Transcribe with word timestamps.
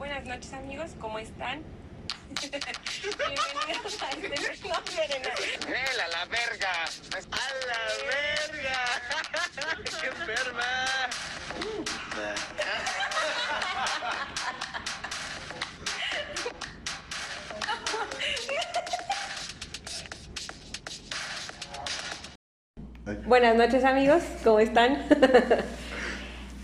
Buenas 0.00 0.24
noches 0.24 0.52
amigos, 0.54 0.92
¿cómo 0.98 1.18
están? 1.18 1.62
Bienvenidos 2.40 4.02
a 4.02 4.08
este 4.08 4.30
no. 4.30 5.28
¡Él 5.68 6.00
a 6.00 6.08
la 6.08 6.24
verga! 6.24 6.72
¡A 7.12 7.48
la 7.68 7.80
verga! 8.56 8.78
¡Qué 10.00 10.06
enferma! 10.06 10.70
Buenas 23.26 23.54
noches 23.54 23.84
amigos, 23.84 24.22
¿cómo 24.42 24.60
están? 24.60 25.04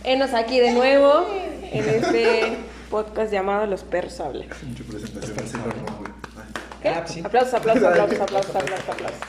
Enos 0.05 0.32
aquí 0.32 0.59
de 0.59 0.73
nuevo 0.73 1.29
en 1.71 1.87
este 1.87 2.76
podcast 2.91 3.32
llamado 3.32 3.66
Los 3.66 3.83
Perros 3.84 4.20
Hablan. 4.20 4.48
Mucha 4.66 4.84
presentación. 4.84 5.42
así. 5.42 5.59
¿Qué? 6.83 6.88
Ah, 6.88 7.06
sí. 7.06 7.20
Aplausos, 7.24 7.55
aplausos, 7.55 7.84
aplausos, 7.88 8.20
aplausos, 8.20 8.56
aplausos, 8.56 8.88
aplausos. 8.88 9.20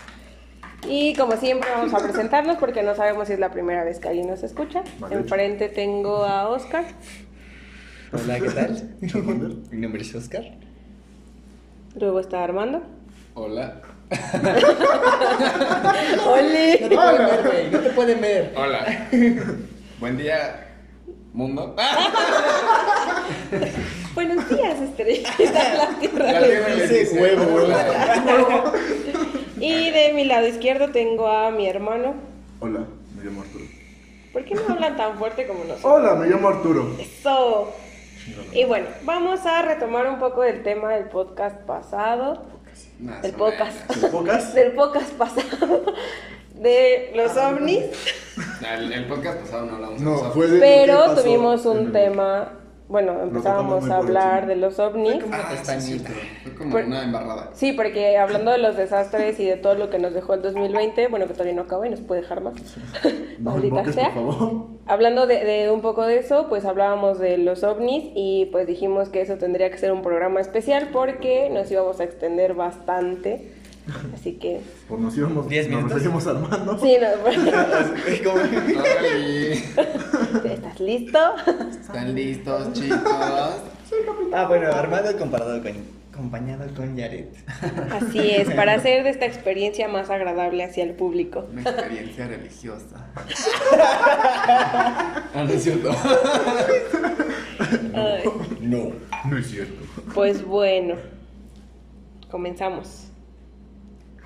Y 0.88 1.16
como 1.16 1.36
siempre 1.38 1.70
vamos 1.72 1.94
a 1.94 2.00
presentarnos 2.00 2.58
porque 2.58 2.84
no 2.84 2.96
sabemos 2.96 3.28
si 3.28 3.34
es 3.34 3.40
la 3.40 3.52
primera 3.52 3.84
vez 3.84 4.00
que 4.00 4.08
alguien 4.08 4.28
nos 4.28 4.44
escucha. 4.44 4.84
Enfrente 5.10 5.70
tengo 5.70 6.24
a 6.24 6.48
Oscar. 6.50 6.86
Hola, 8.14 8.40
¿qué 8.40 8.50
tal? 8.50 8.96
Mi 9.72 9.78
nombre 9.82 10.02
es 10.02 10.16
Oscar. 10.16 10.44
Luego 11.96 12.20
está 12.20 12.44
Armando. 12.44 12.84
Hola. 13.34 13.82
¡Oli! 16.26 16.80
No 16.82 16.88
te 16.90 16.96
pueden 16.96 17.26
ver, 17.26 17.44
güey. 17.44 17.72
No 17.72 17.80
te 17.80 17.90
pueden 17.90 18.22
ver. 18.22 18.54
Hola. 18.56 19.08
Buen 20.00 20.18
día, 20.18 20.67
mundo. 21.38 21.76
Buenos 24.16 24.50
días, 24.50 24.82
estrellita 24.82 25.74
la 25.76 25.90
tierra. 26.00 26.32
La 26.32 26.44
tierra 26.44 26.70
les 26.70 26.90
Ese 26.92 27.00
dice, 27.02 27.22
huevo, 27.22 27.44
güey. 27.46 27.66
hola. 27.66 28.74
Y 29.60 29.92
de 29.92 30.14
mi 30.14 30.26
lado 30.26 30.48
izquierdo 30.48 30.90
tengo 30.90 31.28
a 31.28 31.52
mi 31.52 31.68
hermano. 31.68 32.16
Hola, 32.60 32.80
me 33.16 33.24
llamo 33.24 33.42
Arturo. 33.42 33.66
¿Por 34.34 34.46
qué 34.46 34.56
no 34.56 34.62
hablan 34.68 34.98
tan 34.98 35.18
fuerte 35.20 35.46
como 35.48 35.64
nosotros? 35.64 35.86
Hola, 35.94 36.16
me 36.16 36.26
llamo 36.28 36.48
Arturo. 36.48 36.88
Eso. 37.00 37.72
Y 38.54 38.66
bueno, 38.66 38.88
vamos 39.04 39.46
a 39.46 39.62
retomar 39.62 40.08
un 40.10 40.18
poco 40.20 40.42
del 40.42 40.64
tema 40.64 40.92
del 40.94 41.06
podcast 41.06 41.58
pasado. 41.62 42.46
Más 43.00 43.22
Del 43.22 43.34
podcast. 43.34 43.90
menos. 43.96 44.10
¿Pocas? 44.12 44.54
Del 44.56 44.72
podcast 44.74 45.12
pasado. 45.14 45.84
De 46.62 47.12
los 47.16 47.36
ovnis. 47.38 47.84
Nah, 48.62 48.76
El, 48.78 48.92
el 48.94 49.06
podcast 49.06 49.40
pasado 49.40 49.66
no 49.66 49.76
hablamos 49.76 50.00
de 50.00 50.06
los 50.06 50.34
fue. 50.34 50.48
Pero 50.60 50.94
¿qué 50.94 51.10
pasó 51.10 51.22
tuvimos 51.24 51.66
un 51.66 51.78
el- 51.78 51.92
tema. 51.92 52.54
Bueno, 52.90 53.22
empezábamos 53.22 53.90
a 53.90 53.98
hablar 53.98 54.48
de 54.48 54.56
los 54.56 54.80
ovnis. 54.80 55.22
Una 55.22 55.38
Ah, 55.40 55.58
sí, 55.78 56.00
fue 56.00 56.54
como 56.56 56.72
Por- 56.72 56.86
una 56.86 57.04
embarrada. 57.04 57.50
Sí, 57.54 57.74
porque 57.74 58.18
hablando 58.18 58.50
de 58.52 58.60
los 58.60 58.78
desastres 58.78 59.38
y 59.42 59.46
de 59.46 59.58
todo 59.58 59.76
lo 59.76 59.90
que 59.90 60.00
nos 60.00 60.14
dejó 60.14 60.36
el 60.36 60.42
2020, 60.42 61.10
bueno, 61.10 61.28
que 61.28 61.34
todavía 61.34 61.54
no 61.54 61.64
acaba 61.64 61.86
y 61.86 61.90
nos 61.90 62.00
puede 62.00 62.22
dejar 62.22 62.40
más. 62.40 62.54
No 63.40 63.52
Maldita 63.52 63.92
sea. 63.92 64.14
por 64.14 64.34
favor. 64.34 64.68
Hablando 64.86 65.28
de, 65.28 65.44
de 65.44 65.70
un 65.70 65.82
poco 65.82 66.06
de 66.06 66.18
eso, 66.20 66.48
pues 66.48 66.64
hablábamos 66.64 67.20
de 67.20 67.38
los 67.38 67.64
ovnis 67.66 68.06
y 68.16 68.46
pues 68.54 68.66
dijimos 68.68 69.10
que 69.10 69.20
eso 69.20 69.36
tendría 69.38 69.70
que 69.70 69.78
ser 69.78 69.92
un 69.92 70.02
programa 70.02 70.40
especial 70.40 70.88
porque 70.94 71.50
nos 71.50 71.70
íbamos 71.70 72.00
a 72.00 72.06
extender 72.06 72.54
bastante. 72.54 73.52
Así 74.14 74.34
que, 74.34 74.62
Pues 74.88 75.02
nos 75.02 75.18
íbamos. 75.18 75.48
¿Diez 75.48 75.68
Nos 75.68 75.78
minutos? 75.78 76.02
seguimos 76.02 76.28
armando. 76.28 76.78
sí, 76.80 76.98
no. 77.02 78.32
Órale. 78.32 79.54
¿estás 80.54 80.80
listo? 80.80 81.20
¿Están 81.70 82.16
listos, 82.16 82.74
chicos? 82.74 83.00
Ah, 84.34 84.46
bueno, 84.48 84.68
Armando 84.74 85.18
comparado 85.18 85.62
con, 85.62 85.72
acompañado 86.12 86.66
con 86.76 86.96
Yaret. 86.98 87.34
Así 87.92 88.32
es, 88.32 88.50
para 88.52 88.74
hacer 88.74 89.04
de 89.04 89.12
esta 89.12 89.26
experiencia 89.26 89.88
más 89.88 90.10
agradable 90.10 90.64
hacia 90.66 90.84
el 90.84 90.92
público. 90.94 91.46
Una 91.52 91.62
experiencia 91.62 92.28
religiosa. 92.28 93.08
Ah, 94.50 95.44
no 95.46 95.50
es 95.50 95.64
cierto. 95.64 95.92
No. 98.62 98.92
No 99.30 99.38
es 99.38 99.48
cierto. 99.48 99.82
pues 100.14 100.44
bueno, 100.46 100.96
comenzamos. 102.30 103.07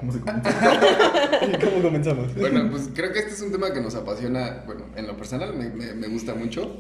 ¿Cómo 0.02 0.12
se? 0.12 0.20
¿Cómo 1.66 1.82
comenzamos? 1.82 2.36
Bueno, 2.36 2.70
pues 2.70 2.90
creo 2.94 3.14
que 3.14 3.20
este 3.20 3.32
es 3.32 3.42
un 3.42 3.52
tema 3.54 3.72
que 3.74 3.80
nos 3.82 3.96
apasiona. 3.96 4.64
Bueno, 4.66 4.86
en 4.98 5.08
lo 5.08 5.16
personal 5.16 5.56
me, 5.56 5.70
me- 5.70 5.94
me 5.94 6.08
gusta 6.08 6.36
mucho. 6.36 6.78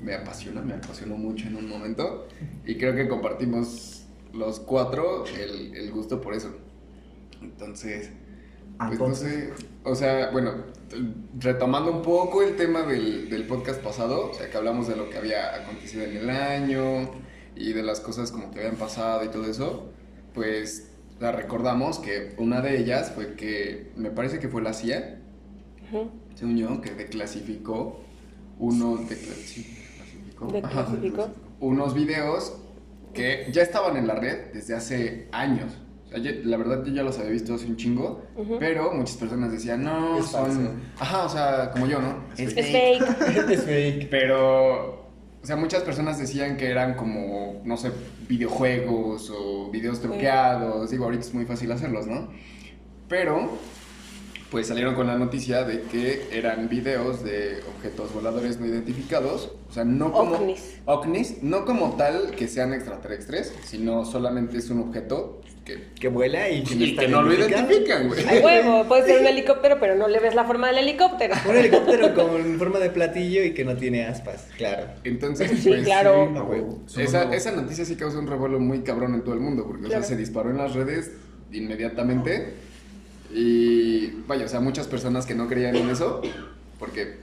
Me 0.00 0.14
apasiona, 0.14 0.60
me 0.62 0.74
apasionó 0.74 1.16
mucho 1.16 1.46
en 1.48 1.56
un 1.56 1.68
momento. 1.68 2.28
Y 2.64 2.76
creo 2.76 2.94
que 2.94 3.08
compartimos 3.08 4.04
los 4.32 4.60
cuatro 4.60 5.24
el, 5.26 5.74
el 5.76 5.90
gusto 5.90 6.20
por 6.20 6.34
eso. 6.34 6.54
Entonces, 7.40 8.10
pues 8.78 8.98
no 9.00 9.14
sé. 9.14 9.52
O 9.84 9.94
sea, 9.94 10.30
bueno, 10.30 10.52
retomando 11.38 11.90
un 11.92 12.02
poco 12.02 12.42
el 12.42 12.56
tema 12.56 12.82
del, 12.82 13.28
del 13.30 13.46
podcast 13.46 13.80
pasado, 13.82 14.30
o 14.30 14.34
sea, 14.34 14.48
que 14.50 14.56
hablamos 14.56 14.88
de 14.88 14.96
lo 14.96 15.08
que 15.10 15.18
había 15.18 15.54
acontecido 15.56 16.04
en 16.04 16.16
el 16.16 16.30
año 16.30 17.10
y 17.56 17.72
de 17.72 17.82
las 17.82 18.00
cosas 18.00 18.30
como 18.32 18.50
que 18.50 18.60
habían 18.60 18.76
pasado 18.76 19.24
y 19.24 19.28
todo 19.28 19.44
eso, 19.46 19.90
pues 20.34 20.88
la 21.22 21.30
recordamos 21.32 21.98
que 22.00 22.34
una 22.36 22.60
de 22.60 22.78
ellas 22.78 23.12
fue 23.14 23.34
que 23.34 23.92
me 23.96 24.10
parece 24.10 24.40
que 24.40 24.48
fue 24.48 24.60
la 24.60 24.72
CIA, 24.72 25.20
Ujú. 25.88 26.10
según 26.34 26.56
yo, 26.58 26.80
que 26.80 26.90
declasificó 26.90 28.00
uno. 28.58 28.98
Ajá. 30.62 30.86
Unos 31.60 31.94
videos 31.94 32.54
que 33.14 33.46
ya 33.52 33.62
estaban 33.62 33.96
en 33.96 34.06
la 34.08 34.14
red 34.16 34.52
desde 34.52 34.74
hace 34.74 35.28
años. 35.32 35.72
O 36.06 36.08
sea, 36.08 36.18
yo- 36.18 36.32
la 36.44 36.56
verdad 36.56 36.84
yo 36.84 36.92
ya 36.92 37.02
los 37.04 37.18
había 37.18 37.30
visto 37.30 37.54
hace 37.54 37.66
un 37.66 37.76
chingo, 37.76 38.22
pero 38.58 38.92
muchas 38.92 39.16
personas 39.16 39.52
decían, 39.52 39.84
no, 39.84 40.18
Es 40.18 40.26
falso. 40.30 40.56
son... 40.56 40.80
Ajá, 40.98 41.24
o 41.24 41.28
sea, 41.28 41.70
como 41.70 41.86
yo, 41.86 42.00
¿no? 42.00 42.24
Es 42.36 42.54
Es 42.56 42.66
fake. 42.66 43.02
es 43.50 43.62
fake. 43.64 44.08
Pero, 44.10 45.01
o 45.42 45.46
sea, 45.46 45.56
muchas 45.56 45.82
personas 45.82 46.18
decían 46.18 46.56
que 46.56 46.70
eran 46.70 46.94
como, 46.94 47.60
no 47.64 47.76
sé, 47.76 47.90
videojuegos 48.28 49.28
o 49.30 49.70
videos 49.72 50.00
truqueados. 50.00 50.90
Digo, 50.90 51.04
ahorita 51.04 51.24
es 51.24 51.34
muy 51.34 51.46
fácil 51.46 51.72
hacerlos, 51.72 52.06
¿no? 52.06 52.28
Pero, 53.08 53.58
pues 54.52 54.68
salieron 54.68 54.94
con 54.94 55.08
la 55.08 55.18
noticia 55.18 55.64
de 55.64 55.82
que 55.82 56.28
eran 56.30 56.68
videos 56.68 57.24
de 57.24 57.60
objetos 57.76 58.14
voladores 58.14 58.60
no 58.60 58.66
identificados. 58.66 59.50
O 59.68 59.72
sea, 59.72 59.84
no 59.84 60.12
como... 60.12 60.36
Ovnis. 60.36 60.76
ovnis, 60.84 61.42
no 61.42 61.64
como 61.64 61.96
tal 61.96 62.30
que 62.36 62.46
sean 62.46 62.72
extraterrestres, 62.72 63.52
sino 63.64 64.04
solamente 64.04 64.58
es 64.58 64.70
un 64.70 64.78
objeto 64.78 65.40
que, 65.64 65.88
Que 65.98 66.08
vuela 66.08 66.48
y 66.50 66.62
que 66.64 66.74
no, 66.74 66.84
y 66.84 66.90
está 66.90 67.02
que 67.02 67.08
no 67.08 67.22
lo 67.22 67.34
identifican, 67.34 68.08
güey. 68.08 68.24
Ay, 68.28 68.40
huevo, 68.40 68.84
puede 68.88 69.04
ser 69.06 69.20
un 69.20 69.26
helicóptero, 69.28 69.76
pero 69.78 69.94
no 69.94 70.08
le 70.08 70.18
ves 70.18 70.34
la 70.34 70.44
forma 70.44 70.66
del 70.68 70.78
helicóptero. 70.78 71.34
Un 71.48 71.56
helicóptero 71.56 72.14
con 72.14 72.58
forma 72.58 72.78
de 72.80 72.90
platillo 72.90 73.44
y 73.44 73.54
que 73.54 73.64
no 73.64 73.76
tiene 73.76 74.04
aspas, 74.06 74.48
claro. 74.56 74.86
Entonces, 75.04 75.50
Sí, 75.60 75.68
pues, 75.68 75.84
claro. 75.84 76.32
A 76.36 76.42
huevo. 76.42 76.80
Esa, 76.96 77.32
esa 77.34 77.52
noticia 77.52 77.84
sí 77.84 77.94
causó 77.96 78.18
un 78.18 78.26
revuelo 78.26 78.58
muy 78.60 78.80
cabrón 78.80 79.14
en 79.14 79.22
todo 79.22 79.34
el 79.34 79.40
mundo, 79.40 79.64
porque 79.66 79.84
o 79.84 79.88
Claro. 79.88 80.02
sea, 80.02 80.08
se 80.10 80.16
disparó 80.16 80.50
en 80.50 80.58
las 80.58 80.74
redes 80.74 81.12
inmediatamente. 81.52 82.54
Y 83.34 84.08
vaya, 84.26 84.44
o 84.44 84.48
sea, 84.48 84.60
muchas 84.60 84.86
personas 84.88 85.26
que 85.26 85.34
no 85.34 85.48
creían 85.48 85.76
en 85.76 85.88
eso, 85.90 86.20
porque 86.78 87.16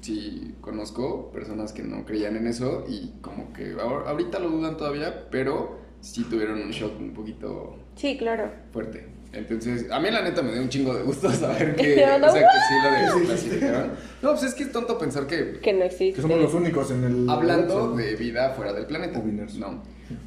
sí 0.00 0.54
conozco 0.60 1.30
personas 1.30 1.72
que 1.72 1.82
no 1.82 2.04
creían 2.04 2.36
en 2.36 2.46
eso 2.46 2.84
y 2.88 3.12
como 3.20 3.52
que 3.52 3.74
ahor- 3.76 4.06
ahorita 4.06 4.38
lo 4.38 4.48
dudan 4.48 4.76
todavía, 4.76 5.26
pero 5.30 5.78
sí 6.00 6.24
tuvieron 6.24 6.60
un 6.62 6.70
shock 6.70 6.98
un 7.00 7.12
poquito 7.12 7.76
Sí, 7.96 8.16
claro. 8.18 8.50
fuerte. 8.72 9.06
Entonces, 9.32 9.88
a 9.92 10.00
mí 10.00 10.10
la 10.10 10.22
neta 10.22 10.42
me 10.42 10.52
dio 10.52 10.60
un 10.60 10.68
chingo 10.68 10.92
de 10.92 11.02
gusto 11.04 11.30
saber 11.32 11.76
que, 11.76 12.04
¿No? 12.20 12.26
o 12.26 12.30
sea, 12.32 12.42
que 12.42 12.58
sí 12.68 12.74
lo 12.82 13.18
desclasificaron. 13.20 13.90
No, 14.22 14.30
pues 14.30 14.42
es 14.42 14.54
que 14.54 14.64
es 14.64 14.72
tonto 14.72 14.98
pensar 14.98 15.26
que 15.26 15.60
Que 15.60 15.72
no 15.72 15.84
existe. 15.84 16.14
Que 16.16 16.22
somos 16.22 16.38
los 16.40 16.52
únicos 16.54 16.90
en 16.90 17.04
el. 17.04 17.30
Hablando 17.30 17.94
de 17.94 18.16
vida 18.16 18.50
fuera 18.50 18.72
del 18.72 18.86
planeta. 18.86 19.22
No. 19.58 19.82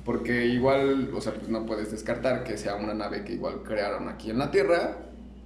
Porque 0.06 0.46
igual, 0.46 1.10
o 1.14 1.20
sea, 1.20 1.34
pues 1.34 1.50
no 1.50 1.66
puedes 1.66 1.92
descartar 1.92 2.46
que 2.46 2.58
sea 2.58 2.76
una 2.76 2.94
nave 2.94 3.26
que 3.26 3.34
igual 3.34 3.64
crearon 3.64 4.08
aquí 4.08 4.30
en 4.30 4.38
la 4.38 4.50
Tierra 4.50 4.98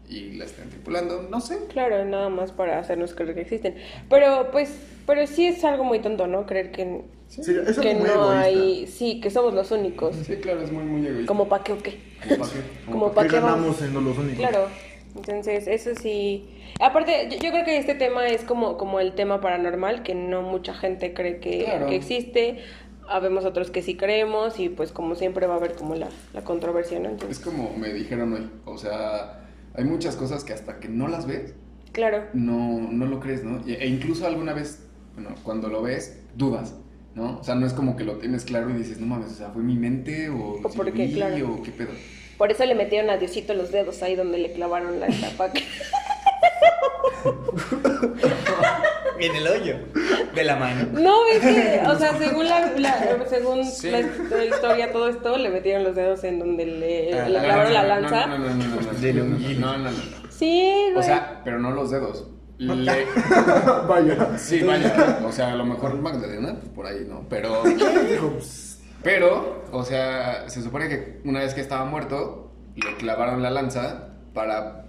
y 0.07 0.34
la 0.34 0.46
estén 0.46 0.69
tripulando, 0.69 1.24
no 1.24 1.42
sé. 1.42 1.57
Claro, 1.69 2.06
nada 2.06 2.30
más 2.30 2.51
para 2.51 2.78
hacernos 2.78 3.16
creer 3.16 3.34
que 3.34 3.42
existen. 3.42 3.75
Pero 4.10 4.51
pues, 4.51 4.78
pero 5.07 5.25
sí 5.25 5.48
es 5.48 5.63
algo 5.63 5.83
muy 5.83 6.00
tonto, 6.00 6.27
¿no? 6.27 6.45
Creer 6.45 6.71
que, 6.71 7.01
Sí, 7.27 7.42
eso 7.42 7.81
que 7.81 7.92
es 7.92 7.98
muy 7.98 8.07
no 8.07 8.13
egoísta. 8.13 8.39
hay, 8.42 8.88
sí, 8.88 9.19
que 9.19 9.31
somos 9.31 9.54
los 9.56 9.71
únicos. 9.71 10.15
Sí, 10.15 10.36
claro, 10.36 10.62
es 10.62 10.71
muy, 10.71 10.83
muy 10.83 11.06
egoísta. 11.07 11.25
Como 11.27 11.50
pa' 11.50 11.63
qué 11.63 11.74
o 11.74 11.77
qué. 11.80 11.98
Como 12.27 12.38
pa' 12.38 12.50
qué. 12.51 12.92
como 12.92 13.12
pa' 13.13 13.24
¿Qué 13.24 13.30
ganamos 13.30 13.77
siendo 13.77 14.00
los 14.01 14.18
únicos? 14.18 14.38
Claro. 14.38 14.68
Entonces, 15.15 15.68
eso 15.68 15.92
sí. 16.00 16.48
Aparte, 16.80 17.27
yo, 17.31 17.38
yo 17.39 17.51
creo 17.51 17.65
que 17.65 17.77
este 17.77 17.95
tema 17.95 18.27
es 18.27 18.44
como, 18.44 18.77
como 18.77 19.00
el 19.00 19.13
tema 19.15 19.42
paranormal, 19.42 20.04
que 20.04 20.13
no 20.13 20.44
mucha 20.44 20.74
gente 20.75 21.13
cree 21.13 21.39
que, 21.39 21.63
Claro. 21.65 21.88
que 21.88 21.95
existe. 21.95 22.60
Habemos 23.10 23.45
otros 23.45 23.71
que 23.71 23.81
sí 23.81 23.95
creemos 23.95 24.60
y 24.60 24.68
pues 24.69 24.92
como 24.92 25.15
siempre 25.15 25.48
va 25.48 25.53
a 25.53 25.57
haber 25.57 25.74
como 25.75 25.95
la, 25.95 26.10
la 26.33 26.44
controversia, 26.44 27.00
¿no? 27.00 27.06
Es 27.07 27.13
Entonces, 27.13 27.39
como 27.39 27.74
me 27.77 27.94
dijeron 27.94 28.33
hoy. 28.33 28.50
O 28.65 28.77
sea, 28.77 29.48
hay 29.74 29.86
muchas 29.86 30.15
cosas 30.18 30.44
que 30.44 30.51
hasta 30.53 30.80
que 30.80 30.89
no 30.89 31.07
las 31.07 31.25
ves, 31.25 31.53
claro. 31.94 32.25
no, 32.33 32.80
no 32.92 33.06
lo 33.06 33.19
crees, 33.21 33.44
¿no? 33.45 33.65
E 33.65 33.74
e 33.81 33.88
incluso 33.88 34.27
alguna 34.27 34.53
vez, 34.53 34.87
bueno, 35.18 35.36
cuando 35.44 35.68
lo 35.68 35.81
ves, 35.81 36.19
dudas. 36.36 36.74
¿no? 37.16 37.40
O 37.40 37.44
sea, 37.44 37.56
no 37.56 37.66
es 37.66 37.74
como 37.74 37.96
que 37.98 38.04
lo 38.04 38.18
tienes 38.18 38.46
claro 38.46 38.69
y 38.69 38.74
dices, 38.74 39.00
no 39.00 39.08
mames, 39.08 39.31
o 39.31 39.36
sea, 39.36 39.50
¿fue 39.50 39.64
mi 39.64 39.75
mente 39.75 40.30
o, 40.30 40.60
O 40.64 40.69
sí 40.69 40.78
por 40.78 40.86
lo 40.86 40.94
qué, 40.94 41.08
vi, 41.08 41.14
claro. 41.16 41.54
o 41.56 41.64
qué 41.64 41.72
pedo? 41.72 41.90
Por 42.38 42.52
eso 42.52 42.64
le 42.64 42.75
metieron 42.75 43.10
a 43.10 43.18
Diosito 43.18 43.56
los 43.56 43.72
dedos 43.72 44.04
ahí 44.04 44.16
donde 44.16 44.38
le 44.38 44.54
clavaron 44.54 45.00
la 45.00 45.08
tapa. 45.08 45.52
En 49.19 49.36
el 49.36 49.48
hoyo 49.48 49.80
de 50.36 50.44
la 50.44 50.56
mano. 50.58 50.90
No, 50.94 51.25
es 51.25 51.40
que, 51.40 51.81
o 51.88 51.98
sea, 51.98 52.16
según 52.20 52.48
la, 52.48 52.72
la- 52.78 53.25
según 53.28 53.66
Sí. 53.66 53.90
la, 53.90 54.02
la 54.02 54.46
historia, 54.46 54.92
todo 54.92 55.10
esto, 55.10 55.38
le 55.40 55.50
metieron 55.50 55.84
los 55.84 55.96
dedos 55.96 56.24
en 56.24 56.38
donde 56.38 56.68
le, 56.68 57.20
Ah, 57.20 57.25
le 57.28 57.31
la 57.34 57.44
clavaron 57.44 57.74
la 57.74 57.81
No, 57.81 57.88
lanza. 57.88 58.28
No, 58.28 58.38
no, 58.38 58.50
no, 58.50 58.54
no, 58.54 58.66
no, 58.68 58.75
no, 58.75 59.24
no, 59.24 59.24
no, 59.34 59.60
no, 59.60 59.78
no, 59.80 59.92
no. 59.92 59.98
Sí, 60.30 60.72
güey. 60.94 60.98
O 60.98 61.02
sea, 61.02 61.42
pero 61.44 61.58
no 61.58 61.72
los 61.72 61.90
dedos. 61.90 62.28
Le- 62.57 63.06
Vaya. 63.88 64.38
Sí, 64.38 64.63
vaya, 64.63 65.19
o 65.25 65.31
sea, 65.31 65.54
a 65.54 65.56
lo 65.56 65.65
mejor 65.65 65.95
Magdalena, 66.01 66.56
pues 66.56 66.69
por 66.69 66.86
ahí, 66.88 67.06
¿no? 67.07 67.25
Pero, 67.30 67.63
Dijo, 68.09 68.30
pues, 68.33 68.80
pero, 69.04 69.63
o 69.71 69.83
sea, 69.83 70.50
se 70.50 70.62
supone 70.62 70.89
que 70.89 71.21
una 71.24 71.39
vez 71.42 71.54
que 71.54 71.62
estaba 71.62 71.86
muerto, 71.86 72.51
le 72.75 72.95
clavaron 72.98 73.44
la 73.44 73.51
lanza 73.51 74.09
para, 74.33 74.86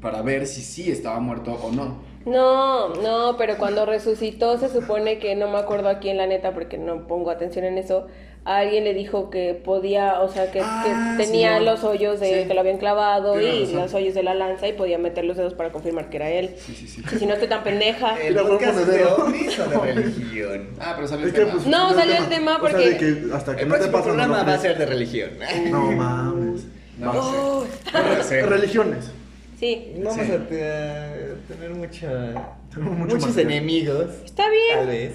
para 0.00 0.22
ver 0.22 0.46
si 0.46 0.62
sí 0.62 0.90
estaba 0.90 1.20
muerto 1.20 1.52
o 1.52 1.70
no. 1.72 2.04
No, 2.26 2.88
no, 2.88 3.36
pero 3.36 3.56
cuando 3.56 3.86
resucitó 3.86 4.58
se 4.58 4.68
supone 4.68 5.20
que 5.20 5.36
no 5.36 5.48
me 5.48 5.58
acuerdo 5.58 5.88
aquí 5.88 6.08
en 6.08 6.16
la 6.16 6.26
neta 6.26 6.52
porque 6.54 6.76
no 6.76 7.06
pongo 7.06 7.30
atención 7.30 7.64
en 7.64 7.78
eso. 7.78 8.08
A 8.48 8.58
alguien 8.58 8.84
le 8.84 8.94
dijo 8.94 9.28
que 9.28 9.54
podía, 9.54 10.20
o 10.20 10.28
sea, 10.28 10.52
que, 10.52 10.60
Ah, 10.62 11.16
que 11.18 11.24
tenía 11.24 11.58
sí, 11.58 11.64
los 11.64 11.82
hoyos 11.82 12.20
de 12.20 12.42
sí. 12.42 12.48
que 12.48 12.54
lo 12.54 12.60
habían 12.60 12.78
clavado 12.78 13.32
Tienes 13.34 13.54
y 13.56 13.62
razón. 13.64 13.76
los 13.82 13.94
hoyos 13.94 14.14
de 14.14 14.22
la 14.22 14.34
lanza 14.34 14.68
y 14.68 14.72
podía 14.72 14.98
meter 14.98 15.24
los 15.24 15.36
dedos 15.36 15.54
para 15.54 15.72
confirmar 15.72 16.08
que 16.10 16.16
era 16.18 16.30
él. 16.30 16.54
Sí, 16.56 16.72
sí, 16.76 16.86
sí. 16.86 17.02
Y 17.12 17.18
si 17.18 17.26
no 17.26 17.32
estoy 17.34 17.48
tan 17.48 17.64
pendeja. 17.64 18.16
¿El 18.22 18.36
podcast 18.36 18.78
de 18.78 18.84
monedero. 18.84 19.16
ovnis 19.16 19.58
o 19.58 19.68
de 19.68 19.92
religión? 19.92 20.68
Ah, 20.78 20.92
pero 20.94 21.08
salió 21.08 21.26
el 21.26 21.32
que, 21.32 21.40
tema. 21.40 21.52
pues, 21.54 21.66
No, 21.66 21.92
salió 21.92 22.16
el 22.16 22.28
tema 22.28 22.52
O 22.52 22.60
sea, 22.60 22.70
porque- 22.70 22.90
de 22.90 22.96
que 22.96 23.34
hasta 23.34 23.56
que 23.56 23.62
El 23.62 23.68
no 23.68 23.74
te 23.78 23.88
programa 23.88 24.38
no 24.38 24.46
va 24.46 24.54
a 24.54 24.58
ser 24.58 24.78
de 24.78 24.86
religión. 24.86 25.30
No 25.70 25.90
mames. 25.90 26.62
No, 26.98 27.12
no 27.12 28.22
sé. 28.22 28.42
Religiones. 28.42 29.10
Sí, 29.58 29.94
Vamos 30.02 30.14
Sí. 30.26 30.32
a 30.32 30.46
te- 30.46 31.54
tener 31.54 31.70
mucha- 31.74 32.56
muchos 32.76 33.26
material. 33.28 33.52
enemigos. 33.52 34.06
está 34.24 34.44
Tal 34.44 34.86
bien. 34.86 34.86
vez. 34.86 35.14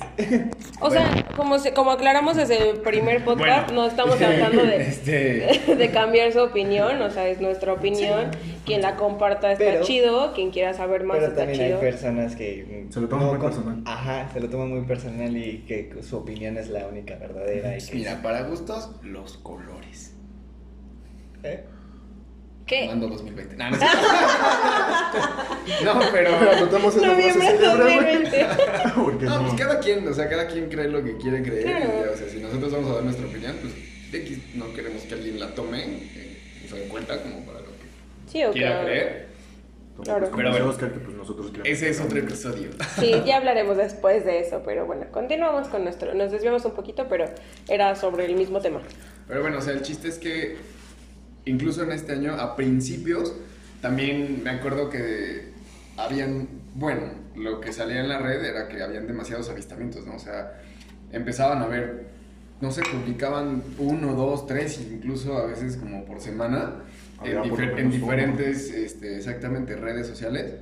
O 0.82 0.90
sea, 0.90 1.26
como, 1.36 1.60
se, 1.60 1.74
como 1.74 1.92
aclaramos 1.92 2.36
desde 2.36 2.70
el 2.72 2.78
primer 2.80 3.24
podcast, 3.24 3.68
Bueno. 3.68 3.84
no 3.84 3.88
estamos 3.88 4.18
tratando 4.18 4.64
de, 4.64 4.78
Este, 4.82 5.76
de 5.78 5.92
cambiar 5.92 6.32
su 6.34 6.40
opinión, 6.40 7.02
o 7.02 7.10
sea, 7.12 7.28
es 7.28 7.40
nuestra 7.40 7.74
opinión. 7.74 8.32
Quien 8.66 8.82
la 8.82 8.96
comparta 8.96 9.52
está 9.52 9.64
Pero- 9.66 9.84
chido, 9.84 10.34
quien 10.34 10.50
quiera 10.52 10.74
saber 10.74 11.04
más 11.04 11.18
Pero 11.18 11.28
está 11.32 11.42
también 11.46 11.60
chido. 11.68 11.76
hay 11.80 11.82
personas 11.92 12.36
que 12.36 12.86
Se 12.90 13.00
lo 13.02 13.08
toman 13.08 13.28
muy 13.28 13.38
con- 13.38 13.50
personal. 13.50 13.82
Ajá, 13.86 14.30
se 14.34 14.40
lo 14.40 14.50
toman 14.50 14.70
muy 14.70 14.82
personal 14.86 15.36
y 15.38 15.60
que 15.68 15.94
su 16.02 16.18
opinión 16.18 16.58
es 16.58 16.70
la 16.70 16.88
única 16.88 17.16
verdadera. 17.16 17.78
Y 17.78 17.86
que 17.86 17.96
mira, 17.96 18.22
para 18.22 18.42
gustos, 18.44 18.92
los 19.04 19.38
colores. 19.38 20.16
¿Eh? 21.44 21.64
¿Qué? 22.66 22.88
Mando 22.88 23.08
2020. 23.10 23.56
No, 23.58 23.70
no, 23.70 23.78
no, 25.94 26.00
pero. 26.12 26.36
Anotamos 26.38 26.94
frase 26.94 27.08
Noviembre 27.08 27.48
célebre, 27.48 27.84
güey. 27.84 28.24
2020. 28.24 28.48
Porque 28.96 29.26
No, 29.26 29.42
no. 29.42 29.48
pues 29.50 29.62
cada 29.62 29.80
quien, 29.80 30.08
o 30.08 30.14
sea, 30.14 30.30
cada 30.30 30.48
quien 30.48 30.70
cree 30.70 30.88
lo 30.88 31.04
que 31.04 31.18
quiere 31.18 31.44
creer. 31.44 31.64
Claro. 31.64 32.06
ya, 32.06 32.12
o 32.12 32.18
sea, 32.18 32.30
si 32.30 32.40
nosotros 32.40 32.72
vamos 32.72 32.92
a 32.92 32.96
dar 32.96 33.04
nuestra 33.04 33.28
opinión, 33.28 33.56
pues 33.62 33.74
X 34.24 34.40
no 34.56 34.74
queremos 34.74 35.02
que 35.04 35.14
alguien 35.14 35.40
la 35.40 35.54
tome 35.56 35.84
eh, 35.84 36.38
o 36.66 36.70
sea, 36.70 36.82
en 36.84 36.90
cuenta 36.90 37.22
como 37.22 37.46
para 37.46 37.60
lo 37.60 37.66
que 37.68 37.72
Sí, 38.28 38.44
o 38.44 38.52
quiera 38.52 38.84
creer. 38.84 39.28
Claro. 40.04 40.26
Como 40.32 40.38
Pero 40.38 40.52
bueno. 40.52 40.78
Que 40.78 40.86
pues 40.88 41.16
nosotros. 41.18 41.52
Ese 41.64 41.90
es 41.90 42.00
otro 42.00 42.18
episodio. 42.20 42.70
Sí, 43.00 43.14
ya 43.26 43.38
hablaremos 43.38 43.78
después 43.78 44.26
de 44.26 44.40
eso, 44.40 44.62
pero 44.66 44.86
bueno, 44.86 45.06
continuamos 45.12 45.68
con 45.68 45.84
nuestro. 45.84 46.14
Nos 46.14 46.32
desviamos 46.32 46.64
un 46.66 46.72
poquito, 46.72 47.08
pero 47.10 47.26
era 47.68 47.96
sobre 47.96 48.26
el 48.26 48.36
mismo 48.36 48.62
tema. 48.62 48.82
Pero 49.28 49.42
bueno, 49.42 49.58
o 49.58 49.62
sea, 49.62 49.74
el 49.74 49.82
chiste 49.82 50.08
es 50.08 50.18
que 50.18 50.58
incluso 51.46 51.84
en 51.84 51.92
este 51.92 52.14
año, 52.14 52.34
a 52.34 52.56
principios, 52.56 53.34
también 53.82 54.42
me 54.44 54.52
acuerdo 54.52 54.90
que 54.90 55.52
habían, 55.98 56.48
bueno, 56.76 57.02
lo 57.36 57.60
que 57.62 57.74
salía 57.74 58.02
en 58.02 58.10
la 58.10 58.20
red 58.20 58.44
era 58.44 58.68
que 58.68 58.82
habían 58.82 59.08
demasiados 59.08 59.50
avistamientos, 59.50 60.06
¿no? 60.06 60.16
O 60.16 60.20
sea, 60.20 60.62
empezaban 61.12 61.62
a 61.62 61.68
ver, 61.68 62.08
no 62.62 62.72
sé, 62.72 62.82
publicaban 62.84 63.64
uno, 63.80 64.14
dos, 64.14 64.46
tres, 64.46 64.80
incluso 64.92 65.38
a 65.38 65.46
veces 65.48 65.78
como 65.78 66.06
por 66.06 66.22
semana, 66.22 66.76
en, 67.24 67.38
difer- 67.44 67.80
en 67.80 67.92
diferentes, 67.92 68.72
este, 68.72 69.18
exactamente, 69.18 69.76
redes 69.76 70.08
sociales. 70.08 70.56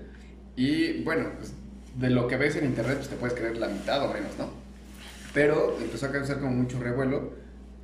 Y 0.55 1.03
bueno, 1.03 1.29
pues 1.37 1.53
de 1.97 2.09
lo 2.09 2.27
que 2.27 2.37
ves 2.37 2.55
en 2.55 2.65
internet, 2.65 2.97
pues 2.97 3.09
te 3.09 3.15
puedes 3.15 3.37
creer 3.37 3.57
la 3.57 3.67
mitad 3.67 4.03
o 4.09 4.13
menos, 4.13 4.31
¿no? 4.37 4.49
Pero 5.33 5.77
empezó 5.81 6.07
a 6.07 6.11
causar 6.11 6.39
como 6.39 6.51
mucho 6.51 6.79
revuelo 6.79 7.33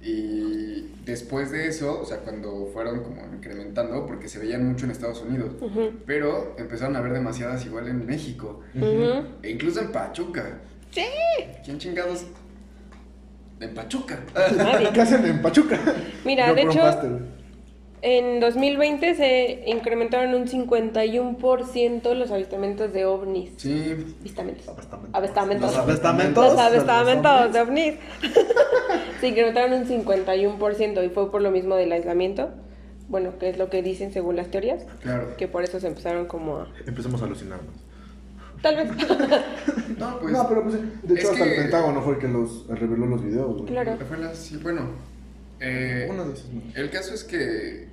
y 0.06 0.92
después 1.04 1.52
de 1.52 1.68
eso, 1.68 2.00
o 2.00 2.06
sea, 2.06 2.20
cuando 2.20 2.70
fueron 2.72 3.02
como 3.04 3.24
incrementando, 3.34 4.06
porque 4.06 4.30
se 4.30 4.38
veían 4.38 4.64
mucho 4.68 4.86
en 4.86 4.92
Estados 4.92 5.22
Unidos, 5.22 5.54
pero 6.06 6.56
empezaron 6.60 6.96
a 6.96 7.02
ver 7.02 7.14
demasiadas 7.14 7.66
igual 7.66 7.88
en 7.88 8.06
México 8.06 8.62
e 8.76 9.50
incluso 9.50 9.82
en 9.82 9.92
Pachuca. 9.92 10.60
Sí. 10.92 11.06
¿Quién 11.64 11.80
chingados? 11.80 12.28
En 13.60 13.74
Pachuca. 13.74 14.20
Nadie. 14.58 14.90
¿Qué 14.94 15.02
hacen 15.02 15.26
en 15.26 15.42
Pachuca? 15.42 15.80
Mira, 16.24 16.50
Yo 16.50 16.56
de 16.56 16.62
hecho-. 16.62 17.20
En 18.08 18.40
2020 18.40 19.16
se 19.16 19.64
incrementaron 19.66 20.36
un 20.36 20.46
51% 20.48 22.14
los 22.14 22.30
avistamientos 22.30 22.94
de 22.94 23.06
ovnis. 23.06 23.50
Sí, 23.58 23.96
Avistamientos. 24.20 24.68
Avistamentos. 25.12 25.76
Avistamentos. 25.76 26.52
Los 26.54 26.60
avistamentos. 26.60 27.32
Los 27.34 27.44
los 27.46 27.54
de 27.54 27.62
ovnis. 27.62 27.94
se 29.20 29.28
incrementaron 29.28 29.74
un 29.74 29.88
51% 29.88 31.04
y 31.04 31.10
fue 31.10 31.32
por 31.32 31.42
lo 31.42 31.50
mismo 31.50 31.76
del 31.76 31.92
aislamiento. 31.94 32.52
Bueno, 33.10 33.40
que 33.40 33.50
es 33.50 33.58
lo 33.58 33.72
que 33.72 33.82
dicen 33.82 34.14
según 34.14 34.36
las 34.36 34.50
teorías. 34.52 34.86
claro. 35.02 35.36
Que 35.38 35.48
por 35.48 35.64
eso 35.64 35.80
se 35.80 35.88
empezaron 35.88 36.28
como 36.28 36.58
a... 36.58 36.68
Empezamos 36.86 37.20
a 37.24 37.26
alucinarnos. 37.26 37.74
Tal 38.62 38.76
vez. 38.78 38.90
No, 39.98 40.20
pues. 40.20 40.34
no, 40.34 40.48
pero 40.50 40.64
pues 40.64 40.76
de 41.04 41.14
hecho 41.16 41.32
hasta 41.32 41.44
que- 41.46 41.56
el 41.56 41.62
Pentágono 41.64 42.02
fue 42.02 42.14
el 42.16 42.20
que 42.20 42.28
los 42.28 42.68
reveló 42.68 43.06
los 43.06 43.24
videos. 43.24 43.54
güey. 43.54 43.66
Claro. 43.66 43.98
Fue 44.08 44.18
la- 44.18 44.34
sí, 44.36 44.58
bueno. 44.62 44.90
eh, 45.60 46.08
Una 46.12 46.26
de 46.26 46.34
esas. 46.34 46.50
¿no? 46.50 46.62
El 46.76 46.90
caso 46.90 47.14
es 47.14 47.24
que. 47.24 47.85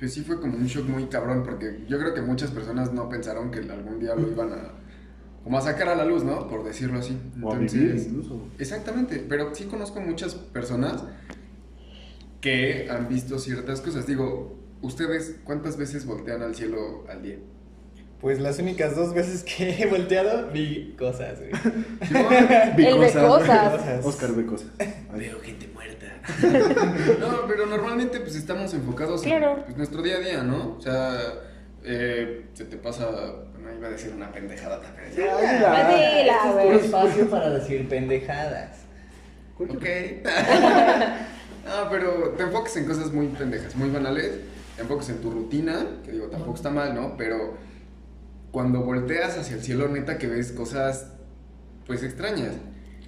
Pues 0.00 0.14
sí 0.14 0.22
fue 0.22 0.40
como 0.40 0.56
un 0.56 0.66
shock 0.66 0.88
muy 0.88 1.04
cabrón, 1.06 1.42
porque 1.44 1.84
yo 1.86 1.98
creo 1.98 2.14
que 2.14 2.22
muchas 2.22 2.50
personas 2.50 2.90
no 2.92 3.10
pensaron 3.10 3.50
que 3.50 3.58
algún 3.58 4.00
día 4.00 4.14
lo 4.14 4.28
iban 4.28 4.52
a. 4.54 4.72
Como 5.44 5.58
a 5.58 5.60
sacar 5.60 5.88
a 5.88 5.94
la 5.94 6.06
luz, 6.06 6.24
¿no? 6.24 6.48
Por 6.48 6.64
decirlo 6.64 6.98
así. 6.98 7.18
O 7.42 7.52
a 7.52 7.58
vivir 7.58 7.96
incluso. 8.08 8.48
Exactamente, 8.58 9.24
pero 9.28 9.54
sí 9.54 9.64
conozco 9.64 10.00
muchas 10.00 10.34
personas 10.34 11.04
que 12.40 12.88
han 12.90 13.08
visto 13.08 13.38
ciertas 13.38 13.82
cosas. 13.82 14.06
Digo, 14.06 14.58
¿ustedes 14.80 15.38
cuántas 15.44 15.76
veces 15.76 16.06
voltean 16.06 16.42
al 16.42 16.54
cielo 16.54 17.04
al 17.08 17.22
día? 17.22 17.38
Pues 18.20 18.38
las 18.38 18.58
únicas 18.58 18.94
dos 18.96 19.14
veces 19.14 19.42
que 19.44 19.82
he 19.82 19.86
volteado 19.86 20.50
vi 20.52 20.94
cosas, 20.98 21.38
güey. 21.38 21.52
Vi 22.76 22.86
El 22.86 23.00
de 23.00 23.12
cosas, 23.12 23.72
cosas. 23.72 24.04
Oscar 24.04 24.32
ve 24.32 24.44
cosas. 24.46 24.68
Veo 25.14 25.40
gente 25.40 25.68
muerta. 25.72 26.06
no, 27.18 27.46
pero 27.48 27.64
normalmente 27.66 28.20
pues 28.20 28.36
estamos 28.36 28.74
enfocados 28.74 29.22
Claro. 29.22 29.56
en 29.56 29.62
pues, 29.64 29.76
nuestro 29.78 30.02
día 30.02 30.16
a 30.16 30.20
día, 30.20 30.42
¿no? 30.42 30.76
O 30.76 30.80
sea, 30.82 31.18
eh, 31.82 32.44
se 32.52 32.66
te 32.66 32.76
pasa, 32.76 33.08
bueno, 33.54 33.78
iba 33.78 33.88
a 33.88 33.90
decir 33.92 34.12
una 34.14 34.30
pendejada 34.30 34.82
también. 34.82 35.08
Es 35.08 36.54
güey. 36.54 36.68
tu 36.78 36.84
espacio 36.84 37.30
para 37.30 37.48
decir 37.50 37.88
pendejadas. 37.88 38.80
Ok. 39.58 39.70
no, 41.64 41.90
pero 41.90 42.34
te 42.36 42.42
enfocas 42.42 42.76
en 42.76 42.84
cosas 42.86 43.12
muy 43.12 43.28
pendejas, 43.28 43.74
muy 43.76 43.88
banales. 43.88 44.40
Te 44.76 44.82
enfocas 44.82 45.08
en 45.08 45.20
tu 45.22 45.30
rutina, 45.30 45.86
que 46.04 46.12
digo, 46.12 46.26
tampoco 46.26 46.56
está 46.56 46.70
mal, 46.70 46.94
¿no? 46.94 47.16
Pero 47.16 47.54
cuando 48.50 48.82
volteas 48.82 49.38
hacia 49.38 49.56
el 49.56 49.62
cielo, 49.62 49.88
neta 49.88 50.18
que 50.18 50.26
ves 50.26 50.52
cosas, 50.52 51.12
pues 51.86 52.02
extrañas. 52.02 52.54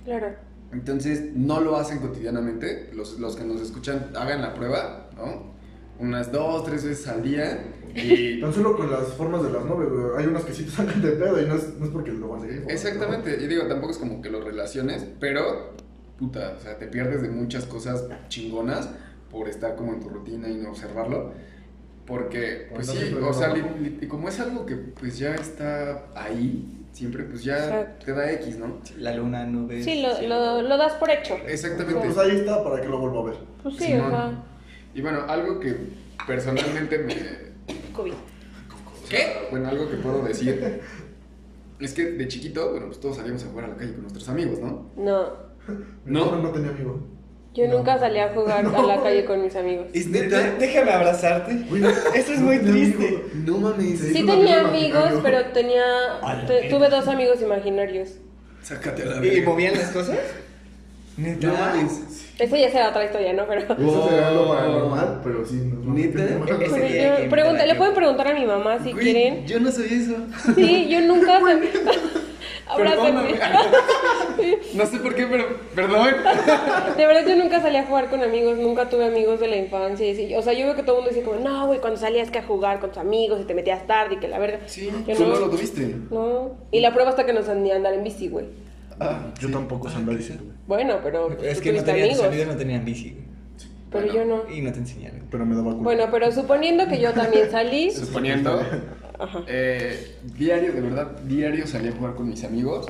Claro. 0.04 0.34
Entonces, 0.72 1.34
no 1.34 1.60
lo 1.60 1.76
hacen 1.76 1.98
cotidianamente. 1.98 2.90
Los, 2.94 3.18
los 3.18 3.36
que 3.36 3.44
nos 3.44 3.60
escuchan, 3.60 4.10
hagan 4.16 4.40
la 4.40 4.54
prueba, 4.54 5.10
¿no? 5.16 5.52
Unas 5.98 6.32
dos, 6.32 6.64
tres 6.64 6.84
veces 6.84 7.06
al 7.08 7.22
día. 7.22 7.64
Y. 7.94 8.40
Tan 8.40 8.52
solo 8.52 8.76
con 8.76 8.90
las 8.90 9.08
formas 9.14 9.42
de 9.42 9.50
las 9.50 9.64
nubes, 9.64 9.88
güey. 9.90 10.04
Hay 10.18 10.26
unas 10.26 10.44
que 10.44 10.54
sí 10.54 10.64
te 10.64 10.70
sacan 10.70 11.02
de 11.02 11.12
pedo 11.12 11.40
y 11.40 11.46
no 11.46 11.56
es, 11.56 11.74
no 11.78 11.84
es 11.84 11.90
porque 11.90 12.12
lo 12.12 12.28
van 12.28 12.40
a 12.40 12.46
seguir. 12.46 12.64
Exactamente. 12.68 13.36
Y 13.40 13.46
digo, 13.46 13.66
tampoco 13.66 13.92
es 13.92 13.98
como 13.98 14.22
que 14.22 14.30
lo 14.30 14.42
relaciones, 14.42 15.06
pero. 15.20 15.74
Puta, 16.18 16.54
o 16.56 16.60
sea, 16.60 16.78
te 16.78 16.86
pierdes 16.86 17.20
de 17.22 17.28
muchas 17.28 17.66
cosas 17.66 18.04
chingonas 18.28 18.88
por 19.30 19.48
estar 19.48 19.74
como 19.74 19.92
en 19.92 20.00
tu 20.00 20.08
rutina 20.08 20.48
y 20.48 20.54
no 20.54 20.70
observarlo. 20.70 21.32
Porque, 22.06 22.66
Por 22.68 22.76
pues 22.78 22.88
sí, 22.88 23.14
o 23.14 23.32
sea, 23.32 23.54
li- 23.54 24.06
como 24.08 24.28
es 24.28 24.40
algo 24.40 24.66
que 24.66 24.74
pues 24.76 25.18
ya 25.18 25.34
está 25.36 26.06
ahí, 26.16 26.84
siempre 26.92 27.22
pues 27.24 27.44
ya 27.44 27.56
Exacto. 27.64 28.06
te 28.06 28.12
da 28.12 28.32
X, 28.32 28.58
¿no? 28.58 28.78
La 28.98 29.14
luna, 29.14 29.44
nubes. 29.46 29.84
Sí, 29.84 30.02
lo, 30.02 30.20
lo, 30.28 30.62
lo 30.62 30.76
das 30.76 30.94
por 30.94 31.10
hecho. 31.10 31.36
Exactamente. 31.46 32.00
Pues 32.04 32.18
ahí 32.18 32.36
está 32.36 32.62
para 32.64 32.80
que 32.80 32.88
lo 32.88 32.98
vuelva 32.98 33.20
a 33.20 33.24
ver. 33.32 33.36
Pues 33.62 33.76
sí, 33.76 33.84
Simón. 33.84 34.06
o 34.06 34.10
sea, 34.10 34.44
Y 34.94 35.00
bueno, 35.02 35.20
algo 35.28 35.60
que 35.60 35.76
personalmente 36.26 36.98
me, 36.98 37.14
COVID. 37.92 38.12
¿Qué? 39.08 39.46
Bueno, 39.50 39.68
algo 39.68 39.88
que 39.88 39.96
puedo 39.96 40.22
decir. 40.24 40.80
Es 41.78 41.94
que 41.94 42.04
de 42.12 42.28
chiquito, 42.28 42.70
bueno, 42.70 42.86
pues 42.86 43.00
todos 43.00 43.16
salíamos 43.16 43.44
a 43.44 43.48
jugar 43.48 43.64
a 43.66 43.68
la 43.68 43.76
calle 43.76 43.92
con 43.92 44.02
nuestros 44.02 44.28
amigos, 44.28 44.58
¿no? 44.60 44.90
No, 44.96 45.32
Mi 46.04 46.12
¿No? 46.14 46.36
no 46.42 46.50
tenía 46.50 46.70
amigo. 46.70 47.00
Yo 47.54 47.68
nunca 47.68 47.98
salí 47.98 48.18
a 48.18 48.28
jugar 48.30 48.64
a 48.74 48.82
la 48.82 49.02
calle 49.02 49.24
con 49.24 49.42
mis 49.42 49.54
amigos. 49.56 49.86
¿Es 49.92 50.10
de- 50.10 50.28
Déjame 50.58 50.90
abrazarte. 50.92 51.54
Güey, 51.68 51.82
Eso 52.14 52.32
es 52.32 52.40
no 52.40 52.46
muy 52.46 52.58
triste. 52.58 53.24
No 53.44 53.58
mames. 53.58 53.98
Sí. 54.00 54.12
Tenía 54.14 54.60
amigo 54.60 54.68
amigos, 54.68 55.10
imaginario. 55.12 55.22
pero 55.22 55.44
tenía... 55.52 55.82
Tuve 56.70 56.88
dos 56.88 57.08
amigos 57.08 57.42
imaginarios. 57.42 58.10
Sácate 58.62 59.02
a 59.02 59.06
la 59.06 59.16
¿Y 59.26 59.28
verga. 59.30 59.50
movían 59.50 59.74
las 59.74 59.90
cosas? 59.90 60.18
¿Neta? 61.16 61.46
No 61.48 61.52
mames. 61.54 62.00
Eso 62.38 62.56
ya 62.56 62.70
será 62.70 62.88
otra 62.88 63.04
historia, 63.04 63.32
¿no? 63.34 63.46
Pero... 63.46 63.60
Eso 63.60 64.08
sería 64.08 64.30
lo 64.30 64.48
paranormal, 64.48 65.20
pero 65.22 65.44
sí. 65.44 65.56
no- 65.56 65.92
¿Neta? 65.92 66.18
no- 66.24 66.46
Pero 66.46 66.66
yo- 66.88 67.28
pregunta- 67.30 67.66
le 67.66 67.74
pueden 67.74 67.94
preguntar 67.94 68.28
a 68.28 68.34
mi 68.34 68.46
mamá 68.46 68.78
si 68.82 68.92
Güey, 68.92 69.04
quieren. 69.04 69.46
Yo 69.46 69.60
no 69.60 69.70
sabía 69.70 69.98
eso. 69.98 70.16
Sí, 70.54 70.88
yo 70.88 71.00
nunca 71.02 71.38
sabía. 71.40 71.70
Perdóname. 72.76 73.20
Abrázame. 73.42 74.58
No 74.74 74.86
sé 74.86 74.98
por 74.98 75.14
qué, 75.14 75.26
pero 75.26 75.44
perdón. 75.74 76.08
De 76.96 77.06
verdad, 77.06 77.26
yo 77.28 77.36
nunca 77.36 77.60
salí 77.60 77.76
a 77.76 77.84
jugar 77.84 78.08
con 78.08 78.22
amigos, 78.22 78.56
nunca 78.58 78.88
tuve 78.88 79.04
amigos 79.06 79.40
de 79.40 79.48
la 79.48 79.56
infancia. 79.56 80.08
Y 80.08 80.14
sí, 80.16 80.34
o 80.34 80.42
sea, 80.42 80.52
yo 80.54 80.66
veo 80.66 80.74
que 80.74 80.82
todo 80.82 80.96
el 80.98 81.02
mundo 81.02 81.14
dice 81.14 81.24
como, 81.26 81.38
no, 81.40 81.66
güey, 81.66 81.80
cuando 81.80 81.98
salías 82.00 82.30
que 82.30 82.38
a 82.38 82.42
jugar 82.42 82.80
con 82.80 82.90
tus 82.90 82.98
amigos 82.98 83.40
y 83.40 83.44
te 83.44 83.54
metías 83.54 83.86
tarde 83.86 84.14
y 84.14 84.18
que 84.18 84.28
la 84.28 84.38
verga. 84.38 84.60
Sí, 84.66 84.90
yo 85.06 85.14
tú 85.14 85.26
no 85.26 85.36
lo 85.36 85.50
tuviste. 85.50 85.94
No. 86.10 86.52
Y 86.70 86.80
la 86.80 86.92
prueba 86.92 87.10
hasta 87.10 87.26
que 87.26 87.32
nos 87.32 87.48
andé 87.48 87.72
a 87.72 87.76
andar 87.76 87.92
en 87.94 88.02
bici, 88.04 88.28
güey. 88.28 88.46
Ah, 88.98 89.20
Yo 89.40 89.50
tampoco 89.50 89.88
sé 89.90 89.96
andar 89.96 90.16
bici, 90.16 90.32
güey. 90.34 90.52
Bueno, 90.66 90.96
pero 91.02 91.28
pues, 91.28 91.42
Es 91.42 91.58
tú 91.58 91.64
que 91.64 91.72
no 91.72 91.80
tus 91.80 91.88
amigos. 91.90 92.20
amigos 92.22 92.46
no 92.46 92.56
tenían 92.56 92.84
bici. 92.84 93.10
güey. 93.10 93.22
Pero 93.90 94.06
Bueno. 94.06 94.18
yo 94.18 94.24
no. 94.48 94.54
Y 94.54 94.62
no 94.62 94.72
te 94.72 94.78
enseñaron. 94.78 95.22
Pero 95.30 95.44
me 95.44 95.54
daba 95.54 95.70
culo. 95.72 95.82
Bueno, 95.82 96.04
pero 96.10 96.32
suponiendo 96.32 96.88
que 96.88 96.98
yo 96.98 97.12
también 97.12 97.50
salí. 97.50 97.90
Suponiendo, 97.92 98.62
Ajá. 99.22 99.44
eh, 99.46 100.16
diario, 100.24 100.72
de 100.72 100.80
verdad, 100.80 101.12
diario 101.22 101.66
salía 101.66 101.90
a 101.92 101.94
jugar 101.94 102.14
con 102.14 102.28
mis 102.28 102.44
amigos. 102.44 102.86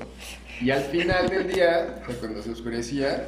Y 0.60 0.70
al 0.70 0.82
final 0.84 1.28
del 1.28 1.48
día, 1.52 2.02
pues, 2.06 2.18
cuando 2.18 2.42
se 2.42 2.50
oscurecía, 2.52 3.26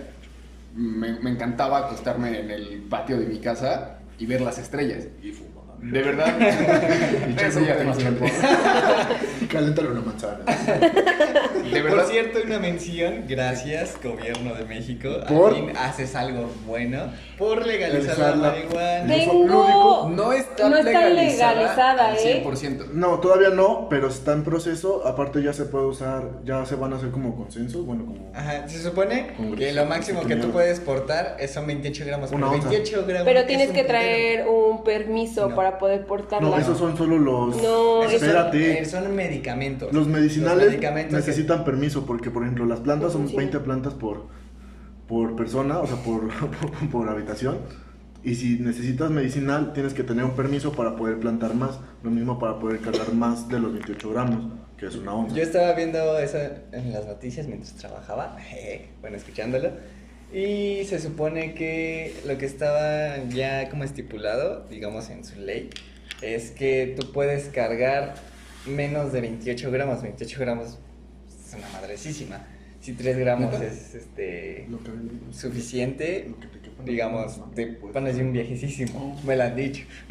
me, 0.74 1.18
me 1.20 1.30
encantaba 1.30 1.78
acostarme 1.86 2.38
en 2.40 2.50
el 2.50 2.82
patio 2.88 3.18
de 3.18 3.26
mi 3.26 3.38
casa 3.40 3.98
y 4.18 4.26
ver 4.26 4.40
las 4.40 4.58
estrellas. 4.58 5.08
Y 5.22 5.32
fumaba. 5.32 5.53
De 5.84 6.02
verdad. 6.02 6.34
Eso 7.46 7.60
ya. 7.60 7.76
Caléntale 9.50 9.88
una 9.88 10.00
manzana. 10.00 10.38
De 10.44 11.80
Por 11.80 11.90
verdad. 11.90 12.06
cierto, 12.08 12.38
una 12.44 12.58
mención, 12.58 13.24
gracias, 13.28 13.96
gobierno 14.02 14.54
de 14.54 14.64
México. 14.64 15.08
¿Por? 15.28 15.50
Al 15.50 15.54
fin 15.56 15.76
haces 15.76 16.14
algo 16.14 16.50
bueno 16.66 17.12
por 17.38 17.66
legalizar 17.66 18.18
la 18.18 18.34
marihuana. 18.36 19.06
Tengo. 19.06 20.08
No 20.10 20.32
está, 20.32 20.68
No 20.68 20.76
está 20.76 20.90
legalizada, 21.08 21.54
legalizada, 21.54 22.08
al 22.08 22.16
¿eh? 22.18 22.42
100%. 22.44 22.90
No, 22.92 23.20
todavía 23.20 23.50
no, 23.50 23.88
pero 23.88 24.08
está 24.08 24.32
en 24.32 24.44
proceso. 24.44 25.06
Aparte 25.06 25.42
ya 25.42 25.52
se 25.52 25.64
puede 25.66 25.86
usar, 25.86 26.30
ya 26.44 26.64
se 26.64 26.76
van 26.76 26.92
a 26.92 26.96
hacer 26.96 27.10
como 27.10 27.36
consensos, 27.36 27.84
bueno, 27.84 28.06
como... 28.06 28.30
Ajá, 28.34 28.66
se 28.68 28.80
supone 28.82 29.34
Congreso. 29.36 29.56
que 29.58 29.72
lo 29.72 29.84
máximo 29.86 30.22
que 30.22 30.36
tú 30.36 30.50
puedes 30.50 30.80
portar 30.80 31.36
es- 31.38 31.52
son 31.52 31.66
28 31.66 32.04
gramos. 32.06 32.30
Una 32.32 32.46
pero 32.46 32.56
onza. 32.56 32.68
28 32.70 33.04
gramos. 33.06 33.24
Pero 33.26 33.40
es 33.40 33.46
tienes 33.46 33.70
que 33.70 33.84
traer 33.84 34.48
un 34.48 34.82
permiso 34.82 35.48
No. 35.48 35.54
Para 35.74 35.78
poder 35.78 36.06
portarla. 36.06 36.48
No, 36.50 36.56
esos 36.58 36.78
son 36.78 36.96
solo 36.96 37.18
los... 37.18 37.62
No, 37.62 38.02
Espérate. 38.04 38.80
eh, 38.80 38.84
Son, 38.84 39.14
medicamentos. 39.14 39.92
Los 39.92 40.06
medicinales 40.08 40.56
Los 40.64 40.66
medicamentos 40.72 41.10
que- 41.10 41.16
necesitan 41.26 41.64
permiso 41.64 42.06
porque, 42.06 42.30
por 42.30 42.42
ejemplo, 42.42 42.64
las 42.66 42.80
plantas 42.80 43.12
son 43.12 43.28
Sí. 43.28 43.36
20 43.36 43.60
plantas 43.60 43.94
por, 43.94 44.24
por 45.08 45.36
persona, 45.36 45.78
o 45.78 45.86
sea, 45.86 45.96
por, 45.96 46.28
por, 46.28 46.88
por 46.90 47.08
habitación. 47.08 47.58
Y 48.22 48.36
si 48.36 48.58
necesitas 48.58 49.10
medicinal, 49.10 49.72
tienes 49.74 49.92
que 49.92 50.02
tener 50.02 50.24
un 50.24 50.30
permiso 50.34 50.72
para 50.72 50.96
poder 50.96 51.18
plantar 51.20 51.54
más. 51.54 51.78
Lo 52.02 52.10
mismo 52.10 52.38
para 52.38 52.58
poder 52.58 52.80
cargar 52.80 53.12
más 53.12 53.48
de 53.50 53.60
los 53.60 53.72
28 53.72 54.10
gramos, 54.10 54.46
que 54.78 54.86
es 54.86 54.96
una 54.96 55.12
onza. 55.12 55.36
Yo 55.36 55.42
estaba 55.42 55.72
viendo 55.74 56.18
eso 56.18 56.38
en 56.72 56.92
las 56.92 57.06
noticias 57.06 57.46
mientras 57.46 57.74
trabajaba, 57.74 58.36
bueno, 59.02 59.16
escuchándolo. 59.18 59.70
Y 60.34 60.84
se 60.86 60.98
supone 60.98 61.54
que 61.54 62.12
lo 62.26 62.36
que 62.38 62.46
estaba 62.46 63.18
ya 63.28 63.68
como 63.70 63.84
estipulado, 63.84 64.66
digamos 64.68 65.08
en 65.10 65.24
su 65.24 65.38
ley, 65.38 65.70
es 66.22 66.50
que 66.50 66.94
tú 66.98 67.12
puedes 67.12 67.44
cargar 67.50 68.16
menos 68.66 69.12
de 69.12 69.20
28 69.20 69.70
gramos. 69.70 70.02
28 70.02 70.40
gramos 70.40 70.78
es 71.28 71.54
una 71.56 71.68
madrecísima. 71.68 72.44
Si 72.80 72.94
3 72.94 73.16
gramos 73.16 73.52
¿Neta? 73.52 73.64
es 73.64 73.94
este 73.94 74.66
Lo 74.68 74.78
que- 74.82 74.90
suficiente, 75.32 76.26
lo 76.28 76.38
que 76.40 76.48
te 76.48 76.58
quepa 76.58 76.80
en 76.80 76.84
digamos, 76.86 77.40
te 77.54 77.66
puedes- 77.68 77.92
pones 77.94 78.16
de 78.16 78.22
un 78.24 78.32
viejecísimo. 78.32 79.18
Me 79.24 79.36
lo 79.36 79.44
han 79.44 79.54
dicho. 79.56 79.84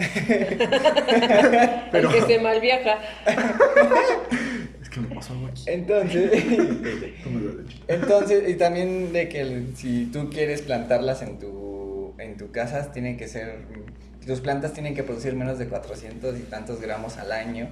El 1.94 2.08
que 2.10 2.22
se 2.27 2.39
mal 2.39 2.62
viaja. 2.62 3.00
Es 4.93 5.00
que 5.00 5.07
me 5.09 5.15
pasó 5.15 5.33
algo 5.33 5.47
aquí. 5.47 5.63
Entonces. 5.67 6.31
Entonces, 7.88 8.50
y 8.50 8.55
también 8.55 9.12
de 9.13 9.29
que 9.29 9.41
el- 9.41 9.75
si 9.75 10.05
tú 10.07 10.29
quieres 10.29 10.62
plantarlas 10.62 11.21
en 11.21 11.39
tu, 11.39 12.13
en 12.19 12.38
tu 12.38 12.51
casa, 12.51 12.91
tienen 12.91 13.17
que 13.17 13.27
ser, 13.27 13.59
tus 14.25 14.39
plantas 14.41 14.73
tienen 14.73 14.95
que 14.95 15.03
producir 15.03 15.33
menos 15.35 15.57
de 15.59 15.67
400 15.67 16.38
y 16.38 16.43
tantos 16.43 16.79
gramos 16.81 17.17
al 17.17 17.31
año, 17.31 17.69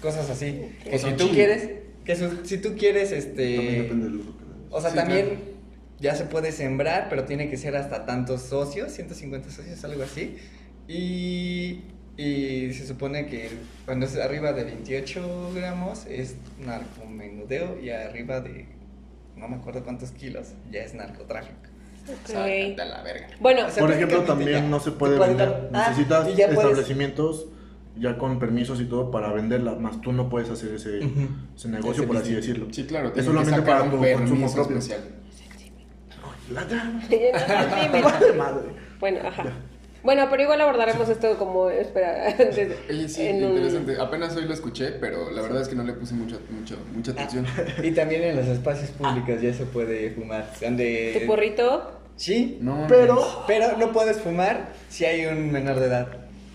cosas 0.00 0.28
así. 0.30 0.62
Que 0.84 0.96
O 0.96 0.98
sea, 0.98 1.10
si 1.10 1.16
tú 1.16 1.28
quieres, 1.30 1.68
que 2.04 2.16
su- 2.16 2.44
si 2.44 2.58
tú 2.58 2.74
quieres, 2.76 3.10
También 3.10 3.36
depende 3.36 3.92
este, 3.92 4.04
del 4.04 4.14
uso 4.16 4.36
que 4.38 4.44
le 4.44 4.50
des. 4.64 4.66
o 4.70 4.80
sea, 4.80 4.90
Sí, 4.90 4.96
también 4.96 5.26
claro. 5.26 5.40
ya 6.00 6.14
se 6.16 6.24
puede 6.24 6.52
sembrar, 6.52 7.06
pero 7.10 7.24
tiene 7.24 7.48
que 7.50 7.56
ser 7.56 7.76
hasta 7.76 8.06
tantos 8.06 8.42
socios, 8.42 8.92
150 8.92 9.50
socios, 9.50 9.84
algo 9.84 10.02
así. 10.02 10.36
Y, 10.88 11.82
y 12.16 12.72
se 12.72 12.86
supone 12.86 13.26
que 13.26 13.50
cuando 13.86 14.06
es 14.06 14.16
arriba 14.18 14.52
de 14.52 14.64
28 14.64 15.52
gramos 15.54 16.04
es 16.06 16.36
narcomenudeo 16.64 17.80
y 17.80 17.90
arriba 17.90 18.40
de 18.40 18.66
no 19.36 19.48
me 19.48 19.56
acuerdo 19.56 19.82
cuántos 19.82 20.10
kilos 20.10 20.48
ya 20.70 20.82
es 20.82 20.94
narcotráfico. 20.94 21.56
Ok. 22.08 22.26
Sácate 22.28 22.76
a 22.80 22.84
la 22.84 23.02
verga. 23.02 23.28
Bueno, 23.40 23.66
O 23.66 23.70
sea, 23.70 23.80
Por 23.82 23.92
ejemplo, 23.92 24.22
también 24.22 24.50
ya. 24.50 24.60
no 24.62 24.80
se 24.80 24.90
puede 24.92 25.18
vender. 25.18 25.70
ah, 25.72 25.86
Necesitas 25.88 26.36
ya 26.36 26.46
puedes- 26.48 26.60
establecimientos 26.60 27.46
ya 27.98 28.16
con 28.18 28.38
permisos 28.38 28.80
y 28.80 28.86
todo 28.86 29.10
para 29.10 29.32
venderla, 29.32 29.74
más 29.74 30.00
tú 30.00 30.12
no 30.12 30.28
puedes 30.30 30.48
hacer 30.50 30.74
ese, 30.74 30.98
ese 31.54 31.68
negocio, 31.68 32.02
Ese 32.02 32.06
por 32.06 32.16
así 32.16 32.34
decirlo. 32.34 32.66
Sí, 32.72 32.84
claro. 32.86 33.12
Es 33.14 33.24
solamente 33.24 33.50
que 33.52 33.60
sacar 33.60 33.78
para 33.78 33.90
tu 33.90 33.96
consumo 34.18 34.52
propio. 34.52 34.78
especial. 34.78 35.00
La 36.50 36.66
llama. 36.68 37.02
Dime. 37.08 38.02
Vale 38.02 38.32
madre. 38.34 38.68
bueno, 39.00 39.20
ajá. 39.26 39.44
Bueno, 40.02 40.26
pero 40.30 40.42
igual 40.42 40.60
abordaremos 40.60 41.08
esto 41.08 41.38
como, 41.38 41.68
espera, 41.70 42.26
antes, 42.38 42.76
Oye, 42.90 43.08
sí, 43.08 43.26
en 43.26 43.44
un- 43.44 43.50
interesante. 43.56 43.96
Apenas 44.00 44.34
hoy 44.36 44.44
lo 44.46 44.54
escuché, 44.54 44.90
pero 44.92 45.30
la 45.30 45.42
verdad 45.42 45.62
es 45.62 45.68
que 45.68 45.76
no 45.76 45.84
le 45.84 45.92
puse 45.92 46.14
mucha, 46.14 46.36
mucha, 46.50 46.74
mucha 46.94 47.12
atención. 47.12 47.46
Y 47.82 47.92
también 47.92 48.22
en 48.22 48.36
los 48.36 48.46
espacios 48.46 48.90
públicos 48.90 49.40
ya 49.40 49.52
se 49.54 49.64
puede 49.64 50.10
fumar. 50.10 50.50
Donde... 50.60 51.18
¿Tu 51.20 51.26
porrito? 51.26 51.90
Sí, 52.16 52.58
No, 52.60 52.84
Pero 52.88 53.18
pero 53.46 53.76
no 53.78 53.90
puedes 53.92 54.20
fumar 54.20 54.68
si 54.88 55.04
hay 55.04 55.24
un 55.26 55.50
menor 55.50 55.78
de 55.80 55.86
edad. 55.86 56.08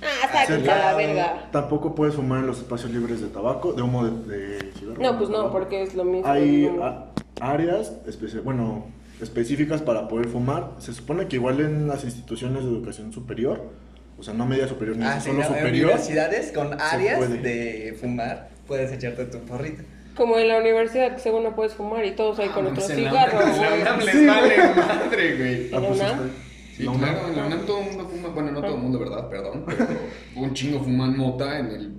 Ah, 0.04 0.30
sáquense 0.32 0.70
a 0.70 0.78
la 0.92 0.96
verga. 0.96 1.50
tampoco 1.52 1.96
puedes 1.96 2.14
fumar 2.14 2.40
en 2.42 2.48
los 2.48 2.60
espacios 2.60 2.92
libres 2.92 3.20
de 3.20 3.28
tabaco, 3.30 3.74
de 3.74 3.82
humo 3.82 4.06
de, 4.06 4.38
de 4.60 4.72
cigarro. 4.74 5.02
No, 5.02 5.18
pues 5.18 5.30
no, 5.32 5.52
porque 5.52 5.82
es 5.82 5.96
lo 5.96 6.04
mismo. 6.04 6.30
Hay 6.32 6.70
No. 6.72 6.84
a- 6.86 7.12
áreas 7.42 7.94
espe- 8.06 8.44
bueno, 8.44 8.86
específicas 9.22 9.82
para 9.82 10.08
poder 10.08 10.28
fumar. 10.28 10.72
Se 10.80 10.94
supone 10.94 11.28
que 11.28 11.38
igual 11.38 11.60
en 11.60 11.88
las 11.88 12.04
instituciones 12.04 12.64
de 12.64 12.70
educación 12.70 13.12
superior, 13.14 13.64
o 14.18 14.24
sea, 14.24 14.34
no 14.34 14.46
media 14.46 14.68
superior 14.68 14.98
ni 14.98 15.04
Ah, 15.06 15.20
sí, 15.20 15.28
solo 15.30 15.40
no, 15.40 15.46
en 15.46 15.48
superior. 15.50 15.86
universidades 15.92 16.52
con 16.52 16.80
áreas 16.82 17.18
puede. 17.18 17.38
de 17.40 17.98
fumar 18.00 18.50
puedes 18.68 18.92
echarte 18.92 19.26
tu 19.26 19.40
porrito. 19.40 19.84
Como 20.16 20.38
en 20.40 20.48
la 20.48 20.58
universidad, 20.58 21.14
que 21.14 21.20
según 21.20 21.44
no 21.44 21.56
puedes 21.56 21.74
fumar 21.76 22.04
y 22.04 22.12
todos 22.16 22.40
ahí 22.40 22.50
con 22.50 22.66
Ah, 22.66 22.70
otro 22.70 22.84
pues 22.84 22.90
en 22.90 23.04
la 23.04 23.98
les 23.98 24.12
Sí, 24.16 24.26
vale 24.26 24.58
madre, 24.76 25.38
güey. 25.38 25.66
¿En 25.68 25.72
la 25.72 25.80
pues, 25.88 26.00
UNAM? 26.02 26.10
está- 26.12 26.24
Sí, 26.76 26.84
la 26.84 26.92
claro, 26.94 27.18
UNAM. 27.20 27.30
en 27.30 27.36
la 27.38 27.46
UNAM 27.48 27.66
todo 27.66 27.80
el 27.80 27.86
mundo 27.86 28.08
fuma, 28.10 28.30
bueno, 28.30 28.52
no 28.52 28.62
todo 28.62 28.76
el 28.76 28.82
mundo, 28.82 29.00
¿verdad? 29.00 29.30
Perdón, 29.30 29.64
pero 29.68 29.88
un 30.36 30.54
chingo 30.54 30.80
fuman 30.84 31.16
mota 31.18 31.60
en 31.60 31.66
el 31.68 31.94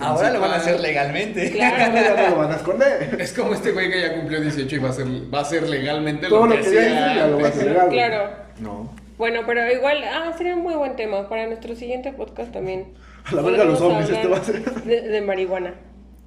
Ahora 0.00 0.30
lo 0.30 0.40
van 0.40 0.50
a 0.52 0.56
hacer 0.56 0.80
legalmente. 0.80 1.50
Claro. 1.56 1.76
Ya 1.94 2.28
no 2.28 2.30
lo 2.30 2.36
van 2.42 2.52
a 2.52 2.56
esconder. 2.56 3.16
Es 3.20 3.32
como 3.32 3.54
este 3.54 3.72
güey 3.72 3.90
que 3.90 4.00
ya 4.00 4.14
cumplió 4.14 4.40
18 4.40 4.76
y 4.76 4.78
va 4.78 4.90
a 4.90 4.92
ser, 4.92 5.06
va 5.32 5.40
a 5.40 5.44
ser 5.44 5.68
legalmente 5.68 6.28
Todo 6.28 6.46
lo 6.46 6.56
lo 6.56 6.62
que 6.62 6.70
que 6.70 6.74
ya 6.74 7.26
lo 7.26 7.38
va 7.38 7.46
a 7.46 7.48
hacer 7.48 7.66
legal. 7.66 7.88
Claro. 7.88 8.30
No. 8.60 8.92
Bueno, 9.18 9.40
pero 9.46 9.70
igual, 9.72 10.04
ah, 10.04 10.32
sería 10.36 10.54
un 10.54 10.62
muy 10.62 10.74
buen 10.74 10.94
tema 10.96 11.28
para 11.28 11.46
nuestro 11.46 11.74
siguiente 11.74 12.12
podcast 12.12 12.52
también. 12.52 12.94
A 13.24 13.34
la 13.34 13.42
verga 13.42 13.64
los 13.64 13.78
zombies, 13.78 14.10
este 14.10 14.28
va 14.28 14.36
a 14.36 14.44
ser. 14.44 14.62
De, 14.84 15.00
de 15.02 15.20
marihuana. 15.22 15.74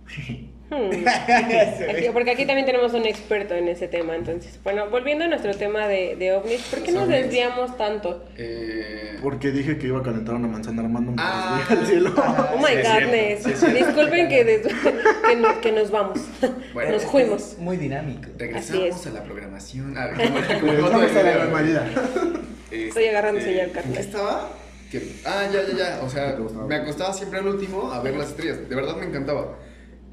Hmm. 0.69 0.91
Aquí- 1.89 2.09
porque 2.13 2.31
aquí 2.31 2.45
también 2.45 2.65
tenemos 2.65 2.93
un 2.93 3.05
experto 3.05 3.55
en 3.55 3.67
ese 3.67 3.88
tema, 3.88 4.15
entonces. 4.15 4.59
Bueno, 4.63 4.89
volviendo 4.89 5.25
a 5.25 5.27
nuestro 5.27 5.53
tema 5.55 5.88
de, 5.88 6.15
de 6.15 6.33
ovnis, 6.33 6.61
¿por 6.63 6.83
qué 6.83 6.91
nos 6.91 7.03
ovnis. 7.03 7.23
desviamos 7.23 7.75
tanto? 7.77 8.23
Eh, 8.38 9.17
Porque 9.23 9.51
dije 9.51 9.77
que 9.77 9.88
iba 9.88 9.99
a 9.99 10.03
calentar 10.03 10.35
una 10.35 10.47
manzana 10.47 10.83
armando 10.83 11.11
un 11.11 11.17
Ah. 11.19 11.65
al 11.69 11.85
cielo. 11.88 12.13
Oh 12.15 12.57
my 12.57 12.67
sí 12.67 13.49
sí 13.51 13.53
cierto. 13.55 13.77
Disculpen 13.85 14.29
que, 14.29 14.43
des- 14.43 14.67
que, 14.67 15.35
no- 15.35 15.59
que 15.61 15.71
nos 15.71 15.89
vamos. 15.91 16.19
Bueno, 16.73 16.91
nos 16.91 17.03
fuimos. 17.05 17.55
Muy 17.57 17.77
dinámico. 17.77 18.29
regresamos 18.38 19.07
a 19.07 19.09
la 19.09 19.23
programación. 19.23 19.95
Ah, 19.97 20.09
Pues 20.15 20.79
foto 20.79 20.91
vamos 20.91 21.13
de 21.13 21.19
a 21.19 21.23
la 21.23 21.43
normalidad. 21.45 21.85
Estoy 22.71 23.05
agarrando 23.07 23.39
Este, 23.39 23.51
señal, 23.53 23.71
Carla. 23.71 23.93
¿Qué 23.93 23.99
estaba? 23.99 24.49
Que- 24.91 25.11
ah, 25.25 25.47
ya, 25.51 25.61
ya, 25.67 25.77
ya. 25.77 25.99
O 26.03 26.09
sea, 26.09 26.27
¿Qué 26.27 26.33
te 26.33 26.41
gustaba? 26.41 26.67
me 26.67 26.75
acostaba 26.75 27.13
siempre 27.13 27.39
al 27.39 27.47
último 27.47 27.91
a 27.91 28.01
ver 28.01 28.15
las 28.15 28.29
estrellas. 28.29 28.69
De 28.69 28.75
verdad 28.75 28.95
me 28.97 29.05
encantaba. 29.07 29.55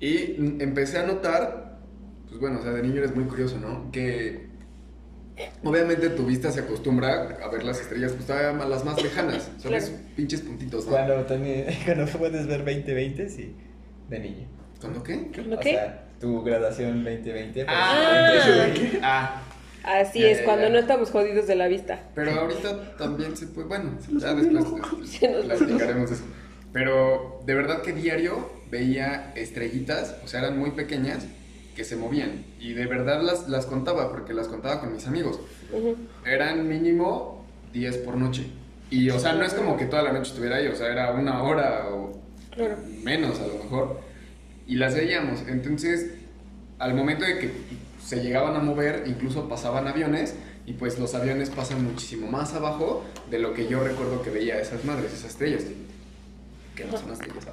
Y 0.00 0.36
empecé 0.62 0.98
a 0.98 1.06
notar, 1.06 1.78
pues 2.28 2.40
bueno, 2.40 2.58
o 2.60 2.62
sea, 2.62 2.72
de 2.72 2.82
niño 2.82 2.98
eres 2.98 3.14
muy 3.14 3.24
curioso, 3.24 3.58
¿no? 3.58 3.90
Que 3.90 4.46
obviamente 5.64 6.08
tu 6.10 6.24
vista 6.26 6.50
se 6.50 6.60
acostumbra 6.60 7.36
a 7.42 7.48
ver 7.48 7.62
las 7.64 7.80
estrellas, 7.80 8.12
pues 8.12 8.26
todavía 8.26 8.52
más- 8.52 8.68
las 8.68 8.84
más 8.84 9.02
lejanas, 9.02 9.44
son 9.58 9.70
Claro. 9.70 9.76
esos 9.84 9.90
pinches 10.16 10.40
puntitos, 10.42 10.84
¿no? 10.86 10.92
Cuando 10.92 11.14
también, 11.26 11.66
cuando 11.84 12.06
puedes 12.06 12.46
ver 12.46 12.58
2020, 12.64 13.28
sí, 13.28 13.54
de 14.08 14.18
niño. 14.18 14.46
¿Cuándo 14.80 15.02
qué? 15.02 15.30
¿Lo 15.46 15.56
O 15.56 15.60
qué? 15.60 15.70
sea, 15.70 16.04
tu 16.20 16.42
graduación 16.42 17.02
2020. 17.04 17.64
pues, 17.64 17.76
Ah, 17.78 18.32
de- 18.74 19.00
ah, 19.02 19.42
Así 19.84 20.18
Ya, 20.18 20.28
es, 20.30 20.38
ya, 20.40 20.44
cuando 20.44 20.64
ya. 20.64 20.70
no 20.70 20.78
estamos 20.78 21.10
jodidos 21.12 21.46
de 21.46 21.54
la 21.54 21.68
vista. 21.68 22.00
pero 22.14 22.32
ahorita 22.32 22.96
también 22.96 23.36
se 23.36 23.46
puede, 23.46 23.68
bueno, 23.68 23.96
ya 24.18 24.34
después 24.34 24.64
platicaremos 25.46 26.10
de 26.10 26.16
eso. 26.16 26.24
Pero 26.72 27.40
de 27.46 27.54
verdad 27.54 27.82
que 27.82 27.92
diario 27.92 28.50
veía 28.70 29.32
estrellitas, 29.36 30.16
o 30.24 30.28
sea, 30.28 30.40
eran 30.40 30.58
muy 30.58 30.70
pequeñas, 30.72 31.24
que 31.74 31.84
se 31.84 31.96
movían. 31.96 32.44
Y 32.58 32.72
de 32.72 32.86
verdad 32.86 33.22
las, 33.22 33.48
las 33.48 33.66
contaba, 33.66 34.10
porque 34.10 34.32
las 34.32 34.48
contaba 34.48 34.80
con 34.80 34.92
mis 34.94 35.06
amigos. 35.06 35.38
Ujú. 35.72 35.96
Eran 36.24 36.66
mínimo 36.68 37.44
10 37.72 37.98
por 37.98 38.16
noche. 38.16 38.46
Y, 38.90 39.10
o 39.10 39.18
sea, 39.18 39.32
no 39.34 39.44
es 39.44 39.52
como 39.52 39.76
que 39.76 39.84
toda 39.86 40.02
la 40.02 40.12
noche 40.12 40.30
estuviera 40.30 40.56
ahí, 40.56 40.68
o 40.68 40.76
sea, 40.76 40.86
era 40.90 41.12
una 41.12 41.42
hora 41.42 41.88
o 41.90 42.18
Claro. 42.50 42.76
menos 43.02 43.38
a 43.40 43.46
lo 43.46 43.54
mejor. 43.62 44.00
Y 44.66 44.76
las 44.76 44.94
veíamos. 44.94 45.40
Entonces, 45.48 46.12
al 46.78 46.94
momento 46.94 47.24
de 47.24 47.38
que 47.38 47.50
se 48.02 48.22
llegaban 48.22 48.56
a 48.56 48.60
mover, 48.60 49.04
incluso 49.06 49.48
pasaban 49.48 49.86
aviones, 49.86 50.34
y 50.64 50.72
pues 50.72 50.98
los 50.98 51.14
aviones 51.14 51.50
pasan 51.50 51.84
muchísimo 51.84 52.26
más 52.28 52.54
abajo 52.54 53.04
de 53.30 53.38
lo 53.38 53.52
que 53.54 53.68
yo 53.68 53.84
recuerdo 53.84 54.22
que 54.22 54.30
veía 54.30 54.58
esas 54.60 54.84
madres, 54.84 55.12
esas 55.12 55.30
estrellas. 55.32 55.64
Que 56.74 56.84
no 56.86 56.96
son 56.96 57.12
estrellas. 57.12 57.44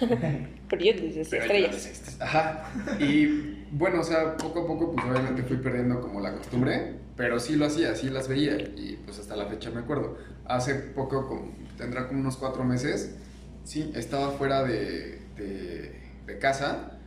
Pero 0.70 0.82
yo 0.84 0.92
dices 0.94 1.28
Pero 1.30 1.42
estrellas. 1.42 1.72
ves, 1.72 2.16
Ajá. 2.20 2.64
Y 2.98 3.66
bueno, 3.72 4.00
o 4.00 4.04
sea, 4.04 4.36
poco 4.36 4.60
a 4.62 4.66
poco, 4.66 4.92
pues 4.92 5.04
obviamente 5.06 5.42
fui 5.42 5.56
perdiendo 5.58 6.00
como 6.00 6.20
la 6.20 6.32
costumbre, 6.34 6.94
pero 7.16 7.38
sí 7.40 7.56
lo 7.56 7.66
hacía, 7.66 7.94
sí 7.94 8.08
las 8.10 8.28
veía, 8.28 8.56
y 8.58 8.98
pues 9.04 9.18
hasta 9.18 9.36
la 9.36 9.46
fecha 9.46 9.70
me 9.70 9.80
acuerdo. 9.80 10.16
Hace 10.46 10.74
poco, 10.74 11.28
como, 11.28 11.54
tendrá 11.76 12.08
como 12.08 12.20
unos 12.20 12.36
cuatro 12.36 12.64
meses, 12.64 13.16
sí, 13.64 13.92
estaba 13.94 14.30
fuera 14.32 14.62
de, 14.64 15.20
de, 15.36 16.00
de 16.26 16.38
casa, 16.38 16.98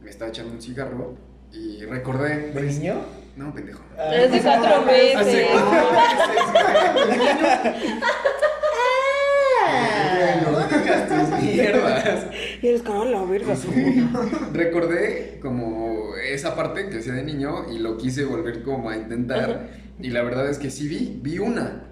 me 0.00 0.10
estaba 0.10 0.30
echando 0.30 0.52
un 0.54 0.62
cigarro, 0.62 1.16
y 1.52 1.84
recordé. 1.84 2.52
¿De 2.52 2.62
niño? 2.62 3.00
No, 3.36 3.54
pendejo. 3.54 3.82
Hace 3.96 4.40
cuatro 4.42 4.84
meses. 4.84 5.16
Hace 5.18 5.46
cuatro 5.52 5.90
meses, 7.06 7.98
digas 10.82 11.08
tus 11.08 11.42
mierdas. 11.42 12.26
Y 12.62 12.66
eres 12.68 12.82
como 12.82 13.04
la 13.04 13.24
verga. 13.24 13.54
recordé 14.52 15.38
como 15.40 16.14
esa 16.16 16.54
parte 16.54 16.88
que 16.88 16.98
hacía 16.98 17.14
de 17.14 17.22
niño 17.22 17.72
y 17.72 17.78
lo 17.78 17.96
quise 17.96 18.24
volver 18.24 18.62
como 18.62 18.90
a 18.90 18.96
intentar 18.96 19.70
y 20.00 20.10
la 20.10 20.22
verdad 20.22 20.48
es 20.48 20.58
que 20.58 20.70
sí 20.70 20.88
vi, 20.88 21.18
vi 21.22 21.38
una. 21.38 21.84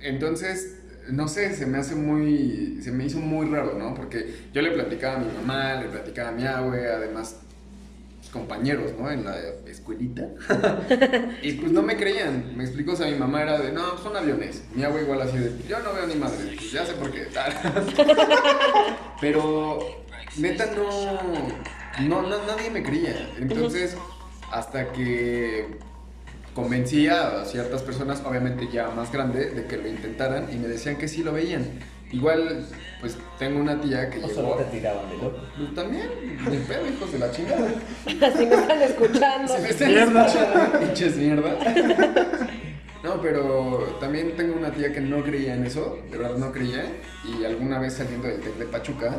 Entonces, 0.00 0.78
no 1.10 1.28
sé, 1.28 1.54
se 1.54 1.66
me 1.66 1.78
hace 1.78 1.94
muy, 1.94 2.78
se 2.82 2.92
me 2.92 3.04
hizo 3.04 3.18
muy 3.18 3.46
raro, 3.46 3.78
¿no? 3.78 3.94
Porque 3.94 4.34
yo 4.52 4.62
le 4.62 4.70
platicaba 4.70 5.16
a 5.16 5.18
mi 5.18 5.32
mamá, 5.32 5.74
le 5.80 5.88
platicaba 5.88 6.30
a 6.30 6.32
mi 6.32 6.46
abue, 6.46 6.86
además 6.88 7.36
compañeros, 8.32 8.92
¿no? 8.98 9.10
En 9.10 9.24
la 9.24 9.36
escuelita. 9.66 10.26
y 11.42 11.52
pues 11.52 11.70
no 11.70 11.82
me 11.82 11.96
creían. 11.96 12.56
Me 12.56 12.64
explicó, 12.64 12.92
o 12.92 12.96
sea, 12.96 13.06
mi 13.06 13.16
mamá 13.18 13.42
era 13.42 13.58
de, 13.60 13.72
no, 13.72 13.98
son 13.98 14.16
aviones. 14.16 14.62
Mi 14.74 14.82
abue 14.82 15.02
igual 15.02 15.22
así 15.22 15.36
de, 15.36 15.52
yo 15.68 15.78
no 15.80 15.92
veo 15.92 16.06
ni 16.06 16.14
madre, 16.14 16.54
pues 16.56 16.72
ya 16.72 16.84
sé 16.86 16.94
por 16.94 17.10
qué. 17.12 17.26
Pero 19.20 19.78
neta 20.38 20.66
no, 20.74 21.22
no, 22.08 22.22
no- 22.22 22.44
nadie 22.46 22.70
me 22.70 22.82
creía. 22.82 23.30
Entonces, 23.38 23.96
hasta 24.50 24.92
que 24.92 25.66
convencí 26.54 27.08
a 27.08 27.44
ciertas 27.44 27.82
personas, 27.82 28.22
obviamente 28.24 28.68
ya 28.72 28.88
más 28.90 29.12
grande, 29.12 29.50
de 29.50 29.66
que 29.66 29.76
lo 29.76 29.88
intentaran 29.88 30.52
y 30.52 30.56
me 30.56 30.68
decían 30.68 30.96
que 30.96 31.08
sí 31.08 31.22
lo 31.22 31.32
veían. 31.32 31.64
Igual, 32.12 32.66
pues 33.00 33.16
tengo 33.38 33.60
una 33.60 33.80
tía 33.80 34.10
que 34.10 34.18
O 34.18 34.28
llegó. 34.28 34.34
solo 34.34 34.54
te 34.56 34.64
tiraban 34.64 35.08
de 35.10 35.16
loco. 35.16 35.38
Pues 35.56 35.74
también, 35.74 36.08
ni 36.50 36.56
pedo, 36.58 36.86
hijos 36.86 37.12
de 37.12 37.18
la 37.18 37.30
chingada. 37.30 37.68
Así 38.06 38.46
me 38.46 38.54
están 38.54 38.82
escuchando. 38.82 39.56
Si 39.56 39.62
me 39.62 39.68
están 39.70 39.90
escuchando, 39.96 40.78
pinches 40.80 41.16
mierda. 41.16 41.56
No, 43.02 43.20
pero 43.20 43.96
también 44.00 44.36
tengo 44.36 44.56
una 44.56 44.70
tía 44.70 44.92
que 44.92 45.00
no 45.00 45.24
creía 45.24 45.54
en 45.54 45.66
eso, 45.66 45.98
de 46.10 46.18
verdad 46.18 46.36
no 46.36 46.52
creía, 46.52 46.84
y 47.24 47.44
alguna 47.44 47.80
vez 47.80 47.94
saliendo 47.94 48.28
del 48.28 48.40
TEC 48.40 48.54
de 48.58 48.64
Pachuca, 48.66 49.16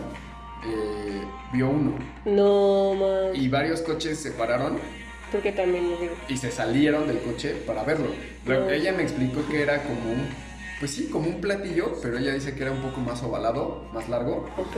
eh, 0.66 1.22
vio 1.52 1.68
uno, 1.70 1.96
No, 2.24 2.94
man. 2.96 3.36
y 3.36 3.50
varios 3.50 3.82
coches 3.82 4.18
se 4.20 4.32
pararon 4.32 4.78
Porque 5.34 5.52
también 5.52 5.92
lo 5.92 5.98
digo. 5.98 6.14
y 6.30 6.38
se 6.38 6.50
salieron 6.50 7.08
del 7.08 7.20
coche 7.20 7.56
para 7.68 7.84
verlo. 7.84 8.08
Luego, 8.46 8.68
Oh. 8.68 8.70
ella 8.70 8.94
me 8.94 9.04
explicó 9.04 9.46
que 9.50 9.62
era 9.64 9.84
como 9.84 10.12
un, 10.14 10.30
pues 10.80 10.92
sí, 10.92 11.08
como 11.12 11.28
un 11.30 11.40
platillo, 11.42 11.94
pero 12.02 12.18
ella 12.18 12.34
dice 12.34 12.54
que 12.56 12.64
era 12.64 12.72
un 12.72 12.82
poco 12.82 13.00
más 13.02 13.22
ovalado, 13.24 13.86
más 13.94 14.10
largo, 14.10 14.50
Ok. 14.58 14.78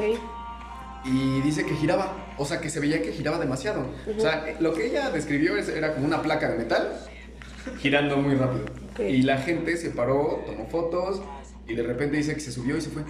y 1.05 1.41
dice 1.41 1.65
que 1.65 1.75
giraba, 1.75 2.13
o 2.38 2.45
sea, 2.45 2.60
que 2.62 2.69
se 2.69 2.79
veía 2.79 3.01
que 3.01 3.12
giraba 3.12 3.39
demasiado. 3.39 3.86
O 4.17 4.19
sea, 4.19 4.55
lo 4.60 4.73
que 4.73 4.88
ella 4.88 5.10
describió 5.10 5.55
es- 5.58 5.69
era 5.69 5.93
como 5.93 6.05
una 6.05 6.21
placa 6.21 6.49
de 6.49 6.58
metal 6.58 6.99
girando 7.79 8.17
muy 8.17 8.36
rápido. 8.36 8.65
Ok. 8.93 8.99
Y 9.01 9.21
la 9.23 9.38
gente 9.39 9.77
se 9.77 9.89
paró, 9.91 10.43
tomó 10.45 10.67
fotos 10.67 11.21
y 11.67 11.73
de 11.75 11.84
repente 11.84 12.17
dice 12.17 12.34
que 12.34 12.39
se 12.39 12.51
subió 12.51 12.77
y 12.77 12.81
se 12.81 12.89
fue. 12.89 13.03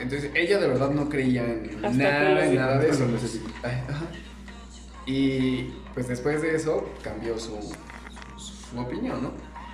Entonces 0.00 0.30
ella 0.34 0.58
de 0.58 0.66
verdad 0.68 0.90
no 0.90 1.08
creía 1.08 1.44
en 1.44 1.70
Hasta 1.84 1.90
nada, 1.90 2.46
en 2.46 2.54
nada 2.56 2.78
de 2.78 2.88
eso. 2.88 3.04
ajá. 3.62 4.06
Y 5.06 5.64
pues 5.94 6.08
después 6.08 6.40
de 6.42 6.54
eso 6.56 6.88
cambió 7.02 7.38
su, 7.38 7.58
su 8.36 8.80
opinión, 8.80 9.22
¿no? 9.22 9.32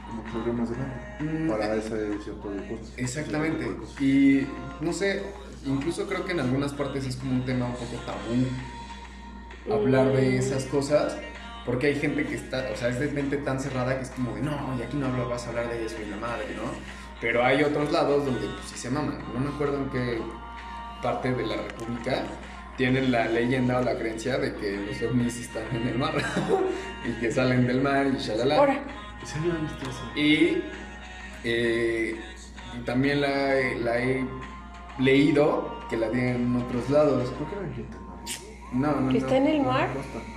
Como 0.09 0.23
problemas 0.25 0.71
de 0.71 0.77
mente. 0.77 0.95
Mm, 1.21 1.49
Para 1.49 1.75
ese 1.75 1.89
cierto 2.23 2.41
cosas. 2.43 2.93
Exactamente. 2.97 3.65
Cierto. 3.65 4.05
Y 4.05 4.47
no 4.81 4.93
sé, 4.93 5.23
incluso 5.67 6.07
creo 6.07 6.25
que 6.25 6.33
en 6.33 6.41
algunas 6.41 6.73
partes 6.73 7.07
es 7.07 7.17
como 7.17 7.33
un 7.33 7.45
tema 7.45 7.67
un 7.67 7.73
poco 7.73 7.97
tabú 8.07 8.47
hablar 9.75 10.13
de 10.13 10.31
Mm. 10.31 10.35
esas 10.39 10.65
cosas. 10.67 11.17
Porque 11.67 11.89
hay 11.89 11.97
gente 11.97 12.25
que 12.25 12.35
está, 12.35 12.67
o 12.73 12.77
sea, 12.77 12.89
es 12.89 12.99
de 12.99 13.09
mente 13.11 13.37
tan 13.37 13.61
cerrada 13.61 13.95
que 13.99 14.03
es 14.05 14.11
como 14.11 14.35
de, 14.35 14.41
no, 14.41 14.75
y 14.79 14.83
aquí 14.83 14.97
no 14.97 15.07
hablo, 15.07 15.29
vas 15.29 15.45
a 15.47 15.51
hablar 15.51 15.69
de 15.69 15.85
eso 15.85 15.97
y 16.01 16.09
la 16.09 16.17
madre, 16.17 16.47
¿no? 16.57 16.63
Pero 17.21 17.45
hay 17.45 17.63
otros 17.63 17.93
lados 17.93 18.25
donde 18.25 18.41
pues 18.41 18.71
sí 18.73 18.79
se 18.79 18.89
maman. 18.91 19.19
No 19.35 19.41
me 19.41 19.49
acuerdo 19.51 19.77
en 19.77 19.91
qué 19.91 20.19
parte 21.03 21.31
de 21.33 21.45
la 21.47 21.57
república 21.57 22.23
tienen 22.79 23.13
la 23.13 23.27
leyenda 23.29 23.79
o 23.81 23.83
la 23.83 23.99
creencia 23.99 24.39
de 24.39 24.55
que 24.55 24.79
los 24.79 25.03
ovnis 25.03 25.37
están 25.41 25.65
en 25.77 25.89
el 25.89 25.99
mar 25.99 26.15
y 27.07 27.21
que 27.21 27.31
salen 27.31 27.67
del 27.67 27.83
mar 27.83 28.07
y 28.07 28.17
shalala. 28.17 28.57
Ahora. 28.57 28.81
Y, 30.17 30.63
eh, 31.45 32.21
y 32.79 32.85
también 32.85 33.21
la, 33.21 33.57
he- 33.59 33.79
la 33.81 33.99
he 33.99 34.27
leído 34.99 35.79
que 35.89 35.97
la 35.97 36.11
tienen 36.11 36.37
en 36.37 36.57
otros 36.57 36.91
lados. 36.91 37.31
Creo 37.37 37.49
que 37.51 37.57
era 37.57 37.67
en 37.67 37.75
Quintana. 37.75 38.05
No, 38.71 39.01
no, 39.01 39.09
¿Que 39.09 39.19
no. 39.21 39.25
está 39.27 39.37
en 39.39 39.47
el 39.47 39.63
mar? 39.63 39.89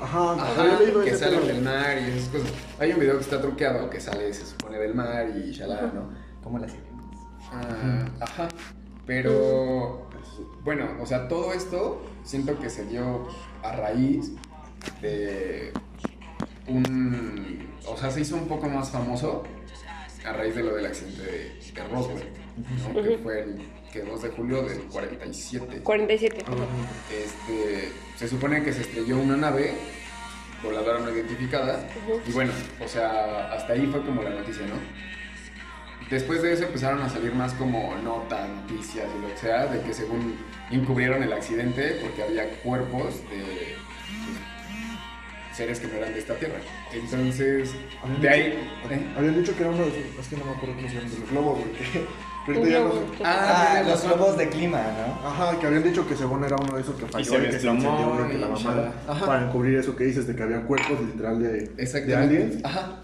Ajá, 0.01 0.31
Ajá, 0.33 0.61
había 0.61 0.79
leído 0.79 1.03
que 1.03 1.11
tema. 1.11 1.41
del 1.41 1.61
mar 1.61 1.97
y 1.97 2.11
esas 2.17 2.29
cosas. 2.29 2.53
Hay 2.79 2.93
un 2.93 2.99
video 2.99 3.15
que 3.17 3.23
está 3.23 3.41
truqueado 3.41 3.89
que 3.89 3.99
sale, 3.99 4.33
se 4.33 4.45
supone, 4.45 4.77
del 4.77 4.95
mar 4.95 5.27
y 5.35 5.51
shalala, 5.51 5.91
¿no? 5.93 6.09
¿Cómo 6.41 6.57
las 6.57 6.71
sirenas? 6.71 6.91
Ah, 7.51 8.05
ajá. 8.21 8.47
Pero, 9.05 10.07
bueno, 10.63 10.85
o 11.01 11.05
sea, 11.05 11.27
todo 11.27 11.51
esto 11.51 12.01
siento 12.23 12.57
que 12.57 12.69
se 12.69 12.85
dio 12.85 13.27
a 13.63 13.73
raíz 13.75 14.31
de 15.01 15.73
un... 16.67 17.67
O 17.85 17.97
sea, 17.97 18.11
se 18.11 18.21
hizo 18.21 18.35
un 18.37 18.47
poco 18.47 18.69
más 18.69 18.89
famoso 18.91 19.43
a 20.25 20.33
raíz 20.33 20.55
de 20.55 20.63
lo 20.63 20.75
del 20.75 20.85
accidente 20.85 21.23
de, 21.23 21.73
de 21.73 21.87
Roswell, 21.89 22.23
¿no? 22.93 23.01
Que 23.01 23.17
fue 23.17 23.41
el 23.41 23.61
que 23.91 24.01
2 24.01 24.21
de 24.21 24.29
julio 24.29 24.61
del 24.63 24.79
47. 24.83 25.81
47. 25.83 26.45
Este, 27.11 27.91
se 28.15 28.27
supone 28.27 28.63
que 28.63 28.71
se 28.71 28.81
estrelló 28.81 29.17
una 29.17 29.35
nave 29.35 29.73
voladora 30.63 30.99
no 30.99 31.09
identificada 31.09 31.87
y 32.25 32.31
bueno, 32.31 32.53
o 32.79 32.87
sea, 32.87 33.51
hasta 33.51 33.73
ahí 33.73 33.87
fue 33.87 34.01
como 34.05 34.21
la 34.21 34.29
noticia, 34.29 34.65
¿no? 34.67 34.75
Después 36.09 36.41
de 36.41 36.53
eso 36.53 36.65
empezaron 36.65 37.01
a 37.01 37.09
salir 37.09 37.33
más 37.33 37.53
como 37.53 37.95
notas, 37.95 38.47
noticias 38.49 39.07
y 39.17 39.21
lo 39.21 39.29
que 39.29 39.37
sea, 39.37 39.65
de 39.67 39.81
que 39.81 39.93
según 39.93 40.37
encubrieron 40.69 41.23
el 41.23 41.31
accidente 41.31 41.99
porque 42.01 42.23
había 42.23 42.49
cuerpos 42.61 43.21
de 43.29 43.75
seres 45.55 45.79
que 45.79 45.87
no 45.87 45.95
eran 45.95 46.13
de 46.13 46.19
esta 46.19 46.35
tierra. 46.35 46.55
Entonces, 46.93 47.71
Habían 48.03 48.21
de 48.21 48.27
dicho- 48.29 48.33
ahí... 48.33 48.97
¿eh? 48.97 49.13
Habían 49.17 49.35
dicho 49.39 49.55
que 49.55 49.61
era 49.63 49.71
uno 49.71 49.83
de 49.83 49.89
esos, 49.89 50.19
es 50.19 50.27
que 50.27 50.37
no 50.37 50.45
me 50.45 50.51
acuerdo 50.51 50.75
cómo 50.75 50.87
se 50.87 50.95
llaman, 50.95 51.11
de 51.11 51.19
los 51.19 51.29
globos, 51.29 51.59
que- 51.59 52.53
que 52.61 52.71
ya 52.71 52.79
no 52.79 52.91
sé. 52.91 52.99
Ah, 53.23 53.75
Ah, 53.77 53.83
los 53.87 54.03
globos 54.03 54.37
de 54.37 54.49
clima, 54.49 54.79
¿no? 54.79 55.27
Ajá, 55.27 55.59
que 55.59 55.67
habían 55.67 55.83
dicho 55.83 56.07
que 56.07 56.15
según 56.15 56.43
era 56.43 56.55
uno 56.55 56.75
de 56.75 56.81
esos 56.81 56.95
que 56.95 57.05
falló 57.05 57.25
se 57.25 57.37
y 57.37 57.41
que 57.41 57.45
se 57.47 57.51
desplomó 57.51 58.27
que 58.27 58.33
y 58.33 58.37
la 58.37 58.47
mamada. 58.47 58.93
Ajá. 59.07 59.25
Para 59.25 59.45
encubrir 59.47 59.77
eso 59.77 59.95
que 59.95 60.05
dices 60.05 60.25
de 60.27 60.35
que 60.35 60.43
había 60.43 60.61
cuerpos 60.63 60.99
literal 61.01 61.41
de, 61.41 61.61
de 61.67 62.15
aliens. 62.15 62.63
Ajá. 62.65 63.01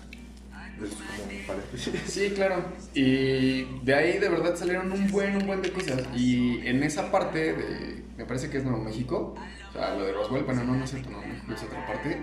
Es 0.84 0.90
como 0.92 1.24
un 1.40 1.46
paréntesis. 1.48 1.94
Sí, 2.08 2.32
claro. 2.36 2.64
Y 2.94 3.64
de 3.84 3.94
ahí 3.94 4.18
de 4.20 4.30
verdad 4.30 4.56
salieron 4.56 4.92
un 4.92 5.08
buen, 5.12 5.36
un 5.38 5.46
buen 5.48 5.62
de 5.62 5.72
cosas. 5.72 6.02
Y 6.16 6.66
en 6.68 6.82
esa 6.84 7.12
parte 7.12 7.54
de, 7.54 8.04
me 8.18 8.26
parece 8.26 8.50
que 8.50 8.58
es 8.58 8.64
Nuevo 8.64 8.84
México, 8.84 9.36
sea, 9.78 9.96
lo 9.96 10.06
de 10.06 10.12
Roswell, 10.14 10.44
bueno, 10.44 10.64
no, 10.64 10.76
no 10.76 10.84
es 10.84 10.90
cierto, 10.92 11.10
no, 11.10 11.22
no 11.48 11.56
es 11.56 11.64
otra 11.64 11.86
parte. 11.86 12.22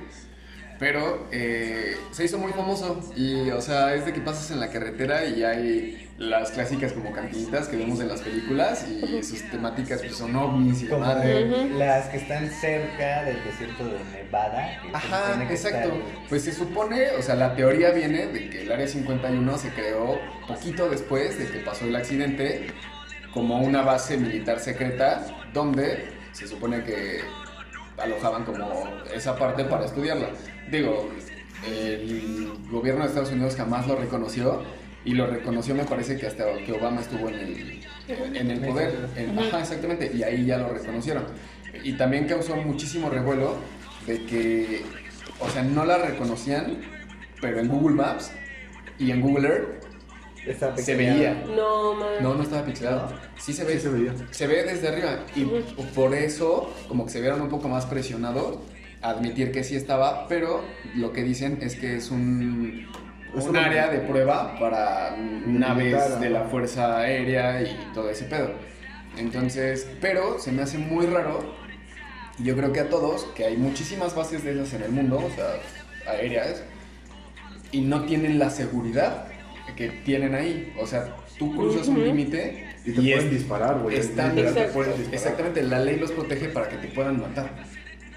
Pero 0.77 1.29
eh, 1.31 1.97
se 2.11 2.25
hizo 2.25 2.37
muy 2.37 2.51
famoso 2.53 3.01
y, 3.17 3.49
o 3.51 3.61
sea, 3.61 3.95
es 3.95 4.05
de 4.07 4.13
que 4.13 4.21
pasas 4.21 4.51
en 4.51 4.59
la 4.59 4.71
carretera 4.71 5.25
y 5.25 5.45
hay 5.45 6.11
las 6.19 6.51
clásicas 6.51 6.93
como 6.93 7.13
cantinitas 7.13 7.69
que 7.69 7.77
vemos 7.77 8.01
en 8.01 8.09
las 8.09 8.21
películas 8.23 8.85
y 8.89 9.23
sus 9.23 9.49
temáticas 9.51 10.01
pues, 10.01 10.17
son 10.17 10.35
ovnis 10.35 10.83
y 10.83 10.87
Como 10.89 11.05
demás. 11.07 11.23
de 11.23 11.69
las 11.79 12.09
que 12.09 12.17
están 12.17 12.51
cerca 12.51 13.23
del 13.23 13.43
desierto 13.45 13.85
de 13.87 13.99
Nevada. 14.25 14.81
Ajá, 14.93 15.45
exacto. 15.49 15.95
está- 15.95 16.29
Pues 16.29 16.43
se 16.43 16.53
supone, 16.53 17.11
o 17.19 17.23
sea, 17.23 17.37
la 17.37 17.55
teoría 17.55 17.93
viene 17.93 18.27
de 18.27 18.51
que 18.51 18.63
el 18.63 18.73
Área 18.73 18.89
51 18.89 19.57
se 19.59 19.69
creó 19.71 20.19
poquito 20.49 20.91
después 20.91 21.39
de 21.39 21.47
que 21.47 21.59
pasó 21.61 21.85
el 21.85 21.95
accidente 21.95 22.67
como 23.33 23.61
una 23.61 23.83
base 23.83 24.17
militar 24.17 24.59
secreta 24.59 25.25
donde 25.53 26.09
se 26.33 26.49
supone 26.49 26.83
que 26.83 27.21
alojaban 27.99 28.45
como 28.45 28.89
esa 29.15 29.37
parte 29.37 29.65
para 29.65 29.85
estudiarla. 29.85 30.29
Digo, 30.71 31.11
el 31.67 32.53
gobierno 32.71 33.03
de 33.03 33.09
Estados 33.09 33.31
Unidos 33.33 33.57
jamás 33.57 33.87
lo 33.87 33.97
reconoció 33.97 34.63
y 35.05 35.13
lo 35.15 35.27
reconoció 35.27 35.75
me 35.75 35.85
parece 35.85 36.17
que 36.19 36.27
hasta 36.27 36.45
que 36.65 36.73
Obama 36.73 37.01
estuvo 37.01 37.29
en 37.29 37.35
el, 37.35 37.81
en 38.37 38.51
el 38.51 38.61
poder. 38.61 39.09
En- 39.17 39.39
ajá, 39.39 39.61
exactamente, 39.61 40.11
y 40.15 40.23
ahí 40.23 40.47
ya 40.47 40.59
lo 40.59 40.69
reconocieron. 40.71 41.25
Y 41.83 41.95
también 41.95 42.27
causó 42.27 42.57
muchísimo 42.57 43.11
revuelo 43.11 43.57
de 44.07 44.25
que, 44.25 44.83
o 45.41 45.49
sea, 45.51 45.63
no 45.63 45.85
la 45.85 45.99
reconocían, 45.99 46.79
pero 47.41 47.61
en 47.61 47.69
Google 47.69 47.97
Maps 47.97 48.33
y 48.99 49.11
en 49.11 49.21
Google 49.21 49.49
Earth 49.49 49.84
Se 50.77 50.95
veía. 50.95 51.43
No, 51.57 51.95
man. 51.95 52.09
No, 52.21 52.35
no 52.35 52.43
estaba 52.43 52.65
pixelado. 52.65 53.13
Sí 53.39 53.53
se 53.53 53.65
ve. 53.65 53.75
Sí 53.75 53.81
se 53.81 53.89
veía. 53.89 54.15
Se 54.31 54.47
ve 54.47 54.63
desde 54.65 54.89
arriba. 54.89 55.21
Y 55.35 55.45
por 55.95 56.15
eso, 56.15 56.73
como 56.89 57.07
que 57.07 57.13
se 57.13 57.21
vieron 57.21 57.41
un 57.41 57.49
poco 57.49 57.69
más 57.69 57.87
presionados 57.87 58.59
a 59.03 59.11
admitir 59.11 59.53
que 59.53 59.65
sí 59.65 59.77
estaba, 59.77 60.27
pero 60.29 60.63
lo 60.97 61.13
que 61.13 61.23
dicen 61.23 61.59
es 61.61 61.77
que 61.77 61.97
es 61.97 62.11
un, 62.11 62.89
Es 63.37 63.45
un 63.45 63.51
una- 63.51 63.67
área 63.67 63.89
de 63.89 63.99
prueba 64.01 64.59
para 64.59 65.17
naves 65.47 65.85
Militar, 65.93 66.21
de 66.21 66.31
la. 66.31 66.45
Fuerza 66.45 66.99
Aérea 66.99 67.63
y 67.63 67.77
todo 67.95 68.09
ese 68.11 68.25
pedo. 68.25 68.51
Entonces, 69.19 69.87
pero 70.01 70.39
se 70.39 70.53
me 70.53 70.63
hace 70.63 70.79
muy 70.79 71.07
raro, 71.07 71.55
y 72.39 72.45
yo 72.45 72.57
creo 72.57 72.73
que 72.73 72.81
a 72.81 72.89
todos, 72.89 73.25
que 73.37 73.45
hay 73.45 73.57
muchísimas 73.57 74.15
bases 74.15 74.43
de 74.43 74.53
esas 74.53 74.73
en 74.75 74.83
el 74.83 74.91
mundo, 74.91 75.17
o 75.25 75.31
sea, 75.37 76.13
aéreas, 76.13 76.63
y 77.73 77.81
no 77.83 78.05
tienen 78.05 78.39
la 78.39 78.51
seguridad 78.51 79.27
que 79.77 79.89
tienen 79.89 80.35
ahí. 80.35 80.73
O 80.79 80.87
sea, 80.87 81.17
tú 81.39 81.55
cruzas 81.57 81.89
un 81.89 81.97
Ujú. 81.97 82.07
límite 82.07 82.69
Y 82.85 82.93
te 82.93 83.01
y 83.01 83.11
pueden 83.13 83.27
es- 83.29 83.31
disparar, 83.31 83.79
güey. 83.81 83.97
Exactamente, 83.97 85.63
la 85.63 85.79
ley 85.81 85.97
los 85.99 86.13
protege 86.13 86.49
para 86.49 86.69
que 86.69 86.77
te 86.77 86.89
puedan 86.89 87.21
matar. 87.21 87.51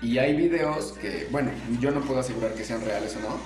Y 0.02 0.18
hay 0.20 0.36
videos 0.36 0.94
que, 1.02 1.28
bueno, 1.32 1.50
yo 1.82 1.92
no 1.92 2.02
puedo 2.02 2.20
asegurar 2.20 2.54
que 2.54 2.64
sean 2.64 2.84
reales 2.86 3.16
o 3.16 3.20
no, 3.28 3.40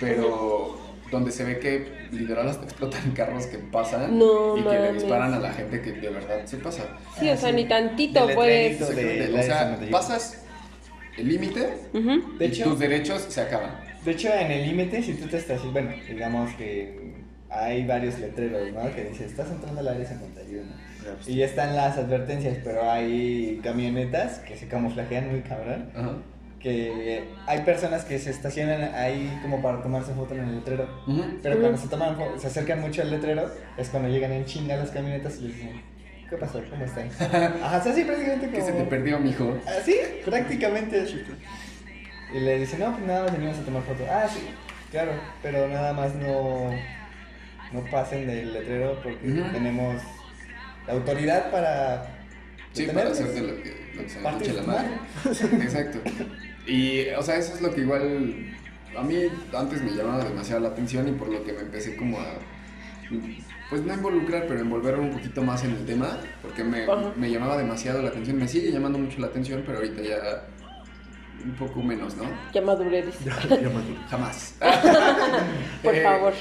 pero 0.00 0.78
donde 1.10 1.30
se 1.30 1.44
ve 1.44 1.58
que 1.58 2.08
literal 2.10 2.48
hasta 2.48 2.64
explotan 2.64 3.10
carros 3.14 3.46
que 3.46 3.58
pasan 3.58 4.18
No 4.18 4.56
y 4.56 4.62
que 4.62 4.68
le 4.70 4.92
disparan 4.94 5.34
a 5.34 5.38
la 5.38 5.52
gente 5.52 5.80
que 5.82 5.92
de 5.92 6.08
verdad 6.10 6.44
se 6.46 6.56
pasa. 6.58 6.98
Sí, 7.18 7.28
o 7.28 7.36
sea, 7.36 7.52
ni 7.52 7.66
tantito, 7.66 8.26
pues. 8.34 8.80
letrerito. 8.80 8.86
de 8.86 9.02
Exactamente, 9.12 9.30
la 9.30 9.40
o 9.40 9.42
sea, 9.42 9.90
pasas 9.90 10.44
el 11.18 11.28
límite 11.28 11.68
Ujú. 11.92 12.36
De 12.38 12.46
y 12.46 12.48
hecho- 12.48 12.64
tus 12.64 12.78
derechos 12.78 13.26
se 13.28 13.40
acaban. 13.40 13.70
De 14.04 14.10
hecho, 14.12 14.28
en 14.32 14.50
el 14.50 14.66
límite, 14.66 15.02
si 15.02 15.14
tú 15.14 15.28
te 15.28 15.36
estás, 15.36 15.62
bueno, 15.72 15.90
digamos 16.08 16.52
que 16.54 17.12
hay 17.52 17.86
varios 17.86 18.18
letreros, 18.18 18.72
¿no? 18.72 18.94
Que 18.94 19.04
dice, 19.04 19.26
estás 19.26 19.50
entrando 19.50 19.80
al 19.80 19.88
área 19.88 20.06
51. 20.06 20.62
Ya, 21.04 21.14
pues, 21.14 21.28
Y 21.28 21.34
ya 21.36 21.44
están 21.46 21.76
las 21.76 21.98
advertencias, 21.98 22.58
pero 22.64 22.90
hay 22.90 23.60
camionetas 23.62 24.38
que 24.40 24.56
se 24.56 24.66
camuflajean 24.68 25.30
muy 25.30 25.40
cabrón. 25.42 25.90
Ajá. 25.94 26.12
Que 26.60 27.24
hay 27.46 27.60
personas 27.62 28.04
que 28.04 28.18
se 28.20 28.30
estacionan 28.30 28.94
ahí 28.94 29.36
como 29.42 29.60
para 29.60 29.82
tomarse 29.82 30.14
foto 30.14 30.34
en 30.34 30.44
el 30.44 30.54
letrero. 30.56 30.88
Ujú. 31.08 31.22
Pero 31.42 31.54
Ujú. 31.56 31.62
cuando 31.62 31.78
se 31.78 31.88
toman 31.88 32.16
se 32.38 32.46
acercan 32.46 32.80
mucho 32.80 33.02
al 33.02 33.10
letrero, 33.10 33.50
es 33.76 33.88
cuando 33.88 34.08
llegan 34.08 34.30
en 34.32 34.44
chinga 34.44 34.76
las 34.76 34.90
camionetas 34.90 35.38
y 35.38 35.48
les 35.48 35.56
dicen, 35.56 35.82
¿qué 36.30 36.36
pasó? 36.36 36.62
¿Cómo 36.70 36.84
están? 36.84 37.08
Ajá, 37.62 37.78
o 37.78 37.82
sea, 37.82 37.92
sí, 37.92 38.04
prácticamente 38.04 38.48
¿Qué 38.48 38.60
como... 38.60 38.66
se 38.66 38.72
te 38.74 38.84
perdió, 38.84 39.18
mijo? 39.18 39.58
Así, 39.66 39.96
prácticamente. 40.24 41.04
Y 42.32 42.38
le 42.40 42.58
dicen, 42.60 42.78
no, 42.78 42.92
pues 42.92 43.06
nada 43.06 43.24
más 43.24 43.32
venimos 43.32 43.58
a 43.58 43.62
tomar 43.62 43.82
foto. 43.82 44.04
Ah, 44.08 44.26
sí, 44.32 44.40
claro, 44.92 45.10
pero 45.42 45.66
nada 45.68 45.92
más 45.92 46.14
no, 46.14 46.70
no 47.72 47.84
pasen 47.90 48.26
del 48.26 48.52
letrero 48.52 49.00
porque 49.02 49.26
Ujú. 49.28 49.52
tenemos 49.52 50.02
la 50.86 50.92
autoridad 50.92 51.50
para... 51.50 52.06
Sí, 52.72 52.84
para 52.86 53.10
hacerte 53.10 53.40
lo 53.40 53.62
que, 53.62 53.92
lo 53.94 54.02
que 54.02 54.08
se 54.08 54.20
me 54.20 54.52
la 54.54 54.62
madre. 54.62 54.88
Exacto. 55.64 55.98
Y, 56.66 57.08
o 57.10 57.22
sea, 57.22 57.36
eso 57.36 57.54
es 57.54 57.60
lo 57.60 57.72
que 57.74 57.82
igual 57.82 58.46
a 58.96 59.02
mí 59.02 59.16
antes 59.56 59.82
me 59.82 59.92
llamaba 59.92 60.24
demasiado 60.24 60.60
la 60.62 60.68
atención 60.68 61.08
y 61.08 61.12
por 61.12 61.28
lo 61.28 61.44
que 61.44 61.52
me 61.52 61.60
empecé 61.60 61.96
como 61.96 62.18
a, 62.18 62.26
pues 63.68 63.82
no 63.82 63.94
involucrar, 63.94 64.46
pero 64.46 64.60
envolverme 64.60 65.04
un 65.04 65.12
poquito 65.12 65.42
más 65.42 65.64
en 65.64 65.72
el 65.72 65.84
tema, 65.86 66.18
porque 66.40 66.64
me, 66.64 66.86
me 67.16 67.30
llamaba 67.30 67.56
demasiado 67.56 68.02
la 68.02 68.08
atención. 68.08 68.38
Me 68.38 68.48
sigue 68.48 68.70
llamando 68.70 68.98
mucho 68.98 69.18
la 69.20 69.26
atención, 69.28 69.62
pero 69.66 69.78
ahorita 69.78 70.02
ya 70.02 70.16
un 71.44 71.52
poco 71.54 71.82
menos, 71.82 72.16
¿no? 72.16 72.24
Ya 72.52 72.62
maduré, 72.62 73.02
dice. 73.02 73.18
ya, 73.24 73.34
Jamás. 74.08 74.54
Por 75.82 75.94
Eh, 75.94 76.02
favor. 76.02 76.32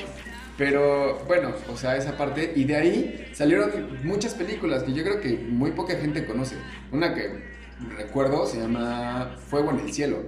Pero 0.57 1.23
bueno, 1.27 1.53
o 1.71 1.77
sea, 1.77 1.95
esa 1.97 2.17
parte. 2.17 2.53
Y 2.55 2.65
de 2.65 2.75
ahí 2.75 3.29
salieron 3.33 3.99
muchas 4.03 4.33
películas 4.35 4.83
que 4.83 4.93
yo 4.93 5.03
creo 5.03 5.19
que 5.21 5.29
muy 5.37 5.71
poca 5.71 5.95
gente 5.95 6.25
conoce. 6.25 6.55
Una 6.91 7.13
que 7.13 7.29
recuerdo 7.97 8.45
se 8.45 8.59
llama 8.59 9.35
Fuego 9.47 9.71
en 9.71 9.79
el 9.79 9.93
Cielo. 9.93 10.23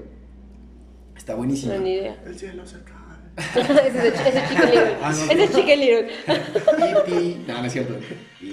Está 1.15 1.35
buenísima. 1.35 1.75
No, 1.75 1.81
ni 1.81 1.93
idea. 1.93 2.21
El 2.25 2.37
cielo 2.37 2.65
se 2.65 2.77
cae. 2.83 2.93
ese 3.87 4.07
es 4.07 4.49
Chicken 4.49 4.69
Little. 4.69 4.95
Ah, 5.01 5.11
no, 5.11 5.23
ese 5.23 5.35
no. 5.35 5.43
es 5.43 5.51
Chicken 5.55 5.79
Little. 5.79 6.07
E.T. 6.27 7.37
No, 7.47 7.59
no 7.59 7.65
es 7.65 7.73
cierto. 7.73 7.95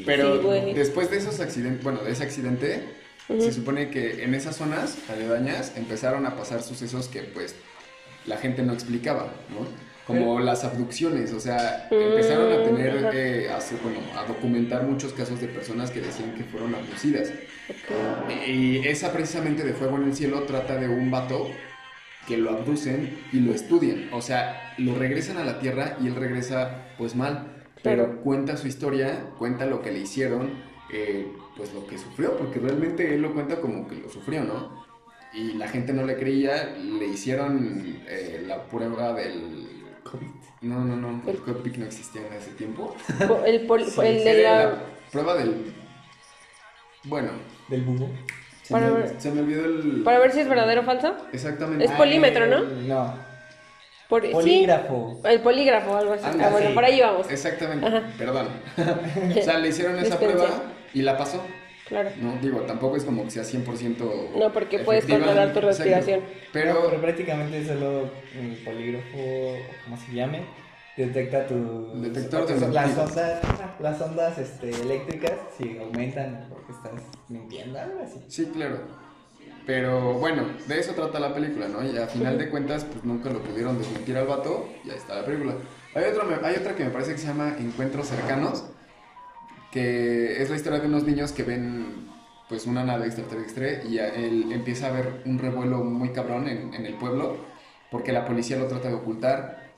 Pero 0.06 0.36
Sí, 0.36 0.42
güey. 0.42 0.74
después 0.74 1.10
de 1.10 1.16
esos 1.18 1.40
accidentes, 1.40 1.82
bueno, 1.84 2.02
de 2.02 2.12
ese 2.12 2.22
accidente, 2.24 2.84
Ujú. 3.28 3.40
se 3.42 3.52
supone 3.52 3.90
que 3.90 4.24
en 4.24 4.34
esas 4.34 4.56
zonas 4.56 4.98
aledañas 5.08 5.72
empezaron 5.76 6.26
a 6.26 6.36
pasar 6.36 6.62
sucesos 6.62 7.08
que 7.08 7.22
pues 7.22 7.54
la 8.26 8.36
gente 8.38 8.62
no 8.62 8.72
explicaba, 8.72 9.32
¿no? 9.50 9.66
Como 10.18 10.40
las 10.40 10.64
abducciones, 10.64 11.32
o 11.32 11.40
sea, 11.40 11.88
Mm, 11.90 11.94
empezaron 11.94 12.52
a 12.52 12.62
tener, 12.62 12.98
ajá. 12.98 13.10
eh, 13.14 13.48
a, 13.50 13.56
hacer- 13.56 13.78
bueno, 13.82 13.98
a 14.16 14.24
documentar 14.24 14.84
muchos 14.84 15.12
casos 15.12 15.40
de 15.40 15.48
personas 15.48 15.90
que 15.90 16.00
decían 16.00 16.34
que 16.34 16.44
fueron 16.44 16.74
abducidas. 16.74 17.32
Ok. 17.68 18.48
Y 18.48 18.78
esa 18.86 19.12
precisamente 19.12 19.62
de 19.64 19.72
Fuego 19.72 19.96
en 19.96 20.04
el 20.04 20.14
Cielo 20.14 20.42
trata 20.42 20.76
de 20.76 20.88
un 20.88 21.10
vato 21.10 21.50
que 22.26 22.36
lo 22.36 22.50
abducen 22.50 23.18
y 23.32 23.40
lo 23.40 23.52
estudian. 23.54 24.08
O 24.12 24.20
sea, 24.22 24.74
lo 24.78 24.94
regresan 24.94 25.38
a 25.38 25.44
la 25.44 25.58
Tierra 25.58 25.96
y 26.02 26.06
él 26.08 26.14
regresa 26.16 26.88
pues 26.98 27.14
mal. 27.16 27.56
Pero 27.82 28.04
Claro. 28.04 28.20
cuenta 28.22 28.56
su 28.58 28.66
historia, 28.68 29.30
cuenta 29.38 29.64
lo 29.66 29.80
que 29.80 29.90
le 29.90 30.00
hicieron, 30.00 30.50
eh, 30.92 31.26
pues 31.56 31.72
lo 31.72 31.86
que 31.86 31.96
sufrió, 31.98 32.36
porque 32.36 32.58
realmente 32.60 33.14
él 33.14 33.22
lo 33.22 33.32
cuenta 33.32 33.60
como 33.60 33.88
que 33.88 33.96
lo 33.96 34.10
sufrió, 34.10 34.44
¿no? 34.44 34.84
Y 35.32 35.54
la 35.54 35.68
gente 35.68 35.92
no 35.92 36.04
le 36.04 36.16
creía, 36.16 36.74
le 36.76 37.06
hicieron 37.06 38.00
eh, 38.06 38.44
la 38.46 38.64
prueba 38.68 39.14
del... 39.14 39.66
No, 40.62 40.84
no, 40.84 40.96
no, 40.96 41.22
el 41.30 41.38
cockpit 41.38 41.76
no 41.76 41.86
existía 41.86 42.26
en 42.26 42.32
ese 42.34 42.50
tiempo. 42.52 42.94
Po- 43.26 43.42
El, 43.44 43.66
pol- 43.66 43.84
Sí, 43.84 44.00
el 44.02 44.24
de 44.24 44.42
la... 44.42 44.56
la 44.64 44.78
prueba 45.10 45.34
del... 45.36 45.72
Bueno, 47.04 47.30
Del 47.68 47.80
búho. 47.82 48.08
se, 48.62 48.72
Para 48.74 48.88
me, 48.88 48.92
ver- 49.00 49.14
se 49.20 49.30
me 49.30 49.40
olvidó 49.40 49.64
el... 49.64 50.02
Para 50.04 50.18
ver 50.18 50.32
si 50.32 50.40
es 50.40 50.48
verdadero 50.48 50.82
o 50.82 50.84
falso. 50.84 51.16
Exactamente. 51.32 51.84
Es 51.86 51.90
polímetro, 51.92 52.46
¿no? 52.46 52.60
No. 52.60 53.30
Por, 54.08 54.22
sí, 54.26 54.32
Polígrafo. 54.32 55.20
el 55.24 55.40
polígrafo, 55.40 55.96
algo 55.96 56.12
así. 56.14 56.24
Anda, 56.24 56.48
ah, 56.48 56.50
bueno, 56.50 56.68
sí. 56.68 56.74
por 56.74 56.84
ahí 56.84 57.00
vamos. 57.00 57.30
Exactamente, 57.30 57.86
Ajá. 57.86 58.02
perdón. 58.18 58.48
o 59.38 59.42
sea, 59.42 59.58
le 59.58 59.68
hicieron 59.68 59.96
esa 60.00 60.18
prueba 60.18 60.48
y 60.92 61.02
la 61.02 61.16
pasó. 61.16 61.40
Claro. 61.90 62.08
No, 62.22 62.38
digo, 62.40 62.60
tampoco 62.62 62.96
es 62.96 63.04
como 63.04 63.24
que 63.24 63.30
sea 63.32 63.42
100% 63.42 64.30
No, 64.38 64.52
porque 64.52 64.78
puedes 64.78 65.04
controlar 65.04 65.52
tu 65.52 65.58
Exacto. 65.58 65.66
respiración. 65.66 66.20
Pero, 66.52 66.82
Pero, 66.88 67.00
prácticamente 67.02 67.66
solo 67.66 68.08
el 68.34 68.56
polígrafo, 68.64 69.18
como 69.84 69.96
se 69.98 70.12
llame, 70.14 70.44
detecta 70.96 71.46
tu... 71.46 71.92
Detector 72.00 72.46
de 72.46 72.54
tus- 72.54 72.62
las 72.72 72.86
mentiras. 72.86 73.08
ondas, 73.10 73.40
las 73.80 74.00
ondas 74.00 74.38
este, 74.38 74.70
eléctricas, 74.70 75.32
si 75.58 75.76
aumentan 75.78 76.46
porque 76.48 76.72
estás 76.72 76.92
mintiendo, 77.28 77.78
algo 77.78 78.00
así. 78.04 78.24
sí, 78.28 78.46
claro. 78.54 78.78
Pero 79.66 80.14
bueno, 80.14 80.44
de 80.66 80.78
eso 80.80 80.92
trata 80.94 81.20
la 81.20 81.34
película, 81.34 81.68
¿no? 81.68 81.84
Y 81.84 81.96
a 81.96 82.06
final 82.06 82.38
de 82.38 82.48
cuentas, 82.48 82.84
pues 82.84 83.04
nunca 83.04 83.30
lo 83.30 83.40
pudieron 83.42 83.78
desmentir 83.78 84.16
al 84.16 84.26
vato 84.26 84.68
y 84.84 84.90
ahí 84.90 84.96
está 84.96 85.16
la 85.16 85.24
película. 85.24 85.54
Hay, 85.94 86.04
otro, 86.04 86.22
hay 86.44 86.56
otra 86.56 86.74
que 86.74 86.84
me 86.84 86.90
parece 86.90 87.12
que 87.12 87.18
se 87.18 87.26
llama 87.26 87.54
Encuentros 87.58 88.08
Cercanos, 88.08 88.64
que 89.72 90.42
es 90.42 90.50
la 90.50 90.56
historia 90.56 90.78
de 90.80 90.86
unos 90.86 91.04
niños 91.04 91.32
que 91.32 91.42
ven 91.42 92.08
pues 92.48 92.66
una 92.66 92.82
nave 92.84 93.06
extraterrestre 93.06 93.82
y 93.88 93.98
él 93.98 94.50
empieza 94.52 94.86
a 94.86 94.90
haber 94.90 95.22
un 95.24 95.38
revuelo 95.38 95.84
muy 95.84 96.08
cabrón 96.10 96.48
en, 96.48 96.74
en 96.74 96.84
el 96.84 96.94
pueblo 96.94 97.36
porque 97.90 98.12
la 98.12 98.24
policía 98.26 98.56
lo 98.56 98.66
trata 98.66 98.88
de 98.88 98.94
ocultar 98.94 99.70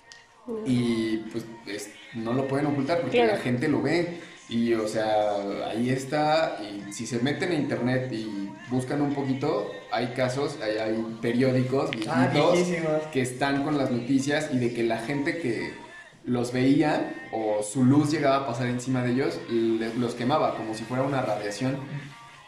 Y 0.67 1.19
pues 1.31 1.45
es- 1.67 1.91
no 2.15 2.33
lo 2.33 2.49
pueden 2.49 2.67
ocultar 2.67 3.01
porque 3.01 3.19
Claro. 3.19 3.33
la 3.35 3.39
gente 3.39 3.69
lo 3.69 3.81
ve. 3.81 4.19
Y 4.49 4.75
o 4.75 4.89
sea, 4.89 5.69
ahí 5.71 5.89
está. 5.91 6.59
Y 6.61 6.93
si 6.93 7.07
se 7.07 7.21
meten 7.21 7.53
a 7.53 7.55
internet 7.55 8.13
y 8.13 8.51
buscan 8.69 9.01
un 9.03 9.15
poquito, 9.15 9.71
hay 9.93 10.09
casos, 10.09 10.59
hay, 10.61 10.79
hay 10.79 11.17
periódicos 11.23 11.91
Ah, 12.09 12.29
que 13.13 13.23
están 13.23 13.63
con 13.63 13.79
las 13.79 13.91
noticias 13.93 14.51
y 14.53 14.59
de 14.59 14.75
que 14.75 14.83
la 14.83 14.99
gente 14.99 15.39
que 15.39 15.71
los 16.25 16.53
veía 16.53 17.15
o 17.33 17.63
su 17.63 17.85
luz 17.85 18.11
llegaba 18.11 18.37
a 18.45 18.47
pasar 18.47 18.69
encima 18.69 19.03
de 19.03 19.13
ellos, 19.13 19.41
le- 19.51 19.95
los 19.95 20.15
quemaba 20.15 20.57
como 20.57 20.75
si 20.75 20.85
fuera 20.85 21.03
una 21.03 21.23
radiación. 21.23 21.77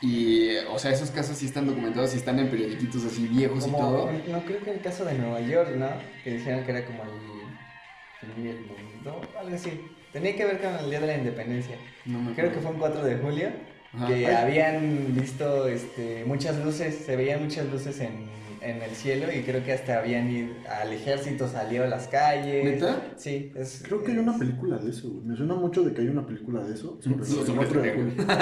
Y, 0.01 0.57
o 0.71 0.79
sea, 0.79 0.91
esos 0.91 1.11
casos 1.11 1.37
sí 1.39 1.47
están 1.47 1.67
documentados 1.67 2.13
y 2.15 2.19
están 2.19 2.39
en 2.39 2.51
periodiquitos 2.51 3.05
así 3.07 3.27
viejos 3.27 3.67
y 3.67 3.71
todo. 3.71 4.11
no 4.29 4.45
creo 4.45 4.61
que 4.63 4.71
el 4.73 4.81
caso 4.81 5.05
de 5.05 5.15
Nueva 5.15 5.41
York, 5.41 5.71
¿no? 5.77 5.89
Que 6.23 6.33
decían 6.33 6.63
que 6.65 6.73
era 6.73 6.85
como 6.85 7.03
el 7.05 8.33
fin 8.35 8.45
del 8.45 8.61
mundo, 8.67 9.21
algo 9.39 9.55
así. 9.55 9.81
Tenía 10.13 10.37
que 10.37 10.45
ver 10.45 10.61
con 10.61 10.75
el 10.77 10.91
Día 10.91 11.01
de 11.01 11.07
la 11.07 11.17
Independencia. 11.17 11.77
No 12.05 12.21
me 12.21 12.35
Creo 12.35 12.53
que 12.53 12.61
fue 12.61 12.71
un 12.71 12.79
4 12.79 13.03
de 13.03 13.17
julio, 13.17 13.49
Ajá. 13.97 14.07
que 14.09 14.27
habían 14.35 15.15
visto 15.15 15.69
este, 15.69 16.25
muchas 16.27 16.63
luces, 16.65 16.95
se 17.07 17.17
veían 17.17 17.43
muchas 17.45 17.67
luces 17.71 18.01
en, 18.01 18.33
en 18.61 18.83
el 18.83 18.91
cielo 18.93 19.27
y 19.31 19.43
creo 19.43 19.63
que 19.63 19.73
hasta 19.73 19.99
habían 19.99 20.31
ido 20.31 20.55
al 20.69 20.93
ejército, 20.93 21.47
salió 21.49 21.85
a 21.85 21.87
las 21.87 22.09
calles. 22.09 22.65
¿Neta? 22.65 23.03
Sí, 23.17 23.53
es, 23.55 23.83
Creo 23.85 24.03
que 24.03 24.13
hay 24.13 24.19
una 24.19 24.39
película 24.39 24.79
de 24.79 24.91
eso. 24.91 25.09
Me 25.25 25.37
suena 25.37 25.55
mucho 25.55 25.83
de 25.83 25.93
que 25.93 26.01
hay 26.01 26.09
una 26.09 26.27
película 26.27 26.63
de 26.65 26.75
eso. 26.75 26.99
sobre 27.03 27.19
Los 27.19 27.31
el 27.31 27.51
hombres 27.51 27.69
4 27.71 27.83
de 27.83 27.91
de 27.91 27.97
negro. 27.97 28.11
julio. 28.25 28.35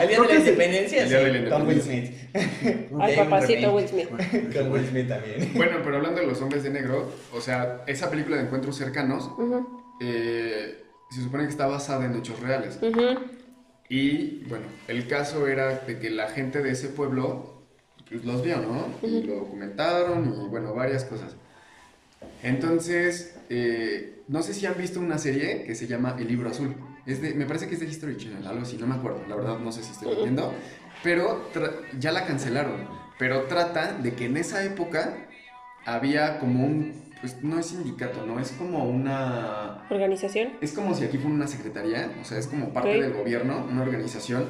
El 0.00 0.08
Día 0.08 0.20
de 0.20 0.26
la 0.28 0.34
Independencia, 0.38 1.02
El 1.02 1.08
Día 1.10 1.18
de 1.18 1.32
sí, 1.32 1.38
la 1.44 1.50
con 1.50 1.66
Will. 1.68 1.82
Smith. 1.82 2.10
Ay, 3.00 3.16
papacito 3.16 3.74
Will. 3.74 3.88
Smith. 3.88 4.08
Con 4.54 4.72
Will 4.72 4.86
Smith 4.86 5.08
también. 5.08 5.50
Bueno, 5.54 5.76
pero 5.84 5.96
hablando 5.98 6.20
de 6.22 6.26
los 6.26 6.40
hombres 6.40 6.62
de 6.62 6.70
negro, 6.70 7.12
o 7.32 7.40
sea, 7.40 7.82
esa 7.86 8.08
película 8.10 8.38
de 8.38 8.44
encuentros 8.44 8.76
cercanos 8.76 9.30
eh, 10.00 10.82
se 11.10 11.20
supone 11.22 11.44
que 11.44 11.50
está 11.50 11.66
basada 11.66 12.06
en 12.06 12.16
hechos 12.16 12.40
reales. 12.40 12.78
ujú. 12.82 13.43
Y 13.94 14.42
bueno, 14.48 14.66
el 14.88 15.06
caso 15.06 15.46
era 15.46 15.78
de 15.78 16.00
que 16.00 16.10
la 16.10 16.26
gente 16.26 16.60
de 16.60 16.72
ese 16.72 16.88
pueblo 16.88 17.62
pues, 18.08 18.24
los 18.24 18.42
vio, 18.42 18.56
¿no? 18.56 18.88
Y 19.06 19.22
lo 19.22 19.36
documentaron 19.36 20.34
y 20.34 20.48
bueno, 20.48 20.74
varias 20.74 21.04
cosas. 21.04 21.36
Entonces, 22.42 23.36
eh, 23.50 24.24
no 24.26 24.42
sé 24.42 24.52
si 24.52 24.66
han 24.66 24.76
visto 24.76 24.98
una 24.98 25.16
serie 25.18 25.62
que 25.62 25.76
se 25.76 25.86
llama 25.86 26.16
El 26.18 26.26
Libro 26.26 26.50
Azul. 26.50 26.74
Es 27.06 27.22
de, 27.22 27.34
me 27.34 27.46
parece 27.46 27.68
que 27.68 27.74
es 27.74 27.80
de 27.80 27.86
History 27.86 28.16
Channel, 28.16 28.44
algo 28.44 28.62
así, 28.62 28.76
no 28.78 28.88
me 28.88 28.96
acuerdo, 28.96 29.22
la 29.28 29.36
verdad 29.36 29.60
no 29.60 29.70
sé 29.70 29.84
si 29.84 29.92
estoy 29.92 30.08
mintiendo. 30.08 30.52
Pero 31.04 31.48
ya 32.00 32.10
la 32.10 32.26
cancelaron. 32.26 32.88
Pero 33.16 33.42
trata 33.42 33.92
de 33.92 34.12
que 34.14 34.24
en 34.24 34.36
esa 34.38 34.64
época 34.64 35.28
había 35.86 36.40
como 36.40 36.66
un, 36.66 37.03
pues 37.24 37.42
no 37.42 37.58
es 37.58 37.68
sindicato, 37.68 38.26
¿no? 38.26 38.38
Es 38.38 38.52
como 38.52 38.84
una... 38.84 39.86
Organización. 39.88 40.52
Es 40.60 40.74
como 40.74 40.94
si 40.94 41.04
aquí 41.04 41.16
fuera 41.16 41.34
una 41.34 41.46
secretaría, 41.46 42.12
o 42.20 42.24
sea, 42.24 42.36
es 42.36 42.46
como 42.46 42.74
parte 42.74 43.00
del 43.00 43.14
gobierno, 43.14 43.66
una 43.66 43.80
organización, 43.80 44.46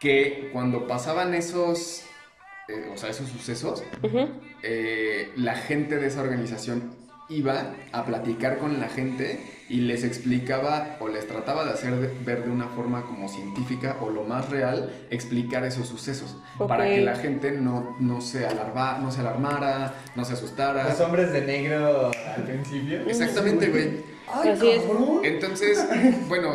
que 0.00 0.50
cuando 0.52 0.88
pasaban 0.88 1.32
esos, 1.32 2.02
eh, 2.66 2.90
o 2.92 2.96
sea, 2.96 3.10
esos 3.10 3.28
sucesos, 3.28 3.84
eh, 4.64 5.30
la 5.36 5.54
gente 5.54 5.98
de 5.98 6.08
esa 6.08 6.22
organización 6.22 6.90
iba 7.28 7.74
a 7.92 8.04
platicar 8.04 8.58
con 8.58 8.78
la 8.80 8.88
gente 8.88 9.40
y 9.68 9.80
les 9.80 10.04
explicaba 10.04 10.96
o 11.00 11.08
les 11.08 11.26
trataba 11.26 11.64
de 11.64 11.72
hacer 11.72 11.96
de- 11.96 12.24
ver 12.24 12.44
de 12.44 12.50
una 12.50 12.68
forma 12.68 13.02
como 13.02 13.28
científica 13.28 13.96
o 14.00 14.10
lo 14.10 14.22
más 14.22 14.48
real, 14.48 14.92
explicar 15.10 15.64
esos 15.64 15.88
sucesos, 15.88 16.36
para 16.68 16.84
que 16.84 17.00
la 17.00 17.16
gente 17.16 17.50
no, 17.50 17.96
no, 17.98 18.20
se 18.20 18.46
alarma, 18.46 18.98
no 19.02 19.10
se 19.10 19.20
alarmara, 19.20 19.94
no 20.14 20.24
se 20.24 20.34
asustara. 20.34 20.88
Los 20.88 21.00
hombres 21.00 21.32
de 21.32 21.40
negro 21.42 22.12
al 22.36 22.42
principio. 22.44 23.00
Exactamente, 23.08 23.68
güey. 23.70 24.16
Entonces, 25.24 25.84
bueno, 26.28 26.52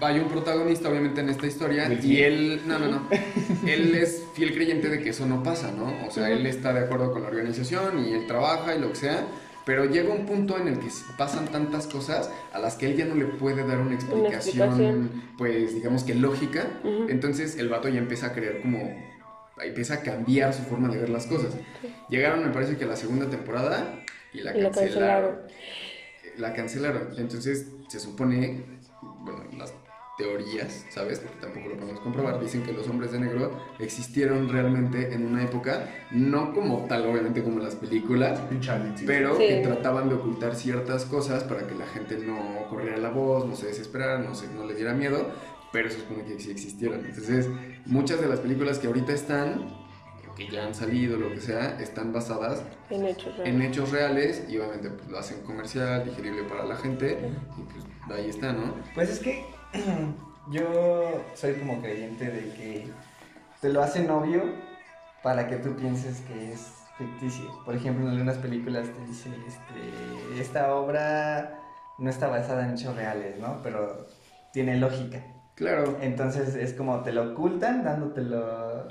hay 0.00 0.18
un 0.18 0.28
protagonista 0.28 0.88
obviamente 0.88 1.20
en 1.22 1.28
esta 1.30 1.46
historia 1.46 1.88
y 2.02 2.22
él, 2.22 2.62
no, 2.66 2.78
no, 2.78 2.88
no, 2.88 3.08
él 3.66 3.94
es 3.94 4.22
fiel 4.34 4.54
creyente 4.54 4.88
de 4.88 5.02
que 5.02 5.10
eso 5.10 5.26
no 5.26 5.42
pasa, 5.42 5.70
¿no? 5.72 6.06
O 6.06 6.10
sea, 6.10 6.30
él 6.30 6.46
está 6.46 6.72
de 6.72 6.80
acuerdo 6.80 7.12
con 7.12 7.22
la 7.22 7.28
organización 7.28 8.04
y 8.06 8.12
él 8.12 8.26
trabaja 8.26 8.74
y 8.74 8.80
lo 8.80 8.88
que 8.90 8.96
sea, 8.96 9.26
pero 9.66 9.84
llega 9.86 10.12
un 10.12 10.26
punto 10.26 10.58
en 10.58 10.68
el 10.68 10.78
que 10.78 10.88
pasan 11.16 11.46
tantas 11.46 11.86
cosas 11.86 12.30
a 12.52 12.58
las 12.58 12.74
que 12.76 12.86
él 12.86 12.96
ya 12.96 13.06
no 13.06 13.14
le 13.14 13.24
puede 13.24 13.66
dar 13.66 13.78
una 13.78 13.94
explicación, 13.94 14.34
explicación. 14.34 15.22
pues 15.38 15.74
digamos 15.74 16.04
que 16.04 16.14
lógica, 16.14 16.66
entonces 17.08 17.56
el 17.58 17.68
vato 17.68 17.88
ya 17.88 17.98
empieza 17.98 18.26
a 18.26 18.32
creer 18.32 18.60
como, 18.62 18.94
empieza 19.62 19.94
a 19.94 20.00
cambiar 20.00 20.52
su 20.52 20.62
forma 20.62 20.88
de 20.88 20.98
ver 20.98 21.08
las 21.08 21.26
cosas. 21.26 21.54
Llegaron, 22.08 22.44
me 22.44 22.52
parece 22.52 22.76
que 22.76 22.84
a 22.84 22.88
la 22.88 22.96
segunda 22.96 23.28
temporada 23.30 24.00
y 24.32 24.40
la 24.40 24.56
Y 24.56 24.60
la 24.60 24.70
cancelaron 24.70 25.36
cancelaron. 25.36 25.38
la 26.38 26.52
cancelaron. 26.52 27.08
Entonces, 27.16 27.66
se 27.88 28.00
supone, 28.00 28.73
teorías, 30.16 30.86
¿sabes? 30.90 31.18
Porque 31.20 31.38
tampoco 31.40 31.68
lo 31.70 31.76
podemos 31.76 32.00
comprobar. 32.00 32.40
Dicen 32.40 32.62
que 32.62 32.72
los 32.72 32.88
hombres 32.88 33.12
de 33.12 33.20
negro 33.20 33.52
existieron 33.78 34.48
realmente 34.48 35.12
en 35.12 35.26
una 35.26 35.42
época, 35.42 35.88
no 36.12 36.52
como 36.54 36.84
tal, 36.86 37.06
obviamente, 37.06 37.42
como 37.42 37.58
en 37.58 37.64
las 37.64 37.74
películas, 37.74 38.40
pero 39.06 39.36
Sí. 39.36 39.46
que 39.48 39.60
trataban 39.64 40.08
de 40.08 40.14
ocultar 40.14 40.54
ciertas 40.54 41.04
cosas 41.04 41.44
para 41.44 41.66
que 41.66 41.74
la 41.74 41.86
gente 41.86 42.18
no 42.18 42.66
corriera 42.70 42.96
la 42.98 43.10
voz, 43.10 43.46
no 43.46 43.56
se 43.56 43.66
desesperara, 43.66 44.18
no, 44.18 44.34
se, 44.34 44.46
no 44.48 44.64
le 44.64 44.74
diera 44.74 44.94
miedo, 44.94 45.30
pero 45.72 45.90
se 45.90 45.98
supone 45.98 46.24
que 46.24 46.38
sí 46.38 46.50
existieron. 46.50 47.04
Entonces, 47.04 47.48
muchas 47.86 48.20
de 48.20 48.28
las 48.28 48.40
películas 48.40 48.78
que 48.78 48.86
ahorita 48.86 49.12
están, 49.12 49.82
que 50.36 50.48
ya 50.48 50.66
han 50.66 50.74
salido, 50.74 51.16
lo 51.16 51.30
que 51.30 51.40
sea, 51.40 51.78
están 51.80 52.12
basadas 52.12 52.64
En 52.90 53.04
hechos 53.06 53.28
en 53.38 53.44
reales. 53.58 53.68
hechos 53.68 53.90
reales 53.92 54.44
y 54.48 54.58
obviamente 54.58 54.90
pues, 54.90 55.08
lo 55.08 55.18
hacen 55.18 55.40
comercial, 55.42 56.04
digerible 56.04 56.42
para 56.44 56.64
la 56.64 56.74
gente 56.76 57.18
y 57.56 57.62
pues 57.62 58.18
ahí 58.18 58.30
está, 58.30 58.52
¿no? 58.52 58.74
Pues 58.96 59.10
es 59.10 59.20
que 59.20 59.44
yo 60.50 61.24
soy 61.34 61.54
como 61.54 61.80
creyente 61.80 62.30
de 62.30 62.52
que 62.54 62.88
te 63.60 63.68
lo 63.70 63.82
hacen 63.82 64.10
obvio 64.10 64.42
para 65.22 65.48
que 65.48 65.56
tú 65.56 65.74
pienses 65.76 66.20
que 66.22 66.52
es 66.52 66.72
ficticio. 66.98 67.50
Por 67.64 67.74
ejemplo, 67.74 68.04
en 68.04 68.12
algunas 68.12 68.36
películas 68.38 68.88
te 68.88 69.06
dice, 69.06 69.30
este, 69.46 70.40
esta 70.40 70.74
obra 70.74 71.60
no 71.98 72.10
está 72.10 72.28
basada 72.28 72.66
en 72.66 72.74
hechos 72.74 72.94
reales, 72.94 73.38
¿no? 73.38 73.60
Pero 73.62 74.06
tiene 74.52 74.76
lógica. 74.76 75.20
Claro. 75.54 75.98
Entonces 76.00 76.54
es 76.54 76.74
como 76.74 77.00
te 77.02 77.12
lo 77.12 77.32
ocultan, 77.32 77.84
dándotelo 77.84 78.88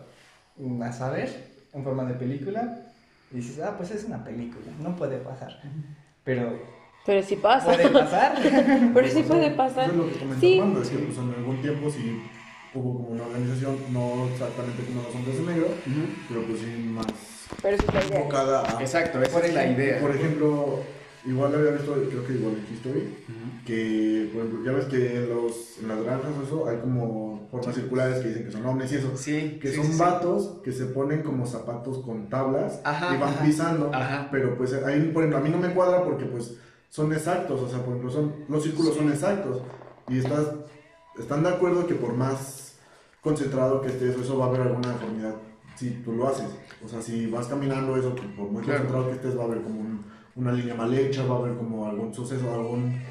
a 0.82 0.91
saber 0.91 1.30
en 1.74 1.84
forma 1.84 2.04
de 2.06 2.15
película. 2.15 2.80
Y 3.32 3.38
dices, 3.38 3.63
ah, 3.63 3.76
pues 3.78 3.91
es 3.91 4.06
una 4.06 4.24
película, 4.24 4.72
no 4.80 4.96
puede 4.96 5.17
pasar. 5.17 5.60
Pero 6.24 6.60
Pero 7.06 7.22
sí 7.24 7.36
pasa. 7.36 7.66
puede 7.72 7.89
pasar. 7.89 8.36
Pero 8.94 9.08
sí 9.08 9.24
puede 9.24 9.52
pasar. 9.52 9.86
Eso 9.86 9.92
es 9.92 9.98
lo 9.98 10.08
que 10.08 10.20
comenta 10.20 10.39
Sí. 10.39 10.60
Armando, 10.60 10.82
es 10.82 10.89
que 10.89 10.98
pues, 10.98 11.18
en 11.18 11.34
algún 11.34 11.62
tiempo 11.62 11.89
sí 11.89 12.22
hubo 12.76 12.94
como 12.98 13.10
una 13.10 13.24
organización, 13.26 13.78
no 13.92 14.28
exactamente 14.32 14.84
como 14.86 15.04
los 15.04 15.13
hombres 15.16 15.38
de 15.38 15.44
negro, 15.54 15.68
Ujú. 15.68 16.02
pero 16.28 16.42
pues 16.48 16.60
sí 16.60 16.89
más 16.89 17.06
Pero 17.62 17.78
sí 17.78 17.86
enfocada 18.18 18.63
a... 18.78 18.82
Exacto, 18.82 19.22
esa 19.22 19.32
Por 19.32 19.46
es 19.46 19.54
la 19.54 19.68
idea. 19.68 20.00
Por 20.02 20.16
ejemplo, 20.16 20.80
igual 21.26 21.54
había 21.54 21.72
visto, 21.72 21.94
creo 22.10 22.26
que 22.26 22.34
igual 22.34 22.56
en 22.56 22.74
History, 22.74 23.00
Ujú. 23.02 23.66
que 23.66 24.30
por 24.34 24.44
ejemplo, 24.46 24.66
ya 24.66 24.72
ves 24.72 24.86
que 24.86 25.18
en, 25.18 25.30
los, 25.30 25.78
en 25.82 25.88
las 25.88 26.02
granjas 26.04 26.32
o 26.39 26.44
eso 26.44 26.68
hay 26.68 26.78
como 26.78 27.48
formas 27.52 27.76
circulares 27.76 28.20
que 28.24 28.30
dicen 28.30 28.46
que 28.46 28.52
son 28.52 28.66
ovnis 28.66 28.92
y 28.92 28.96
eso. 28.96 29.16
Sí, 29.18 29.60
Que 29.62 29.68
sí, 29.70 29.76
son 29.76 29.86
sí, 29.86 29.92
sí. 29.94 30.00
vatos 30.00 30.62
que 30.63 30.72
se 30.72 30.86
ponen 30.88 31.22
como 31.22 31.46
zapatos 31.46 32.00
con 32.04 32.28
tablas 32.30 32.82
Ajá, 32.84 33.13
y 33.13 33.20
van 33.20 33.34
ajá, 33.34 33.44
pisando. 33.46 33.92
ajá. 33.94 34.30
Pero 34.32 34.58
pues 34.58 34.74
ahí, 34.74 35.12
por 35.13 35.22
ejemplo, 35.24 35.38
a 35.38 35.42
mí 35.42 35.50
no 35.52 35.60
me 35.60 35.72
cuadra 35.76 36.04
porque 36.04 36.26
pues 36.26 36.58
son 36.94 37.12
exactos. 37.12 37.60
O 37.60 37.68
sea, 37.68 37.80
por 37.80 37.90
ejemplo, 37.96 38.12
son, 38.12 38.34
los 38.48 38.62
círculos 38.64 38.94
son 38.96 39.10
exactos. 39.12 39.62
Y 40.08 40.20
estás, 40.20 40.46
están 41.18 41.42
de 41.42 41.50
acuerdo 41.50 41.88
que 41.88 41.96
por 41.96 42.14
más 42.14 42.76
concentrado 43.22 43.82
que 43.82 43.88
estés, 43.88 44.16
eso 44.16 44.38
va 44.38 44.46
a 44.46 44.48
haber 44.50 44.62
alguna 44.62 44.90
deformidad 44.90 45.34
si 45.76 45.90
tú 46.04 46.12
lo 46.14 46.28
haces. 46.28 46.46
O 46.86 46.88
sea, 46.88 47.02
si 47.02 47.26
vas 47.26 47.48
caminando 47.48 47.98
eso, 47.98 48.14
por 48.38 48.48
muy 48.52 48.62
Claro. 48.62 48.82
concentrado 48.84 49.08
que 49.10 49.16
estés, 49.16 49.36
va 49.38 49.42
a 49.42 49.46
haber 49.46 49.64
como 49.64 49.80
un- 49.80 50.06
una 50.36 50.52
línea 50.52 50.76
mal 50.76 50.94
hecha, 50.94 51.26
va 51.26 51.36
a 51.36 51.40
haber 51.40 51.56
como 51.58 51.88
algún 51.88 52.14
suceso, 52.14 52.54
algún... 52.54 53.02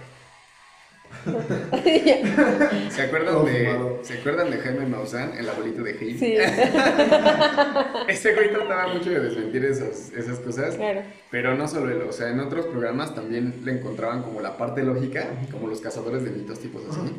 ¿Se 2.91 3.03
acuerdan, 3.03 3.35
Todo 3.35 3.45
de. 3.45 3.99
¿Se 4.03 4.19
acuerdan 4.19 4.51
de 4.51 4.59
Jaime 4.59 4.87
Maussan, 4.87 5.37
el 5.39 5.49
abuelito 5.49 5.83
de 5.83 5.93
Heidi? 5.93 6.19
Sí, 6.19 6.37
Ese 8.09 8.35
güey 8.35 8.53
trataba 8.53 8.89
mucho 8.89 9.11
de 9.11 9.21
desmentir 9.21 9.65
esos, 9.65 10.13
esas 10.13 10.39
cosas. 10.41 10.75
claro. 10.75 11.03
Pero 11.31 11.55
no 11.55 11.69
solo 11.69 11.91
él, 11.91 12.03
o 12.09 12.13
sea, 12.13 12.29
en 12.31 12.41
otros 12.41 12.67
programas 12.67 13.15
también 13.15 13.61
le 13.65 13.73
encontraban 13.73 14.23
como 14.23 14.41
la 14.41 14.57
parte 14.57 14.83
lógica, 14.83 15.27
como 15.51 15.69
los 15.69 15.81
cazadores 15.81 16.25
de 16.25 16.31
mitos, 16.31 16.59
tipos 16.59 16.83
así. 16.91 17.13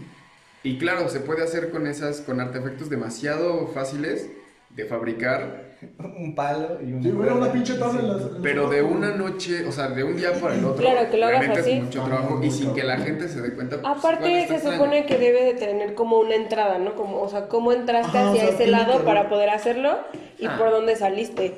Y 0.64 0.78
claro, 0.78 1.10
se 1.10 1.20
puede 1.20 1.44
hacer 1.44 1.72
con 1.72 1.88
esas, 1.88 2.22
con 2.22 2.40
artefactos 2.40 2.90
demasiado 2.90 3.68
fáciles 3.68 4.30
de 4.70 4.86
fabricar, 4.86 5.73
un 6.00 6.36
palo 6.36 6.80
y 6.82 6.94
un 6.94 7.04
Sí, 7.04 7.10
era 7.24 7.34
una 7.34 7.52
pinche 7.52 7.76
tabla 7.76 8.00
en 8.02 8.08
las- 8.10 8.22
pero 8.42 8.70
de 8.70 8.82
una 8.82 9.12
noche, 9.12 9.66
o 9.68 9.72
sea, 9.72 9.88
de 9.90 10.04
un 10.04 10.16
día 10.16 10.34
para 10.34 10.56
el 10.56 10.66
otro. 10.66 10.82
Claro, 10.84 11.10
que 11.10 11.18
lo 11.18 11.26
hagas 11.28 11.58
así. 11.58 11.72
es 11.72 11.84
mucho 11.84 12.04
trabajo 12.04 12.40
y 12.44 12.52
sin 12.52 12.74
que 12.74 12.84
la 12.84 12.98
gente 12.98 13.28
se 13.28 13.42
dé 13.42 13.54
cuenta. 13.54 13.82
pues, 13.82 13.98
Aparte 13.98 14.26
se 14.48 14.56
extraño. 14.56 14.78
supone 14.78 15.06
que 15.06 15.18
debe 15.18 15.44
de 15.44 15.54
tener 15.54 15.94
como 15.96 16.18
una 16.20 16.36
entrada, 16.36 16.78
¿no? 16.80 16.96
Como, 16.96 17.22
o 17.22 17.30
sea, 17.30 17.48
cómo 17.48 17.72
entraste 17.72 18.18
Ajá, 18.18 18.30
o 18.30 18.32
hacia 18.34 18.42
sea, 18.48 18.54
ese 18.56 18.68
lado 18.68 19.00
que 19.00 19.04
para 19.06 19.30
poder 19.30 19.50
hacerlo 19.50 19.98
y 20.40 20.46
Ah. 20.46 20.56
por 20.58 20.72
dónde 20.72 20.96
saliste. 20.96 21.56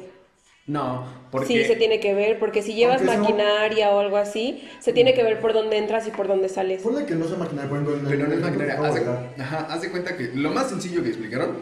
No, 0.68 1.06
porque... 1.30 1.46
Sí, 1.48 1.64
se 1.66 1.76
tiene 1.76 2.00
que 2.00 2.16
ver, 2.16 2.40
porque 2.40 2.64
si 2.64 2.74
llevas 2.74 3.00
no- 3.04 3.16
maquinaria 3.16 3.92
o 3.92 4.00
algo 4.00 4.18
así, 4.18 4.68
se 4.80 4.94
tiene 4.94 5.14
que 5.14 5.22
ver 5.22 5.40
por 5.40 5.54
dónde 5.54 5.78
entras 5.78 6.08
y 6.08 6.10
por 6.10 6.28
dónde 6.28 6.50
sales. 6.50 6.82
Ponle 6.82 7.06
que 7.06 7.14
no 7.14 7.28
sea 7.28 7.38
maquinaria, 7.38 7.70
en 7.70 7.86
el- 7.86 8.02
Pero 8.10 8.28
no 8.28 8.34
es 8.34 8.40
maquinaria. 8.42 8.80
Haz 8.84 8.96
de, 8.96 9.02
ajá, 9.44 9.68
haz 9.70 9.82
de 9.82 9.92
cuenta 9.92 10.18
que 10.18 10.32
lo 10.34 10.50
más 10.50 10.68
sencillo 10.70 11.04
que 11.04 11.10
explicaron 11.10 11.58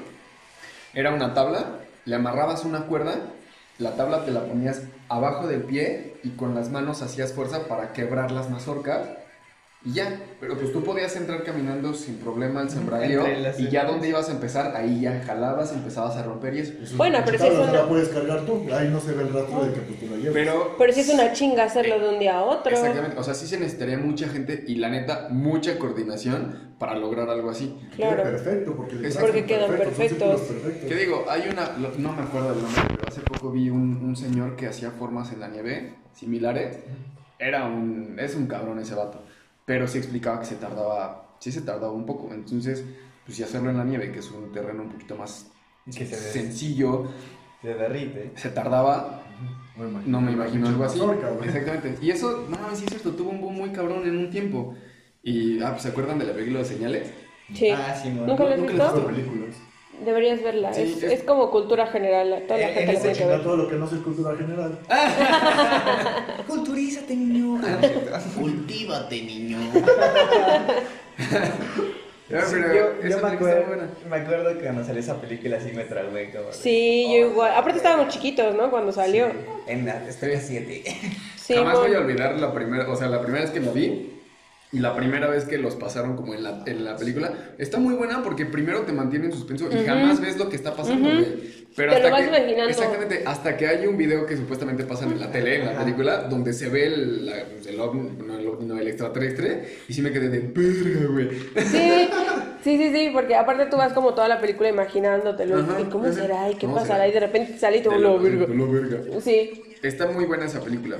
era 0.93 1.13
una 1.13 1.33
tabla, 1.33 1.79
le 2.05 2.15
amarrabas 2.15 2.65
una 2.65 2.85
cuerda, 2.85 3.15
la 3.79 3.95
tabla 3.95 4.25
te 4.25 4.31
la 4.31 4.45
ponías 4.45 4.83
abajo 5.09 5.47
del 5.47 5.63
pie 5.63 6.17
y 6.23 6.31
con 6.31 6.55
las 6.55 6.69
manos 6.69 7.01
hacías 7.01 7.33
fuerza 7.33 7.67
para 7.67 7.93
quebrar 7.93 8.31
las 8.31 8.49
mazorcas 8.49 9.09
y 9.85 9.93
ya. 9.93 10.19
Pero 10.39 10.57
pues 10.57 10.71
tú 10.73 10.83
podías 10.83 11.15
entrar 11.15 11.43
caminando 11.43 11.93
sin 11.93 12.15
problema 12.17 12.61
al 12.61 12.69
sembradío 12.69 13.23
y 13.57 13.69
ya 13.69 13.85
donde 13.85 14.09
ibas 14.09 14.27
a 14.29 14.33
empezar, 14.33 14.75
ahí 14.75 15.01
ya 15.01 15.21
jalabas, 15.25 15.71
empezabas 15.73 16.15
a 16.17 16.23
romper 16.23 16.53
y 16.55 16.59
eso. 16.59 16.73
Eso 16.81 16.97
Bueno, 16.97 17.17
es 17.19 17.23
pero 17.25 17.37
si 17.39 17.47
es 17.47 17.53
una- 17.53 17.71
la 17.71 17.87
puedes 17.87 18.09
cargar 18.09 18.41
tú, 18.45 18.65
ahí 18.73 18.89
no 18.89 18.99
se 18.99 19.13
ve 19.13 19.23
el 19.23 19.33
rastro 19.33 19.65
de 19.65 19.73
que 19.73 19.79
pues, 19.81 19.99
tú 19.99 20.05
la 20.07 20.17
llevas. 20.17 20.33
Pero 20.33 20.75
Pero 20.77 20.93
si 20.93 20.99
es 21.01 21.09
una 21.13 21.31
chinga 21.33 21.63
hacerlo 21.63 21.99
de 21.99 22.09
un 22.09 22.19
día 22.19 22.37
a 22.39 22.43
otro. 22.43 22.71
Exactamente, 22.73 23.17
o 23.17 23.23
sea, 23.23 23.33
sí 23.33 23.47
se 23.47 23.57
necesitaría 23.59 23.97
mucha 23.97 24.27
gente 24.27 24.63
y 24.67 24.75
la 24.75 24.89
neta, 24.89 25.27
mucha 25.31 25.77
coordinación 25.79 26.73
para 26.77 26.95
lograr 26.95 27.29
algo 27.29 27.49
así. 27.49 27.77
Queda 27.95 28.07
Claro. 28.15 28.23
perfecto, 28.23 28.75
porque, 28.75 28.95
quedan 29.45 29.69
perfectos. 29.77 30.41
perfectos. 30.41 30.89
¿Qué 30.89 30.95
digo? 30.95 31.25
Hay 31.29 31.43
una, 31.49 31.77
lo- 31.77 31.91
no 31.97 32.11
me 32.11 32.23
acuerdo 32.23 32.49
del 32.53 32.63
nombre, 32.63 32.81
pero 32.89 33.07
hace 33.07 33.21
poco 33.21 33.51
vi 33.51 33.69
un, 33.69 34.03
un 34.03 34.15
señor 34.17 34.55
que 34.57 34.67
hacía 34.67 34.91
formas 34.91 35.31
en 35.31 35.39
la 35.39 35.47
nieve 35.47 35.93
similares. 36.13 36.77
Era 37.39 37.65
un, 37.65 38.17
es 38.19 38.35
un 38.35 38.47
cabrón 38.47 38.79
ese 38.79 38.95
vato, 38.95 39.21
pero 39.65 39.87
sí 39.87 39.97
explicaba 39.97 40.39
que 40.39 40.45
se 40.45 40.55
tardaba, 40.55 41.35
sí 41.39 41.51
se 41.51 41.61
tardaba 41.61 41.91
un 41.93 42.05
poco. 42.05 42.33
Entonces, 42.33 42.83
pues 43.25 43.37
si 43.37 43.43
hacerlo 43.43 43.69
en 43.69 43.77
la 43.77 43.83
nieve, 43.83 44.11
que 44.11 44.19
es 44.19 44.31
un 44.31 44.51
terreno 44.51 44.83
un 44.83 44.89
poquito 44.89 45.15
más 45.15 45.51
Que 45.85 46.05
se 46.05 46.15
ve- 46.15 46.21
sencillo, 46.21 47.07
Se 47.61 47.73
derrite. 47.73 48.31
se 48.35 48.49
tardaba, 48.49 49.23
No 49.77 49.83
me 49.85 49.89
imagino, 49.89 50.11
no 50.11 50.25
me 50.25 50.31
imagino 50.33 50.67
algo 50.67 50.83
así. 50.83 50.99
Exactamente. 51.43 51.97
Y 52.01 52.11
eso, 52.11 52.45
no 52.49 52.57
sí 52.75 52.83
es 52.85 52.89
cierto, 52.89 53.11
tuvo 53.13 53.29
un 53.31 53.41
boom 53.41 53.55
muy 53.55 53.69
cabrón 53.71 54.05
en 54.05 54.17
un 54.17 54.29
tiempo. 54.29 54.75
Y, 55.23 55.61
ah, 55.61 55.71
pues, 55.71 55.83
¿se 55.83 55.89
acuerdan 55.89 56.19
de 56.19 56.25
la 56.25 56.33
película 56.33 56.59
de 56.59 56.65
Señales? 56.65 57.11
Sí. 57.53 57.69
Ah, 57.69 57.95
sí, 58.01 58.09
¿Nunca 58.09 58.43
lo 58.43 58.49
has 58.51 58.57
nunca 58.57 58.73
visto? 58.73 58.77
lo 58.77 58.83
he 58.83 58.99
Estas 59.01 59.05
películas. 59.05 59.55
Deberías 60.03 60.41
verla. 60.43 60.73
Sí, 60.73 60.81
es, 60.97 61.03
es- 61.03 61.11
es 61.11 61.23
como 61.23 61.49
cultura 61.51 61.87
general. 61.87 62.43
Toda 62.47 62.59
la 62.59 62.69
Eh, 62.69 62.73
gente 62.73 62.81
en 62.81 62.87
la 62.87 62.93
ese 62.93 63.01
tiene 63.01 63.13
que 63.13 63.19
Chingar 63.19 63.37
ver. 63.37 63.43
todo 63.45 63.57
lo 63.57 63.67
que 63.69 63.75
no 63.75 63.87
sea 63.87 63.99
cultura 63.99 64.35
general. 64.35 64.79
Culturízate, 66.47 67.15
niño. 67.15 67.59
Ah, 67.63 67.77
es 67.81 67.89
cierto. 67.91 68.11
Cultívate, 68.39 69.21
niño. 69.21 69.57
Sí, 72.29 72.55
yo, 73.09 73.19
me, 73.21 73.27
acuerdo, 73.27 73.65
me 74.09 74.15
acuerdo 74.15 74.57
que 74.57 74.63
cuando 74.63 74.83
salió 74.83 75.01
esa 75.01 75.21
película 75.21 75.59
sí 75.59 75.71
me 75.75 75.83
traumé 75.83 76.31
como 76.31 76.47
de- 76.47 76.53
Sí, 76.53 77.05
yo 77.11 77.27
igual. 77.29 77.51
Aparte 77.55 77.77
estábamos 77.77 78.07
chiquitos, 78.11 78.55
¿no? 78.55 78.71
Cuando 78.71 78.91
salió. 78.91 79.27
En 79.67 79.85
la 79.85 80.03
Estrella 80.07 80.39
7. 80.41 80.83
Sí, 81.35 81.53
Jamás 81.53 81.77
voy 81.77 81.93
a 81.93 81.99
olvidar 81.99 82.39
la 82.39 82.51
primera, 82.51 82.89
o 82.89 82.95
sea, 82.95 83.07
la 83.07 83.21
primera 83.21 83.43
vez 83.43 83.51
que 83.53 83.59
la 83.59 83.71
vi 83.71 84.12
y 84.73 84.79
la 84.79 84.95
primera 84.95 85.27
vez 85.29 85.45
que 85.45 85.57
los 85.57 85.75
pasaron 85.75 86.15
como 86.15 86.33
en 86.33 86.43
la, 86.43 86.63
en 86.65 86.83
la 86.83 86.97
película. 86.97 87.31
Está 87.57 87.77
muy 87.79 87.93
buena 87.93 88.21
porque 88.23 88.45
primero 88.45 88.81
te 88.81 88.91
mantiene 88.91 89.27
en 89.27 89.31
suspenso 89.31 89.69
y 89.71 89.85
jamás 89.85 90.19
ves 90.19 90.37
lo 90.37 90.49
que 90.49 90.55
está 90.55 90.75
pasando, 90.75 91.07
Ujú. 91.07 91.17
güey. 91.19 91.63
Pero 91.75 91.93
Te 91.93 91.99
lo 92.01 92.05
hasta 92.07 92.11
vas 92.11 92.21
que, 92.29 92.37
imaginando. 92.37 92.69
Exactamente, 92.69 93.23
hasta 93.25 93.57
que 93.57 93.67
hay 93.67 93.87
un 93.87 93.97
video 93.97 94.25
que 94.25 94.35
supuestamente 94.37 94.83
pasan 94.83 95.11
en 95.11 95.19
la 95.19 95.31
tele, 95.31 95.59
en 95.59 95.65
la 95.65 95.77
película, 95.79 96.23
donde 96.23 96.53
se 96.53 96.69
ve 96.69 96.85
el, 96.87 97.25
la- 97.25 97.39
el, 97.39 97.79
ovni- 97.79 98.17
no, 98.17 98.37
el, 98.37 98.47
ovni, 98.47 98.65
no, 98.67 98.77
el 98.79 98.87
extraterrestre 98.87 99.77
y 99.87 99.93
sí 99.93 100.01
me 100.01 100.11
quedé 100.11 100.29
de 100.29 100.39
verga, 100.39 101.07
güey. 101.11 101.29
Sí, 101.65 102.09
sí, 102.63 102.77
sí, 102.77 102.91
sí, 102.93 103.09
porque 103.13 103.35
aparte 103.35 103.65
tú 103.67 103.77
vas 103.77 103.93
como 103.93 104.13
toda 104.13 104.27
la 104.27 104.39
película 104.39 104.69
imaginándotelo. 104.69 105.57
Ajá, 105.59 105.81
¿Y 105.81 105.85
cómo 105.85 106.05
ajá. 106.05 106.13
será? 106.13 106.49
¿Y 106.51 106.55
qué 106.55 106.65
¿Cómo 106.65 106.75
pasará? 106.75 106.95
será? 107.05 107.07
Y 107.07 107.11
de 107.11 107.19
repente 107.19 107.57
sale 107.57 107.77
y 107.77 107.83
lo 107.83 107.97
lo 107.97 108.19
verga. 108.19 108.99
Sí, 109.21 109.63
Está 109.81 110.07
muy 110.07 110.25
buena 110.25 110.45
esa 110.45 110.61
película. 110.61 110.97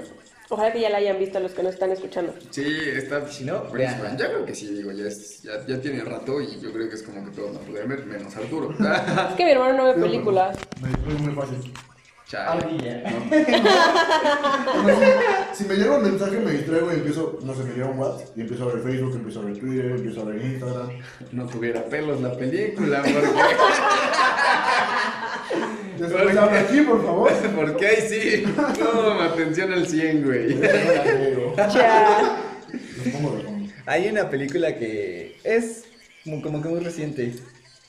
Ojalá 0.54 0.72
que 0.74 0.80
ya 0.82 0.90
la 0.90 0.98
hayan 0.98 1.20
visto 1.20 1.40
los 1.40 1.52
que 1.52 1.64
nos 1.64 1.74
están 1.74 1.92
escuchando. 1.92 2.34
Sí, 2.50 2.66
está. 2.96 3.28
Si 3.28 3.44
no. 3.46 3.64
Ya 3.78 4.16
creo 4.28 4.46
que 4.46 4.56
sí, 4.56 4.68
digo, 4.74 4.92
ya, 4.92 5.08
es- 5.08 5.42
ya, 5.44 5.66
ya 5.68 5.80
tiene 5.82 6.04
rato 6.04 6.40
y 6.42 6.60
yo 6.62 6.72
creo 6.72 6.90
que 6.90 6.96
es 6.96 7.04
como 7.04 7.24
que 7.26 7.32
todos 7.32 7.54
la 7.54 7.60
pueden 7.62 7.88
ver, 7.90 8.06
menos 8.06 8.36
Arturo. 8.36 8.72
Es 9.30 9.36
que 9.36 9.46
mi 9.46 9.52
hermano 9.52 9.78
no 9.78 9.84
ve 9.86 9.94
películas. 10.02 10.58
Me 10.82 10.90
distraigo 10.90 11.20
muy 11.20 11.34
fácil. 11.34 11.74
Chale. 12.28 12.64
Ardilla. 12.64 13.04
Si 15.54 15.64
me 15.66 15.76
llega 15.76 15.98
un 15.98 16.04
mensaje 16.04 16.38
me 16.40 16.52
distraigo 16.52 16.92
y 16.92 16.96
empiezo, 16.96 17.38
no 17.44 17.54
sé, 17.54 17.64
me 17.64 17.74
llega 17.74 17.86
un 17.88 18.00
WhatsApp 18.00 18.30
y 18.36 18.42
empiezo 18.42 18.64
a 18.64 18.68
ver 18.74 18.84
Facebook, 18.84 19.16
empiezo 19.16 19.40
a 19.40 19.44
ver 19.46 19.58
Twitter, 19.60 19.86
empiezo 19.92 20.22
a 20.22 20.26
ver 20.26 20.42
Instagram. 20.44 20.90
No 21.32 21.46
tuviera 21.48 21.86
pelos 21.86 22.22
la 22.22 22.36
película, 22.36 23.02
porque, 23.04 23.28
Después 26.00 26.38
habla 26.38 26.60
aquí, 26.62 26.82
por 26.82 27.04
favor. 27.06 27.32
porque 27.56 27.86
ahí 27.88 28.02
sí. 28.08 28.44
No, 28.80 29.22
atención 29.22 29.72
al 29.74 29.88
100, 29.88 30.24
güey. 30.26 30.60
Ya. 31.58 32.38
Hay 33.86 34.08
una 34.08 34.30
película 34.30 34.76
que 34.76 35.38
es 35.44 35.84
como, 36.24 36.42
como 36.42 36.62
que 36.62 36.70
muy 36.70 36.80
reciente. 36.80 37.34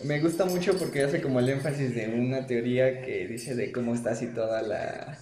Me 0.02 0.20
gusta 0.20 0.44
mucho 0.44 0.76
porque 0.76 1.02
hace 1.04 1.20
como 1.22 1.38
el 1.38 1.48
énfasis 1.48 1.94
de 1.94 2.08
una 2.08 2.46
teoría 2.46 3.00
que 3.02 3.26
dice 3.28 3.54
de 3.54 3.70
cómo 3.70 3.94
está 3.94 4.14
situada 4.16 4.60
la, 4.62 5.18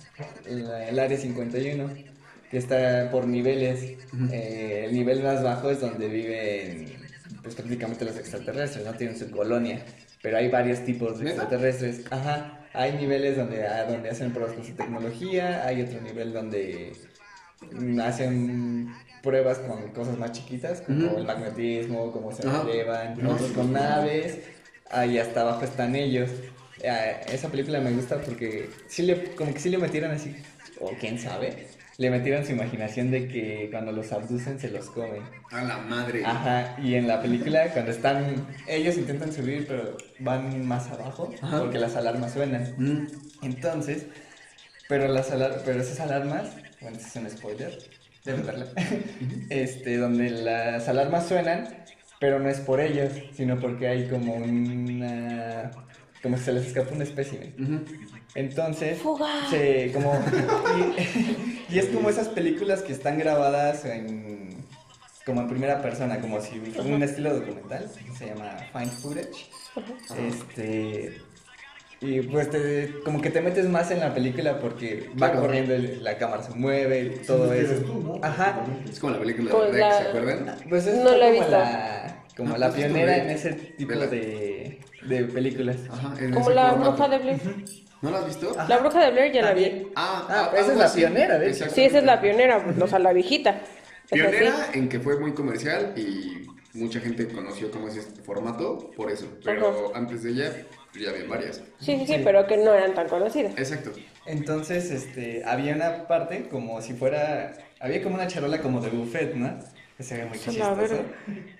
la- 0.48 0.88
el 0.88 0.98
área 0.98 1.18
51, 1.18 1.90
que 2.50 2.56
está 2.58 3.10
por 3.10 3.26
niveles. 3.26 3.98
Eh, 4.32 4.86
el 4.88 4.94
nivel 4.94 5.22
más 5.22 5.42
bajo 5.42 5.70
es 5.70 5.80
donde 5.80 6.08
viven 6.08 6.86
pues 7.42 7.54
prácticamente 7.54 8.04
los 8.04 8.16
extraterrestres, 8.16 8.84
no 8.84 8.92
tienen 8.94 9.18
su 9.18 9.30
colonia, 9.30 9.84
pero 10.22 10.36
hay 10.38 10.48
varios 10.48 10.84
tipos 10.84 11.18
de 11.18 11.26
extraterrestres. 11.30 12.02
Ajá, 12.10 12.60
hay 12.74 12.92
niveles 12.92 13.36
donde, 13.36 13.66
ah, 13.66 13.84
donde 13.84 14.10
hacen 14.10 14.32
pruebas 14.32 14.54
con 14.54 14.64
su 14.64 14.72
tecnología, 14.72 15.66
hay 15.66 15.82
otro 15.82 16.00
nivel 16.00 16.32
donde 16.32 16.92
hacen 18.02 18.92
pruebas 19.22 19.58
con 19.58 19.90
cosas 19.90 20.18
más 20.18 20.32
chiquitas, 20.32 20.80
como 20.82 21.18
el 21.18 21.24
magnetismo, 21.24 22.10
cómo 22.12 22.32
se 22.32 22.42
elevan, 22.42 23.24
otros 23.26 23.52
con 23.52 23.72
naves, 23.72 24.38
ahí 24.90 25.18
hasta 25.18 25.42
abajo 25.42 25.64
están 25.64 25.94
ellos. 25.94 26.30
Eh, 26.82 27.20
esa 27.28 27.48
película 27.48 27.80
me 27.80 27.92
gusta 27.92 28.20
porque 28.20 28.70
sí 28.88 29.02
le, 29.02 29.34
como 29.34 29.54
que 29.54 29.60
sí 29.60 29.68
le 29.68 29.78
metieron 29.78 30.10
así, 30.10 30.34
o 30.80 30.90
quién 30.98 31.18
sabe, 31.18 31.68
le 32.02 32.10
metieron 32.10 32.44
su 32.44 32.50
imaginación 32.50 33.12
de 33.12 33.28
que 33.28 33.68
cuando 33.70 33.92
los 33.92 34.10
abducen 34.10 34.58
se 34.58 34.68
los 34.70 34.90
comen. 34.90 35.22
A 35.52 35.62
la 35.62 35.78
madre. 35.78 36.24
Ajá, 36.26 36.76
y 36.82 36.96
en 36.96 37.06
la 37.06 37.22
película 37.22 37.68
cuando 37.72 37.92
están, 37.92 38.44
ellos 38.66 38.96
intentan 38.98 39.32
subir 39.32 39.66
pero 39.68 39.96
van 40.18 40.66
más 40.66 40.90
abajo 40.90 41.32
Ajá. 41.40 41.60
porque 41.60 41.78
las 41.78 41.94
alarmas 41.94 42.32
suenan. 42.32 42.74
Mm. 42.76 43.06
Entonces, 43.42 44.06
pero 44.88 45.06
las 45.06 45.30
alar- 45.30 45.62
pero 45.64 45.80
esas 45.80 46.00
alarmas, 46.00 46.50
bueno, 46.80 46.96
este 46.96 47.08
es 47.08 47.16
un 47.24 47.30
spoiler, 47.30 47.78
deben 48.24 48.46
verla. 48.46 48.66
este, 49.50 49.96
donde 49.96 50.30
las 50.30 50.88
alarmas 50.88 51.28
suenan, 51.28 51.68
pero 52.18 52.40
no 52.40 52.48
es 52.48 52.58
por 52.58 52.80
ellos, 52.80 53.12
sino 53.36 53.60
porque 53.60 53.86
hay 53.86 54.08
como 54.08 54.34
una 54.34 55.70
como 56.20 56.36
si 56.36 56.44
se 56.44 56.52
les 56.52 56.66
escapa 56.66 56.92
un 56.94 57.02
espécimen. 57.02 57.54
Ujú. 57.60 57.84
Entonces, 58.34 58.98
Fuga. 58.98 59.28
se 59.50 59.90
como 59.92 60.14
y, 61.68 61.68
y 61.74 61.78
es 61.78 61.86
como 61.86 62.08
esas 62.10 62.28
películas 62.28 62.82
que 62.82 62.92
están 62.92 63.18
grabadas 63.18 63.84
en 63.84 64.56
como 65.26 65.40
en 65.42 65.48
primera 65.48 65.80
persona, 65.80 66.20
como 66.20 66.40
si 66.40 66.58
fuera 66.58 66.82
un 66.96 67.02
estilo 67.02 67.32
documental, 67.34 67.88
se 68.18 68.26
llama 68.26 68.56
Find 68.72 68.90
Footage. 68.90 69.50
Este 70.18 71.18
y 72.00 72.20
pues 72.22 72.50
te, 72.50 72.92
como 73.04 73.20
que 73.20 73.30
te 73.30 73.40
metes 73.40 73.68
más 73.68 73.92
en 73.92 74.00
la 74.00 74.12
película 74.12 74.58
porque 74.58 75.08
va 75.22 75.32
corriendo, 75.32 75.72
el- 75.72 76.02
la 76.02 76.18
cámara 76.18 76.42
se 76.42 76.52
mueve, 76.54 77.20
todo 77.24 77.52
Sí, 77.52 77.58
eso. 77.60 77.72
eres 77.74 77.86
tú, 77.86 78.00
¿no? 78.00 78.18
Ajá. 78.26 78.64
Es 78.90 78.98
como 78.98 79.12
la 79.12 79.20
película 79.20 79.50
Como 79.52 79.62
de 79.64 79.70
Rex, 79.70 79.80
la- 79.80 79.98
¿se 80.02 80.08
acuerdan? 80.08 80.56
Pues 80.68 80.86
es 80.88 80.96
No 80.98 81.16
la 81.16 81.28
he 81.28 81.30
como 81.36 81.40
visto. 81.40 81.50
la 81.52 82.24
como 82.36 82.54
Ah, 82.54 82.58
la 82.58 82.68
pues 82.70 82.80
es 82.80 82.86
pionera 82.86 83.16
en 83.18 83.30
ese 83.30 83.52
tipo 83.52 83.92
De 83.92 83.98
la- 84.00 84.06
de, 84.08 84.80
de 85.02 85.24
películas. 85.26 85.76
Ajá, 85.92 86.14
en 86.18 86.32
Como 86.32 86.50
la 86.50 86.72
bruja 86.72 87.08
de 87.08 87.18
Blair. 87.18 87.40
¿No 88.02 88.10
la 88.10 88.18
has 88.18 88.26
visto? 88.26 88.54
La 88.68 88.78
bruja 88.78 89.04
de 89.04 89.10
Blair 89.12 89.32
ya 89.32 89.42
la 89.42 89.54
vi. 89.54 89.86
Ah, 89.94 90.26
Ah, 90.28 90.48
pero 90.50 90.62
esa 90.64 90.72
es 90.72 90.78
la 90.78 90.84
así. 90.86 90.98
pionera, 90.98 91.38
de 91.38 91.50
hecho. 91.50 91.68
Sí, 91.70 91.84
esa 91.84 91.98
es 91.98 92.04
la 92.04 92.20
pionera, 92.20 92.62
pues, 92.62 92.76
o 92.80 92.86
sea, 92.86 92.98
la 92.98 93.12
viejita. 93.12 93.60
Pionera 94.10 94.70
en 94.74 94.88
que 94.88 95.00
fue 95.00 95.18
muy 95.18 95.32
comercial 95.32 95.94
y 95.96 96.46
mucha 96.74 97.00
gente 97.00 97.28
conoció 97.28 97.70
cómo 97.70 97.88
es 97.88 97.96
este 97.96 98.20
formato 98.22 98.90
por 98.96 99.10
eso. 99.10 99.26
Pero 99.44 99.92
antes 99.94 100.22
de 100.24 100.30
ella, 100.30 100.52
ya 101.00 101.10
había 101.10 101.26
varias. 101.28 101.62
Sí, 101.80 101.96
sí, 101.98 102.06
sí, 102.06 102.20
pero 102.24 102.46
que 102.46 102.56
no 102.56 102.74
eran 102.74 102.94
tan 102.94 103.08
conocidas. 103.08 103.52
Exacto. 103.56 103.92
Entonces, 104.26 104.90
este, 104.90 105.42
había 105.44 105.74
una 105.74 106.06
parte 106.08 106.48
como 106.48 106.80
si 106.82 106.94
fuera, 106.94 107.52
había 107.80 108.02
como 108.02 108.16
una 108.16 108.26
charola 108.26 108.60
como 108.60 108.80
de 108.80 108.90
buffet, 108.90 109.34
¿no? 109.34 109.58
Que 109.96 110.02
se 110.02 110.16
ve 110.16 110.24
muy 110.26 110.38
chistoso. 110.38 111.04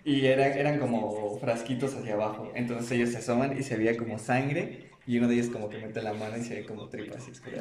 Y 0.05 0.27
era, 0.27 0.47
eran 0.49 0.79
como 0.79 1.39
frasquitos 1.39 1.95
hacia 1.95 2.15
abajo. 2.15 2.51
Entonces 2.55 2.91
ellos 2.93 3.11
se 3.11 3.19
asoman 3.19 3.57
y 3.59 3.63
se 3.63 3.77
veía 3.77 3.97
como 3.97 4.19
sangre. 4.19 4.91
Y 5.05 5.19
uno 5.19 5.27
de 5.27 5.35
ellos 5.35 5.49
como 5.49 5.69
que 5.69 5.79
mete 5.79 6.01
la 6.01 6.13
mano 6.13 6.37
y 6.37 6.43
se 6.45 6.55
ve 6.55 6.65
como 6.65 6.89
tripas. 6.89 7.27
Y 7.27 7.33
es 7.33 7.41
como, 7.41 7.57
Uh, 7.57 7.61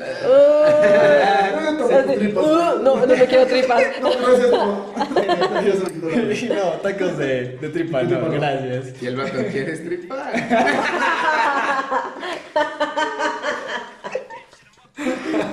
Tampoco 1.66 1.96
así, 1.96 2.16
tripas. 2.20 2.44
uh, 2.46 2.80
no, 2.84 2.96
no 3.06 3.08
me 3.08 3.26
quiero 3.26 3.48
tripas. 3.48 3.84
No, 4.02 4.10
gracias, 5.24 6.50
no. 6.50 6.72
Tacos 6.82 7.18
de, 7.18 7.58
de 7.58 7.70
tripa, 7.70 8.04
no, 8.04 8.30
gracias. 8.30 9.02
Y 9.02 9.08
el 9.08 9.16
vato 9.16 9.38
quiere 9.52 9.76
stripar. 9.76 10.32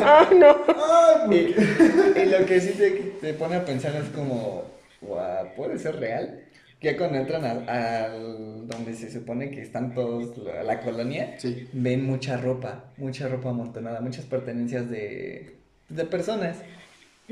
Ah, 0.00 0.28
no. 0.32 1.32
Y, 1.34 1.52
¿por 1.52 2.18
y 2.18 2.26
lo 2.26 2.46
que 2.46 2.60
sí 2.60 2.72
te, 2.72 2.90
te 3.20 3.34
pone 3.34 3.56
a 3.56 3.64
pensar 3.64 3.94
es 3.96 4.08
como, 4.14 4.64
"Guau, 5.00 5.54
¿puede 5.56 5.78
ser 5.78 5.96
real? 5.96 6.40
Que 6.80 6.96
cuando 6.96 7.18
entran 7.18 7.44
al, 7.44 7.68
al- 7.68 8.66
donde 8.68 8.94
se 8.94 9.10
supone 9.10 9.50
que 9.50 9.62
están 9.62 9.94
todos, 9.94 10.36
la, 10.38 10.62
la 10.62 10.80
colonia, 10.80 11.34
Sí. 11.38 11.68
ven 11.72 12.04
mucha 12.04 12.36
ropa, 12.36 12.92
mucha 12.96 13.26
ropa 13.28 13.50
amontonada, 13.50 14.00
muchas 14.00 14.26
pertenencias 14.26 14.88
de, 14.88 15.56
de 15.88 16.04
personas. 16.04 16.58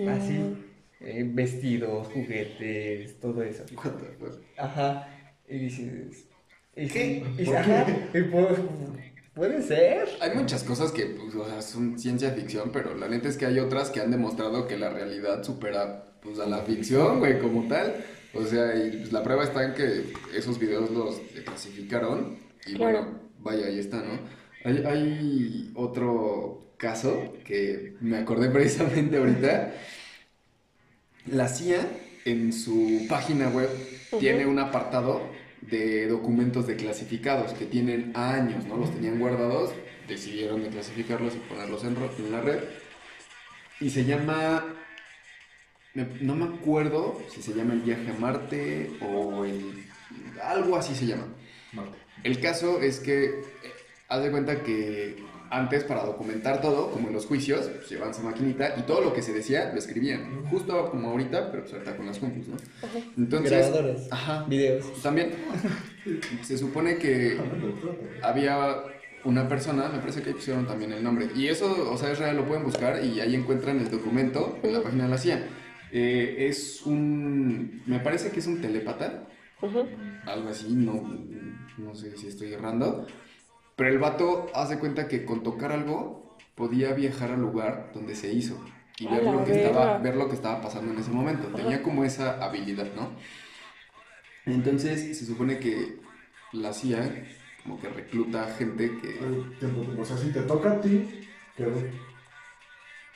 Así, 0.09 0.39
eh, 1.01 1.25
vestidos, 1.27 2.09
juguetes, 2.09 3.21
todo 3.21 3.43
eso. 3.43 3.65
Ajá. 4.59 5.09
Y 5.49 5.59
dices, 5.59 6.25
¿y 6.75 6.89
¿Qué? 6.89 7.23
sí? 7.37 7.43
Y 7.43 7.45
¿Por 7.47 7.57
ajá, 7.57 7.87
y 8.13 8.19
pu- 8.19 8.57
puede 9.35 9.63
ser. 9.63 10.09
Hay 10.21 10.35
muchas 10.35 10.65
cosas 10.65 10.91
que 10.93 11.07
pues, 11.07 11.35
o 11.37 11.49
sea, 11.49 11.63
son 11.63 11.99
ciencia 11.99 12.31
ficción, 12.33 12.71
pero 12.73 12.95
la 12.97 13.09
neta 13.09 13.29
es 13.29 13.37
que 13.37 13.47
hay 13.47 13.59
otras 13.61 13.91
que 13.91 14.01
han 14.01 14.11
demostrado 14.11 14.67
que 14.67 14.77
la 14.77 14.91
realidad 14.91 15.45
supera 15.45 16.07
pues, 16.21 16.41
a 16.41 16.47
la 16.47 16.59
ficción, 16.63 17.21
güey, 17.21 17.39
como 17.39 17.69
tal. 17.69 17.95
O 18.39 18.47
sea, 18.47 18.75
y 18.77 18.99
pues, 18.99 19.13
la 19.13 19.23
prueba 19.23 19.45
está 19.45 19.65
en 19.65 19.75
que 19.75 20.13
esos 20.35 20.59
videos 20.59 20.91
los 20.91 21.21
clasificaron 21.45 22.39
y 22.67 22.77
Claro. 22.77 22.99
bueno, 22.99 23.21
vaya, 23.39 23.67
ahí 23.67 23.79
está, 23.79 24.03
¿no? 24.03 24.21
Hay, 24.65 24.83
hay 24.85 25.71
otro 25.75 26.75
caso 26.79 27.41
que 27.45 27.97
me 28.01 28.19
acordé 28.19 28.51
precisamente 28.53 29.19
ahorita. 29.19 29.75
La 31.27 31.49
CIA 31.49 31.89
en 32.25 32.53
su 32.53 33.07
página 33.09 33.49
web 33.49 33.71
tiene 34.19 34.47
un 34.47 34.59
apartado 34.59 35.39
de 35.61 36.07
documentos 36.09 36.67
declasificados 36.67 37.53
que 37.55 37.67
tienen 37.67 38.13
años, 38.15 38.67
¿no? 38.67 38.77
Los 38.77 38.93
tenían 38.93 39.19
guardados, 39.19 39.75
decidieron 40.07 40.63
declasificarlos 40.63 41.35
y 41.37 41.39
ponerlos 41.41 41.85
en, 41.85 41.97
en 42.19 42.33
la 42.33 42.41
red. 42.41 42.61
Y 43.81 43.91
se 43.91 44.05
llama, 44.05 44.76
me- 45.97 46.09
no 46.21 46.35
me 46.37 46.45
acuerdo 46.57 47.21
si 47.33 47.43
se 47.43 47.53
llama 47.55 47.73
el 47.75 47.81
viaje 47.81 48.11
a 48.11 48.21
Marte 48.21 48.91
o 49.01 49.45
el, 49.45 49.85
algo 50.43 50.77
así 50.77 50.95
se 50.95 51.07
llama. 51.07 51.27
Marte. 51.73 51.97
El 52.23 52.41
caso 52.41 52.81
es 52.81 53.01
que, 53.01 53.25
eh, 53.25 53.43
haz 54.09 54.23
de 54.23 54.31
cuenta 54.31 54.63
que 54.63 55.17
antes 55.49 55.85
para 55.85 56.05
documentar 56.05 56.61
todo, 56.61 56.91
como 56.91 57.07
en 57.09 57.15
los 57.15 57.25
juicios, 57.27 57.67
pues, 57.69 57.89
llevaban 57.89 58.13
su 58.15 58.23
maquinita 58.23 58.75
y 58.79 58.83
todo 58.83 59.01
lo 59.01 59.13
que 59.15 59.23
se 59.23 59.33
decía 59.33 59.71
lo 59.73 59.79
escribían. 59.79 60.45
Justo 60.51 60.91
como 60.91 61.11
ahorita, 61.11 61.51
pero 61.51 61.63
pues 61.63 61.73
ahorita 61.75 61.97
con 61.97 62.07
las 62.07 62.19
compus, 62.19 62.49
¿no? 62.49 62.57
Entonces, 63.17 63.51
Grabadores, 63.53 64.09
ajá, 64.11 64.45
videos. 64.49 65.03
también 65.03 65.31
se 66.43 66.59
supone 66.59 66.97
que 66.99 67.39
había 68.23 68.83
una 69.25 69.49
persona, 69.49 69.89
me 69.89 69.99
parece 70.01 70.23
que 70.23 70.31
ahí 70.31 70.35
pusieron 70.35 70.67
también 70.67 70.93
el 70.93 71.03
nombre, 71.03 71.29
y 71.37 71.47
eso, 71.49 71.91
o 71.93 71.97
sea, 71.97 72.11
es 72.13 72.19
real, 72.19 72.37
lo 72.37 72.45
pueden 72.47 72.65
buscar 72.65 73.05
y 73.05 73.21
ahí 73.21 73.35
encuentran 73.35 73.79
el 73.79 73.91
documento 73.91 74.59
en 74.63 74.73
la 74.73 74.83
página 74.83 75.05
de 75.05 75.11
la 75.11 75.19
CIA. 75.19 75.47
Eh, 75.99 76.49
es 76.49 76.83
un, 76.85 77.83
me 77.87 78.01
parece 78.01 78.31
que 78.31 78.41
es 78.41 78.47
un 78.47 78.61
telépata, 78.61 79.27
algo 80.27 80.51
así, 80.51 80.75
no, 80.75 81.03
no 81.79 81.95
sé 81.95 82.15
si 82.19 82.27
estoy 82.27 82.53
errando. 82.53 83.07
Pero 83.77 83.89
el 83.89 83.99
vato 83.99 84.49
hace 84.55 84.79
cuenta 84.79 85.09
que 85.09 85.25
con 85.25 85.43
tocar 85.43 85.73
algo 85.73 86.37
podía 86.55 86.93
viajar 86.93 87.31
al 87.31 87.41
lugar 87.41 87.93
donde 87.95 88.15
se 88.15 88.31
hizo 88.31 88.63
y 88.99 89.09
ver 89.09 89.25
lo, 89.25 89.43
que 89.43 89.65
estaba, 89.65 89.97
ver 89.97 90.17
lo 90.17 90.29
que 90.29 90.35
estaba 90.35 90.61
pasando 90.61 90.93
en 90.93 90.99
ese 90.99 91.11
momento. 91.11 91.49
Tenía 91.57 91.83
como 91.83 92.05
esa 92.05 92.45
habilidad, 92.45 92.89
¿no? 92.95 93.13
Entonces 94.45 95.17
se 95.17 95.25
supone 95.25 95.59
que 95.59 95.97
la 96.53 96.75
CIA 96.75 97.25
como 97.63 97.81
que 97.81 97.89
recluta 97.89 98.55
gente 98.59 98.93
que. 99.01 99.19
O 99.99 100.05
sea, 100.05 100.19
si 100.19 100.31
te 100.31 100.43
toca 100.43 100.73
a 100.73 100.81
ti, 100.83 101.27
quedó. 101.57 101.73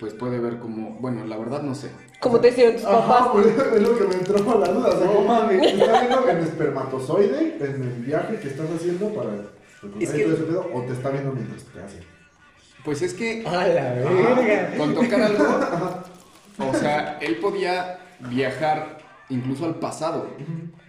Pues 0.01 0.15
puede 0.15 0.41
ver 0.41 0.59
como, 0.59 0.93
bueno, 0.99 1.25
la 1.27 1.37
verdad 1.37 1.63
no 1.63 1.75
sé. 1.75 1.91
Como 2.21 2.41
te 2.41 2.49
hicieron 2.49 2.77
tus 2.77 2.85
Ajá, 2.87 3.07
papás. 3.07 3.29
pues 3.33 3.47
es 3.47 3.83
lo 3.83 3.99
que 3.99 4.05
me 4.05 4.15
entró 4.15 4.51
a 4.53 4.59
la 4.59 4.69
duda. 4.73 4.89
O 4.89 4.99
sea, 4.99 5.07
¿cómo 5.13 5.47
te 5.49 5.69
está 5.71 6.01
viendo 6.01 6.29
en 6.31 6.39
espermatozoide, 6.39 7.57
en 7.61 7.83
el 7.83 8.05
viaje 8.05 8.37
que 8.41 8.49
estás 8.49 8.67
haciendo 8.75 9.09
para 9.15 9.31
Es 10.01 10.11
que- 10.11 10.25
todo 10.25 10.35
ese 10.35 10.43
pedo, 10.45 10.67
o 10.75 10.83
te 10.83 10.93
está 10.95 11.11
viendo 11.11 11.33
mientras 11.33 11.65
te 11.65 11.83
hace? 11.83 12.01
Pues 12.85 13.03
es 13.03 13.13
que 13.13 13.45
¡A 13.47 13.53
la 13.53 13.93
verga! 13.93 14.77
con 14.79 14.95
tocar 14.95 15.21
algo, 15.23 15.45
o 16.71 16.75
sea, 16.75 17.19
él 17.21 17.37
podía 17.37 17.99
viajar 18.21 19.00
incluso 19.31 19.65
al 19.67 19.77
pasado 19.77 20.29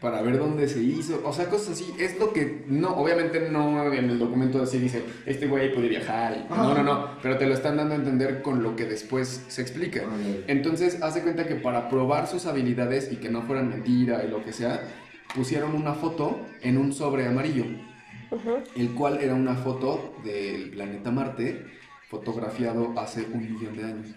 para 0.02 0.22
ver 0.24 0.38
dónde 0.40 0.68
se 0.68 0.82
hizo, 0.82 1.22
o 1.24 1.32
sea, 1.32 1.48
cosas 1.48 1.72
así. 1.74 1.94
Es 2.00 2.20
lo 2.20 2.34
que, 2.34 2.64
no, 2.68 2.90
obviamente 2.96 3.50
no 3.52 3.94
en 3.94 4.10
el 4.10 4.18
documento 4.20 4.62
así 4.62 4.80
dice, 4.80 5.04
este 5.26 5.48
güey 5.48 5.74
puede 5.74 5.88
viajar. 5.90 6.36
y- 6.38 6.50
no, 6.54 6.74
no, 6.74 6.84
no, 6.84 7.08
pero 7.22 7.38
te 7.38 7.46
lo 7.46 7.54
están 7.54 7.78
dando 7.78 7.94
a 7.94 7.98
entender 7.98 8.42
con 8.42 8.64
lo 8.64 8.76
que 8.76 8.86
después 8.86 9.46
se 9.48 9.62
explica. 9.62 10.02
Entonces, 10.48 11.02
hace 11.04 11.22
cuenta 11.22 11.46
que 11.46 11.56
para 11.56 11.88
probar 11.90 12.28
sus 12.28 12.46
habilidades 12.48 13.12
y 13.12 13.18
que 13.18 13.30
no 13.30 13.44
fueran 13.44 13.70
mentira 13.70 14.24
y 14.26 14.30
lo 14.30 14.44
que 14.44 14.54
sea, 14.54 14.82
pusieron 15.36 15.76
una 15.76 15.94
foto 15.94 16.42
en 16.62 16.78
un 16.78 16.92
sobre 16.94 17.28
amarillo 17.28 17.66
el 18.76 18.92
cual 18.92 19.20
era 19.22 19.34
una 19.36 19.56
foto 19.56 20.16
del 20.24 20.70
planeta 20.72 21.12
Marte 21.12 21.66
fotografiado 22.10 22.94
hace 22.98 23.26
un 23.32 23.54
millón 23.54 23.76
de 23.78 23.84
años. 23.84 24.08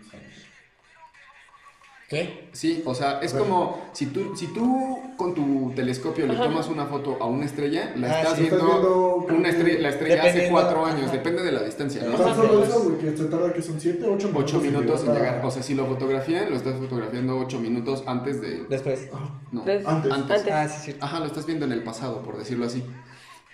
¿Qué? 2.15 2.49
Sí, 2.53 2.83
o 2.87 2.95
sea, 2.95 3.19
es 3.21 3.33
como 3.35 3.89
si 3.93 4.07
tú, 4.07 4.37
si 4.37 4.47
tú 4.49 4.99
con 5.17 5.35
tu 5.35 5.73
telescopio 5.75 6.27
le 6.27 6.35
Ajá. 6.35 6.45
tomas 6.45 6.69
una 6.69 6.87
foto 6.87 7.19
a 7.21 7.27
una 7.27 7.45
estrella, 7.45 7.93
la 7.97 8.09
Ah, 8.11 8.21
estás 8.23 8.39
viendo, 8.39 8.57
estás 8.57 8.71
viendo, 8.73 9.25
creo 9.27 9.39
una 9.39 9.51
que- 9.51 9.57
estrella, 9.57 9.81
la 9.81 9.89
estrella 9.89 10.23
hace 10.23 10.49
cuatro 10.51 10.87
años, 10.87 11.03
ajá. 11.05 11.12
depende 11.12 11.43
de 11.43 11.53
la 11.53 11.62
distancia, 11.62 12.03
O 12.05 12.07
¿no? 12.09 12.15
Ajá. 12.25 12.35
solo 12.35 12.65
eso, 12.65 12.83
güey, 12.85 12.99
que 12.99 13.17
se 13.17 13.25
tarda 13.25 13.53
que 13.53 13.62
son 13.62 13.81
7, 13.81 13.99
8 14.05 14.29
minutos. 14.29 14.43
Ocho 14.45 14.61
minutos 14.61 15.05
en 15.05 15.15
llegar. 15.15 15.41
O 15.45 15.51
sea, 15.51 15.62
si 15.62 15.75
lo 15.75 15.87
fotografían, 15.87 16.51
lo 16.51 16.57
estás 16.57 16.77
fotografiando 16.79 17.39
ocho 17.39 17.59
minutos 17.59 18.03
antes 18.07 18.41
de. 18.41 18.65
Después. 18.69 19.09
No, 19.53 19.62
Des- 19.65 19.87
Antes. 19.87 20.12
Antes. 20.12 20.45
Ah, 20.53 20.69
sí, 20.69 20.93
sí. 20.93 20.99
Ajá, 21.01 21.19
lo 21.21 21.27
estás 21.27 21.47
viendo 21.47 21.65
en 21.67 21.73
el 21.73 21.83
pasado, 21.83 22.23
por 22.23 22.39
decirlo 22.39 22.67
así. 22.67 22.85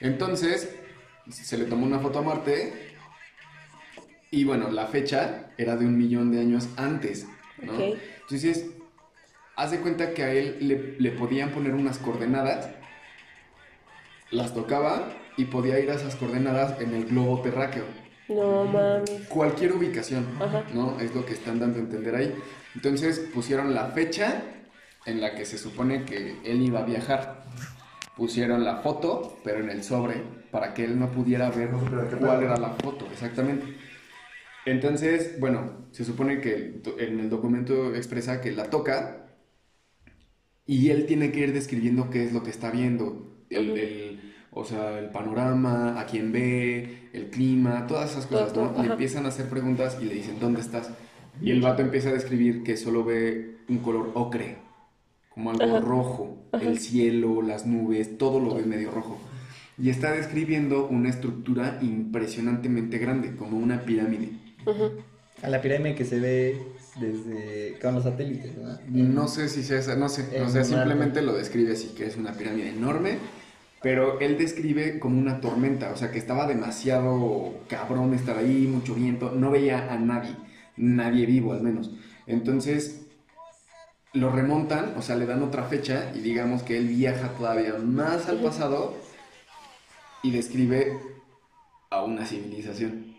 Entonces, 0.01 0.69
se 1.31 1.57
le 1.59 1.65
tomó 1.65 1.87
una 1.87 1.99
foto 2.01 2.19
a 2.19 2.23
Marte. 2.23 2.91
Y 4.31 4.45
bueno, 4.45 4.71
la 4.71 4.87
fecha 4.87 5.51
era 5.59 5.77
de 5.77 5.85
un 5.87 5.99
millón 5.99 6.31
de 6.31 6.41
años 6.41 6.69
antes, 6.77 7.27
¿no? 7.63 7.73
Ok. 7.73 7.97
Entonces, 8.31 8.67
haz 9.57 9.73
de 9.73 9.79
cuenta 9.81 10.15
que 10.15 10.23
a 10.23 10.33
él 10.33 10.57
le, 10.61 10.95
le 11.01 11.11
podían 11.11 11.51
poner 11.51 11.75
unas 11.75 11.99
coordenadas, 11.99 12.69
las 14.31 14.55
tocaba 14.55 15.09
y 15.37 15.47
podía 15.47 15.81
ir 15.81 15.91
a 15.91 15.95
esas 15.95 16.15
coordenadas 16.15 16.81
en 16.81 16.95
el 16.95 17.07
globo 17.07 17.41
terráqueo 17.41 17.85
No 18.29 18.65
mames. 18.67 19.11
cualquier 19.29 19.73
ubicación, 19.73 20.29
Ajá. 20.41 20.63
¿no? 20.73 21.01
Es 21.01 21.13
lo 21.13 21.27
que 21.27 21.33
están 21.33 21.59
dando 21.59 21.79
a 21.79 21.81
entender 21.81 22.15
ahí. 22.15 22.33
Entonces 22.77 23.19
pusieron 23.35 23.75
la 23.75 23.87
fecha 23.87 24.43
en 25.07 25.21
la 25.21 25.35
que 25.35 25.45
se 25.45 25.59
supone 25.59 26.05
que 26.05 26.37
él 26.45 26.63
iba 26.63 26.81
a 26.81 26.85
viajar. 26.85 27.43
Pusieron 28.17 28.63
la 28.65 28.77
foto, 28.77 29.39
pero 29.43 29.59
en 29.59 29.71
el 29.71 29.83
sobre, 29.83 30.23
para 30.53 30.73
que 30.73 30.85
él 30.85 31.01
no 31.01 31.09
pudiera 31.11 31.51
ver 31.51 31.71
cuál 32.21 32.43
era 32.45 32.57
la 32.59 32.71
foto, 32.75 33.07
exactamente. 33.11 33.77
Entonces, 34.71 35.41
bueno, 35.41 35.89
se 35.91 36.05
supone 36.05 36.41
que 36.41 36.81
en 36.99 37.19
el 37.19 37.29
documento 37.29 37.93
expresa 37.95 38.41
que 38.41 38.53
la 38.53 38.71
toca 38.71 39.27
y 40.65 40.91
él 40.91 41.07
tiene 41.07 41.33
que 41.33 41.41
ir 41.41 41.53
describiendo 41.53 42.09
qué 42.09 42.25
es 42.25 42.33
lo 42.33 42.45
que 42.45 42.51
está 42.51 42.71
viendo. 42.71 43.45
El, 43.51 44.21
o 44.53 44.65
sea, 44.65 45.01
el 45.01 45.11
panorama, 45.11 46.01
a 46.01 46.07
quién 46.07 46.31
ve, 46.31 47.09
el 47.13 47.31
clima, 47.31 47.89
todas 47.89 48.13
esas 48.13 48.27
cosas. 48.27 48.57
Le 48.79 48.93
empiezan 48.93 49.27
a 49.27 49.31
hacer 49.31 49.49
preguntas 49.49 49.99
y 50.01 50.05
le 50.05 50.15
dicen, 50.15 50.39
¿dónde 50.39 50.61
estás? 50.61 50.89
Y 51.43 51.51
el 51.51 51.61
vato 51.61 51.83
empieza 51.83 52.11
a 52.11 52.13
describir 52.13 52.63
que 52.63 52.77
solo 52.77 53.05
ve 53.05 53.57
un 53.69 53.79
color 53.79 54.13
ocre, 54.15 54.59
como 55.31 55.51
algo 55.51 55.65
Ajá. 55.65 55.81
rojo, 55.81 56.45
Ajá. 56.53 56.65
el 56.65 56.79
cielo, 56.79 57.43
las 57.43 57.67
nubes, 57.67 58.19
todo 58.19 58.39
lo 58.39 58.55
ve 58.55 58.63
medio 58.63 58.93
rojo. 58.93 59.19
Y 59.77 59.91
está 59.91 60.13
describiendo 60.13 60.87
una 60.87 61.09
estructura 61.09 61.81
impresionantemente 61.83 62.99
grande, 62.99 63.35
como 63.35 63.59
una 63.59 63.81
pirámide. 63.83 64.29
A 65.43 65.49
la 65.49 65.63
pirámide 65.63 65.95
que 65.95 66.05
se 66.05 66.21
ve 66.21 66.61
desde 66.99 67.79
con 67.81 67.95
los 67.95 68.05
satélites, 68.05 68.57
¿no? 68.57 68.79
No 68.89 69.29
sé 69.29 69.49
si 69.49 69.63
sea 69.63 69.79
esa, 69.79 69.97
no 69.97 70.09
sé, 70.09 70.41
o 70.43 70.49
sea, 70.49 70.65
simplemente 70.65 71.23
lo 71.23 71.33
describe 71.35 71.73
así, 71.73 71.95
que 71.97 72.07
es 72.07 72.17
una 72.17 72.33
pirámide 72.33 72.71
enorme, 72.71 73.19
pero 73.83 74.21
él 74.21 74.37
describe 74.37 74.99
como 74.99 75.19
una 75.19 75.41
tormenta, 75.41 75.93
o 75.93 75.97
sea, 75.97 76.11
que 76.11 76.19
estaba 76.19 76.47
demasiado 76.47 77.55
cabrón 77.69 78.13
estar 78.13 78.37
ahí, 78.37 78.67
mucho 78.67 78.95
viento, 78.95 79.31
no 79.31 79.51
veía 79.51 79.93
a 79.93 79.99
nadie, 79.99 80.37
nadie 80.77 81.25
vivo 81.27 81.53
al 81.53 81.63
menos. 81.63 81.91
Entonces, 82.27 83.07
lo 84.13 84.31
remontan, 84.31 84.95
o 84.97 85.03
sea, 85.03 85.17
le 85.17 85.27
dan 85.27 85.43
otra 85.43 85.65
fecha 85.65 86.13
y 86.15 86.21
digamos 86.21 86.63
que 86.63 86.77
él 86.77 86.89
viaja 86.89 87.29
todavía 87.29 87.75
más 87.79 88.29
al 88.29 88.41
pasado 88.41 88.95
y 90.23 90.33
describe 90.33 90.99
a 91.91 92.05
una 92.05 92.27
civilización 92.27 93.10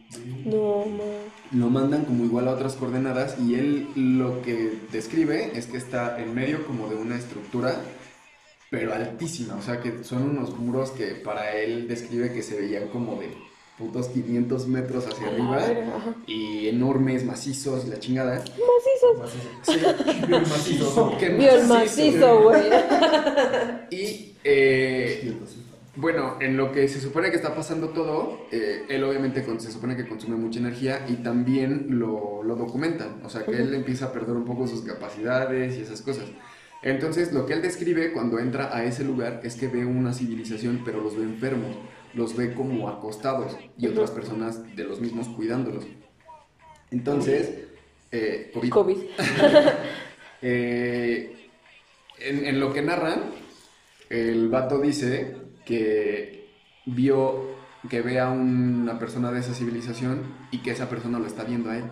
No 0.45 0.85
mames. 0.85 1.31
lo 1.51 1.69
mandan 1.69 2.05
como 2.05 2.25
igual 2.25 2.47
a 2.47 2.51
otras 2.51 2.73
coordenadas 2.75 3.37
y 3.39 3.55
él 3.55 3.87
lo 3.95 4.41
que 4.41 4.73
describe 4.91 5.51
es 5.57 5.67
que 5.67 5.77
está 5.77 6.21
en 6.21 6.33
medio 6.35 6.65
como 6.65 6.87
de 6.89 6.95
una 6.95 7.15
estructura 7.17 7.75
pero 8.69 8.93
altísima, 8.93 9.55
o 9.55 9.61
sea 9.61 9.81
que 9.81 10.03
son 10.03 10.23
unos 10.29 10.57
muros 10.57 10.91
que 10.91 11.07
para 11.15 11.55
él 11.57 11.87
describe 11.89 12.31
que 12.33 12.41
se 12.41 12.59
veían 12.59 12.87
como 12.87 13.19
de 13.19 13.29
putos 13.77 14.07
500 14.09 14.67
metros 14.67 15.07
hacia 15.07 15.27
arriba 15.27 15.61
y 16.27 16.67
enormes, 16.67 17.25
macizos, 17.25 17.87
la 17.87 17.99
chingada. 17.99 18.35
Macizos. 18.43 19.31
Sí, 19.63 19.73
Bien 20.29 20.41
macizo. 20.43 21.19
el 21.19 21.67
macizo, 21.67 22.43
güey. 22.43 22.61
Y 23.89 24.35
eh, 24.43 25.35
bueno, 25.95 26.37
en 26.39 26.55
lo 26.55 26.71
que 26.71 26.87
se 26.87 27.01
supone 27.01 27.29
que 27.31 27.35
está 27.35 27.53
pasando 27.53 27.89
todo, 27.89 28.47
eh, 28.51 28.85
él 28.89 29.03
obviamente 29.03 29.43
con- 29.43 29.59
se 29.59 29.71
supone 29.71 29.95
que 29.97 30.07
consume 30.07 30.37
mucha 30.37 30.59
energía 30.59 31.05
y 31.09 31.15
también 31.17 31.87
lo, 31.99 32.43
lo 32.43 32.55
documenta. 32.55 33.17
O 33.23 33.29
sea, 33.29 33.43
que 33.45 33.51
él 33.57 33.73
empieza 33.73 34.05
a 34.05 34.13
perder 34.13 34.35
un 34.35 34.45
poco 34.45 34.67
sus 34.67 34.81
capacidades 34.83 35.77
y 35.77 35.81
esas 35.81 36.01
cosas. 36.01 36.25
Entonces, 36.83 37.33
lo 37.33 37.45
que 37.45 37.53
él 37.53 37.61
describe 37.61 38.11
cuando 38.13 38.39
entra 38.39 38.75
a 38.75 38.83
ese 38.85 39.03
lugar 39.03 39.41
es 39.43 39.55
que 39.55 39.67
ve 39.67 39.85
una 39.85 40.13
civilización, 40.13 40.81
pero 40.85 41.01
los 41.01 41.15
ve 41.17 41.23
enfermos, 41.23 41.75
los 42.13 42.35
ve 42.35 42.53
como 42.53 42.87
acostados 42.89 43.57
y 43.77 43.87
otras 43.87 44.11
personas 44.11 44.75
de 44.75 44.83
los 44.85 44.99
mismos 45.01 45.27
cuidándolos. 45.27 45.85
Entonces, 46.89 47.51
eh, 48.11 48.49
COVID. 48.53 48.69
COVID. 48.69 48.97
Eh, 50.43 51.49
en, 52.17 52.45
en 52.47 52.59
lo 52.59 52.73
que 52.73 52.81
narran, 52.81 53.25
el 54.09 54.49
vato 54.49 54.79
dice 54.79 55.35
que 55.71 56.49
vio, 56.85 57.45
que 57.89 58.01
ve 58.01 58.19
a 58.19 58.29
una 58.29 58.99
persona 58.99 59.31
de 59.31 59.39
esa 59.39 59.53
civilización 59.53 60.23
y 60.51 60.59
que 60.59 60.71
esa 60.71 60.89
persona 60.89 61.17
lo 61.19 61.25
está 61.27 61.43
viendo 61.43 61.69
a 61.69 61.77
él. 61.77 61.85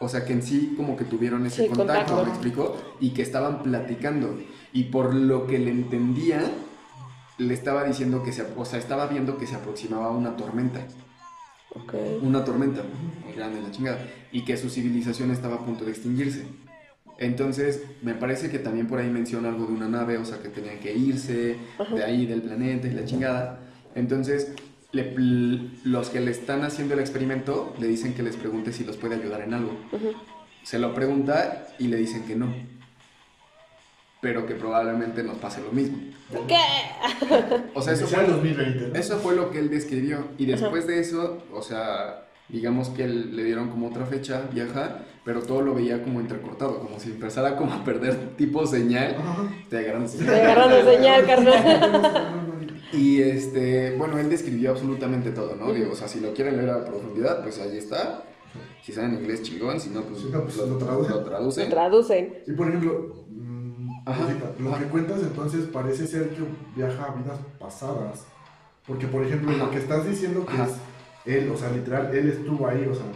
O 0.00 0.08
sea 0.08 0.24
que 0.24 0.32
en 0.32 0.42
sí 0.42 0.74
como 0.76 0.96
que 0.96 1.04
tuvieron 1.04 1.46
ese 1.46 1.62
Sí, 1.64 1.68
contacto, 1.68 2.14
contacto. 2.14 2.24
¿me 2.24 2.30
explicó? 2.30 2.76
Y 3.00 3.10
que 3.10 3.22
estaban 3.22 3.62
platicando. 3.62 4.38
Y 4.72 4.84
por 4.84 5.14
lo 5.14 5.46
que 5.46 5.58
le 5.58 5.70
entendía, 5.70 6.42
le 7.38 7.54
estaba 7.54 7.84
diciendo 7.84 8.22
que 8.22 8.32
se, 8.32 8.46
o 8.56 8.64
sea, 8.64 8.78
estaba 8.78 9.06
viendo 9.06 9.38
que 9.38 9.46
se 9.46 9.54
aproximaba 9.56 10.10
una 10.10 10.36
tormenta 10.36 10.80
Ok. 11.76 11.94
una 12.22 12.44
tormenta 12.44 12.82
grande, 13.36 13.60
la 13.60 13.70
chingada, 13.72 13.98
y 14.30 14.44
que 14.44 14.56
su 14.56 14.70
civilización 14.70 15.30
estaba 15.32 15.56
a 15.56 15.64
punto 15.66 15.84
de 15.84 15.90
extinguirse. 15.90 16.46
Entonces, 17.18 17.82
me 18.02 18.14
parece 18.14 18.50
que 18.50 18.58
también 18.58 18.88
por 18.88 18.98
ahí 18.98 19.08
menciona 19.08 19.48
algo 19.48 19.66
de 19.66 19.72
una 19.72 19.88
nave, 19.88 20.18
o 20.18 20.24
sea, 20.24 20.38
que 20.42 20.48
tenían 20.48 20.78
que 20.80 20.94
irse 20.94 21.56
de 21.94 22.04
ahí, 22.04 22.26
del 22.26 22.42
planeta 22.42 22.88
y 22.88 22.92
la 22.92 23.04
chingada. 23.04 23.60
Entonces, 23.94 24.52
le 24.92 25.14
los 25.84 26.08
que 26.10 26.20
le 26.20 26.30
están 26.30 26.62
haciendo 26.62 26.94
el 26.94 27.00
experimento 27.00 27.74
le 27.78 27.88
dicen 27.88 28.14
que 28.14 28.22
les 28.22 28.36
pregunte 28.36 28.72
si 28.72 28.84
los 28.84 28.96
puede 28.96 29.16
ayudar 29.16 29.42
en 29.42 29.54
algo. 29.54 29.76
Se 30.62 30.78
lo 30.78 30.94
pregunta 30.94 31.68
y 31.78 31.88
le 31.88 31.96
dicen 31.96 32.24
que 32.24 32.36
no. 32.36 32.54
Pero 34.20 34.46
que 34.46 34.54
probablemente 34.54 35.22
nos 35.22 35.36
pase 35.38 35.60
lo 35.60 35.70
mismo. 35.72 35.98
¿Qué? 36.48 36.56
O 37.74 37.82
sea, 37.82 37.92
eso 37.92 38.06
fue 38.06 38.24
el 38.24 38.30
2020. 38.30 38.88
¿no? 38.88 38.94
eso 38.94 39.18
fue 39.18 39.36
lo 39.36 39.50
que 39.50 39.58
él 39.58 39.68
describió. 39.68 40.28
Y 40.38 40.46
después 40.46 40.86
de 40.86 41.00
eso, 41.00 41.42
o 41.52 41.62
sea, 41.62 42.26
digamos 42.48 42.88
que 42.88 43.06
le 43.06 43.44
dieron 43.44 43.68
como 43.68 43.88
otra 43.88 44.06
fecha 44.06 44.48
viajar, 44.52 45.04
pero 45.24 45.40
todo 45.42 45.62
lo 45.62 45.74
veía 45.74 46.02
como 46.02 46.20
entrecortado, 46.20 46.78
como 46.80 47.00
si 47.00 47.10
empezara 47.10 47.56
como 47.56 47.72
a 47.72 47.82
perder 47.84 48.34
tipo 48.36 48.66
señal. 48.66 49.16
Te 49.70 49.78
agarran 49.78 50.04
Estoy 50.04 50.28
agarrando 50.28 50.90
señal, 50.90 51.26
carnal. 51.26 52.40
Y 52.92 53.20
este, 53.20 53.96
bueno, 53.96 54.18
él 54.18 54.30
describió 54.30 54.70
absolutamente 54.70 55.32
todo, 55.32 55.56
¿no? 55.56 55.72
Digo, 55.72 55.90
o 55.92 55.96
sea, 55.96 56.06
si 56.06 56.20
lo 56.20 56.32
quieren 56.32 56.56
leer 56.58 56.70
a 56.70 56.84
profundidad, 56.84 57.42
pues 57.42 57.58
ahí 57.60 57.76
está. 57.76 58.22
Si 58.84 58.92
saben 58.92 59.14
inglés 59.14 59.42
chingón, 59.42 59.80
si 59.80 59.90
no, 59.90 60.02
pues, 60.02 60.20
Si 60.20 60.28
no, 60.28 60.42
pues, 60.42 60.56
lo 60.58 60.76
traducen. 60.78 61.12
lo 61.16 61.24
traducen. 61.24 61.70
Traducen. 61.70 62.34
Y 62.46 62.52
por 62.52 62.68
ejemplo, 62.68 63.24
mm, 63.30 63.88
Ajá, 64.06 64.28
lo 64.60 64.70
ajá. 64.70 64.78
que 64.78 64.84
cuentas 64.90 65.20
entonces 65.22 65.64
parece 65.72 66.06
ser 66.06 66.28
que 66.28 66.42
viaja 66.76 67.04
a 67.06 67.14
vidas 67.16 67.38
pasadas. 67.58 68.26
Porque, 68.86 69.08
por 69.08 69.24
ejemplo, 69.24 69.50
lo 69.56 69.64
Ajá. 69.64 69.72
que 69.72 69.78
estás 69.78 70.08
diciendo 70.08 70.46
que 70.46 70.52
Ajá. 70.52 70.66
es 70.66 70.74
él, 71.34 71.50
o 71.50 71.56
sea, 71.56 71.70
literal, 71.72 72.14
él 72.14 72.28
estuvo 72.28 72.68
ahí, 72.68 72.86
o 72.88 72.94
sea, 72.94 73.06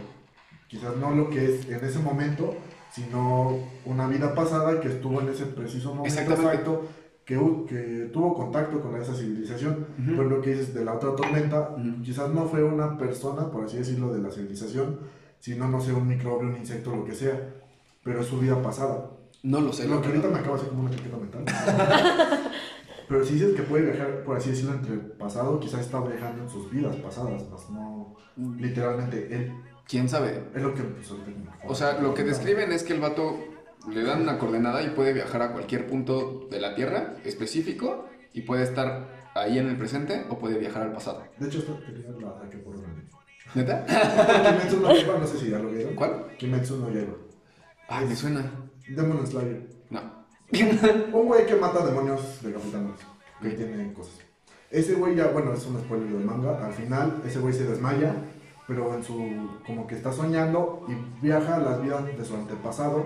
quizás 0.69 0.95
no 0.95 1.11
lo 1.11 1.29
que 1.29 1.43
es 1.43 1.67
en 1.67 1.83
ese 1.83 1.99
momento, 1.99 2.55
sino 2.91 3.57
una 3.85 4.07
vida 4.07 4.33
pasada 4.33 4.79
que 4.79 4.87
estuvo 4.87 5.19
en 5.19 5.29
ese 5.29 5.45
preciso 5.45 5.93
momento 5.93 6.21
exacto, 6.21 6.85
que, 7.25 8.09
tuvo 8.13 8.33
contacto 8.33 8.79
con 8.81 8.99
esa 8.99 9.13
civilización. 9.13 9.87
Ujú. 9.99 10.11
Pero 10.11 10.23
lo 10.23 10.41
que 10.41 10.51
dices 10.51 10.73
de 10.73 10.85
la 10.85 10.93
otra 10.93 11.15
tormenta, 11.15 11.75
quizás 12.03 12.29
no 12.29 12.45
fue 12.45 12.63
una 12.63 12.97
persona, 12.97 13.51
por 13.51 13.65
así 13.65 13.77
decirlo, 13.77 14.13
de 14.13 14.21
la 14.21 14.31
civilización, 14.31 14.99
sino, 15.39 15.67
no 15.67 15.81
sé, 15.81 15.91
un 15.91 16.07
microbio, 16.07 16.49
un 16.49 16.57
insecto, 16.57 16.95
lo 16.95 17.05
que 17.05 17.13
sea, 17.13 17.39
pero 18.03 18.21
es 18.21 18.27
su 18.27 18.39
vida 18.39 18.61
pasada. 18.61 19.11
No 19.43 19.61
lo 19.61 19.73
sé. 19.73 19.87
Lo 19.87 20.01
que 20.01 20.07
ahorita 20.07 20.27
me 20.27 20.39
acaba 20.39 20.55
de 20.55 20.61
hacer 20.61 20.69
como 20.69 20.81
una 20.81 20.91
chaqueta 20.91 21.17
mental. 21.17 21.45
Pero 23.07 23.25
si 23.25 23.33
dices 23.33 23.55
que 23.55 23.63
puede 23.63 23.85
viajar, 23.85 24.23
por 24.23 24.37
así 24.37 24.51
decirlo, 24.51 24.75
entre 24.75 24.93
el 24.93 24.99
pasado, 24.99 25.59
quizás 25.59 25.81
está 25.81 25.99
viajando 25.99 26.43
en 26.43 26.49
sus 26.49 26.69
vidas 26.69 26.95
pasadas, 26.97 27.49
más 27.49 27.67
no 27.71 28.15
literalmente 28.37 29.35
él. 29.35 29.51
¿Quién 29.89 30.07
sabe? 30.07 30.43
Es 30.55 30.61
lo 30.61 30.73
que 30.73 30.81
ahorita 30.81 30.99
me- 31.63 31.69
O 31.69 31.75
sea, 31.75 31.99
lo 31.99 32.13
que 32.13 32.23
describen 32.23 32.71
es 32.71 32.83
que 32.83 32.93
el 32.93 32.99
vato 32.99 33.37
le 33.91 34.03
dan 34.03 34.21
una 34.21 34.37
coordenada 34.37 34.83
y 34.83 34.89
puede 34.91 35.13
viajar 35.13 35.41
a 35.41 35.51
cualquier 35.51 35.87
punto 35.87 36.47
de 36.51 36.59
la 36.61 36.75
Tierra 36.75 37.15
específico 37.25 38.07
y 38.33 38.41
puede 38.41 38.63
estar 38.63 39.07
ahí 39.35 39.57
en 39.57 39.67
el 39.67 39.77
presente 39.77 40.25
o 40.29 40.37
puede 40.37 40.59
viajar 40.59 40.83
al 40.83 40.91
pasado. 40.93 41.23
De 41.39 41.47
hecho, 41.47 41.59
esta 41.59 41.73
tenía 41.79 42.09
la 42.21 42.39
saqué 42.39 42.57
por 42.59 42.75
un 42.75 42.85
año. 42.85 43.03
¿Neta? 43.55 43.83
Kimetsu 44.59 44.79
no 44.79 44.93
Yaiba, 44.93 45.17
no 45.17 45.25
sé 45.27 45.37
si 45.39 45.49
ya 45.49 45.57
lo 45.59 45.69
vieron. 45.71 45.95
¿Cuál? 45.95 46.27
Kimetsu 46.37 46.77
no 46.77 46.91
Yaiba. 46.91 47.13
Ay, 47.87 48.05
me 48.05 48.15
suena. 48.15 48.51
Demon 48.87 49.25
Slayer. 49.25 49.67
No. 49.89 50.01
Un 51.17 51.25
güey 51.27 51.45
que 51.47 51.55
mata 51.55 51.83
demonios 51.85 52.39
decapitados. 52.43 52.99
Que 53.41 53.47
Ok. 53.49 53.55
tiene 53.55 53.91
cosas. 53.93 54.19
Ese 54.69 54.93
güey 54.95 55.15
ya, 55.15 55.27
bueno, 55.27 55.51
es 55.53 55.65
un 55.65 55.79
spoiler 55.79 56.09
del 56.09 56.23
manga. 56.25 56.63
Al 56.63 56.73
final, 56.73 57.23
ese 57.25 57.39
güey 57.39 57.53
se 57.55 57.63
desmaya, 57.65 58.13
pero 58.69 58.93
en 58.93 59.03
su. 59.03 59.17
como 59.65 59.87
que 59.87 59.95
está 59.95 60.13
soñando 60.13 60.85
y 60.87 61.25
viaja 61.25 61.55
a 61.55 61.59
las 61.59 61.81
vidas 61.81 62.05
de 62.05 62.23
su 62.23 62.35
antepasado, 62.35 63.03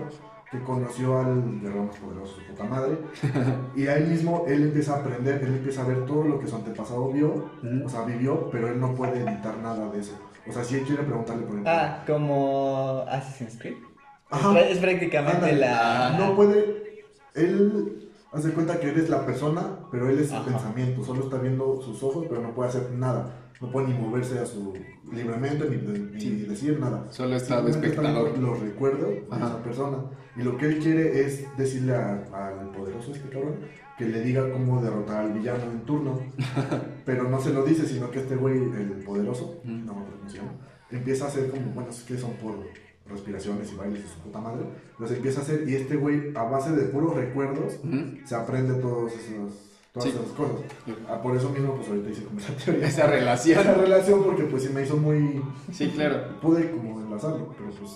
que 0.52 0.60
conoció 0.60 1.18
al 1.18 1.60
guerrero 1.60 1.84
más 1.84 1.96
poderoso, 1.96 2.34
su 2.36 2.42
puta 2.46 2.64
madre. 2.64 2.98
y 3.74 3.86
ahí 3.86 4.04
mismo 4.04 4.44
él 4.46 4.64
empieza 4.64 4.94
a 4.94 4.98
aprender, 4.98 5.42
él 5.42 5.54
empieza 5.54 5.82
a 5.82 5.86
ver 5.86 6.04
todo 6.04 6.24
lo 6.24 6.38
que 6.38 6.46
su 6.46 6.54
antepasado 6.54 7.10
vio, 7.10 7.46
o 7.82 7.88
sea, 7.88 8.02
vivió, 8.04 8.50
pero 8.50 8.68
él 8.68 8.78
no 8.78 8.94
puede 8.94 9.20
editar 9.20 9.56
nada 9.62 9.90
de 9.90 10.00
eso. 10.00 10.12
O 10.46 10.52
sea, 10.52 10.62
si 10.62 10.74
él 10.76 10.84
quiere 10.84 11.02
preguntarle, 11.02 11.44
por 11.44 11.52
ejemplo. 11.52 11.72
Ah, 11.72 12.04
como 12.06 13.06
Assassin's 13.08 13.56
Creed. 13.58 13.76
Ajá. 14.28 14.60
Es, 14.60 14.78
prácticamente 14.78 15.56
la. 15.56 16.14
No 16.18 16.36
puede. 16.36 17.04
Él 17.34 18.10
hace 18.32 18.50
cuenta 18.52 18.78
que 18.78 18.88
eres 18.88 19.08
la 19.08 19.24
persona, 19.24 19.78
pero 19.90 20.10
él 20.10 20.18
es 20.18 20.30
Ajá. 20.30 20.44
pensamiento. 20.44 21.02
Solo 21.02 21.24
está 21.24 21.38
viendo 21.38 21.80
sus 21.80 22.02
ojos, 22.02 22.26
pero 22.28 22.42
no 22.42 22.54
puede 22.54 22.68
hacer 22.68 22.90
nada. 22.92 23.43
No 23.60 23.70
puede 23.70 23.88
ni 23.88 23.94
moverse 23.98 24.38
a 24.38 24.46
su 24.46 24.74
libremente, 25.12 25.68
ni, 25.70 25.76
ni 26.12 26.20
Sí. 26.20 26.46
decir 26.48 26.78
nada. 26.80 27.06
Solo 27.10 27.36
está 27.36 27.62
de 27.62 27.70
espectador. 27.70 28.36
los 28.38 28.60
recuerdos 28.60 29.08
de 29.10 29.24
Ajá. 29.30 29.46
esa 29.46 29.62
persona. 29.62 29.98
Y 30.36 30.42
lo 30.42 30.56
que 30.58 30.66
él 30.66 30.78
quiere 30.80 31.20
es 31.24 31.44
decirle 31.56 31.94
a- 31.94 32.24
al 32.32 32.70
poderoso 32.72 33.12
este 33.12 33.28
cabrón 33.28 33.54
que 33.96 34.06
le 34.06 34.22
diga 34.22 34.50
cómo 34.50 34.82
derrotar 34.82 35.24
al 35.26 35.32
villano 35.32 35.62
en 35.70 35.80
turno. 35.82 36.20
pero 37.06 37.28
no 37.30 37.40
se 37.40 37.52
lo 37.52 37.64
dice, 37.64 37.86
sino 37.86 38.10
que 38.10 38.18
este 38.20 38.34
güey, 38.36 38.56
el 38.58 39.02
poderoso, 39.06 39.60
no 39.64 39.72
me 39.72 39.90
acuerdo 40.00 40.16
cómo 40.18 40.28
se 40.30 40.38
llama, 40.38 40.52
empieza 40.90 41.26
a 41.26 41.28
hacer 41.28 41.50
como, 41.50 41.66
bueno, 41.72 41.90
es 41.90 42.02
que 42.02 42.18
son 42.18 42.32
por 42.32 42.56
respiraciones 43.06 43.70
y 43.72 43.76
bailes 43.76 44.02
de 44.02 44.08
su 44.08 44.18
puta 44.20 44.40
madre. 44.40 44.64
Los 44.98 45.10
empieza 45.12 45.40
a 45.40 45.42
hacer 45.44 45.68
y 45.68 45.74
este 45.76 45.96
güey, 45.96 46.32
a 46.34 46.42
base 46.44 46.72
de 46.72 46.84
puros 46.86 47.14
recuerdos, 47.14 47.78
se 48.24 48.34
aprende 48.34 48.74
todos 48.80 49.12
esos, 49.12 49.63
todas 49.94 50.10
Sí. 50.10 50.16
esas 50.18 50.32
cosas. 50.32 50.56
Ah, 51.08 51.22
por 51.22 51.36
eso 51.36 51.48
mismo, 51.50 51.76
pues 51.76 51.88
ahorita 51.88 52.10
hice 52.10 52.24
como 52.24 52.40
esa 52.40 52.52
teoría. 52.56 52.86
Esa 52.88 53.06
relación. 53.06 53.60
Esa 53.60 53.74
relación, 53.74 54.24
porque 54.24 54.42
pues 54.44 54.64
sí 54.64 54.68
me 54.70 54.82
hizo 54.82 54.96
muy. 54.96 55.40
Sí, 55.72 55.88
claro. 55.94 56.38
Pude 56.42 56.70
como 56.72 57.00
enlazarlo, 57.00 57.54
pero 57.56 57.70
pues. 57.70 57.92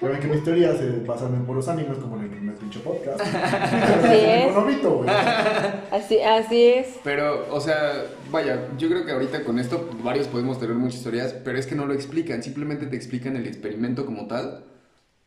Ya 0.00 0.08
ven 0.10 0.20
que 0.20 0.26
mis 0.26 0.42
teorías 0.44 0.76
se 0.76 0.90
basan 1.06 1.34
en 1.34 1.46
puros 1.46 1.66
animes, 1.68 1.96
como 1.98 2.16
en 2.16 2.24
el 2.24 2.30
primer 2.30 2.54
pinche 2.56 2.80
podcast. 2.80 3.20
Así 3.22 4.16
es. 4.16 4.54
Güey. 4.54 5.08
Así, 5.92 6.20
así 6.20 6.62
es. 6.66 6.98
Pero, 7.04 7.46
o 7.54 7.60
sea, 7.60 8.04
vaya, 8.30 8.68
yo 8.76 8.88
creo 8.88 9.06
que 9.06 9.12
ahorita 9.12 9.44
con 9.44 9.58
esto 9.60 9.88
varios 10.02 10.26
podemos 10.26 10.58
tener 10.58 10.74
muchas 10.74 10.96
historias, 10.98 11.32
pero 11.44 11.56
es 11.56 11.66
que 11.66 11.74
no 11.76 11.86
lo 11.86 11.94
explican, 11.94 12.42
simplemente 12.42 12.86
te 12.86 12.96
explican 12.96 13.36
el 13.36 13.46
experimento 13.46 14.04
como 14.04 14.26
tal 14.26 14.64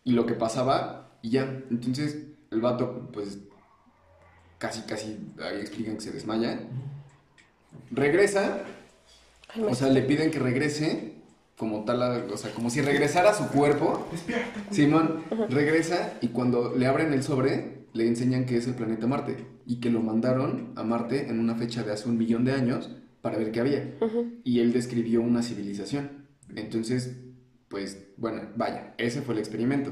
y 0.03 0.11
lo 0.11 0.26
que 0.26 0.34
pasaba 0.34 1.11
y 1.22 1.30
ya. 1.32 1.43
Entonces, 1.72 2.18
el 2.51 2.59
vato, 2.61 3.09
pues, 3.13 3.39
casi, 4.57 4.81
casi, 4.81 5.17
ahí 5.41 5.59
explican 5.59 5.95
que 5.95 6.01
se 6.01 6.11
desmaya. 6.11 6.59
Regresa, 7.91 8.63
Ay, 9.49 9.63
o 9.63 9.75
sea, 9.75 9.89
le 9.89 10.01
piden 10.01 10.31
que 10.31 10.39
regrese 10.39 11.13
como 11.57 11.85
tal, 11.85 12.29
o 12.31 12.37
sea, 12.37 12.53
como 12.53 12.69
si 12.69 12.81
regresara 12.81 13.31
a 13.31 13.33
su 13.33 13.47
cuerpo. 13.47 14.07
Despierta. 14.11 14.63
Simón 14.71 15.23
regresa 15.49 16.13
y 16.21 16.27
cuando 16.29 16.75
le 16.75 16.85
abren 16.85 17.13
el 17.13 17.23
sobre, 17.23 17.87
le 17.93 18.07
enseñan 18.07 18.45
que 18.45 18.57
es 18.57 18.67
el 18.67 18.75
planeta 18.75 19.07
Marte 19.07 19.37
y 19.65 19.77
que 19.79 19.89
lo 19.89 20.01
mandaron 20.01 20.73
a 20.75 20.83
Marte 20.83 21.29
en 21.29 21.39
una 21.39 21.55
fecha 21.55 21.83
de 21.83 21.91
hace 21.91 22.07
un 22.07 22.17
millón 22.17 22.45
de 22.45 22.53
años 22.53 22.91
para 23.21 23.37
ver 23.37 23.51
qué 23.51 23.59
había. 23.59 23.95
Y 24.43 24.59
él 24.59 24.71
describió 24.71 25.21
una 25.21 25.41
civilización. 25.41 26.27
Entonces, 26.55 27.17
pues, 27.67 28.05
bueno, 28.17 28.43
vaya, 28.55 28.93
ese 28.97 29.21
fue 29.21 29.33
el 29.33 29.39
experimento. 29.39 29.91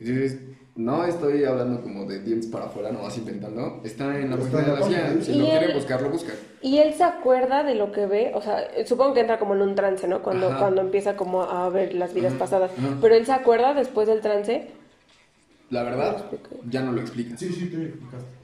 Y 0.00 0.04
dices, 0.04 0.38
no 0.76 1.04
estoy 1.04 1.44
hablando 1.44 1.82
como 1.82 2.04
de 2.04 2.20
dientes 2.20 2.48
para 2.48 2.66
afuera, 2.66 2.92
no 2.92 3.02
vas 3.02 3.18
inventando. 3.18 3.80
Está 3.84 4.16
en 4.18 4.30
la 4.30 4.36
página 4.36 4.62
de 4.62 4.68
la 4.68 4.86
CIA. 4.86 5.22
Si 5.22 5.32
Y 5.32 5.38
lo 5.38 5.46
quiere 5.46 5.74
buscar, 5.74 6.02
lo 6.02 6.10
busca. 6.10 6.32
Y 6.62 6.78
él 6.78 6.94
se 6.94 7.02
acuerda 7.04 7.64
de 7.64 7.74
lo 7.74 7.90
que 7.90 8.06
ve, 8.06 8.30
o 8.34 8.40
sea, 8.40 8.68
supongo 8.86 9.14
que 9.14 9.20
entra 9.20 9.38
como 9.38 9.54
en 9.54 9.62
un 9.62 9.74
trance, 9.74 10.06
¿no? 10.06 10.22
Cuando, 10.22 10.48
Ajá. 10.48 10.58
cuando 10.58 10.80
empieza 10.80 11.16
como 11.16 11.42
a 11.42 11.68
ver 11.68 11.94
las 11.94 12.14
vidas 12.14 12.32
pasadas. 12.34 12.70
Pero 13.00 13.14
él 13.14 13.26
se 13.26 13.32
acuerda 13.32 13.74
después 13.74 14.06
del 14.06 14.20
trance. 14.20 14.70
La 15.70 15.82
verdad, 15.82 16.12
expliqué. 16.12 16.56
ya 16.70 16.82
no 16.82 16.92
lo 16.92 17.00
explica. 17.00 17.36
Sí, 17.36 17.52
sí, 17.52 17.66
te 17.66 17.82
explicaste. 17.84 18.37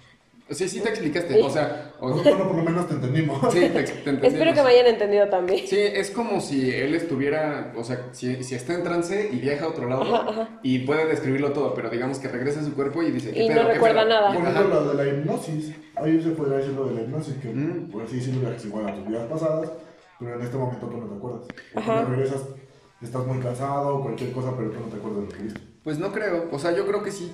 Sí, 0.50 0.68
sí 0.68 0.80
te 0.80 0.90
explicaste. 0.90 1.42
O 1.42 1.48
sea, 1.48 1.92
o- 2.00 2.10
Bueno, 2.12 2.46
por 2.48 2.56
lo 2.56 2.62
menos 2.64 2.86
te 2.86 2.94
entendimos. 2.94 3.40
sí, 3.52 3.60
te, 3.60 3.68
te 3.70 3.80
entendimos. 3.92 4.24
Espero 4.32 4.52
que 4.52 4.62
me 4.62 4.68
hayan 4.70 4.86
entendido 4.88 5.28
también. 5.28 5.66
Sí, 5.66 5.78
es 5.78 6.10
como 6.10 6.40
si 6.40 6.70
él 6.70 6.94
estuviera, 6.94 7.72
o 7.76 7.82
sea, 7.82 8.08
si, 8.12 8.44
si 8.44 8.54
está 8.54 8.74
en 8.74 8.82
trance 8.82 9.30
y 9.32 9.36
viaja 9.38 9.64
a 9.64 9.68
otro 9.68 9.88
lado 9.88 10.02
Ajá, 10.02 10.30
ajá. 10.30 10.48
y 10.62 10.80
puede 10.80 11.06
describirlo 11.06 11.52
todo, 11.52 11.72
pero 11.74 11.88
digamos 11.88 12.18
que 12.18 12.28
regresa 12.28 12.60
a 12.60 12.64
su 12.64 12.74
cuerpo 12.74 13.02
y 13.02 13.10
dice, 13.10 13.30
¿qué 13.32 13.44
Y 13.44 13.48
no 13.48 13.54
pedo, 13.54 13.66
qué 13.68 13.72
recuerda 13.74 14.00
pedo? 14.02 14.08
nada. 14.10 14.34
Por 14.34 14.46
ejemplo, 14.48 14.80
lo 14.84 14.94
de 14.94 15.04
la 15.04 15.10
hipnosis. 15.18 15.74
Ahí 15.96 16.22
se 16.22 16.30
podría 16.30 16.58
decir 16.58 16.72
lo 16.74 16.86
de 16.88 16.94
la 16.94 17.00
hipnosis, 17.02 17.34
que 17.36 17.48
Mm. 17.48 17.90
por 17.90 18.02
así 18.02 18.16
decirlo 18.16 18.50
es 18.52 18.64
igual 18.66 18.88
a 18.88 18.94
tus 18.94 19.06
vidas 19.08 19.26
pasadas, 19.30 19.72
pero 20.18 20.34
en 20.34 20.42
este 20.42 20.56
momento 20.58 20.86
tú 20.86 20.96
no 20.98 21.06
te 21.06 21.14
acuerdas. 21.16 21.42
Cuando 21.72 22.04
regresas, 22.10 22.42
estás 23.02 23.26
muy 23.26 23.38
cansado 23.38 23.96
o 23.96 24.02
cualquier 24.02 24.30
cosa, 24.32 24.52
pero 24.56 24.70
tú 24.70 24.80
no 24.80 24.86
te 24.88 24.96
acuerdas 24.96 25.20
de 25.22 25.26
lo 25.26 25.32
que 25.38 25.42
viste. 25.44 25.60
Pues 25.84 25.98
no 25.98 26.12
creo, 26.12 26.48
o 26.50 26.58
sea, 26.58 26.74
yo 26.74 26.86
creo 26.86 27.02
que 27.02 27.12
sí. 27.12 27.30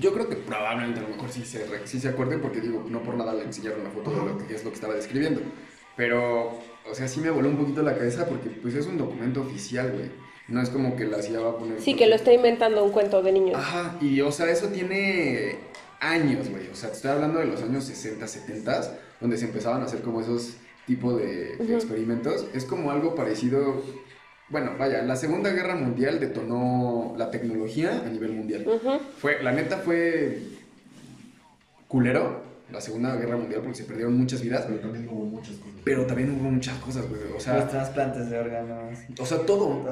Yo 0.00 0.12
creo 0.12 0.28
que 0.28 0.34
probablemente 0.34 0.98
a 0.98 1.04
lo 1.04 1.10
mejor 1.10 1.30
sí 1.30 1.44
se, 1.44 1.64
sí 1.86 2.00
se 2.00 2.08
acuerde 2.08 2.38
porque 2.38 2.60
digo, 2.60 2.84
no 2.88 3.02
por 3.02 3.14
nada 3.14 3.32
le 3.34 3.44
enseñaron 3.44 3.84
la 3.84 3.90
foto 3.90 4.10
de 4.10 4.16
lo 4.16 4.38
que 4.38 4.52
es 4.54 4.64
lo 4.64 4.70
que 4.70 4.74
estaba 4.74 4.94
describiendo. 4.94 5.40
Pero, 5.96 6.58
o 6.90 6.94
sea, 6.94 7.06
sí 7.06 7.20
me 7.20 7.30
voló 7.30 7.48
un 7.48 7.56
poquito 7.56 7.82
la 7.82 7.96
cabeza 7.96 8.26
porque 8.26 8.50
pues 8.50 8.74
es 8.74 8.86
un 8.86 8.98
documento 8.98 9.42
oficial, 9.42 9.92
güey. 9.92 10.10
No 10.48 10.60
es 10.60 10.70
como 10.70 10.96
que 10.96 11.04
la 11.06 11.22
CIA 11.22 11.40
va 11.40 11.50
a 11.50 11.56
poner... 11.56 11.80
Sí, 11.80 11.94
que 11.94 12.06
lo 12.06 12.16
está 12.16 12.32
inventando 12.32 12.84
un 12.84 12.90
cuento 12.90 13.22
de 13.22 13.32
niños. 13.32 13.56
Ajá, 13.56 13.96
y 14.00 14.20
o 14.20 14.30
sea, 14.32 14.50
eso 14.50 14.66
tiene 14.68 15.56
años, 16.00 16.48
güey. 16.50 16.68
O 16.68 16.74
sea, 16.74 16.90
te 16.90 16.96
estoy 16.96 17.12
hablando 17.12 17.38
de 17.38 17.46
los 17.46 17.62
años 17.62 17.84
60, 17.84 18.26
70, 18.26 18.98
donde 19.20 19.38
se 19.38 19.46
empezaban 19.46 19.82
a 19.82 19.86
hacer 19.86 20.02
como 20.02 20.20
esos 20.20 20.54
tipos 20.86 21.16
de 21.18 21.56
Ujú. 21.58 21.74
experimentos. 21.74 22.46
Es 22.54 22.64
como 22.64 22.90
algo 22.90 23.14
parecido. 23.14 23.82
Bueno, 24.48 24.72
vaya, 24.78 25.02
la 25.02 25.16
Segunda 25.16 25.50
Guerra 25.50 25.74
Mundial 25.74 26.20
detonó 26.20 27.14
la 27.18 27.30
tecnología 27.30 28.02
a 28.04 28.08
nivel 28.08 28.32
mundial. 28.32 28.64
Fue, 29.18 29.42
la 29.42 29.50
neta 29.52 29.78
fue 29.78 30.38
culero, 31.88 32.42
la 32.70 32.80
Segunda 32.80 33.16
Guerra 33.16 33.36
Mundial, 33.36 33.62
porque 33.62 33.78
se 33.78 33.84
perdieron 33.84 34.16
muchas 34.16 34.42
vidas. 34.42 34.64
Pero 34.68 34.78
también 34.80 35.08
hubo 35.08 35.24
muchas 35.24 35.56
cosas. 35.56 35.74
Pero 35.84 36.06
también 36.06 36.30
hubo 36.30 36.50
muchas 36.50 36.78
cosas, 36.78 37.08
güey. 37.08 37.22
O 37.22 37.34
Los 37.34 37.42
sea, 37.42 37.66
trasplantes 37.66 38.30
de 38.30 38.38
órganos. 38.38 38.98
o 39.18 39.26
sea, 39.26 39.38
todo. 39.38 39.84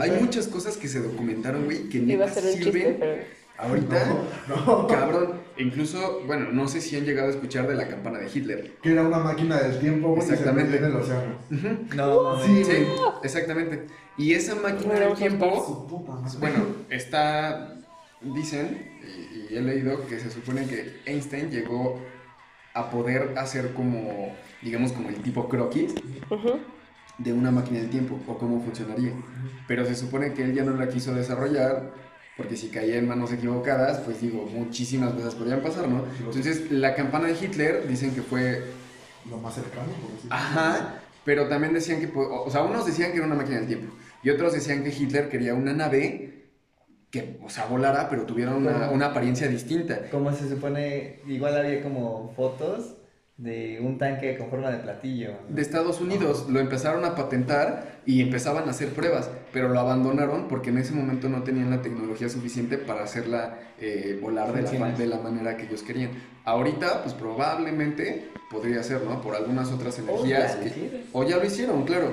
Hay 0.00 0.10
muchas 0.20 0.46
cosas 0.46 0.76
que 0.76 0.88
se 0.88 1.00
documentaron, 1.00 1.64
güey, 1.64 1.88
que 1.88 1.98
neta 2.00 2.26
chiste, 2.26 2.52
sirven 2.52 2.96
pero. 3.00 3.22
Ahorita. 3.58 4.06
No, 4.48 4.86
Cabrón, 4.86 5.40
incluso, 5.58 6.22
bueno, 6.26 6.46
no 6.52 6.68
sé 6.68 6.80
si 6.80 6.96
han 6.96 7.04
llegado 7.04 7.28
a 7.28 7.30
escuchar 7.30 7.66
de 7.68 7.74
la 7.74 7.88
campana 7.88 8.18
de 8.18 8.30
Hitler. 8.32 8.72
que 8.82 8.92
era 8.92 9.02
una 9.02 9.18
máquina 9.18 9.58
del 9.58 9.78
tiempo, 9.78 10.08
güey, 10.08 10.22
y 10.22 10.26
se 10.26 10.32
Exactamente. 10.34 10.78
perdió 10.78 10.86
en 10.88 10.94
el 10.94 11.00
océano. 11.02 11.34
No. 11.94 12.42
Sí, 12.44 12.62
exactamente. 13.22 13.86
Y 14.16 14.32
esa 14.32 14.54
máquina 14.56 14.94
del 14.94 15.14
tiempo, 15.14 15.86
puta 15.86 16.12
bueno, 16.40 16.64
está, 16.90 17.74
dicen, 18.20 18.98
y, 19.02 19.52
y 19.54 19.56
he 19.56 19.60
leído 19.60 20.06
que 20.06 20.18
se 20.18 20.30
supone 20.30 20.66
que 20.66 21.00
Einstein 21.06 21.50
llegó 21.50 22.00
a 22.74 22.90
poder 22.90 23.34
hacer 23.38 23.72
como, 23.74 24.34
digamos, 24.62 24.92
como 24.92 25.08
el 25.08 25.16
tipo 25.16 25.48
croquis 25.48 25.94
Ujú. 26.30 26.58
de 27.18 27.32
una 27.32 27.50
máquina 27.50 27.78
del 27.80 27.90
tiempo 27.90 28.18
o 28.26 28.38
cómo 28.38 28.60
funcionaría. 28.62 29.12
Pero 29.66 29.84
se 29.84 29.94
supone 29.94 30.32
que 30.32 30.44
él 30.44 30.54
ya 30.54 30.64
no 30.64 30.74
la 30.74 30.88
quiso 30.88 31.14
desarrollar 31.14 31.90
porque 32.38 32.56
si 32.56 32.68
caía 32.68 32.96
en 32.96 33.08
manos 33.08 33.32
equivocadas, 33.32 33.98
pues 33.98 34.22
digo, 34.22 34.48
muchísimas 34.50 35.12
cosas 35.12 35.34
podrían 35.34 35.60
pasar, 35.60 35.88
¿no? 35.88 36.04
Entonces, 36.20 36.70
la 36.70 36.94
campana 36.94 37.26
de 37.26 37.34
Hitler 37.34 37.86
dicen 37.86 38.14
que 38.14 38.22
fue 38.22 38.62
Lo 39.28 39.38
más 39.38 39.56
cercano, 39.56 39.90
por 40.00 40.12
decirlo. 40.12 40.34
Ajá, 40.34 41.00
pero 41.24 41.48
también 41.48 41.74
decían 41.74 42.00
que, 42.00 42.10
o 42.16 42.48
sea, 42.48 42.62
unos 42.62 42.86
decían 42.86 43.10
que 43.10 43.18
era 43.18 43.26
una 43.26 43.34
máquina 43.34 43.56
del 43.56 43.66
tiempo 43.66 43.92
y 44.22 44.30
otros 44.30 44.52
decían 44.52 44.82
que 44.84 44.90
Hitler 44.90 45.28
quería 45.28 45.54
una 45.54 45.72
nave 45.72 46.46
que, 47.10 47.40
o 47.42 47.50
sea, 47.50 47.66
volara, 47.66 48.08
pero 48.08 48.24
tuviera 48.24 48.54
una, 48.54 48.90
una 48.90 49.06
apariencia 49.06 49.48
distinta. 49.48 50.08
Como 50.10 50.32
se 50.32 50.48
supone, 50.48 51.20
igual 51.26 51.56
había 51.56 51.82
como 51.82 52.32
fotos 52.36 52.94
de 53.36 53.78
un 53.80 53.98
tanque 53.98 54.36
con 54.36 54.50
forma 54.50 54.70
de 54.70 54.78
platillo. 54.78 55.30
¿no? 55.48 55.54
De 55.54 55.62
Estados 55.62 56.00
Unidos 56.00 56.46
lo 56.48 56.60
empezaron 56.60 57.04
a 57.04 57.14
patentar 57.14 58.00
y 58.04 58.20
empezaban 58.20 58.66
a 58.66 58.70
hacer 58.72 58.90
pruebas, 58.90 59.30
pero 59.52 59.68
lo 59.68 59.80
abandonaron 59.80 60.48
porque 60.48 60.70
en 60.70 60.78
ese 60.78 60.92
momento 60.92 61.28
no 61.28 61.42
tenían 61.42 61.70
la 61.70 61.82
tecnología 61.82 62.28
suficiente 62.28 62.78
para 62.78 63.04
hacerla 63.04 63.58
eh, 63.80 64.18
volar 64.20 64.52
de 64.52 64.62
la, 64.78 64.90
de 64.92 65.06
la 65.06 65.18
manera 65.18 65.56
que 65.56 65.64
ellos 65.66 65.82
querían. 65.82 66.10
Ahorita, 66.44 67.02
pues 67.02 67.14
probablemente 67.14 68.28
podría 68.50 68.82
ser, 68.82 69.02
¿no? 69.02 69.20
Por 69.20 69.34
algunas 69.36 69.70
otras 69.70 69.98
O 69.98 70.02
energías. 70.02 70.54
ya 70.54 70.58
lo 70.58 70.64
que- 70.74 71.04
o 71.12 71.24
ya 71.24 71.36
lo 71.36 71.44
hicieron, 71.44 71.84
claro. 71.84 72.10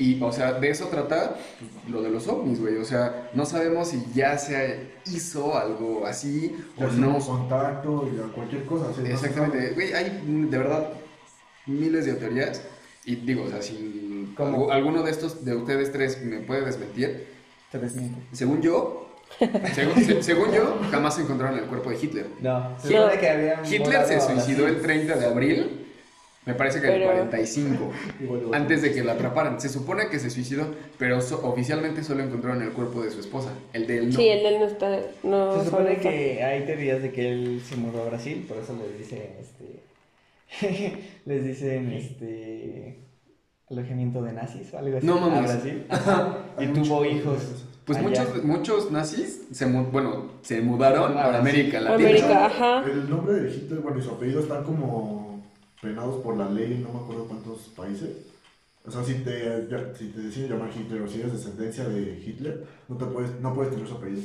Y, 0.00 0.22
o 0.22 0.30
sea, 0.32 0.52
de 0.52 0.70
eso 0.70 0.86
trata 0.86 1.36
pues, 1.58 1.90
lo 1.92 2.02
de 2.02 2.10
los 2.10 2.28
ovnis, 2.28 2.60
güey. 2.60 2.76
O 2.76 2.84
sea, 2.84 3.30
no 3.34 3.44
sabemos 3.44 3.88
si 3.88 4.04
ya 4.14 4.38
se 4.38 4.92
hizo 5.06 5.56
algo 5.58 6.06
así 6.06 6.56
o 6.76 6.82
Ya 6.82 6.90
sea 6.90 6.98
no. 7.00 7.18
contacto 7.18 8.08
y 8.12 8.30
cualquier 8.32 8.64
cosa. 8.64 8.86
Exactamente. 9.04 9.70
Güey, 9.74 9.92
hay 9.94 10.22
de 10.50 10.58
verdad 10.58 10.90
miles 11.66 12.06
de 12.06 12.14
teorías. 12.14 12.62
Y 13.04 13.16
digo, 13.16 13.44
o 13.44 13.48
sea, 13.48 13.62
si 13.62 14.07
¿Cómo? 14.36 14.66
algu- 14.68 14.72
alguno 14.72 15.02
de 15.02 15.10
estos, 15.10 15.44
de 15.44 15.54
ustedes 15.56 15.92
tres, 15.92 16.22
me 16.22 16.38
puede 16.40 16.64
desmentir, 16.64 17.26
Te 17.72 17.78
desmiento. 17.78 18.18
según 18.32 18.62
yo, 18.62 19.08
según, 19.74 19.94
se- 20.04 20.22
según 20.22 20.52
yo, 20.52 20.78
jamás 20.90 21.18
encontraron 21.18 21.58
el 21.58 21.64
cuerpo 21.66 21.90
de 21.90 21.96
Hitler. 22.02 22.26
No, 22.40 22.78
se 22.80 22.88
supone 22.88 23.18
que 23.18 23.28
había 23.28 23.62
Hitler 23.64 24.04
se 24.06 24.20
suicidó 24.20 24.66
el 24.66 24.80
30 24.80 25.16
de 25.16 25.26
abril, 25.26 25.84
me 26.46 26.54
parece 26.54 26.80
que 26.80 26.86
en 26.86 26.92
el 26.94 26.98
Pero- 27.00 27.12
45. 27.12 27.90
Igual, 28.22 28.40
igual. 28.40 28.54
Antes 28.62 28.80
de 28.80 28.94
que 28.94 29.04
la 29.04 29.12
atraparan. 29.12 29.60
Se 29.60 29.68
supone 29.68 30.08
que 30.08 30.18
se 30.18 30.30
suicidó, 30.30 30.74
pero 30.98 31.20
so- 31.20 31.46
oficialmente 31.46 32.02
solo 32.02 32.22
encontraron 32.22 32.62
el 32.62 32.70
cuerpo 32.70 33.02
de 33.02 33.10
su 33.10 33.20
esposa. 33.20 33.52
El 33.74 33.86
de 33.86 33.98
él 33.98 34.08
no. 34.10 34.16
Sí, 34.16 34.28
el 34.28 34.42
de 34.42 34.48
él 34.48 34.58
no 34.60 34.66
está. 34.66 34.98
No 35.22 35.58
Se 35.58 35.66
supone 35.66 35.98
que 35.98 36.42
hay 36.42 36.64
teorías 36.64 37.02
de 37.02 37.12
que 37.12 37.30
él 37.30 37.62
se 37.68 37.76
mudó 37.76 38.02
a 38.02 38.06
Brasil, 38.06 38.46
por 38.48 38.56
eso 38.56 38.74
les 38.82 38.96
dicen 38.98 39.22
este 39.38 39.82
les 41.26 41.44
dicen 41.44 41.92
este 41.92 42.96
alojamiento 43.70 44.22
de 44.22 44.32
nazis 44.32 44.72
o 44.72 44.78
algo 44.78 44.96
así 44.98 45.06
No 45.06 45.20
mames. 45.20 45.50
a 45.50 45.54
Brasil. 45.54 45.86
y 46.60 46.66
tuvo 46.68 47.04
hijos. 47.04 47.64
Pues 47.84 47.98
allá. 47.98 48.08
muchos, 48.08 48.44
muchos 48.44 48.90
nazis 48.90 49.42
se, 49.50 49.64
bueno, 49.66 50.26
se 50.42 50.60
mudaron 50.60 51.16
Ah, 51.16 51.24
a 51.28 51.32
sí. 51.32 51.36
América 51.38 51.80
Latina. 51.80 52.08
América, 52.08 52.46
ajá. 52.46 52.84
El 52.84 53.08
nombre 53.08 53.34
de 53.34 53.54
Hitler, 53.54 53.80
bueno, 53.80 53.98
y 53.98 54.02
su 54.02 54.10
apellido 54.10 54.40
están 54.40 54.62
como 54.64 55.42
penados 55.80 56.16
por 56.22 56.36
la 56.36 56.50
ley 56.50 56.72
en 56.74 56.82
no 56.82 56.92
me 56.92 56.98
acuerdo 57.00 57.24
cuántos 57.26 57.58
países. 57.76 58.10
O 58.86 58.90
sea, 58.90 59.02
si 59.04 59.14
te, 59.16 59.66
ya- 59.70 59.94
si 59.94 60.08
te 60.08 60.20
deciden 60.20 60.50
llamar 60.50 60.70
Hitler 60.74 61.02
o 61.02 61.08
si 61.08 61.20
eres 61.20 61.32
descendencia 61.32 61.84
de 61.88 62.22
Hitler, 62.24 62.66
no, 62.88 62.96
te 62.96 63.04
puedes, 63.06 63.38
no 63.40 63.54
puedes 63.54 63.72
tener 63.72 63.86
su 63.88 63.94
apellido. 63.94 64.22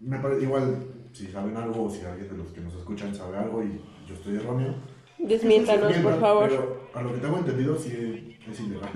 Me 0.00 0.18
parece, 0.18 0.42
igual, 0.44 0.76
si 1.12 1.26
saben 1.28 1.56
algo 1.56 1.84
o 1.84 1.90
si 1.90 2.00
alguien 2.04 2.28
de 2.30 2.36
los 2.36 2.48
que 2.52 2.60
nos 2.60 2.74
escuchan 2.74 3.14
sabe 3.14 3.36
algo 3.38 3.62
y 3.62 3.80
yo 4.08 4.14
estoy 4.14 4.36
erróneo. 4.36 4.74
Desmiéntanos, 5.18 5.80
por 5.80 5.88
desmientan, 5.92 6.20
favor. 6.20 6.48
Pero 6.48 6.90
a 6.94 7.02
lo 7.02 7.14
que 7.14 7.20
tengo 7.20 7.38
entendido, 7.38 7.76
sí 7.78 8.36
es 8.50 8.60
ilegal. 8.60 8.90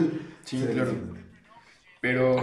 Sí, 0.45 0.59
ser 0.61 0.73
claro. 0.73 0.93
Pero, 2.01 2.37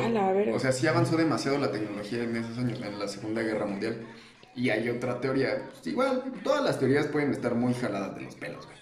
o 0.53 0.59
sea, 0.59 0.71
sí 0.71 0.85
avanzó 0.87 1.15
demasiado 1.17 1.57
la 1.57 1.71
tecnología 1.71 2.23
en 2.23 2.35
esos 2.35 2.57
años, 2.57 2.81
en 2.81 2.99
la 2.99 3.07
Segunda 3.07 3.41
Guerra 3.41 3.65
Mundial. 3.65 4.05
Y 4.53 4.69
hay 4.69 4.89
otra 4.89 5.19
teoría. 5.21 5.63
pues, 5.71 5.85
igual, 5.87 6.23
todas 6.43 6.63
las 6.63 6.77
teorías 6.79 7.07
pueden 7.07 7.31
estar 7.31 7.55
muy 7.55 7.73
jaladas 7.73 8.15
de 8.15 8.21
los 8.21 8.35
pelos, 8.35 8.65
güey. 8.65 8.77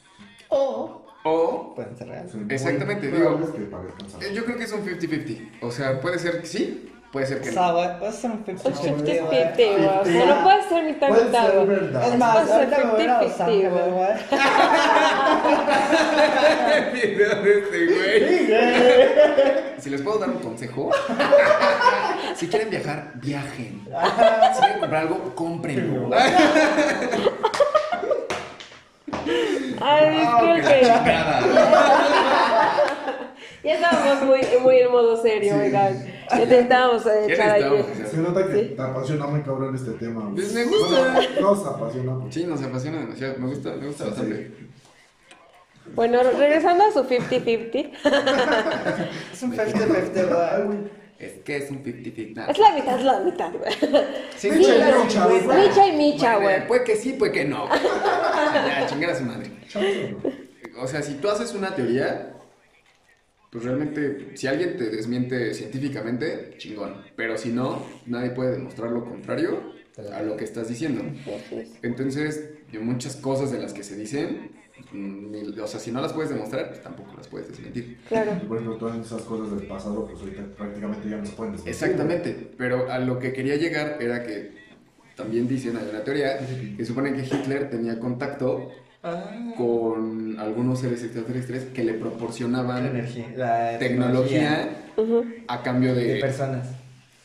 O 0.49 1.05
O, 1.25 1.73
pueden 1.75 1.95
ser 1.97 2.07
reales. 2.09 2.33
Exactamente, 2.49 3.09
digo- 3.11 3.39
eh, 4.21 4.33
yo 4.33 4.43
creo 4.45 4.57
que 4.57 4.63
es 4.65 4.71
un 4.73 4.83
50-50. 4.83 5.51
O 5.61 5.71
sea, 5.71 6.01
puede 6.01 6.19
ser 6.19 6.41
que 6.41 6.47
sí, 6.47 6.92
puede 7.13 7.25
ser 7.27 7.39
que 7.41 7.49
O 7.49 7.51
no. 7.53 7.61
sea, 7.61 7.71
va 7.71 7.97
va 7.99 8.09
a 8.09 8.11
ser 8.11 8.31
un 8.31 8.37
Un 8.39 8.45
50-50, 8.45 8.73
50-50, 8.73 9.23
güey. 9.23 9.85
O 9.85 10.03
sea, 10.03 10.25
no 10.25 10.43
puede 10.43 10.63
ser 10.67 10.83
mitad 10.83 11.07
Puede 11.07 11.23
mitad, 11.25 11.45
ser 11.51 11.67
verdad. 11.67 12.07
Es 12.07 12.17
más, 12.17 12.33
Puede 12.35 12.47
ser 12.47 12.55
ahorita 12.55 12.77
me 12.77 12.83
voy 12.91 12.99
a 12.99 13.03
ir 13.03 13.09
a 13.09 13.11
Los 13.21 13.31
50-50, 13.31 13.41
Ángeles, 13.43 13.71
güey. 13.71 13.89
güey. 13.91 14.13
El 16.75 16.83
video 16.91 17.35
de 17.43 17.51
este 17.59 17.79
güey. 17.85 18.19
Si 19.79 19.87
les 19.89 20.01
puedo 20.01 20.17
dar 20.17 20.29
un 20.29 20.39
consejo, 20.39 20.89
si 22.35 22.47
quieren 22.47 22.69
viajar, 22.71 23.11
viajen. 23.15 23.85
Si 24.53 24.59
quieren 24.59 24.79
comprar 24.79 25.01
algo, 25.03 25.33
cómprenlo. 25.35 26.09
Ay, 29.81 29.81
Ah, 29.81 30.53
disculpe. 30.55 30.83
Ya 33.63 33.75
estábamos 33.75 34.23
muy, 34.25 34.41
muy 34.61 34.77
en 34.79 34.91
modo 34.91 35.21
serio, 35.21 35.53
Sí. 35.53 35.59
oigan. 35.59 36.05
Intentábamos 36.41 37.05
eh, 37.05 37.25
Ya 37.29 37.33
echar 37.33 37.49
ahí. 37.51 37.85
Se 38.09 38.17
nota 38.17 38.47
que 38.47 38.53
Sí. 38.53 38.73
te 38.75 38.81
apasiona 38.81 39.27
muy 39.27 39.41
cabrón 39.41 39.73
este 39.75 39.91
tema. 39.91 40.29
Pues 40.33 40.53
me 40.53 40.65
gusta. 40.65 41.13
Bueno, 41.13 41.41
Nos 41.41 41.65
apasiona. 41.65 42.19
pues. 42.19 42.33
Sí, 42.33 42.43
nos 42.45 42.61
apasiona 42.61 42.99
demasiado. 42.99 43.35
Me 43.39 43.47
gusta, 43.47 43.69
me 43.75 43.87
gusta 43.87 44.03
Sí. 44.05 44.09
bastante. 44.09 44.51
Bueno, 45.95 46.23
regresando 46.23 46.83
a 46.85 46.91
su 46.91 47.03
50-50. 47.03 47.91
Es 49.33 49.43
un 49.43 49.51
50-50, 49.51 49.95
Ay, 49.95 50.25
¿verdad? 50.25 50.65
güey. 50.65 50.77
Es 51.19 51.33
que 51.45 51.57
es 51.57 51.69
un 51.71 51.83
50-50. 51.83 52.35
Nah. 52.35 52.47
Es 52.51 52.57
la 52.57 52.71
mitad, 52.73 52.99
es 52.99 53.05
la 53.05 53.19
mitad, 53.19 53.51
güey. 53.51 53.73
Sí, 54.35 54.51
Micha 54.51 54.75
y 54.75 55.03
Micha, 55.03 55.25
güey. 55.25 55.67
Micha 55.67 55.87
y 55.87 55.91
Micha, 55.97 56.35
Bueno, 56.35 56.49
güey. 56.49 56.67
Puede 56.67 56.83
que 56.83 56.95
sí, 56.97 57.13
puede 57.13 57.31
que 57.31 57.45
no. 57.45 57.67
ya, 58.53 58.85
chingar 58.87 59.11
a 59.11 59.15
su 59.15 59.23
madre. 59.23 59.51
O 60.81 60.87
sea, 60.87 61.01
si 61.01 61.13
tú 61.15 61.29
haces 61.29 61.53
una 61.53 61.73
teoría, 61.75 62.32
pues 63.53 63.65
realmente, 63.65 64.31
si 64.33 64.47
alguien 64.47 64.77
te 64.77 64.89
desmiente 64.89 65.53
científicamente, 65.53 66.55
chingón. 66.57 66.95
Pero 67.15 67.37
si 67.37 67.49
no, 67.49 67.85
nadie 68.07 68.31
puede 68.31 68.53
demostrar 68.53 68.89
lo 68.89 69.05
contrario 69.05 69.73
a 70.11 70.23
lo 70.23 70.35
que 70.35 70.43
estás 70.43 70.69
diciendo. 70.69 71.03
Entonces, 71.83 72.49
hay 72.71 72.79
muchas 72.79 73.15
cosas 73.15 73.51
de 73.51 73.59
las 73.59 73.71
que 73.71 73.83
se 73.83 73.95
dicen, 73.95 74.49
o 75.61 75.67
sea, 75.67 75.79
si 75.79 75.91
no 75.91 76.01
las 76.01 76.13
puedes 76.13 76.31
demostrar, 76.31 76.69
pues 76.69 76.81
tampoco 76.81 77.13
las 77.15 77.27
puedes 77.27 77.47
desmentir. 77.49 77.99
Claro. 78.09 78.31
Y 78.41 78.47
por 78.47 78.57
ejemplo, 78.57 78.77
todas 78.77 79.05
esas 79.05 79.21
cosas 79.21 79.55
del 79.55 79.67
pasado, 79.67 80.07
pues 80.07 80.19
ahorita 80.19 80.41
prácticamente 80.57 81.07
ya 81.07 81.17
no 81.17 81.25
se 81.27 81.33
pueden 81.33 81.53
desmentir. 81.53 81.83
Exactamente, 81.83 82.51
pero 82.57 82.91
a 82.91 82.97
lo 82.97 83.19
que 83.19 83.33
quería 83.33 83.55
llegar 83.55 83.97
era 84.01 84.23
que 84.23 84.63
también 85.15 85.47
dicen, 85.47 85.77
hay 85.77 85.89
una 85.91 86.03
teoría, 86.03 86.39
que 86.75 86.83
supone 86.83 87.13
que 87.13 87.21
Hitler 87.21 87.69
tenía 87.69 87.99
contacto 87.99 88.71
Ah, 89.05 89.21
con 89.57 90.39
algunos 90.39 90.79
seres 90.79 91.03
extraterrestres 91.03 91.65
que 91.65 91.83
le 91.83 91.91
la 91.93 91.99
proporcionaban 91.99 92.85
energía, 92.85 93.27
la 93.35 93.77
tecnología 93.77 94.69
Ujú. 94.95 95.25
a 95.47 95.61
cambio 95.61 95.93
de 95.93 96.05
de 96.13 96.19
personas. 96.21 96.67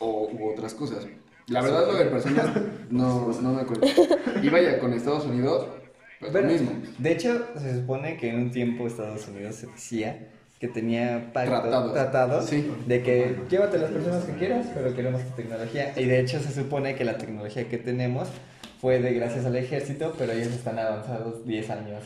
o, 0.01 0.29
u 0.33 0.49
otras 0.51 0.75
cosas. 0.75 1.07
La 1.47 1.63
verdad 1.63 1.87
lo 1.87 1.97
de 1.97 2.07
personas 2.07 2.47
no, 2.91 3.29
no 3.41 3.53
me 3.53 3.61
acuerdo. 3.63 3.87
Y 4.43 4.49
vaya, 4.49 4.79
con 4.81 4.93
Estados 4.93 5.25
Unidos, 5.27 5.67
pues 6.21 6.33
Bueno, 6.33 6.49
lo 6.49 6.53
mismo. 6.55 6.73
De 6.99 7.13
hecho, 7.13 7.47
se 7.57 7.75
supone 7.77 8.17
que 8.17 8.29
en 8.31 8.37
un 8.43 8.51
tiempo 8.51 8.87
Estados 8.87 9.29
Unidos 9.29 9.55
se 9.55 9.67
decía 9.69 10.27
que 10.61 10.67
tenía 10.67 11.31
pactos, 11.33 11.61
Tratados. 11.63 11.93
tratados 11.95 12.45
Sí. 12.47 12.69
de 12.89 13.03
que 13.05 13.37
llévate 13.49 13.79
las 13.79 13.93
personas 13.93 14.25
que 14.25 14.33
quieras, 14.33 14.67
pero 14.75 14.93
queremos 14.97 15.23
tu 15.23 15.31
tecnología. 15.37 15.93
Y 15.97 16.07
de 16.07 16.19
hecho 16.19 16.41
se 16.41 16.53
supone 16.53 16.97
que 16.97 17.05
la 17.05 17.17
tecnología 17.19 17.69
que 17.69 17.79
tenemos 17.79 18.29
fue 18.81 19.01
de 19.01 19.13
gracias 19.15 19.45
al 19.47 19.57
ejército, 19.57 20.15
pero 20.19 20.33
ellos 20.33 20.49
están 20.49 20.79
avanzados 20.79 21.45
10 21.47 21.71
años 21.71 22.05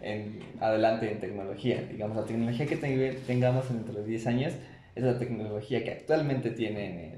en, 0.00 0.38
adelante 0.60 1.10
en 1.10 1.20
tecnología. 1.20 1.82
Digamos, 1.90 2.16
la 2.16 2.24
tecnología 2.24 2.66
que 2.66 2.76
te- 2.76 3.12
tengamos 3.26 3.68
dentro 3.72 3.94
de 3.94 4.04
10 4.06 4.26
años 4.26 4.52
es 4.94 5.02
la 5.04 5.18
tecnología 5.18 5.82
que 5.84 5.90
actualmente 5.90 6.50
tiene 6.50 7.14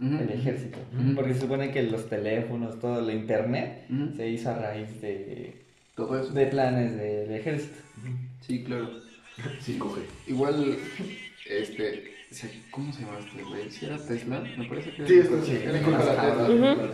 el, 0.00 0.20
el 0.20 0.30
ejército. 0.30 0.78
Porque 1.14 1.34
se 1.34 1.40
supone 1.40 1.70
que 1.70 1.82
los 1.82 2.08
teléfonos, 2.08 2.78
todo 2.80 3.00
el 3.08 3.14
internet, 3.14 3.84
se 4.16 4.28
hizo 4.28 4.50
a 4.50 4.54
raíz 4.54 5.00
de, 5.00 5.54
Todo 5.94 6.20
eso. 6.20 6.32
de 6.32 6.46
planes 6.46 6.96
del 6.96 7.32
ejército. 7.32 7.78
Sí, 8.40 8.64
claro. 8.64 8.88
Sí, 9.60 9.78
coge. 9.78 10.00
Igual, 10.26 10.76
este, 11.48 12.04
¿cómo 12.70 12.92
se 12.92 13.02
llama 13.02 13.18
este 13.20 13.42
güey? 13.42 13.70
¿Si 13.70 13.86
era 13.86 13.98
Tesla? 13.98 14.40
Me 14.40 14.64
parece 14.68 14.90
que 14.90 15.02
era 15.02 15.08
Sí, 15.08 15.22
sí. 15.46 15.58
era 15.62 15.72
Nikola 15.72 15.98
Tesla. 15.98 16.88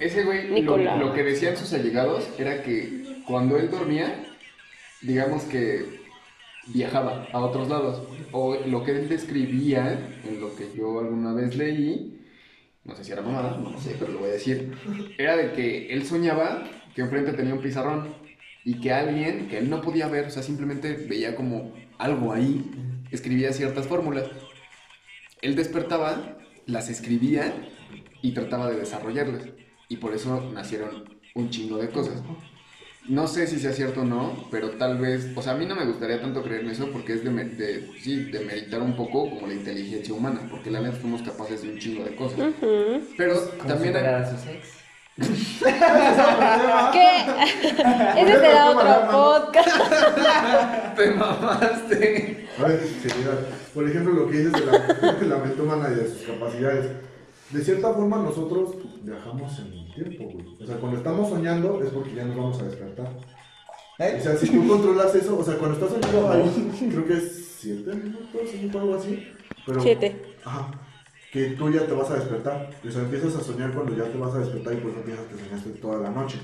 Ese 0.00 0.24
güey, 0.24 0.62
lo, 0.62 0.76
lo 0.76 1.12
que 1.14 1.22
decían 1.24 1.56
sus 1.56 1.72
allegados 1.72 2.28
era 2.38 2.62
que 2.62 3.22
cuando 3.26 3.56
él 3.56 3.70
dormía, 3.70 4.24
digamos 5.02 5.44
que 5.44 5.98
viajaba 6.68 7.26
a 7.32 7.38
otros 7.40 7.68
lados. 7.68 8.02
O 8.32 8.56
lo 8.66 8.84
que 8.84 8.92
él 8.92 9.08
describía, 9.08 9.98
en 10.24 10.40
lo 10.40 10.54
que 10.56 10.68
yo 10.76 11.00
alguna 11.00 11.32
vez 11.32 11.56
leí, 11.56 12.20
no 12.84 12.94
sé 12.94 13.04
si 13.04 13.12
era 13.12 13.22
mamada, 13.22 13.58
no 13.58 13.70
lo 13.70 13.80
sé, 13.80 13.96
pero 13.98 14.12
lo 14.12 14.20
voy 14.20 14.30
a 14.30 14.34
decir, 14.34 14.72
era 15.18 15.36
de 15.36 15.52
que 15.52 15.92
él 15.92 16.04
soñaba 16.06 16.64
que 16.94 17.02
enfrente 17.02 17.32
tenía 17.32 17.54
un 17.54 17.60
pizarrón 17.60 18.14
y 18.64 18.80
que 18.80 18.92
alguien 18.92 19.48
que 19.48 19.58
él 19.58 19.70
no 19.70 19.80
podía 19.80 20.08
ver, 20.08 20.26
o 20.26 20.30
sea, 20.30 20.42
simplemente 20.42 20.94
veía 20.94 21.34
como 21.36 21.72
algo 21.98 22.32
ahí, 22.32 22.64
escribía 23.10 23.52
ciertas 23.52 23.86
fórmulas. 23.86 24.24
Él 25.42 25.54
despertaba, 25.56 26.36
las 26.66 26.88
escribía 26.88 27.52
y 28.22 28.32
trataba 28.32 28.70
de 28.70 28.76
desarrollarlas. 28.78 29.44
Y 29.88 29.96
por 29.96 30.14
eso 30.14 30.50
nacieron 30.52 31.04
un 31.34 31.50
chingo 31.50 31.78
de 31.78 31.88
cosas. 31.90 32.22
No 33.08 33.26
sé 33.26 33.46
si 33.46 33.58
sea 33.58 33.72
cierto 33.72 34.02
o 34.02 34.04
no, 34.04 34.48
pero 34.50 34.72
tal 34.72 34.98
vez, 34.98 35.32
o 35.34 35.40
sea, 35.40 35.52
a 35.52 35.56
mí 35.56 35.64
no 35.64 35.74
me 35.74 35.86
gustaría 35.86 36.20
tanto 36.20 36.42
creer 36.42 36.62
en 36.64 36.70
eso 36.70 36.90
porque 36.92 37.14
es 37.14 37.24
de, 37.24 37.30
de, 37.30 37.90
sí, 38.02 38.24
de 38.24 38.40
meditar 38.40 38.82
un 38.82 38.96
poco 38.96 39.30
como 39.30 39.46
la 39.46 39.54
inteligencia 39.54 40.12
humana, 40.12 40.40
porque 40.50 40.70
la 40.70 40.80
neta 40.82 40.96
fuimos 40.96 41.22
capaces 41.22 41.62
de 41.62 41.70
un 41.70 41.78
chingo 41.78 42.04
de 42.04 42.14
cosas. 42.14 42.52
Pero 43.16 43.34
Como 43.56 43.64
también 43.64 43.96
hay- 43.96 44.00
superar 44.02 44.14
a 44.24 44.30
sus 44.36 44.46
ex. 44.48 44.77
¿Qué? 45.18 47.08
Ese 48.22 48.40
será 48.40 48.70
otro 48.70 49.10
podcast. 49.10 50.96
te 50.96 51.10
mamaste. 51.10 52.48
A 52.58 52.62
ver, 52.62 52.80
seriedad. 53.02 53.38
Por 53.74 53.88
ejemplo, 53.88 54.12
lo 54.12 54.28
que 54.28 54.38
dices 54.38 54.52
de 54.52 54.66
la, 54.66 55.12
de 55.12 55.26
la 55.26 55.38
mente 55.38 55.62
humana 55.62 55.88
y 55.92 55.96
de 55.96 56.08
sus 56.08 56.22
capacidades. 56.22 56.90
De 57.50 57.64
cierta 57.64 57.92
forma, 57.92 58.18
nosotros 58.18 58.76
viajamos 59.02 59.58
en 59.58 59.72
el 59.72 59.94
tiempo, 59.94 60.24
güey. 60.34 60.46
O 60.62 60.66
sea, 60.66 60.76
cuando 60.76 60.98
estamos 60.98 61.28
soñando 61.30 61.82
es 61.82 61.90
porque 61.90 62.14
ya 62.14 62.24
nos 62.24 62.36
vamos 62.36 62.60
a 62.60 62.64
despertar. 62.64 63.08
¿Eh? 63.98 64.16
O 64.20 64.22
sea, 64.22 64.36
si 64.36 64.48
tú 64.50 64.68
controlas 64.68 65.14
eso, 65.14 65.38
o 65.38 65.44
sea, 65.44 65.56
cuando 65.56 65.74
estás 65.74 65.90
soñando, 66.00 66.30
hay, 66.30 66.88
creo 66.90 67.06
que 67.06 67.14
es 67.14 67.56
7 67.60 67.94
minutos, 67.94 68.80
algo 68.80 68.94
así. 68.94 69.32
Pero, 69.66 69.80
Siete. 69.80 70.36
Ajá. 70.44 70.70
Que 71.32 71.50
tú 71.50 71.70
ya 71.70 71.84
te 71.86 71.92
vas 71.92 72.10
a 72.10 72.14
despertar. 72.14 72.70
O 72.86 72.90
sea, 72.90 73.02
empiezas 73.02 73.36
a 73.36 73.40
soñar 73.42 73.72
cuando 73.72 73.94
ya 73.96 74.04
te 74.10 74.16
vas 74.18 74.34
a 74.34 74.38
despertar 74.38 74.72
y 74.74 74.76
por 74.78 74.90
eso 74.92 75.00
piensas 75.02 75.26
que 75.26 75.44
soñaste 75.44 75.70
toda 75.80 75.98
la 76.00 76.10
noche. 76.10 76.38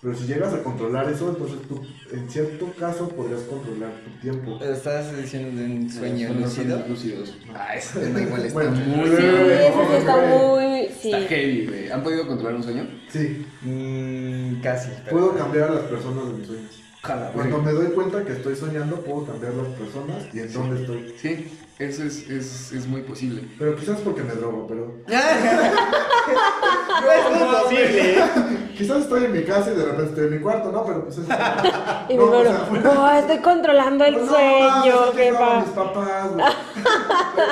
Pero 0.00 0.16
si 0.16 0.26
llegas 0.26 0.52
a 0.52 0.62
controlar 0.64 1.08
eso, 1.08 1.28
entonces 1.28 1.58
tú, 1.68 1.80
en 2.12 2.28
cierto 2.28 2.72
caso, 2.76 3.08
podrías 3.10 3.42
controlar 3.42 3.92
tu 4.02 4.20
tiempo. 4.20 4.58
Estabas 4.64 5.16
diciendo 5.16 5.60
de 5.60 5.64
un 5.66 5.88
sueño 5.90 6.28
los 6.30 6.38
lúcido. 6.38 6.64
sueños 6.78 6.88
lúcidos. 6.88 7.38
Ah, 7.54 7.76
ese 7.76 8.00
tema 8.00 8.20
igual 8.20 8.40
está 8.46 8.52
Bueno, 8.54 8.70
muy... 8.72 9.08
Sí, 9.10 9.14
ese 9.14 9.72
sí 9.72 9.94
está 9.98 10.16
muy. 10.16 10.88
Sí. 11.00 11.12
Está 11.12 11.28
heavy, 11.28 11.66
güey. 11.66 11.90
¿Han 11.92 12.02
podido 12.02 12.26
controlar 12.26 12.56
un 12.56 12.62
sueño? 12.64 12.88
Sí, 13.10 13.46
Mm, 13.62 14.60
casi. 14.60 14.88
pero- 15.04 15.10
puedo 15.18 15.36
cambiar 15.36 15.68
a 15.70 15.74
las 15.74 15.84
personas 15.84 16.26
de 16.26 16.32
mis 16.34 16.46
sueños. 16.48 16.82
Jala, 17.02 17.30
Cuando 17.32 17.58
me 17.62 17.72
doy 17.72 17.86
cuenta 17.88 18.24
que 18.24 18.32
estoy 18.32 18.56
soñando, 18.56 18.96
puedo 19.02 19.26
cambiar 19.26 19.54
las 19.54 19.66
personas 19.68 20.24
y 20.34 20.38
en 20.40 20.52
dónde 20.52 20.80
estoy. 20.80 21.14
Sí, 21.20 21.48
eso 21.84 22.02
es, 22.04 22.28
es, 22.28 22.72
es 22.72 22.86
muy 22.86 23.02
posible. 23.02 23.42
Pero 23.58 23.76
quizás 23.76 23.98
porque 24.00 24.22
me 24.22 24.32
drogo, 24.34 24.66
pero. 24.66 24.94
no 27.02 27.12
es 27.12 27.30
muy 27.30 27.62
posible. 27.62 28.14
Quizás 28.76 29.02
estoy 29.02 29.24
en 29.26 29.32
mi 29.32 29.42
casa 29.44 29.70
y 29.72 29.76
de 29.76 29.84
repente 29.84 30.04
estoy 30.10 30.26
en 30.26 30.32
mi 30.34 30.38
cuarto, 30.40 30.72
¿no? 30.72 30.84
Pero 30.84 31.04
pues 31.04 31.18
es. 31.18 31.24
Y 32.08 32.16
No, 32.16 32.26
mi 32.26 32.32
o 32.32 32.40
hermano, 32.40 32.58
sea, 32.58 32.66
fue- 32.66 32.80
no, 32.80 33.10
estoy 33.12 33.38
controlando 33.38 34.04
el 34.04 34.16
No, 34.16 34.26
sueño, 34.26 35.12
que 35.14 35.28
estaban 35.28 35.60
mis 35.60 35.68
papás, 35.70 36.32
güey. 36.32 36.44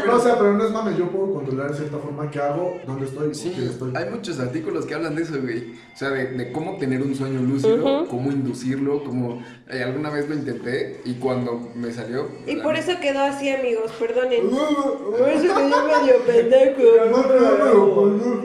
No, 0.06 0.14
o 0.16 0.20
sea, 0.20 0.38
pero 0.38 0.54
no 0.54 0.64
es 0.64 0.70
mames, 0.72 0.96
yo 0.98 1.08
puedo 1.08 1.34
controlar 1.34 1.70
de 1.70 1.76
cierta 1.76 1.98
forma 1.98 2.30
qué 2.30 2.40
hago, 2.40 2.78
dónde 2.86 3.06
estoy, 3.06 3.34
Sí, 3.34 3.52
quién 3.54 3.68
estoy. 3.68 3.92
hay 3.94 4.10
muchos 4.10 4.40
artículos 4.40 4.86
que 4.86 4.94
hablan 4.94 5.14
de 5.14 5.22
eso, 5.22 5.34
güey. 5.40 5.74
O 5.94 5.96
sea, 5.96 6.10
de, 6.10 6.26
de 6.32 6.52
cómo 6.52 6.78
tener 6.78 7.00
un 7.02 7.14
sueño 7.14 7.40
lúcido, 7.40 8.06
cómo 8.08 8.30
inducirlo, 8.32 9.04
como 9.04 9.42
eh, 9.68 9.82
alguna 9.84 10.10
vez 10.10 10.28
lo 10.28 10.34
intenté 10.34 11.00
y 11.04 11.14
cuando 11.14 11.70
me 11.74 11.92
salió... 11.92 12.28
Y 12.46 12.56
por 12.56 12.76
eso 12.76 12.92
quedó 13.00 13.20
así, 13.20 13.50
amigos, 13.50 13.92
perdonen. 14.28 14.50
Por 14.50 15.28
eso 15.28 15.54
que 15.54 15.70
yo 15.70 15.78
medio 15.84 16.18
pendejo. 16.26 16.82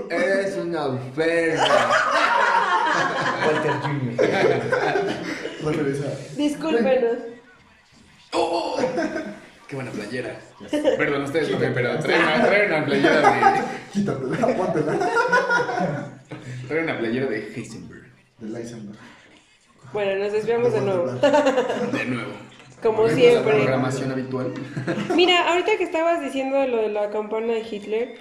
Eres 0.10 0.58
una 0.58 0.88
verga. 1.16 1.66
Walter 3.46 3.74
Jr. 3.82 4.14
Discúlpenos. 6.38 7.18
¡Oh! 8.34 8.78
¡Qué 9.68 9.76
buena 9.76 9.92
playera! 9.92 10.40
Perdón, 10.72 11.24
ustedes 11.24 11.50
no 11.52 11.58
ven, 11.58 11.74
pero 11.74 11.98
trae 12.00 12.20
una, 12.20 12.46
trae 12.46 12.68
una 12.68 12.86
playera 12.86 13.66
póntela. 14.58 14.92
de... 14.92 15.00
Trae 16.68 16.84
una 16.84 16.98
playera 16.98 17.26
de 17.28 17.54
Heisenberg. 17.54 18.04
De 18.40 18.60
Lysenberg. 18.60 19.00
Bueno, 19.94 20.24
nos 20.24 20.34
desviamos 20.34 20.74
de 20.74 20.82
nuevo. 20.82 21.12
De 21.14 22.06
nuevo. 22.06 22.32
Como 22.86 23.04
a 23.06 23.08
La 23.08 23.16
siempre. 23.16 23.54
programación 23.56 24.12
habitual. 24.12 24.54
Mira, 25.16 25.50
ahorita 25.50 25.78
que 25.78 25.84
estabas 25.84 26.22
diciendo 26.22 26.66
lo 26.68 26.78
de 26.78 26.90
la 26.90 27.10
campana 27.10 27.54
de 27.54 27.60
Hitler, 27.70 28.16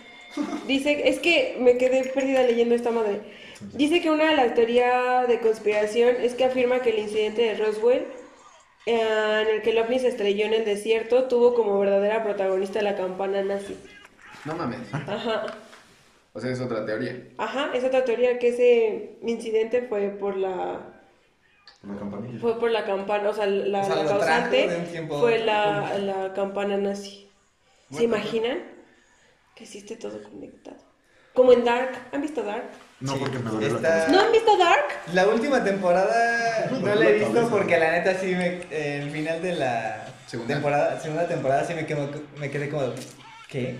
dice, 0.66 1.08
es 1.08 1.18
que 1.18 1.56
me 1.60 1.76
quedé 1.76 2.04
perdida 2.04 2.42
leyendo 2.42 2.74
esta 2.74 2.90
madre. 2.90 3.20
Dice 3.74 4.00
que 4.00 4.10
una 4.10 4.30
de 4.30 4.36
las 4.36 4.54
teorías 4.54 5.28
de 5.28 5.38
conspiración 5.40 6.16
es 6.20 6.34
que 6.34 6.44
afirma 6.44 6.80
que 6.80 6.90
el 6.90 6.98
incidente 6.98 7.42
de 7.42 7.54
Roswell, 7.56 8.04
eh, 8.86 9.42
en 9.48 9.54
el 9.56 9.62
que 9.62 9.70
el 9.70 9.78
ovni 9.78 9.98
se 9.98 10.08
estrelló 10.08 10.46
en 10.46 10.54
el 10.54 10.64
desierto, 10.64 11.24
tuvo 11.24 11.54
como 11.54 11.78
verdadera 11.78 12.22
protagonista 12.24 12.82
la 12.82 12.96
campana 12.96 13.42
nazi. 13.42 13.76
No 14.44 14.54
mames. 14.56 14.80
Ajá, 14.92 15.46
O 16.32 16.40
sea, 16.40 16.50
es 16.50 16.60
otra 16.60 16.84
teoría. 16.84 17.28
ajá, 17.38 17.70
es 17.74 17.84
otra 17.84 18.04
teoría 18.04 18.38
que 18.38 18.48
ese 18.48 19.16
incidente 19.22 19.82
fue 19.88 20.08
por 20.08 20.36
la 20.36 20.93
La 21.82 21.98
campanilla. 21.98 22.38
fue 22.40 22.58
por 22.58 22.70
la 22.70 22.84
campana, 22.84 23.28
o 23.28 23.34
sea, 23.34 23.46
la, 23.46 23.80
O 23.80 23.84
sea, 23.84 23.96
la 23.96 24.02
lo 24.02 24.08
trajo 24.08 24.20
causante 24.20 25.06
fue 25.08 25.38
la, 25.44 25.98
la 25.98 26.32
campana 26.32 26.76
nazi. 26.78 27.28
¿Se 27.90 28.06
Bueno. 28.06 28.16
imaginan? 28.16 28.58
Que 29.54 29.66
sí 29.66 29.78
esté 29.78 29.96
todo 29.96 30.22
conectado. 30.22 30.76
Como 31.34 31.52
en 31.52 31.64
Dark. 31.64 31.90
¿Han 32.12 32.22
visto 32.22 32.42
Dark? 32.42 32.64
No, 33.00 33.12
Sí, 33.12 33.18
porque 33.20 33.38
me 33.38 33.50
cabeza. 33.50 34.08
¿No 34.08 34.20
han 34.20 34.32
visto 34.32 34.56
Dark? 34.56 34.84
La 35.12 35.26
última 35.28 35.62
temporada 35.62 36.70
no 36.70 36.94
la 36.94 37.06
he 37.08 37.12
visto 37.14 37.48
porque 37.50 37.78
la 37.78 37.90
neta 37.92 38.14
sí 38.14 38.34
me. 38.34 38.62
el 38.70 39.10
final 39.10 39.42
de 39.42 39.52
la 39.56 40.06
Segunda. 40.26 40.54
temporada, 40.54 41.00
segunda 41.00 41.28
temporada 41.28 41.64
sí 41.64 41.74
me, 41.74 41.86
quemo- 41.86 42.08
me 42.38 42.50
quedé 42.50 42.70
como. 42.70 42.84
¿Qué? 43.54 43.76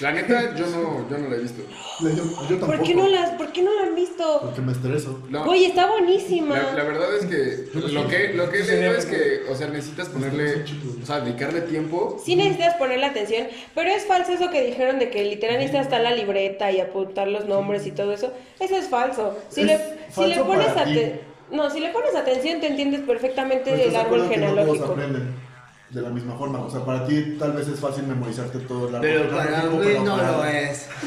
La 0.00 0.12
neta, 0.12 0.54
yo 0.56 0.64
no, 0.68 1.06
yo 1.10 1.18
no 1.18 1.28
la 1.28 1.36
he 1.36 1.40
visto. 1.40 1.60
Yo, 2.00 2.08
yo 2.08 2.56
tampoco. 2.56 2.66
¿Por 2.72 2.82
qué 2.82 2.94
no 2.94 3.06
las, 3.06 3.30
por 3.32 3.52
qué 3.52 3.60
no 3.60 3.70
la 3.74 3.82
han 3.88 3.94
visto? 3.94 4.40
Porque 4.40 4.62
me 4.62 4.72
estreso. 4.72 5.20
No, 5.28 5.42
Oye, 5.44 5.66
está 5.66 5.90
buenísima. 5.90 6.56
la, 6.56 6.72
la 6.72 6.84
verdad 6.84 7.14
es 7.14 7.26
que 7.26 7.68
lo 7.92 8.08
que, 8.08 8.32
lo 8.32 8.50
que 8.50 8.60
he 8.60 8.64
leído 8.64 8.92
es 8.94 9.04
que, 9.04 9.42
o 9.50 9.54
sea, 9.54 9.68
necesitas 9.68 10.08
ponerle, 10.08 10.64
o 11.02 11.04
sea, 11.04 11.20
dedicarle 11.20 11.60
tiempo. 11.60 12.18
Sí 12.24 12.34
necesitas 12.34 12.76
ponerle 12.76 13.04
atención, 13.04 13.48
pero 13.74 13.90
es 13.90 14.06
falso 14.06 14.32
eso 14.32 14.48
que 14.48 14.62
dijeron 14.64 14.98
de 14.98 15.10
que 15.10 15.22
literal 15.22 15.56
necesitas 15.58 15.84
estar 15.84 16.00
la 16.00 16.14
libreta 16.14 16.72
y 16.72 16.80
apuntar 16.80 17.28
los 17.28 17.44
nombres 17.44 17.86
y 17.86 17.90
todo 17.90 18.14
eso. 18.14 18.32
Eso 18.58 18.74
es 18.78 18.88
falso. 18.88 19.36
Si 19.50 19.60
Es 19.60 19.66
le, 19.66 19.76
si 19.76 20.20
le 20.28 20.34
falso 20.36 20.46
pones 20.46 20.68
atención, 20.68 21.20
no, 21.52 21.68
si 21.68 21.80
le 21.80 21.90
pones 21.90 22.14
atención 22.16 22.58
te 22.60 22.68
entiendes 22.68 23.02
perfectamente 23.02 23.64
Pero 23.66 23.76
el 23.76 23.80
estás 23.88 23.92
de 23.92 24.06
árbol 24.06 24.18
no 24.20 24.28
genealógico. 24.30 24.84
aprenden 24.92 25.49
de 25.90 26.02
la 26.02 26.08
misma 26.10 26.34
forma. 26.36 26.60
O 26.60 26.70
sea, 26.70 26.84
para 26.84 27.06
ti 27.06 27.36
tal 27.38 27.52
vez 27.52 27.66
es 27.68 27.78
fácil 27.80 28.04
memorizarte 28.06 28.58
todo 28.60 28.88
el 28.88 29.00
Pero 29.00 29.28
para 29.30 29.64
Luis 29.64 29.86
pero 29.88 30.04
no 30.04 30.16
para- 30.16 30.32
lo 30.32 30.44
es. 30.44 30.86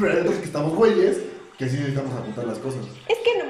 Pero 0.00 0.20
otros 0.20 0.34
que 0.36 0.44
estamos 0.44 0.74
güeyes 0.74 1.18
que 1.58 1.68
sí 1.68 1.76
necesitamos 1.76 2.12
apuntar 2.14 2.44
las 2.46 2.58
cosas. 2.58 2.80
Es 3.08 3.18
que 3.18 3.38
no, 3.38 3.44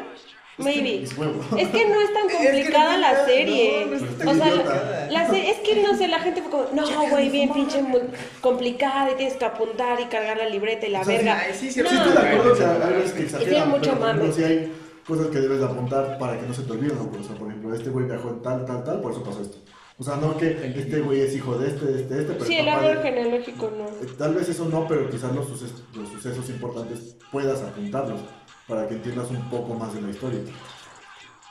maybe. 0.65 1.03
Es. 1.05 1.13
Es 1.13 1.69
que 1.69 1.89
no 1.89 2.01
es 2.01 2.13
tan 2.13 2.29
complicada 2.39 2.99
la 2.99 3.25
serie. 3.25 3.87
no, 3.87 3.97
no 4.01 4.07
está 4.07 4.31
o 4.31 4.35
sea, 4.35 4.55
la, 4.55 5.11
la 5.11 5.31
se- 5.31 5.51
es 5.51 5.59
que 5.61 5.83
no 5.83 5.97
sé, 5.97 6.09
la 6.09 6.19
gente 6.21 6.43
fue 6.43 6.51
como, 6.51 6.67
no, 6.75 7.09
güey, 7.09 7.31
bien 7.31 7.53
pinche 7.53 7.81
mu- 7.81 8.01
complicada 8.43 9.13
y 9.13 9.15
tienes 9.15 9.37
que 9.37 9.45
apuntar 9.45 9.99
y 10.01 10.05
cargar 10.07 10.37
la 10.37 10.49
libreta 10.49 10.87
y 10.87 10.91
la 10.91 11.01
O 11.01 11.05
sea, 11.05 11.17
verga. 11.17 11.39
ay, 11.47 11.55
sí, 11.59 11.71
sí, 11.71 11.81
no, 11.81 11.89
Sí, 11.89 11.97
estoy 11.97 12.13
de 12.13 12.19
acuerdo 12.19 12.55
que 12.59 12.65
hay 12.65 12.93
veces 12.95 13.13
que 13.13 13.21
y 13.21 13.25
exageran, 13.25 13.51
tiene 13.55 13.67
mucho 13.67 13.99
pero 14.01 14.33
sí 14.33 14.45
hay 14.45 14.73
cosas 15.07 15.27
que 15.29 15.39
debes 15.41 15.59
de 15.61 15.65
apuntar 15.67 16.19
para 16.19 16.39
que 16.41 16.47
no 16.47 16.55
se 16.55 16.63
te 16.63 16.73
olviden. 16.73 16.97
¿no? 16.97 17.11
O 17.21 17.23
sea, 17.25 17.37
por 17.37 17.49
ejemplo, 17.49 17.75
este 17.75 17.91
güey 17.91 18.07
viajó 18.07 18.29
en 18.31 18.43
tal, 18.43 18.65
tal, 18.65 18.85
tal, 18.85 19.01
por 19.01 19.13
eso 19.13 19.23
pasó 19.23 19.43
esto. 19.43 19.59
O 19.99 20.05
sea, 20.05 20.17
no 20.17 20.37
que 20.37 20.49
este 20.77 21.01
güey 21.01 21.21
es 21.21 21.35
hijo 21.37 21.57
de 21.59 21.69
este, 21.69 21.85
de 21.87 22.01
este, 22.03 22.15
de 22.15 22.21
este, 22.23 22.33
pero 22.33 22.45
Sí, 22.47 22.57
el 22.57 22.69
árbol 22.69 22.99
genealógico 23.03 23.71
no. 23.77 23.85
Eh, 23.85 24.11
Tal 24.19 24.35
vez 24.35 24.49
eso 24.49 24.65
no, 24.65 24.87
pero 24.89 25.09
quizás 25.11 25.35
los, 25.35 25.47
suces- 25.47 25.83
los 25.95 26.09
sucesos 26.09 26.49
importantes 26.49 27.17
puedas 27.31 27.61
apuntarlos 27.61 28.21
para 28.67 28.89
que 28.89 28.95
entiendas 28.95 29.31
un 29.31 29.49
poco 29.51 29.75
más 29.75 29.95
de 29.95 30.01
la 30.01 30.11
historia. 30.11 30.41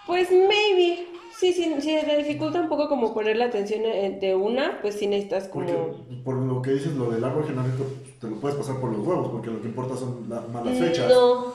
Pues 0.08 0.30
maybe. 0.32 1.08
Sí, 1.38 1.54
sí, 1.54 1.74
sí, 1.80 1.98
te 2.06 2.18
dificulta 2.18 2.60
un 2.62 2.70
poco 2.70 2.88
como 2.90 3.14
poner 3.14 3.38
la 3.38 3.46
atención 3.46 3.84
en- 3.86 4.20
de 4.20 4.36
una, 4.36 4.80
pues 4.82 4.96
sí 4.96 5.08
necesitas 5.08 5.48
Porque 5.48 5.74
como... 5.74 6.24
por 6.24 6.36
lo 6.36 6.62
que 6.62 6.72
dices, 6.72 6.94
lo 6.94 7.10
del 7.10 7.24
árbol 7.24 7.46
genealógico, 7.46 7.86
te 8.20 8.28
lo 8.28 8.36
puedes 8.36 8.58
pasar 8.58 8.80
por 8.80 8.92
los 8.92 9.06
huevos, 9.06 9.30
porque 9.32 9.50
lo 9.50 9.62
que 9.62 9.68
importa 9.68 9.96
son 9.96 10.26
la- 10.30 10.42
más 10.42 10.66
las 10.66 10.78
fechas. 10.78 11.10
No, 11.10 11.54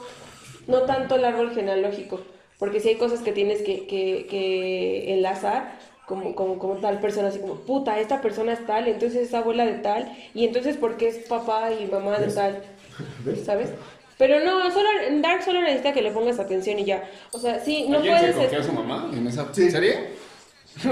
no 0.67 0.81
tanto 0.83 1.15
el 1.15 1.25
árbol 1.25 1.51
genealógico, 1.53 2.21
porque 2.59 2.79
si 2.79 2.89
hay 2.89 2.95
cosas 2.95 3.21
que 3.21 3.31
tienes 3.31 3.61
que, 3.61 3.87
que, 3.87 4.27
que 4.29 5.13
enlazar, 5.13 5.77
como, 6.05 6.35
como, 6.35 6.57
como 6.57 6.75
tal 6.75 6.99
persona, 6.99 7.27
así 7.29 7.39
como, 7.39 7.55
puta, 7.55 7.99
esta 7.99 8.21
persona 8.21 8.53
es 8.53 8.65
tal, 8.65 8.87
entonces 8.87 9.27
es 9.27 9.33
abuela 9.33 9.65
de 9.65 9.73
tal, 9.73 10.11
y 10.33 10.45
entonces 10.45 10.77
porque 10.77 11.07
es 11.09 11.17
papá 11.27 11.69
y 11.73 11.85
mamá 11.87 12.17
de 12.19 12.27
tal. 12.31 12.63
¿sabes? 13.45 13.69
Pero 14.17 14.39
no, 14.39 14.71
solo, 14.71 14.87
en 15.07 15.21
Dark 15.21 15.43
solo 15.43 15.61
necesita 15.61 15.93
que 15.93 16.01
le 16.01 16.09
pongas 16.11 16.39
atención 16.39 16.79
y 16.79 16.85
ya. 16.85 17.03
O 17.31 17.37
sea, 17.37 17.59
sí, 17.59 17.85
no 17.87 17.97
¿Alguien 17.97 18.15
se 18.17 18.21
puedes... 18.31 18.35
cogía 18.45 18.59
a 18.59 18.63
su 18.63 18.73
mamá 18.73 19.11
en 19.13 19.27
esa 19.27 19.53
Sí. 19.53 19.69
serie? 19.69 20.07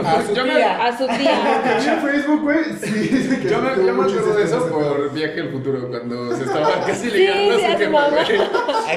A 0.04 0.22
su 0.24 0.34
Yo 0.34 0.46
me- 0.46 0.56
tía. 0.56 0.84
A 0.86 0.98
su 0.98 1.06
tía. 1.08 1.62
En 1.94 2.02
Facebook, 2.02 2.42
güey, 2.42 2.64
sí, 2.82 3.10
Yo 3.50 3.62
me, 3.62 3.76
yo 3.86 3.94
me 3.94 4.04
acuerdo 4.04 4.34
de 4.36 4.44
eso 4.44 4.68
por 4.70 5.14
Viaje 5.14 5.42
al 5.42 5.52
Futuro, 5.52 5.88
cuando 5.90 6.36
se 6.36 6.44
estaba 6.46 6.86
casi 6.86 7.12
ligando 7.12 7.58
sí, 7.60 7.66
a 7.66 7.78
su 7.78 7.92
güey. 7.92 8.42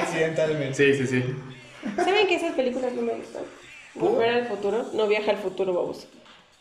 Accidentalmente. 0.01 0.73
Sí, 0.73 0.93
sí, 0.95 1.07
sí. 1.07 1.35
¿Saben 1.95 2.27
que 2.27 2.35
esas 2.35 2.53
películas 2.53 2.91
no 2.93 3.01
me 3.03 3.13
gustan? 3.13 3.43
Volver 3.95 4.29
al 4.29 4.47
futuro, 4.47 4.85
no 4.93 5.07
viaja 5.07 5.31
al 5.31 5.37
futuro, 5.37 5.73
vamos. 5.73 6.07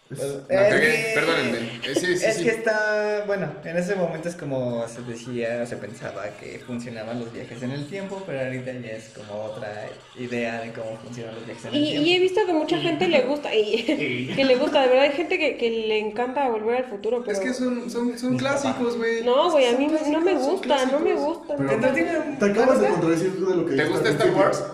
Pues, 0.09 0.21
es 0.23 0.75
que- 0.81 1.13
perdónenme. 1.15 1.59
Eh, 1.59 1.95
sí, 1.95 2.17
sí, 2.17 2.25
es 2.25 2.37
sí. 2.37 2.45
que 2.45 2.51
está, 2.51 3.25
bueno, 3.27 3.53
en 3.63 3.77
ese 3.77 3.95
momento 3.95 4.29
es 4.31 4.37
como 4.37 4.87
se 4.89 5.03
decía, 5.03 5.67
se 5.67 5.77
pensaba 5.77 6.25
que 6.41 6.61
funcionaban 6.67 7.21
los 7.21 7.31
viajes 7.33 7.63
en 7.63 7.73
el 7.73 7.87
tiempo, 7.87 8.23
pero 8.27 8.41
ahorita 8.41 8.73
ya 8.73 8.93
es 8.93 9.11
como 9.11 9.35
otra 9.45 9.87
idea 10.19 10.63
de 10.63 10.73
cómo 10.73 10.97
funcionan 11.05 11.35
los 11.35 11.45
viajes 11.45 11.65
en 11.67 11.75
el 11.75 11.77
Y, 11.83 11.87
tiempo. 11.91 12.07
y 12.07 12.13
he 12.15 12.19
visto 12.21 12.41
que 12.47 12.53
mucha 12.55 12.79
gente 12.79 13.07
le 13.07 13.21
gusta, 13.23 13.55
y, 13.55 14.33
que 14.37 14.45
le 14.47 14.57
gusta, 14.57 14.81
de 14.83 14.89
verdad 14.89 15.05
hay 15.05 15.13
gente 15.13 15.39
que, 15.39 15.57
que 15.59 15.71
le 15.71 15.99
encanta 15.99 16.49
volver 16.49 16.77
al 16.77 16.85
futuro, 16.91 17.23
pero... 17.25 17.33
Es 17.37 17.41
que 17.45 17.53
son, 17.53 17.91
son, 17.91 18.19
son 18.19 18.39
clásicos, 18.39 18.97
güey. 18.97 19.23
No, 19.25 19.51
güey, 19.51 19.67
a 19.67 19.77
mí 19.77 19.89
no 20.11 20.21
me 20.23 20.35
gusta, 20.35 20.87
no 20.87 21.01
me 21.01 21.15
gusta. 21.15 21.55
Pero- 21.57 21.69
¿Te 21.69 21.75
entretiene 21.75 22.19
un- 22.19 22.39
Te 22.39 22.45
acabas 22.47 22.81
de 22.81 22.87
¿Te 22.87 22.93
contradecir 22.93 23.33
de 23.33 23.57
lo 23.57 23.67
que 23.67 23.77
¿Te 23.77 23.85
dijiste 23.85 24.11
gusta 24.11 24.25
Star. 24.25 24.31
Wars? 24.35 24.65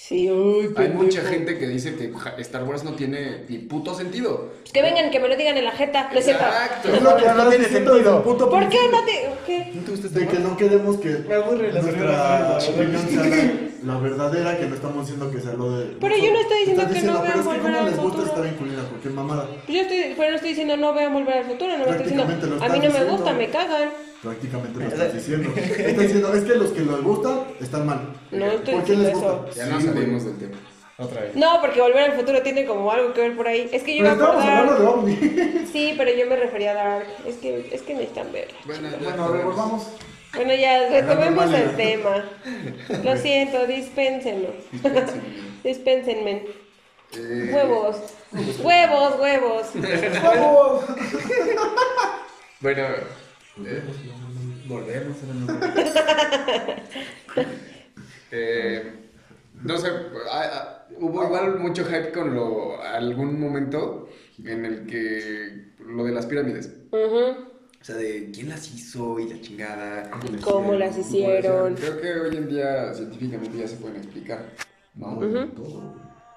Sí, 0.00 0.30
uy, 0.30 0.72
Hay 0.76 0.90
mucha 0.90 1.22
gente 1.22 1.58
que 1.58 1.66
dice 1.66 1.96
que 1.96 2.12
Star 2.40 2.62
Wars 2.62 2.84
no 2.84 2.92
tiene 2.92 3.42
ni 3.48 3.58
puto 3.58 3.96
sentido. 3.96 4.52
Que 4.72 4.80
vengan, 4.80 5.10
que 5.10 5.18
me 5.18 5.26
lo 5.28 5.36
digan 5.36 5.58
en 5.58 5.64
la 5.64 5.72
jeta, 5.72 6.08
¿no 6.12 6.18
es 6.20 6.24
cierto? 6.24 6.44
Exacto. 6.44 6.94
Es 6.94 7.02
lo 7.02 7.16
que 7.16 7.26
No, 7.26 7.48
tiene 7.48 7.64
sentido. 7.64 8.22
punto 8.22 8.48
¿Por 8.48 8.68
qué 8.68 8.78
no 8.92 9.04
te...? 9.04 9.28
¿Qué? 9.44 9.72
¿No 9.74 9.82
te 9.82 9.90
gusta 9.90 10.08
De 10.08 10.28
que 10.28 10.38
no 10.38 10.56
queremos 10.56 10.98
que 10.98 11.08
Me 11.28 11.34
aburre 11.34 11.72
la 11.72 11.82
nuestra 11.82 12.58
opinión 12.58 13.08
sea 13.08 13.52
la, 13.84 13.98
verdadera, 13.98 14.56
que 14.58 14.66
no 14.66 14.74
estamos 14.74 15.06
diciendo 15.06 15.30
que 15.30 15.40
sea 15.40 15.52
lo 15.54 15.78
de... 15.78 15.96
Pero 16.00 16.16
yo 16.16 16.32
no 16.32 16.40
estoy 16.40 16.58
diciendo 16.60 16.82
Estás 16.82 16.96
que 16.96 17.06
no 17.06 17.12
diciendo, 17.18 17.22
vean 17.22 17.44
Volver 17.44 17.74
al 17.76 17.84
les 17.86 17.96
gusta 17.96 18.02
Futuro. 18.18 18.26
estar 18.26 18.46
en 18.46 18.54
culina, 18.54 18.82
cualquier 18.88 19.14
mamada. 19.14 19.46
Pues 19.46 19.76
Yo 19.76 19.80
estoy, 19.82 20.14
pero 20.16 20.30
no 20.30 20.36
estoy 20.36 20.48
diciendo 20.50 20.76
no 20.76 20.94
vean 20.94 21.12
volver 21.12 21.34
al 21.38 21.44
futuro, 21.44 21.72
no 21.72 21.84
me 21.84 21.90
estoy 21.90 21.98
diciendo, 21.98 22.22
a 22.24 22.26
mí 22.28 22.34
no 22.42 22.68
me 22.68 22.80
diciendo. 22.88 23.12
gusta, 23.12 23.32
me 23.34 23.48
cagan. 23.48 23.88
Prácticamente 24.22 24.78
lo 24.80 24.86
estás 24.88 25.14
diciendo. 25.14 25.50
Estás 25.56 25.98
diciendo, 25.98 26.34
es 26.34 26.44
que 26.44 26.54
los 26.56 26.70
que 26.72 26.80
les 26.80 27.02
gusta 27.02 27.44
están 27.60 27.86
mal. 27.86 28.00
No 28.32 28.46
estoy 28.46 28.74
¿Por 28.74 28.84
qué 28.84 28.96
les 28.96 29.06
diciendo 29.12 29.44
gusta? 29.46 29.54
Ya 29.60 29.66
no 29.66 29.80
Sí, 29.80 29.86
salimos 29.86 30.24
del 30.24 30.38
tema. 30.38 30.54
Otra 31.00 31.20
vez. 31.20 31.36
No, 31.36 31.60
porque 31.60 31.80
volver 31.80 32.10
al 32.10 32.12
futuro 32.14 32.42
tiene 32.42 32.64
como 32.66 32.90
algo 32.90 33.12
que 33.14 33.20
ver 33.20 33.36
por 33.36 33.46
ahí. 33.46 33.68
Es 33.72 33.84
que 33.84 33.96
yo 33.96 34.04
iba 34.04 34.14
Pero 34.14 34.24
a 34.24 34.28
estamos 34.30 34.44
hablando 34.44 34.72
de 34.72 34.78
acordar. 34.88 34.98
ovni. 35.04 35.66
Sí, 35.72 35.94
pero 35.96 36.10
yo 36.12 36.26
me 36.26 36.34
refería 36.34 36.72
a 36.72 36.74
Dark. 36.74 37.06
Es 37.24 37.36
que, 37.36 37.68
es 37.72 37.82
que 37.82 37.94
necesitan 37.94 38.32
verla. 38.32 38.58
Bueno, 38.64 38.88
Bueno, 39.00 39.24
a 39.24 39.28
ver, 39.30 39.44
volvamos. 39.44 39.86
Bueno, 40.34 40.54
ya 40.54 40.88
retomemos 40.88 41.52
el 41.52 41.76
tema. 41.76 42.24
Lo 43.04 43.16
siento, 43.16 43.66
dispénsenlo. 43.66 44.50
Dispénsenme. 45.64 46.46
Eh, 47.16 47.50
Huevos. 47.52 47.96
Huevos, 48.60 49.18
huevos. 49.18 49.66
¡Vamos! 50.22 50.84
Bueno, 52.60 52.82
eh, 53.64 53.82
Volvemos 54.66 55.16
a 55.22 55.26
la 55.26 56.76
eh, 58.30 58.92
no 59.64 59.78
sé, 59.78 59.88
ah, 60.30 60.50
ah, 60.52 60.86
hubo 60.98 61.24
igual 61.24 61.58
mucho 61.58 61.84
hype 61.86 62.12
con 62.12 62.34
lo, 62.34 62.82
algún 62.82 63.40
momento 63.40 64.10
en 64.44 64.66
el 64.66 64.86
que 64.86 65.72
lo 65.80 66.04
de 66.04 66.12
las 66.12 66.26
pirámides. 66.26 66.70
O 66.90 67.57
sea, 67.92 67.96
de 67.96 68.30
quién 68.32 68.48
las 68.48 68.72
hizo 68.72 69.18
y 69.18 69.28
la 69.28 69.40
chingada. 69.40 70.10
¿Cómo 70.42 70.72
las 70.74 70.96
hicieron? 70.96 71.74
Creo 71.74 72.00
que 72.00 72.12
hoy 72.20 72.36
en 72.36 72.48
día 72.48 72.92
científicamente 72.94 73.58
ya 73.58 73.68
se 73.68 73.76
pueden 73.76 73.96
explicar, 73.96 74.44
¿no? 74.94 75.18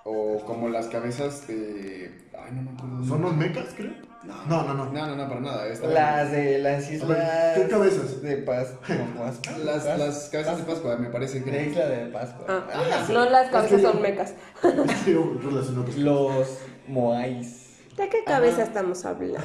O 0.04 0.44
como 0.46 0.68
las 0.70 0.88
cabezas 0.88 1.48
de... 1.48 2.12
Ay, 2.38 2.52
no 2.54 2.64
me 2.64 2.72
acuerdo. 2.72 3.06
¿Son 3.06 3.22
los 3.22 3.36
mecas, 3.36 3.68
creo? 3.78 3.92
No, 4.24 4.46
No, 4.46 4.64
no, 4.64 4.74
no. 4.74 4.92
No, 4.92 5.08
no, 5.08 5.16
no, 5.16 5.28
para 5.30 5.42
nada. 5.42 5.68
esta- 5.68 5.88
Las 5.88 6.32
de 6.32 6.58
las 6.60 6.92
islas. 6.92 7.56
¿qué 7.58 7.68
cabezas? 7.68 8.22
De 8.22 8.38
Paz. 8.38 8.74
¿cómo 8.88 9.06
Pascua? 9.24 9.58
Las, 9.60 9.86
las 10.00 10.30
cabezas 10.30 10.58
de 10.58 10.64
Pascua, 10.64 10.98
me 10.98 11.10
parece 11.10 11.44
que... 11.44 11.52
De 11.52 11.68
Isla 11.70 11.88
de 11.88 12.06
Pascua. 12.08 12.46
Ah, 12.50 13.06
no 13.12 13.30
las 13.30 13.50
cabezas 13.52 13.82
son 13.82 14.02
mecas. 14.02 14.34
Yo 15.08 15.38
relaciono 15.44 15.82
otras 15.82 15.98
Los 15.98 16.58
Moais. 16.88 17.61
¿De 18.02 18.10
qué 18.10 18.24
cabeza 18.26 18.64
estamos 18.64 19.06
hablando? 19.06 19.40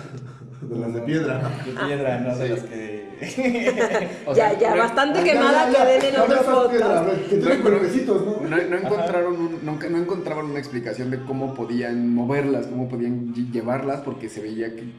De 0.62 0.78
las 0.78 0.94
de 0.94 1.00
piedra. 1.02 1.38
De 1.64 1.72
piedra, 1.86 2.18
no 2.20 2.36
de 2.36 2.48
las 2.48 2.60
que. 2.64 3.06
O 4.26 4.34
sea, 4.34 4.52
ya, 4.54 4.58
ya, 4.58 4.70
no- 4.74 4.78
bastante 4.82 5.22
quemada 5.22 5.70
que 5.70 5.84
den 5.92 6.04
en 6.04 6.14
No 6.18 6.24
otro 6.24 6.42
podcast. 6.42 7.08
Que 7.08 7.36
tienen 7.36 7.48
No, 7.48 7.54
no, 7.54 7.62
cuerpecitos, 7.62 8.26
¿no? 8.26 8.48
No, 8.48 8.56
no 8.56 8.76
encontraron 8.76 9.34
un- 9.40 9.58
nunca, 9.64 9.88
no 9.88 9.98
encontraban 9.98 10.46
una 10.46 10.58
explicación 10.58 11.10
de 11.10 11.20
cómo 11.24 11.54
podían 11.54 12.14
moverlas, 12.14 12.66
cómo 12.66 12.88
podían 12.88 13.32
lle- 13.34 13.50
llevarlas, 13.52 14.00
porque 14.00 14.28
se 14.28 14.40
veía 14.42 14.74
que 14.74 14.92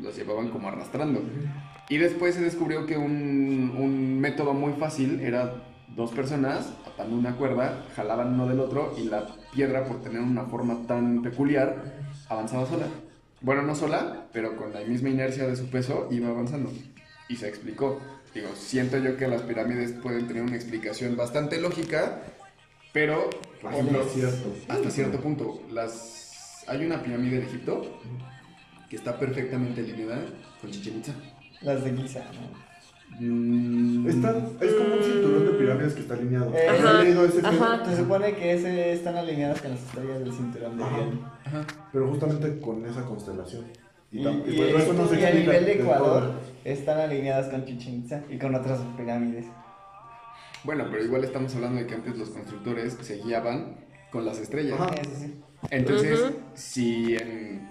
los 0.00 0.16
llevaban 0.16 0.48
como 0.50 0.68
arrastrando. 0.68 1.22
Y 1.88 1.98
después 1.98 2.34
se 2.34 2.40
descubrió 2.42 2.86
que 2.86 2.96
un, 2.98 3.74
un 3.78 4.20
método 4.20 4.52
muy 4.54 4.72
fácil 4.74 5.20
era 5.20 5.54
dos 5.94 6.10
personas 6.12 6.72
atando 6.86 7.16
una 7.16 7.36
cuerda, 7.36 7.84
jalaban 7.96 8.34
uno 8.34 8.48
del 8.48 8.60
otro 8.60 8.94
y 8.98 9.04
la 9.04 9.26
piedra, 9.52 9.84
por 9.84 10.00
tener 10.02 10.20
una 10.20 10.44
forma 10.44 10.86
tan 10.86 11.22
peculiar, 11.22 12.02
avanzaba 12.32 12.66
sola. 12.66 12.86
Bueno, 13.40 13.62
no 13.62 13.74
sola, 13.74 14.26
pero 14.32 14.56
con 14.56 14.72
la 14.72 14.80
misma 14.80 15.08
inercia 15.08 15.46
de 15.46 15.56
su 15.56 15.68
peso 15.68 16.08
iba 16.10 16.28
avanzando. 16.28 16.72
Y 17.28 17.36
se 17.36 17.48
explicó. 17.48 18.00
Digo, 18.34 18.48
siento 18.56 18.98
yo 18.98 19.16
que 19.16 19.28
las 19.28 19.42
pirámides 19.42 19.92
pueden 19.92 20.26
tener 20.26 20.42
una 20.42 20.56
explicación 20.56 21.16
bastante 21.16 21.60
lógica, 21.60 22.22
pero, 22.92 23.28
por 23.60 23.72
ejemplo, 23.72 24.04
cierto. 24.08 24.54
hasta 24.68 24.90
cierto 24.90 25.20
punto, 25.20 25.62
las 25.70 26.64
hay 26.66 26.84
una 26.84 27.02
pirámide 27.02 27.40
de 27.40 27.46
Egipto 27.46 28.00
que 28.88 28.96
está 28.96 29.18
perfectamente 29.18 29.80
alineada 29.80 30.24
con 30.60 30.70
Chichen 30.70 30.98
Itza. 30.98 31.12
Las 31.60 31.84
de 31.84 31.96
Giza, 31.96 32.20
¿no? 32.20 32.61
Mm, 33.20 34.08
Están, 34.08 34.36
es 34.60 34.72
como 34.72 34.94
un 34.96 35.02
cinturón 35.02 35.46
de 35.46 35.52
pirámides 35.52 35.94
que 35.94 36.00
está 36.00 36.14
alineado. 36.14 36.52
Eh, 36.54 36.68
¿Has 36.68 36.80
Ajá, 36.80 37.02
leído 37.02 37.24
ese 37.24 37.46
ajá. 37.46 37.84
Se 37.84 37.96
supone 37.96 38.34
que 38.34 38.52
ese 38.52 38.92
están 38.92 39.16
alineadas 39.16 39.60
con 39.60 39.70
las 39.72 39.82
estrellas 39.82 40.18
del 40.20 40.32
cinturón 40.32 40.76
de 40.78 40.84
Ajá. 40.84 41.66
Pero 41.92 42.08
justamente 42.08 42.60
con 42.60 42.84
esa 42.86 43.04
constelación. 43.04 43.64
Y, 44.10 44.20
Y, 44.20 44.24
tam- 44.24 44.42
y 44.46 44.50
y- 44.50 44.56
bueno, 44.56 44.78
eso 44.78 44.92
no 44.94 45.06
se 45.08 45.20
y 45.20 45.24
a 45.24 45.30
nivel 45.34 45.64
de 45.64 45.72
Ecuador 45.80 46.22
todo. 46.22 46.34
están 46.64 46.98
alineadas 47.00 47.48
con 47.48 47.64
Chichen 47.64 47.94
Itza 47.96 48.22
y 48.30 48.38
con 48.38 48.54
otras 48.54 48.80
pirámides. 48.96 49.46
Bueno, 50.64 50.86
pero 50.90 51.04
igual 51.04 51.24
estamos 51.24 51.54
hablando 51.54 51.80
de 51.80 51.86
que 51.86 51.94
antes 51.94 52.16
los 52.16 52.30
constructores 52.30 52.96
se 53.00 53.16
guiaban 53.22 53.76
con 54.10 54.24
las 54.24 54.38
estrellas. 54.38 54.78
Ajá. 54.80 54.90
Entonces, 55.70 56.20
Ujú. 56.20 56.32
si 56.54 57.14
en, 57.16 57.68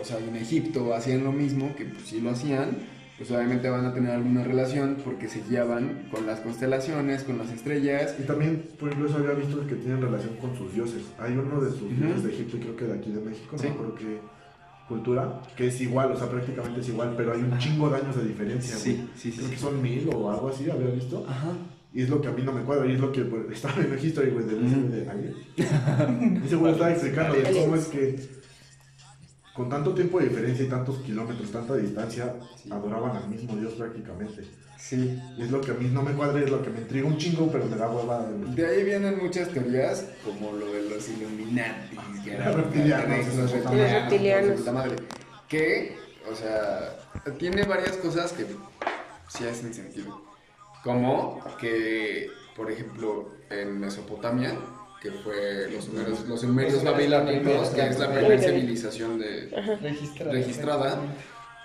o 0.00 0.04
sea, 0.04 0.18
en 0.18 0.36
Egipto 0.36 0.94
hacían 0.94 1.24
lo 1.24 1.32
mismo, 1.32 1.74
que 1.76 1.84
pues 1.86 2.02
sí 2.04 2.20
lo 2.20 2.30
hacían, 2.30 2.76
pues 3.18 3.30
obviamente 3.32 3.68
van 3.68 3.84
a 3.84 3.92
tener 3.92 4.12
alguna 4.12 4.44
relación 4.44 4.96
porque 5.04 5.28
se 5.28 5.42
guiaban 5.42 6.06
con 6.10 6.24
las 6.26 6.38
constelaciones, 6.40 7.24
con 7.24 7.36
las 7.36 7.50
estrellas. 7.50 8.14
Y 8.18 8.22
también, 8.22 8.62
por 8.78 8.88
ejemplo, 8.88 9.08
eso 9.10 9.18
había 9.18 9.32
visto 9.32 9.66
que 9.66 9.74
tienen 9.74 10.00
relación 10.00 10.36
con 10.36 10.56
sus 10.56 10.72
dioses. 10.72 11.02
Hay 11.18 11.32
uno 11.32 11.60
de 11.60 11.70
sus 11.70 11.98
dioses 11.98 12.22
de 12.22 12.30
Egipto 12.32 12.56
y 12.56 12.60
creo 12.60 12.76
que 12.76 12.84
de 12.86 12.94
aquí 12.94 13.10
de 13.10 13.20
México, 13.20 13.58
Sí. 13.58 13.66
no 13.66 13.72
acuerdo 13.74 13.94
qué 13.96 14.20
cultura, 14.86 15.40
que 15.56 15.66
es 15.66 15.80
igual, 15.80 16.12
o 16.12 16.16
sea, 16.16 16.30
prácticamente 16.30 16.80
es 16.80 16.88
igual, 16.88 17.12
pero 17.16 17.32
hay 17.34 17.42
un 17.42 17.58
chingo 17.58 17.90
de 17.90 17.96
años 17.96 18.16
de 18.16 18.24
diferencia. 18.24 18.76
Sí, 18.76 18.94
güey. 18.94 19.08
sí, 19.16 19.30
sí, 19.32 19.36
Creo 19.36 19.48
sí. 19.48 19.54
que 19.54 19.60
son 19.60 19.82
mil 19.82 20.08
o 20.14 20.30
algo 20.30 20.48
así, 20.48 20.70
había 20.70 20.88
visto. 20.88 21.26
Ajá. 21.28 21.52
Y 21.92 22.02
es 22.02 22.08
lo 22.10 22.20
que 22.20 22.28
a 22.28 22.32
mí 22.32 22.42
no 22.42 22.52
me 22.52 22.62
cuadra, 22.62 22.86
y 22.86 22.92
es 22.92 23.00
lo 23.00 23.10
que 23.12 23.22
pues, 23.22 23.42
estaba 23.52 23.82
en 23.82 23.92
el 23.92 24.02
history, 24.04 24.30
güey, 24.30 24.46
del 24.46 24.62
Ujú. 24.64 24.88
de 24.92 25.10
ayer. 25.10 25.34
Ese 26.44 26.56
güey 26.56 26.72
estaba 26.72 26.90
explicando 26.92 27.34
de 27.34 27.42
cómo 27.42 27.74
es 27.74 27.86
que 27.88 28.37
con 29.58 29.68
tanto 29.68 29.92
tiempo 29.92 30.20
de 30.20 30.28
diferencia 30.28 30.64
y 30.64 30.68
tantos 30.68 30.98
kilómetros, 30.98 31.50
tanta 31.50 31.74
distancia, 31.74 32.32
Sí. 32.62 32.70
adoraban 32.72 33.16
al 33.16 33.28
mismo 33.28 33.56
Dios 33.56 33.72
prácticamente. 33.74 34.44
Sí. 34.78 35.20
Y 35.36 35.42
es 35.42 35.50
lo 35.50 35.60
que 35.60 35.72
a 35.72 35.74
mí 35.74 35.88
no 35.92 36.02
me 36.02 36.12
cuadra, 36.12 36.38
y 36.40 36.44
es 36.44 36.50
lo 36.50 36.62
que 36.62 36.70
me 36.70 36.78
intriga 36.80 37.08
un 37.08 37.16
chingo, 37.18 37.50
pero 37.50 37.66
me 37.66 37.76
da 37.76 37.90
hueva. 37.90 38.24
De 38.54 38.64
ahí 38.66 38.84
vienen 38.84 39.18
muchas 39.20 39.48
teorías, 39.48 40.06
como 40.24 40.52
lo 40.52 40.72
de 40.72 40.88
los 40.88 41.08
Illuminati, 41.08 41.96
que 42.24 42.34
eran 42.34 42.54
Reptilianos, 42.56 43.34
los 43.34 43.50
reptilianos. 43.50 44.60
Que, 45.48 45.96
o 46.30 46.34
sea, 46.36 46.96
tiene 47.38 47.64
varias 47.64 47.96
cosas 47.96 48.32
que 48.32 48.46
sí 49.28 49.44
hacen 49.44 49.74
sentido. 49.74 50.22
Como 50.84 51.42
que, 51.60 52.28
por 52.54 52.70
ejemplo, 52.70 53.30
en 53.50 53.80
Mesopotamia, 53.80 54.52
que 55.00 55.10
fue 55.12 55.70
los 55.70 55.84
sumerios, 55.84 56.26
los 56.26 56.40
sumerios 56.40 56.82
babilónicos, 56.84 57.68
que 57.70 57.86
es 57.86 57.98
la 57.98 58.12
primera 58.12 58.38
civilización 58.42 59.18
de, 59.18 59.50
Registrada. 59.80 60.32
registrada, 60.32 60.98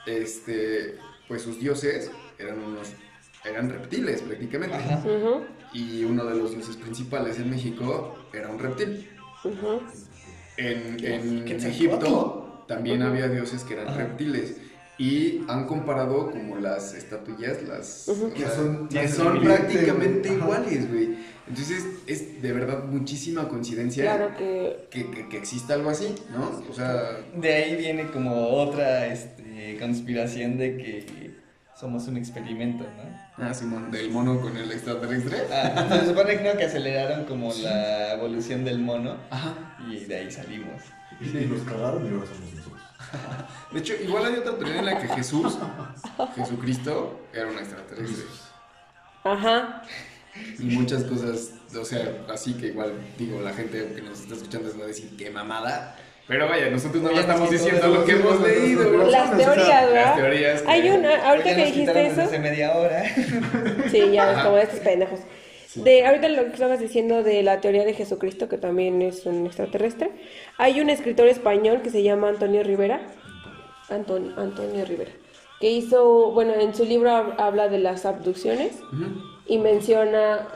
este, 0.06 0.98
pues 1.28 1.42
sus 1.42 1.60
dioses 1.60 2.12
eran 2.38 2.60
unos, 2.60 2.90
eran 3.44 3.70
reptiles 3.70 4.22
prácticamente. 4.22 4.76
Ajá. 4.76 5.04
Y 5.74 6.04
uno 6.04 6.26
de 6.26 6.36
los 6.36 6.52
dioses 6.52 6.78
principales 6.78 7.40
en 7.40 7.50
México 7.50 8.16
era 8.34 8.50
un 8.50 8.60
reptil. 8.60 9.10
En, 10.58 11.04
en. 11.04 11.48
Egipto 11.66 12.64
también 12.68 13.02
había 13.02 13.28
dioses 13.28 13.64
que 13.64 13.74
eran 13.74 13.88
Ajá. 13.88 13.98
reptiles. 13.98 14.58
Y 14.98 15.42
han 15.48 15.66
comparado 15.66 16.30
como 16.30 16.58
las 16.58 16.94
estatuillas, 16.94 17.64
las 17.64 18.06
Que 18.36 18.48
son- 18.48 18.88
que 18.90 19.00
prácticamente 19.44 20.30
ajá. 20.30 20.38
iguales, 20.38 20.90
güey. 20.92 21.18
Entonces 21.48 21.84
es 22.08 22.42
de 22.42 22.52
verdad 22.54 22.84
muchísima 22.86 23.50
coincidencia 23.50 24.04
Claro 24.04 24.38
que. 24.38 24.88
que, 24.92 25.10
que, 25.12 25.30
que 25.30 25.38
exista 25.38 25.74
algo 25.74 25.90
así, 25.90 26.14
¿no? 26.32 26.62
O 26.70 26.74
sea, 26.74 27.18
De 27.36 27.54
ahí 27.54 27.76
viene 27.76 28.10
como 28.12 28.48
otra 28.50 29.08
este, 29.08 29.78
conspiración 29.80 30.58
de 30.58 30.78
que 30.78 31.32
somos 31.78 32.08
un 32.08 32.16
experimento, 32.18 32.84
¿no? 32.86 33.44
ah, 33.46 33.54
Simón, 33.54 33.90
del 33.92 34.10
mono 34.12 34.40
con 34.40 34.56
el 34.56 34.72
extraterrestre. 34.72 35.38
Ah, 35.52 36.00
se 36.02 36.08
supone 36.08 36.38
que 36.38 36.44
no, 36.44 36.58
que 36.58 36.66
aceleraron 36.66 37.26
como 37.26 37.52
la 37.64 38.14
evolución 38.14 38.64
del 38.64 38.80
mono 38.80 39.18
Ajá. 39.32 39.76
y 39.90 40.06
de 40.06 40.16
ahí 40.16 40.32
salimos. 40.32 40.82
Y, 41.20 41.26
y 41.40 41.46
nos 41.48 41.62
cagaron 41.64 42.06
y 42.06 42.10
ahora 42.14 42.28
somos 42.28 42.54
nosotros. 42.54 42.73
De 43.72 43.80
hecho, 43.80 43.94
igual 44.02 44.26
hay 44.26 44.36
otra 44.36 44.56
teoría 44.58 44.80
en 44.80 44.86
la 44.86 45.00
que 45.00 45.08
Jesús, 45.10 45.58
Jesucristo, 46.36 47.22
era 47.34 47.48
un 47.48 47.58
extraterrestre. 47.58 48.26
Ajá. 49.24 49.84
Y 50.60 50.64
muchas 50.64 51.04
cosas, 51.04 51.52
o 51.80 51.86
sea, 51.86 52.12
así 52.32 52.54
que 52.56 52.68
igual, 52.68 52.94
digo, 53.18 53.40
la 53.42 53.54
gente 53.54 53.94
que 53.96 54.02
nos 54.02 54.22
está 54.22 54.36
escuchando 54.36 54.70
va 54.80 54.86
a 54.86 54.88
decir 54.88 55.16
qué 55.18 55.30
mamada. 55.30 55.96
Pero 56.28 56.48
vaya, 56.48 56.70
nosotros 56.70 57.04
no 57.04 57.10
Oye, 57.10 57.20
estamos 57.20 57.50
diciendo 57.52 57.88
lo 57.88 58.06
que 58.06 58.14
hemos 58.14 58.40
leído. 58.42 59.06
Las 59.08 59.36
teorías, 59.38 59.86
¿verdad? 59.88 60.06
Las 60.06 60.16
teorías. 60.16 60.62
que- 60.62 60.72
Hay 60.72 60.90
una, 60.90 61.16
ahorita 61.30 61.56
que 61.56 61.66
dijiste 61.66 62.08
eso. 62.08 62.22
hace 62.22 62.40
media 62.40 62.72
hora. 62.76 63.04
Sí, 63.92 64.12
ya 64.12 64.44
como 64.44 64.58
estos 64.58 64.80
pendejos. 64.80 65.20
De, 65.76 66.06
ahorita 66.06 66.28
lo 66.30 66.44
que 66.46 66.54
estabas 66.54 66.80
diciendo 66.80 67.24
de 67.24 67.42
la 67.44 67.60
teoría 67.62 67.84
de 67.86 67.94
Jesucristo, 67.94 68.48
que 68.50 68.58
también 68.58 69.02
es 69.02 69.26
un 69.26 69.46
extraterrestre. 69.46 70.12
Hay 70.58 70.80
un 70.82 70.90
escritor 70.90 71.28
español 71.28 71.82
que 71.82 71.90
se 71.90 72.04
llama 72.04 72.30
Antonio 72.30 72.64
Rivera. 72.64 73.02
Antonio, 73.90 74.34
Antonio 74.38 74.86
Rivera. 74.86 75.12
Que 75.60 75.72
hizo, 75.72 76.32
bueno, 76.32 76.54
en 76.54 76.74
su 76.76 76.86
libro 76.86 77.10
hab- 77.10 77.36
habla 77.38 77.70
de 77.70 77.80
las 77.80 78.06
abducciones 78.06 78.80
y 79.48 79.58
menciona. 79.58 80.48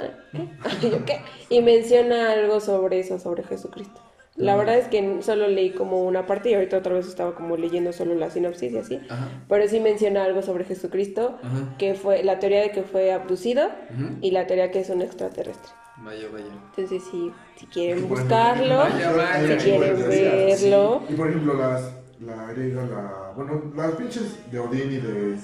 ¿Qué? 0.81 0.89
¿Yo 0.89 1.05
qué? 1.05 1.21
Y 1.49 1.61
menciona 1.61 2.31
algo 2.31 2.59
sobre 2.59 2.99
eso, 2.99 3.17
sobre 3.19 3.43
Jesucristo. 3.43 4.01
La 4.37 4.55
verdad 4.55 4.77
es 4.77 4.87
que 4.87 5.17
solo 5.23 5.47
leí 5.47 5.71
como 5.71 6.03
una 6.05 6.25
parte 6.27 6.51
y 6.51 6.53
ahorita 6.53 6.77
otra 6.77 6.93
vez 6.93 7.07
estaba 7.07 7.33
como 7.35 7.57
leyendo 7.57 7.91
solo 7.91 8.13
la 8.15 8.29
sinopsis 8.29 8.71
y 8.73 8.77
así. 8.77 8.99
Ajá. 9.09 9.27
Pero 9.49 9.67
sí 9.67 9.79
menciona 9.79 10.23
algo 10.23 10.41
sobre 10.43 10.63
Jesucristo, 10.63 11.39
Ajá. 11.41 11.75
que 11.79 11.95
fue 11.95 12.23
la 12.23 12.37
teoría 12.39 12.61
de 12.61 12.71
que 12.71 12.83
fue 12.83 13.11
abducido 13.11 13.67
y 14.21 14.31
la 14.31 14.45
teoría 14.45 14.69
que 14.71 14.81
es 14.81 14.89
un 14.89 15.01
extraterrestre. 15.01 15.71
Vaya, 16.03 16.27
vaya. 16.31 16.45
Entonces, 16.69 17.01
si, 17.09 17.31
si 17.55 17.65
quieren 17.65 17.97
ejemplo, 17.97 18.17
buscarlo, 18.19 18.77
Vaya, 18.77 19.11
vaya. 19.13 19.59
si 19.59 19.65
quieren 19.69 19.95
teorías, 19.97 20.61
verlo. 20.61 21.01
sí. 21.07 21.13
Y 21.13 21.17
por 21.17 21.29
ejemplo, 21.29 21.53
las, 21.55 21.91
la 22.21 22.45
griega, 22.53 22.85
la. 22.85 23.33
Bueno, 23.35 23.71
las 23.75 23.91
pinches 23.93 24.51
de 24.51 24.59
Odín 24.59 24.91
y 24.91 24.97
de. 24.97 25.35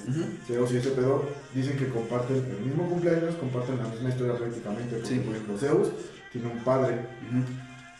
Zeus 0.46 0.72
y 0.72 0.76
ese 0.76 0.90
pedo 0.90 1.24
dicen 1.52 1.76
que 1.76 1.88
comparten 1.88 2.36
el 2.36 2.64
mismo 2.64 2.88
cumpleaños, 2.88 3.34
comparten 3.34 3.78
la 3.78 3.88
misma 3.88 4.08
historia 4.10 4.34
prácticamente. 4.36 4.94
Porque, 4.94 5.06
Sí. 5.08 5.18
por 5.18 5.34
ejemplo, 5.34 5.58
Zeus 5.58 5.88
tiene 6.30 6.46
un 6.46 6.58
padre. 6.62 6.98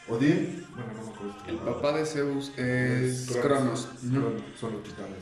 Odín, 0.09 0.66
bueno, 0.74 0.92
no 0.96 1.05
me 1.07 1.11
acuerdo. 1.14 1.34
El 1.48 1.57
papá 1.57 1.92
de 1.92 2.05
Zeus 2.07 2.52
es 2.59 3.30
Cronos. 3.40 3.88
Cronos, 4.00 4.32
Son 4.61 4.72
los 4.72 4.82
titanes. 4.82 5.18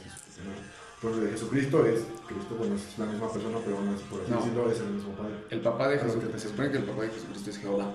¿no? 1.02 1.16
De 1.16 1.30
Jesucristo 1.32 1.84
es 1.84 2.00
Cristo, 2.28 2.54
bueno, 2.56 2.76
es 2.76 2.96
la 2.98 3.06
misma 3.06 3.32
persona, 3.32 3.58
pero 3.64 3.80
no 3.80 3.92
es 3.94 4.00
por 4.02 4.20
así 4.22 4.30
No. 4.30 4.36
decirlo, 4.38 4.70
es 4.70 4.78
el 4.78 4.86
mismo 4.90 5.12
padre. 5.14 5.34
El 5.50 5.60
papá 5.60 5.88
de 5.88 5.98
Jesucristo. 5.98 6.30
te- 6.30 6.38
Se 6.38 6.48
supone 6.48 6.70
que 6.70 6.76
el 6.78 6.84
papá 6.84 7.02
de 7.02 7.08
Jesucristo 7.10 7.50
es 7.50 7.58
Jehová. 7.58 7.86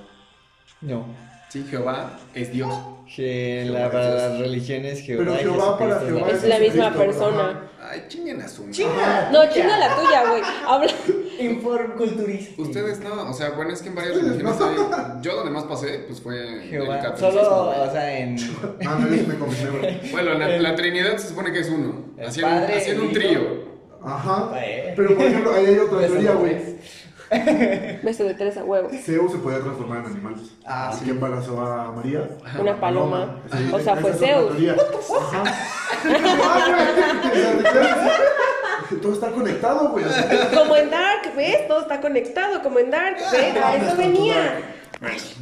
No. 0.81 1.05
Sí, 1.49 1.65
Jehová 1.69 2.19
es 2.33 2.51
Dios. 2.51 2.73
Que 3.15 3.65
la, 3.69 3.87
es 3.87 3.93
las 3.93 4.39
religiones 4.39 4.99
Jehová 5.01 5.23
Pero 5.23 5.37
Jehová 5.37 5.77
para 5.79 5.99
Jehová 6.01 6.29
Es 6.31 6.43
la 6.43 6.59
misma 6.59 6.93
persona. 6.93 7.49
ajá. 7.51 7.89
Ay, 7.91 8.03
chinguen 8.09 8.41
a 8.41 8.47
su 8.49 8.61
madre. 8.63 8.73
¡Chinga! 8.73 9.29
No, 9.31 9.49
chinga 9.49 9.77
la 9.79 9.95
tuya, 9.95 10.29
güey. 10.29 10.41
Habla. 10.67 10.91
Inform 11.39 11.91
culturista. 11.97 12.61
Ustedes 12.61 12.99
no, 12.99 13.29
o 13.29 13.33
sea, 13.33 13.51
bueno, 13.51 13.71
es 13.73 13.81
que 13.81 13.89
en 13.89 13.95
varias 13.95 14.15
religiones 14.15 14.55
hay. 14.61 15.21
Yo 15.21 15.35
donde 15.35 15.51
más 15.51 15.63
pasé, 15.65 15.99
pues 16.07 16.21
fue 16.21 16.47
en 16.47 16.53
el 16.61 16.69
Jehová. 16.69 16.99
catolicismo. 16.99 17.31
Solo, 17.43 17.83
o 17.83 17.91
sea, 17.91 18.19
en. 18.19 18.35
Ah, 18.85 18.97
no, 18.99 19.07
me 19.09 19.35
confundí. 19.35 20.09
Bueno, 20.11 20.33
la, 20.35 20.47
la 20.57 20.75
Trinidad 20.75 21.17
se 21.17 21.29
supone 21.29 21.51
que 21.51 21.59
es 21.59 21.69
uno. 21.69 22.05
El 22.17 22.27
Hacían, 22.27 22.63
hacían 22.63 22.95
el 22.97 23.01
un 23.01 23.11
trío. 23.11 23.39
Ajá. 24.03 24.51
Eh. 24.57 24.93
Pero 24.95 25.15
por 25.15 25.25
ejemplo, 25.25 25.53
ahí 25.53 25.65
hay 25.65 25.77
otra 25.79 25.97
Beso 25.99 26.13
teoría, 26.13 26.31
güey. 26.33 26.51
tres. 26.51 26.75
Beso 28.03 28.23
de 28.23 28.33
tres 28.35 28.55
a 28.57 28.63
huevo. 28.63 28.89
Zeus 29.03 29.31
se 29.33 29.37
podía 29.39 29.59
transformar 29.59 29.99
en 29.99 30.05
animales. 30.05 30.41
Ah, 30.65 30.89
Así 30.89 30.99
sí. 30.99 31.05
que 31.05 31.11
embarazó 31.11 31.59
a 31.59 31.91
María. 31.91 32.25
Una 32.57 32.79
paloma. 32.79 33.41
Sí, 33.51 33.69
O 33.73 33.79
sea, 33.79 33.97
fue 33.97 34.13
Zeus. 34.13 34.53
Ajá. 35.19 35.43
Todo 39.01 39.13
está 39.13 39.31
conectado, 39.31 39.89
güey. 39.89 40.05
o 40.05 40.09
sea, 40.09 40.49
Como 40.53 40.75
en 40.75 40.89
Dark, 40.89 41.35
¿ves? 41.35 41.67
Todo 41.67 41.81
está 41.81 41.99
conectado, 42.01 42.61
como 42.63 42.79
en 42.79 42.89
Dark, 42.91 43.17
¿ves? 43.31 43.55
A 43.57 43.75
eso 43.75 43.95
venía. 43.97 44.61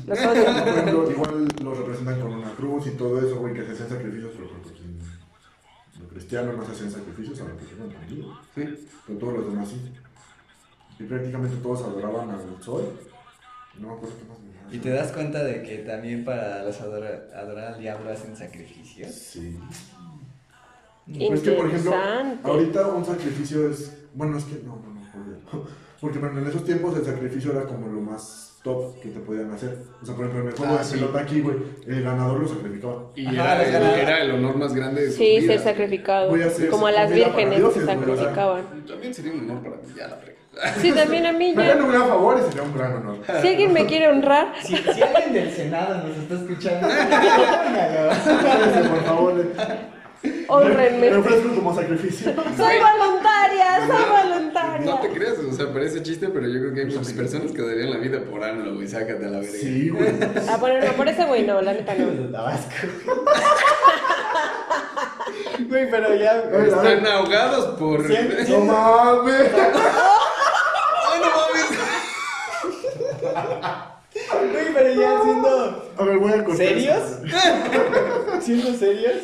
Los 0.07 0.19
Por 0.19 0.27
odio. 0.31 0.43
ejemplo, 0.49 1.11
igual 1.11 1.47
lo 1.63 1.73
representan 1.75 2.19
con 2.19 2.33
una 2.33 2.51
cruz 2.55 2.87
y 2.87 2.91
todo 2.91 3.19
eso, 3.19 3.37
güey, 3.39 3.53
que 3.53 3.63
se 3.65 3.71
hacen 3.73 3.89
sacrificios, 3.89 4.31
pero 4.35 4.49
pues, 4.61 4.75
en 4.81 6.03
lo 6.03 6.09
cristiano 6.09 6.53
no 6.53 6.65
se 6.65 6.71
hacen 6.73 6.91
sacrificios, 6.91 7.39
que 7.39 7.65
se 7.65 7.75
ven 7.75 7.89
tranquilos. 7.89 8.37
Sí. 8.53 8.87
Pero 9.07 9.19
todos 9.19 9.33
los 9.35 9.47
demás 9.51 9.69
sí. 9.69 9.93
Y 10.99 11.03
prácticamente 11.03 11.57
todos 11.57 11.83
adoraban 11.83 12.29
al 12.31 12.63
sol. 12.63 12.91
No 13.77 13.87
me 13.89 13.93
acuerdo 13.95 14.15
qué 14.17 14.25
más 14.29 14.37
me 14.39 14.75
Y 14.75 14.79
te 14.79 14.89
das 14.89 15.11
cuenta 15.11 15.43
de 15.43 15.61
que 15.63 15.77
también 15.79 16.23
para 16.25 16.63
los 16.63 16.79
adora- 16.81 17.25
adorar 17.35 17.73
al 17.73 17.79
diablo 17.79 18.11
hacen 18.11 18.35
sacrificios. 18.35 19.11
Sí. 19.13 19.57
Pues 21.07 21.41
que, 21.41 21.51
por 21.51 21.67
ejemplo, 21.67 21.93
ahorita 22.43 22.87
un 22.87 23.05
sacrificio 23.05 23.69
es. 23.69 23.93
Bueno, 24.13 24.37
es 24.37 24.45
que 24.45 24.55
no, 24.65 24.75
no, 24.75 25.53
no. 25.53 25.63
Porque 26.01 26.19
bueno, 26.19 26.39
en 26.39 26.47
esos 26.47 26.65
tiempos 26.65 26.95
el 26.97 27.05
sacrificio 27.05 27.51
era 27.51 27.63
como 27.63 27.87
lo 27.87 28.01
más 28.01 28.59
top 28.63 28.99
que 29.01 29.09
te 29.09 29.19
podían 29.19 29.51
hacer. 29.51 29.77
O 30.01 30.05
sea, 30.05 30.15
por 30.15 30.25
ejemplo, 30.25 30.43
en 30.43 30.49
el 30.51 30.57
juego 30.57 30.73
Ah, 30.75 30.79
de 30.79 30.83
sí. 30.83 30.95
pelota 30.95 31.19
aquí, 31.19 31.41
güey, 31.41 31.57
el 31.87 32.03
ganador 32.03 32.39
lo 32.39 32.47
sacrificaba. 32.47 33.03
Y 33.15 33.25
Ajá, 33.27 33.33
era, 33.33 33.63
el, 33.65 33.71
ganadores. 33.73 34.03
era 34.03 34.21
el 34.21 34.31
honor 34.31 34.57
más 34.57 34.73
grande 34.75 35.01
de 35.05 35.11
su 35.11 35.17
Sí, 35.17 35.39
vida. 35.39 35.53
ser 35.53 35.59
sacrificado. 35.61 36.29
Voy 36.29 36.41
a 36.41 36.47
hacer 36.47 36.69
Como 36.69 36.87
a 36.87 36.91
las 36.91 37.11
vírgenes 37.11 37.63
que 37.63 37.79
se 37.79 37.85
sacrificaban. 37.85 38.63
También 38.87 39.13
sería 39.13 39.33
un 39.33 39.39
honor 39.41 39.63
para 39.63 39.75
mí, 39.77 39.83
ya 39.95 40.07
la 40.07 40.15
frega. 40.17 40.35
Sí, 40.81 40.91
también 40.91 41.25
a 41.25 41.31
mí 41.33 41.53
Me 41.55 41.67
ya. 41.67 41.75
un 41.75 41.91
gran 41.91 42.07
favor 42.07 42.37
y 42.39 42.43
sería 42.47 42.63
un 42.63 42.73
gran 42.77 42.93
honor. 42.97 43.17
Si 43.41 43.47
alguien 43.47 43.73
me 43.73 43.85
quiere 43.85 44.07
honrar, 44.09 44.53
Si, 44.63 44.75
si 44.75 45.01
alguien 45.01 45.33
del 45.33 45.51
Senado 45.51 46.07
nos 46.07 46.17
está 46.17 46.35
escuchando, 46.35 46.87
por 48.89 49.03
favor. 49.03 49.45
Honrenme. 50.47 51.09
Me 51.11 51.17
ofrezco 51.17 51.55
como 51.55 51.75
sacrificio. 51.75 52.33
Soy 52.57 52.75
voluntaria, 52.79 53.87
soy 53.87 54.29
voluntaria. 54.29 54.85
No 54.85 54.99
te 54.99 55.09
creas, 55.09 55.39
o 55.39 55.51
sea, 55.51 55.71
parece 55.73 56.01
chiste, 56.03 56.27
pero 56.29 56.47
yo 56.47 56.59
creo 56.59 56.73
que 56.73 56.81
hay 56.81 56.85
muchas 56.87 57.13
personas 57.13 57.51
que 57.51 57.61
darían 57.61 57.91
la 57.91 57.97
vida 57.97 58.21
por 58.21 58.43
AMLO, 58.43 58.75
güey, 58.75 58.87
sácate 58.87 59.25
a 59.25 59.29
la 59.29 59.39
verga. 59.39 59.57
Sí, 59.57 59.89
güey. 59.89 60.07
Ah, 60.49 60.57
bueno, 60.57 60.85
no, 60.85 60.93
por 60.93 61.07
ese 61.07 61.25
güey 61.25 61.45
no, 61.45 61.61
la 61.61 61.73
neta 61.73 61.93
no. 61.95 62.07
de 62.07 62.31
Tabasco. 62.31 62.71
Güey, 65.67 65.89
pero 65.89 66.13
ya. 66.15 66.41
Están 66.41 67.07
ahogados 67.07 67.77
por... 67.77 68.07
Sí. 68.07 68.15
No 68.49 68.59
mames. 68.61 69.51
¡Ay, 71.11 71.19
no 71.21 71.29
mames! 71.35 71.69
Güey, 74.51 74.73
pero 74.73 75.01
ya 75.01 75.21
siendo. 75.23 75.84
A 75.97 76.03
ver, 76.03 76.17
voy 76.17 76.31
a 76.33 76.43
cortar. 76.43 76.67
¿Serios? 76.67 77.19
Siendo 78.41 78.73
serios, 78.73 79.15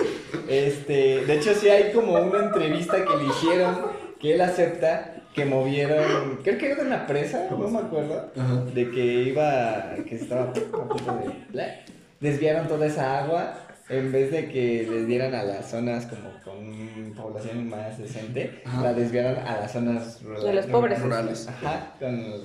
este, 0.48 1.26
de 1.26 1.34
hecho 1.34 1.54
sí 1.54 1.70
hay 1.70 1.92
como 1.92 2.14
una 2.14 2.46
entrevista 2.46 3.04
que 3.06 3.18
le 3.18 3.26
hicieron 3.26 3.76
que 4.20 4.36
él 4.36 4.42
acepta 4.42 5.16
que 5.34 5.46
movieron, 5.46 6.40
creo 6.44 6.58
que 6.58 6.66
era 6.66 6.76
de 6.76 6.82
una 6.88 7.08
presa, 7.08 7.48
no 7.50 7.68
me 7.68 7.80
acuerdo, 7.80 8.32
Ajá. 8.36 8.56
de 8.74 8.92
que 8.92 9.06
iba, 9.24 9.96
que 10.08 10.16
estaba 10.16 10.44
a 10.44 10.54
punto 10.54 11.20
de, 11.52 11.74
desviaron 12.20 12.68
toda 12.68 12.86
esa 12.86 13.24
agua 13.24 13.54
en 13.92 14.12
vez 14.12 14.32
de 14.32 14.48
que 14.48 14.88
les 14.90 15.08
dieran 15.08 15.34
a 15.36 15.44
las 15.44 15.70
zonas 15.70 16.06
como 16.08 16.32
con 16.44 17.14
población 17.14 17.70
más 17.70 17.98
decente, 17.98 18.62
Ajá. 18.66 18.82
la 18.82 18.94
desviaron 18.94 19.38
a 19.46 19.60
las 19.62 19.72
zonas 19.72 20.22
rurales. 20.24 20.46
De 20.46 20.54
los 20.54 20.66
pobres. 20.68 21.02
Rurales. 21.02 21.48
Ajá, 21.48 21.94
con 22.00 22.42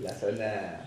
la 0.00 0.10
zona 0.14 0.80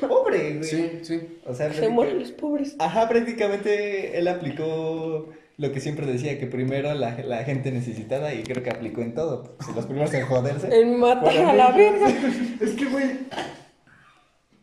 pobre, 0.00 0.54
güey. 0.54 0.64
Sí, 0.64 1.00
sí. 1.02 1.38
O 1.46 1.54
sea, 1.54 1.72
Se 1.72 1.88
mueren 1.88 2.18
los 2.18 2.32
pobres. 2.32 2.76
Ajá, 2.78 3.08
prácticamente 3.08 4.18
él 4.18 4.28
aplicó 4.28 5.30
lo 5.56 5.70
que 5.72 5.80
siempre 5.80 6.04
decía, 6.06 6.38
que 6.38 6.46
primero 6.46 6.92
la, 6.94 7.16
la 7.18 7.44
gente 7.44 7.70
necesitada 7.70 8.34
y 8.34 8.42
creo 8.42 8.62
que 8.62 8.70
aplicó 8.70 9.02
en 9.02 9.14
todo. 9.14 9.56
Si 9.64 9.72
los 9.72 9.86
primeros 9.86 10.12
en 10.12 10.26
joderse. 10.26 10.68
En 10.80 10.98
matar 10.98 11.36
a 11.36 11.52
la 11.52 11.70
verga. 11.70 12.08
Es 12.60 12.70
que, 12.72 12.84
güey. 12.86 13.04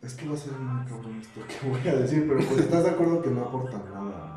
Es 0.04 0.14
que 0.16 0.28
va 0.28 0.34
a 0.34 0.38
ser 0.38 0.54
muy 0.54 0.86
cabrón 0.88 1.22
esto 1.22 1.42
que 1.48 1.70
voy 1.70 1.88
a 1.88 2.00
decir, 2.00 2.26
pero 2.28 2.40
pues 2.48 2.62
estás 2.62 2.84
de 2.84 2.90
acuerdo 2.90 3.22
que 3.22 3.30
no 3.30 3.42
aportan 3.46 3.84
nada. 3.94 4.28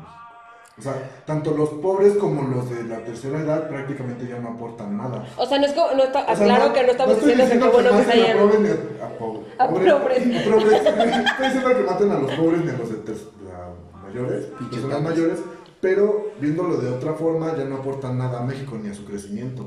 O 0.77 0.81
sea, 0.81 0.93
tanto 1.25 1.51
los 1.55 1.69
pobres 1.69 2.15
como 2.17 2.43
los 2.53 2.69
de 2.69 2.83
la 2.83 2.97
tercera 2.99 3.39
edad 3.39 3.69
prácticamente 3.69 4.27
ya 4.27 4.39
no 4.39 4.49
aportan 4.49 4.97
nada. 4.97 5.25
O 5.37 5.45
sea, 5.45 5.57
no 5.57 5.65
es 5.65 5.71
como, 5.73 5.93
no 5.93 6.03
está, 6.03 6.23
O 6.23 6.35
sea, 6.35 6.45
claro 6.45 6.67
no- 6.67 6.73
que 6.73 6.83
no 6.83 6.91
estamos 6.91 7.13
estoy 7.17 7.33
diciendo 7.33 7.65
que 7.65 7.71
qué 7.71 7.77
bueno 7.77 7.89
que 7.91 7.95
se 7.97 8.03
maten 8.07 8.19
a 8.19 8.23
hayan. 8.25 8.37
pobres 8.39 8.59
ni 8.59 8.67
a, 8.67 9.05
a 9.05 9.09
pobre- 9.17 9.45
A 9.57 9.67
pobres- 9.69 9.93
pobres. 9.93 10.19
a 10.19 10.49
pobres. 10.51 10.73
Estoy 11.31 11.45
diciendo 11.45 11.69
que 11.77 11.83
maten 11.83 12.11
a 12.11 12.19
los 12.19 12.31
pobres 12.33 12.65
ni 12.65 12.69
a 12.69 12.77
los 12.77 12.89
de 12.89 12.95
ter- 12.97 13.15
la- 13.45 13.99
mayores, 14.03 14.45
Pinches 14.59 14.81
personas 14.81 15.01
mayores, 15.01 15.39
pero 15.81 16.31
viéndolo 16.41 16.77
de 16.77 16.89
otra 16.89 17.13
forma 17.13 17.55
ya 17.55 17.63
no 17.63 17.77
aportan 17.77 18.17
nada 18.17 18.39
a 18.41 18.43
México 18.43 18.77
ni 18.81 18.89
a 18.89 18.93
su 18.93 19.05
crecimiento. 19.05 19.63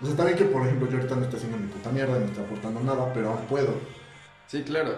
O 0.00 0.04
sea, 0.04 0.12
está 0.12 0.24
bien 0.24 0.38
que, 0.38 0.44
por 0.46 0.62
ejemplo, 0.62 0.88
yo 0.88 0.96
ahorita 0.96 1.14
no 1.16 1.22
estoy 1.24 1.36
haciendo 1.38 1.58
mi 1.58 1.66
puta 1.66 1.90
mierda, 1.90 2.18
no 2.18 2.24
estoy 2.24 2.44
aportando 2.44 2.80
nada, 2.80 3.12
pero 3.12 3.28
aún 3.30 3.40
puedo. 3.50 3.68
Sí, 4.46 4.62
claro. 4.62 4.92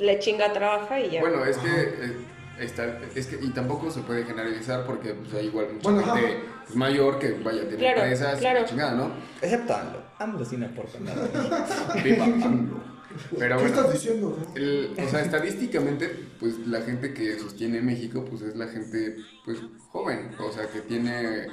Le 0.00 0.18
chinga, 0.18 0.52
trabaja 0.52 0.98
y 1.00 1.10
ya. 1.10 1.20
Bueno, 1.20 1.44
es 1.44 1.56
que... 1.58 1.68
eh, 1.70 2.16
está, 2.58 2.98
es 3.14 3.26
que, 3.26 3.36
y 3.44 3.50
tampoco 3.50 3.90
se 3.90 4.00
puede 4.00 4.24
generalizar 4.24 4.84
porque 4.84 5.14
pues, 5.14 5.32
hay 5.34 5.46
igual 5.46 5.68
mucha 5.74 5.90
Bueno, 5.90 6.00
ajá. 6.06 6.16
gente 6.18 6.40
pues, 6.64 6.76
mayor 6.76 7.18
que 7.18 7.30
vaya 7.42 7.62
a 7.62 7.64
tener 7.64 7.78
Claro, 7.78 8.00
presas 8.02 8.36
y 8.36 8.40
claro. 8.40 8.60
la 8.60 8.66
chingada, 8.66 8.92
¿no? 8.94 9.10
Excepto 9.40 9.74
AMLO. 9.74 10.02
AMLO 10.18 10.44
sí 10.44 10.56
no 10.56 10.66
aporta 10.66 10.98
nada. 11.00 11.94
Viva 12.04 12.24
AMLO. 12.24 12.90
Pero 13.38 13.56
¿Qué 13.56 13.62
bueno, 13.64 13.76
estás 13.80 13.92
diciendo? 13.92 14.38
el- 14.54 14.94
o 15.04 15.08
sea, 15.08 15.20
estadísticamente, 15.22 16.28
pues 16.38 16.58
la 16.66 16.80
gente 16.82 17.12
que 17.12 17.38
sostiene 17.40 17.80
México, 17.80 18.24
pues 18.28 18.42
es 18.42 18.54
la 18.56 18.68
gente, 18.68 19.16
pues, 19.44 19.58
joven. 19.88 20.30
O 20.38 20.52
sea, 20.52 20.68
que 20.68 20.80
tiene 20.82 21.48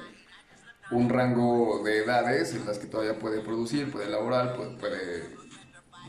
un 0.92 1.10
rango 1.10 1.82
de 1.84 2.04
edades 2.04 2.54
en 2.54 2.66
las 2.66 2.78
que 2.78 2.88
todavía 2.88 3.18
puede 3.18 3.42
producir, 3.42 3.92
puede 3.92 4.06
elaborar, 4.06 4.56
puede, 4.56 4.78
puede 4.78 5.24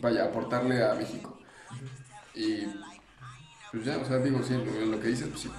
vaya, 0.02 0.24
aportarle 0.24 0.84
a 0.84 0.94
México. 0.94 1.37
Y, 2.38 2.66
pues 3.72 3.84
ya, 3.84 3.96
o 3.98 4.04
sea, 4.04 4.18
digo, 4.18 4.40
sí, 4.42 4.54
lo, 4.54 4.86
lo 4.86 5.00
que 5.00 5.08
dices, 5.08 5.28
pues 5.28 5.40
sí, 5.42 5.50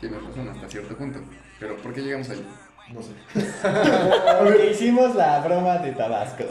tienes 0.00 0.22
razón 0.22 0.48
hasta 0.48 0.68
cierto 0.68 0.96
punto. 0.96 1.20
Pero, 1.58 1.76
¿por 1.78 1.92
qué 1.92 2.00
llegamos 2.02 2.30
ahí? 2.30 2.46
No 2.92 3.00
sé. 3.02 3.10
Porque 4.42 4.70
hicimos 4.72 5.14
la 5.14 5.40
broma 5.40 5.78
de 5.78 5.92
Tabasco. 5.92 6.44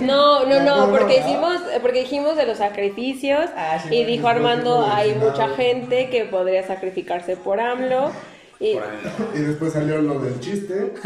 No, 0.00 0.44
no, 0.44 0.60
No, 0.62 0.90
porque 0.90 1.20
no. 1.20 1.26
hicimos, 1.26 1.56
porque 1.80 2.00
dijimos 2.00 2.36
de 2.36 2.44
los 2.46 2.58
sacrificios 2.58 3.48
Ah, 3.56 3.78
sí, 3.82 3.94
y 3.94 4.02
no, 4.02 4.06
dijo 4.08 4.28
Armando, 4.28 4.84
hay 4.86 5.14
mucha 5.14 5.48
gente 5.50 6.10
que 6.10 6.24
podría 6.24 6.66
sacrificarse 6.66 7.36
por 7.36 7.60
AMLO. 7.60 8.12
Y. 8.60 8.76
Y 9.34 9.38
después 9.38 9.72
salió 9.72 10.02
lo 10.02 10.18
del 10.18 10.40
chiste. 10.40 10.92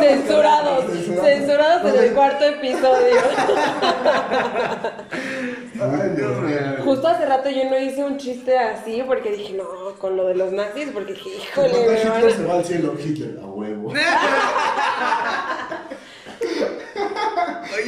censurados, 0.00 0.84
censurados 1.20 1.92
en 1.94 2.04
el 2.04 2.12
cuarto 2.12 2.44
episodio. 2.44 3.16
Ay, 5.80 6.10
Dios 6.16 6.40
mío. 6.42 6.56
Justo 6.84 7.08
hace 7.08 7.26
rato 7.26 7.50
yo 7.50 7.68
no 7.68 7.76
hice 7.78 8.04
un 8.04 8.18
chiste 8.18 8.56
así 8.56 9.02
porque 9.04 9.32
dije, 9.32 9.54
no, 9.54 9.64
con 9.98 10.16
lo 10.16 10.28
de 10.28 10.36
los 10.36 10.52
nazis, 10.52 10.90
porque 10.92 11.14
dije, 11.14 11.30
híjole, 11.42 11.72
me 11.72 11.86
van 11.86 11.96
Hitler 11.96 12.28
a- 12.32 12.36
se 12.36 12.44
va 12.44 12.54
al 12.54 12.64
cielo, 12.64 12.94
Hitler, 13.04 13.40
a 13.42 13.46
huevo. 13.46 13.92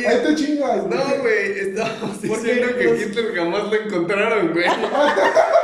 Ahí 0.07 0.19
te 0.23 0.35
chingas, 0.35 0.87
güey. 0.87 0.99
No, 0.99 1.05
güey, 1.23 1.59
estábamos 1.59 2.17
¿Por 2.19 2.43
diciendo 2.43 2.77
que 2.77 2.85
Hitler 3.01 3.35
jamás 3.35 3.65
lo 3.65 3.75
encontraron, 3.75 4.53
güey. 4.53 4.67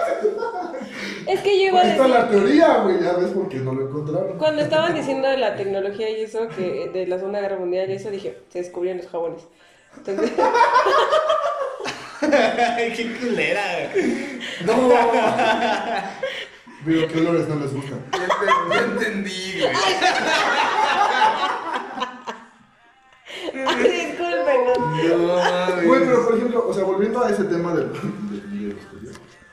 Es 1.30 1.40
que 1.40 1.58
yo 1.60 1.68
iba 1.68 1.78
a 1.80 1.82
Ahí 1.82 1.90
está 1.90 2.02
decir, 2.04 2.18
la 2.18 2.28
teoría, 2.28 2.76
güey. 2.78 3.00
Ya 3.02 3.12
ves 3.14 3.30
por 3.30 3.48
qué 3.48 3.58
no 3.58 3.72
lo 3.72 3.88
encontraron. 3.88 4.36
cuando 4.38 4.62
estaban 4.62 4.94
diciendo 4.94 5.28
de 5.28 5.36
la 5.36 5.54
tecnología 5.56 6.10
y 6.10 6.22
eso, 6.22 6.48
que 6.48 6.90
de 6.92 7.06
la 7.06 7.18
Segunda 7.18 7.40
Guerra 7.40 7.56
Mundial 7.56 7.88
y 7.90 7.94
eso, 7.94 8.10
dije, 8.10 8.38
se 8.48 8.58
descubrieron 8.60 9.00
los 9.02 9.10
jabones. 9.10 9.42
Entonces, 9.96 10.32
¡Qué 12.20 13.16
culera! 13.20 13.62
Digo, 16.84 17.06
¿qué 17.08 17.18
olores 17.20 17.48
no 17.48 17.56
les 17.56 17.72
gustan? 17.74 18.00
Ya 18.70 18.78
entendí, 18.78 19.60
güey. 19.60 19.72
ay, 23.66 23.82
discúlpenos. 24.06 24.78
No. 25.16 25.82
Güey, 25.86 26.00
pero 26.00 26.24
por 26.26 26.36
ejemplo, 26.36 26.66
o 26.68 26.72
sea, 26.74 26.84
volviendo 26.84 27.22
a 27.24 27.30
ese 27.30 27.44
tema 27.44 27.74
del- 27.74 27.92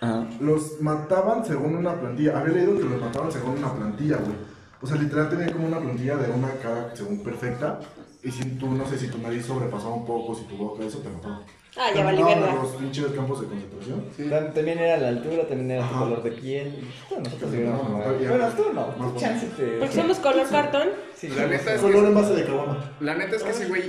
Ajá. 0.02 0.28
Los 0.39 0.80
mataban 0.82 1.45
según 1.45 1.76
una 1.76 2.00
plantilla. 2.00 2.38
Había 2.39 2.54
leído 2.54 2.78
que 2.78 2.84
los 2.86 3.02
mataban 3.02 3.32
según 3.32 3.58
una 3.58 3.74
plantilla, 3.74 4.18
güey. 4.18 4.36
O 4.82 4.86
sea, 4.88 4.98
literal 4.98 5.30
tenían 5.30 5.52
como 5.52 5.68
una 5.68 5.80
plantilla 5.80 6.18
de 6.18 6.32
una 6.32 6.52
cara 6.62 6.91
según 6.93 7.24
perfecta. 7.24 7.80
Y 8.24 8.32
si 8.32 8.43
tú, 8.58 8.70
no 8.72 8.86
sé, 8.88 8.98
si 8.98 9.08
tu 9.08 9.18
nariz 9.20 9.45
sobrepasaba 9.45 9.93
un 9.93 10.06
poco, 10.06 10.36
si 10.36 10.43
tu 10.43 10.56
boca, 10.58 10.84
eso 10.84 11.00
te 11.00 11.10
mataban. 11.10 11.41
Ah, 11.80 11.89
ya 11.95 12.04
verga. 12.04 12.54
los 12.56 12.72
pinches 12.72 13.06
campos 13.12 13.41
de 13.41 13.48
concentración. 13.48 14.06
Sí. 14.16 14.24
Tam- 14.24 14.52
También 14.52 14.80
era 14.80 14.98
la 14.98 15.08
altura, 15.10 15.48
también 15.48 15.70
era 15.72 15.82
tu 15.88 15.93
Ajá. 15.93 16.00
color 16.06 16.24
de 16.24 16.32
piel. 16.32 16.88
Bueno, 17.10 17.24
nosotros 17.26 17.52
sí 17.52 17.58
No, 17.58 17.64
éramos 17.64 17.89
no, 17.89 17.98
Bueno, 17.98 18.48
tú 18.58 18.64
no. 18.74 18.88
más 18.98 19.14
tú 19.14 19.20
chance 19.20 19.48
te- 19.56 19.78
Porque 19.78 19.93
somos 19.95 20.18
color 20.18 20.50
cartón. 20.50 20.88
Sí, 21.16 21.28
La 21.30 21.45
neta 21.48 21.76
es 21.76 21.82
Color 21.82 22.06
en 22.06 22.08
que, 22.16 22.22
base 22.22 22.34
de 22.34 22.45
caguama. 22.45 22.91
la 23.00 23.14
neta 23.16 23.36
es 23.36 23.43
que 23.43 23.50
ese 23.52 23.66
güey. 23.68 23.84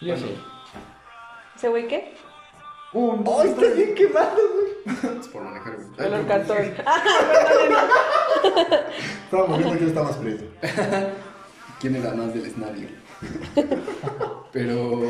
Yo 0.00 0.16
sí. 0.16 0.36
¿Ese 1.56 1.68
güey 1.68 1.88
qué? 1.88 2.11
Un, 2.94 3.24
¡Ay, 3.26 3.48
está 3.48 3.66
bien 3.74 3.94
quemado, 3.94 4.36
güey! 4.36 5.18
Es 5.20 5.28
por 5.28 5.42
manejar, 5.42 5.76
güey. 5.76 5.88
Color 5.96 6.26
cartón. 6.26 6.56
Ah, 6.84 7.02
perdón, 8.42 8.84
Estábamos 9.24 9.58
viendo 9.58 9.76
quién 9.78 9.88
está 9.88 10.02
más 10.02 10.16
prieto. 10.16 10.44
¿Quién 11.80 11.96
era 11.96 12.12
más 12.14 12.34
del 12.34 12.46
escenario? 12.46 12.88
Pero. 14.52 15.00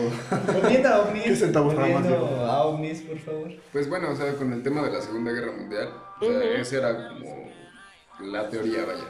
Volviendo 0.53 0.89
a 0.89 1.01
ovnis. 1.03 1.25
¿Qué 1.25 1.37
centavos 1.37 1.75
nada 1.75 1.89
más, 1.99 2.07
a 2.07 2.63
ovnis, 2.65 3.01
por 3.03 3.19
favor. 3.19 3.51
Pues 3.73 3.89
bueno, 3.89 4.11
o 4.11 4.17
sea, 4.17 4.33
con 4.35 4.53
el 4.53 4.63
tema 4.63 4.83
de 4.83 4.93
la 4.93 5.01
Segunda 5.01 5.33
Guerra 5.33 5.53
Mundial, 5.53 5.89
o 6.21 6.25
sea, 6.25 6.31
Ujú. 6.31 6.41
esa 6.61 6.77
era 6.77 7.09
como 7.09 7.49
la 8.21 8.49
teoría, 8.49 8.85
vaya. 8.87 9.05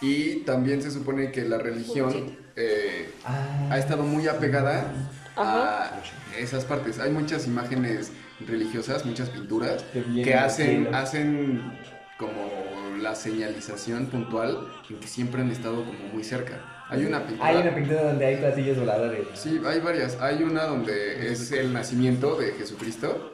Y 0.00 0.36
también 0.40 0.82
se 0.82 0.90
supone 0.90 1.30
que 1.30 1.42
la 1.44 1.58
religión 1.58 2.36
eh, 2.56 3.12
Ah. 3.24 3.68
ha 3.70 3.78
estado 3.78 4.02
muy 4.02 4.26
apegada 4.26 4.92
Ajá. 5.36 5.94
a 5.94 6.38
esas 6.38 6.64
partes. 6.64 6.98
Hay 6.98 7.10
muchas 7.10 7.46
imágenes 7.46 8.12
religiosas, 8.46 9.04
muchas 9.04 9.30
pinturas 9.30 9.84
Que 10.24 10.34
hacen, 10.34 10.94
hacen 10.94 11.62
como 12.18 12.50
la 13.00 13.14
señalización 13.14 14.06
puntual 14.06 14.68
en 14.88 14.96
que 14.98 15.06
siempre 15.06 15.40
han 15.40 15.50
estado 15.50 15.84
como 15.84 16.08
muy 16.12 16.24
cerca. 16.24 16.86
Hay 16.88 17.04
una 17.04 17.24
pintura. 17.24 17.48
Hay 17.48 17.56
una 17.56 17.74
pintura 17.74 18.02
donde 18.02 18.26
hay 18.26 18.36
platillos 18.36 18.78
voladores. 18.78 19.26
Sí, 19.34 19.60
hay 19.64 19.80
varias. 19.80 20.20
Hay 20.20 20.42
una 20.42 20.64
donde 20.64 21.30
es 21.30 21.52
el 21.52 21.72
nacimiento 21.72 22.36
de 22.36 22.52
Jesucristo 22.52 23.32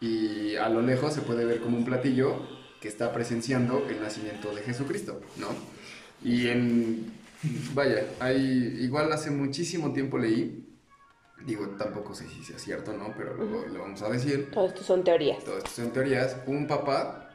y 0.00 0.56
a 0.56 0.68
lo 0.68 0.82
lejos 0.82 1.14
se 1.14 1.22
puede 1.22 1.44
ver 1.44 1.60
como 1.60 1.76
un 1.76 1.84
platillo 1.84 2.46
que 2.80 2.88
está 2.88 3.12
presenciando 3.12 3.86
el 3.88 4.00
nacimiento 4.00 4.54
de 4.54 4.62
Jesucristo, 4.62 5.20
¿no? 5.36 5.48
Y 6.22 6.48
en, 6.48 7.12
vaya, 7.74 8.04
hay, 8.20 8.78
igual 8.80 9.12
hace 9.12 9.30
muchísimo 9.30 9.92
tiempo 9.92 10.18
leí, 10.18 10.67
digo, 11.44 11.66
tampoco 11.78 12.14
sé 12.14 12.28
si 12.28 12.42
sea 12.44 12.58
cierto, 12.58 12.92
¿no? 12.92 13.14
Pero 13.16 13.34
lo, 13.34 13.66
lo 13.66 13.80
vamos 13.80 14.02
a 14.02 14.08
decir. 14.08 14.50
Todo 14.50 14.66
esto 14.66 14.82
son 14.82 15.04
teorías. 15.04 15.44
Todo 15.44 15.58
esto 15.58 15.70
son 15.70 15.92
teorías. 15.92 16.36
Un 16.46 16.66
papá 16.66 17.30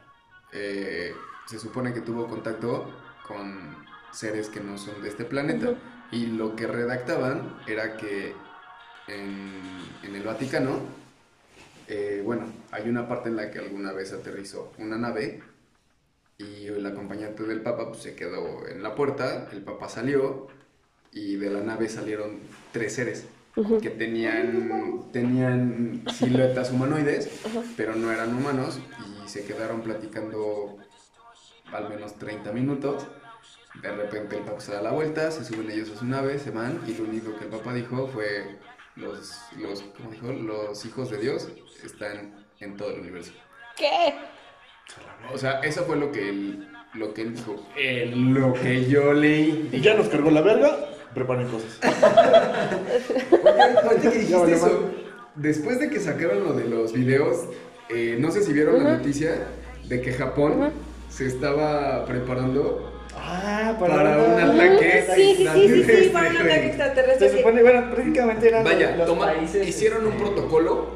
eh, 0.52 1.14
se 1.46 1.58
supone 1.58 1.92
que 1.92 2.00
tuvo 2.00 2.28
contacto 2.28 2.90
con 3.26 3.76
seres 4.12 4.48
que 4.48 4.60
no 4.60 4.78
son 4.78 5.02
de 5.02 5.08
este 5.08 5.24
planeta. 5.24 5.74
Y 6.10 6.26
lo 6.26 6.54
que 6.54 6.66
redactaban 6.66 7.58
era 7.66 7.96
que 7.96 8.34
en, 9.08 9.60
en 10.02 10.14
el 10.14 10.22
Vaticano, 10.22 10.78
eh, 11.88 12.22
bueno, 12.24 12.46
hay 12.70 12.88
una 12.88 13.08
parte 13.08 13.28
en 13.28 13.36
la 13.36 13.50
que 13.50 13.58
alguna 13.58 13.92
vez 13.92 14.12
aterrizó 14.12 14.72
una 14.78 14.96
nave 14.96 15.42
y 16.38 16.66
el 16.66 16.84
acompañante 16.84 17.42
del 17.44 17.62
Papa 17.62 17.88
pues, 17.88 18.02
se 18.02 18.14
quedó 18.14 18.66
en 18.66 18.82
la 18.82 18.94
puerta, 18.94 19.48
el 19.52 19.62
Papa 19.62 19.88
salió 19.88 20.48
y 21.12 21.36
de 21.36 21.50
la 21.50 21.60
nave 21.60 21.88
salieron 21.88 22.40
tres 22.72 22.94
seres 22.94 23.26
Que 23.80 23.90
tenían, 23.90 25.04
tenían 25.12 26.02
siluetas 26.12 26.72
humanoides, 26.72 27.30
pero 27.76 27.94
no 27.94 28.10
eran 28.10 28.34
humanos 28.34 28.80
y 29.24 29.28
se 29.28 29.44
quedaron 29.44 29.82
platicando 29.82 30.76
al 31.72 31.88
menos 31.88 32.14
30 32.18 32.52
minutos. 32.52 33.06
De 33.80 33.92
repente 33.92 34.36
el 34.36 34.42
Papa 34.42 34.60
se 34.60 34.72
da 34.72 34.82
la 34.82 34.90
vuelta, 34.90 35.30
se 35.30 35.44
suben 35.44 35.70
ellos 35.70 35.90
a 35.90 35.98
su 35.98 36.04
nave, 36.04 36.38
se 36.38 36.50
van 36.50 36.80
y 36.86 36.94
lo 36.94 37.04
único 37.04 37.36
que 37.36 37.44
el 37.44 37.50
Papa 37.50 37.74
dijo 37.74 38.08
fue 38.08 38.58
los, 38.96 39.40
los, 39.58 39.82
¿cómo 39.82 40.10
dijo? 40.10 40.32
los 40.32 40.84
hijos 40.84 41.10
de 41.10 41.18
Dios 41.18 41.48
están 41.84 42.46
en 42.60 42.76
todo 42.76 42.90
el 42.90 43.00
universo. 43.00 43.32
¿Qué? 43.76 44.14
O 45.32 45.38
sea, 45.38 45.60
eso 45.60 45.84
fue 45.84 45.96
lo 45.96 46.12
que 46.12 46.28
él, 46.28 46.68
lo 46.94 47.14
que 47.14 47.22
él 47.22 47.34
dijo. 47.34 47.66
Eh, 47.76 48.12
lo 48.14 48.52
que 48.52 48.88
yo 48.88 49.12
leí. 49.12 49.68
Y 49.72 49.80
ya 49.80 49.94
nos 49.94 50.08
cargó 50.08 50.30
la 50.30 50.42
verga, 50.42 50.76
preparen 51.14 51.48
cosas. 51.48 51.78
Oye, 53.42 53.62
ahorita 53.62 54.10
que 54.10 54.18
dijiste 54.18 54.52
eso, 54.52 54.90
después 55.36 55.80
de 55.80 55.90
que 55.90 56.00
sacaron 56.00 56.44
lo 56.44 56.52
de 56.54 56.64
los 56.64 56.92
videos, 56.92 57.44
eh, 57.90 58.16
no 58.18 58.30
sé 58.30 58.42
si 58.42 58.52
vieron 58.52 58.82
la 58.82 58.96
noticia 58.96 59.34
de 59.88 60.00
que 60.00 60.12
Japón 60.12 60.70
se 61.10 61.26
estaba 61.26 62.04
preparando 62.06 62.90
Ah, 63.16 63.76
para 63.78 64.18
un 64.18 64.40
ataque 64.40 65.04
Sí, 65.14 65.36
sí, 65.36 65.46
sí, 65.54 65.84
sí, 65.84 66.02
sí, 66.04 66.10
para 66.12 66.30
un 66.30 66.36
ataque 66.36 66.66
extraterrestre. 66.66 67.28
Se 67.30 67.36
supone, 67.38 67.62
bueno, 67.62 67.90
prácticamente 67.94 68.48
eran 68.48 68.64
Vaya, 68.64 68.96
los 68.96 69.06
toma- 69.06 69.26
países. 69.26 69.68
hicieron 69.68 70.04
un 70.06 70.12
este, 70.14 70.24
protocolo 70.24 70.86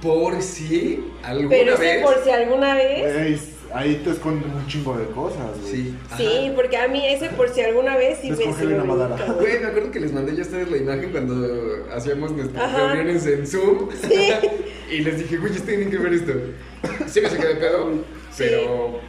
por 0.00 0.40
si 0.42 1.04
alguna 1.24 1.48
Pero 1.50 1.76
vez. 1.76 2.02
por 2.04 2.22
si 2.22 2.30
alguna 2.30 2.74
vez. 2.76 3.55
Ahí 3.74 3.96
te 4.04 4.10
esconden 4.10 4.50
un 4.50 4.66
chingo 4.66 4.96
de 4.96 5.06
cosas, 5.06 5.60
güey. 5.60 5.72
Sí, 5.72 5.98
Sí, 6.16 6.52
porque 6.54 6.76
a 6.76 6.88
mí 6.88 7.04
ese 7.06 7.28
por 7.30 7.48
si 7.48 7.60
alguna 7.60 7.96
vez 7.96 8.18
sí 8.20 8.30
me 8.30 8.36
brinca, 8.36 9.32
Güey, 9.34 9.60
me 9.60 9.66
acuerdo 9.66 9.90
que 9.90 10.00
les 10.00 10.12
mandé 10.12 10.32
yo 10.34 10.38
a 10.38 10.42
ustedes 10.42 10.70
la 10.70 10.76
imagen 10.76 11.10
cuando 11.10 11.86
hacíamos 11.94 12.32
nuestras 12.32 12.64
Ajá. 12.64 12.92
reuniones 12.94 13.26
en 13.26 13.46
Zoom. 13.46 13.88
Sí. 13.92 14.32
Y 14.88 15.00
les 15.00 15.18
dije, 15.18 15.36
güey, 15.38 15.50
ustedes 15.50 15.66
tienen 15.66 15.90
que 15.90 15.98
ver 15.98 16.12
esto. 16.12 16.32
Sí 17.08 17.20
me 17.20 17.28
saqué 17.28 17.46
de 17.48 17.54
pedo, 17.56 17.90
pero 18.38 19.00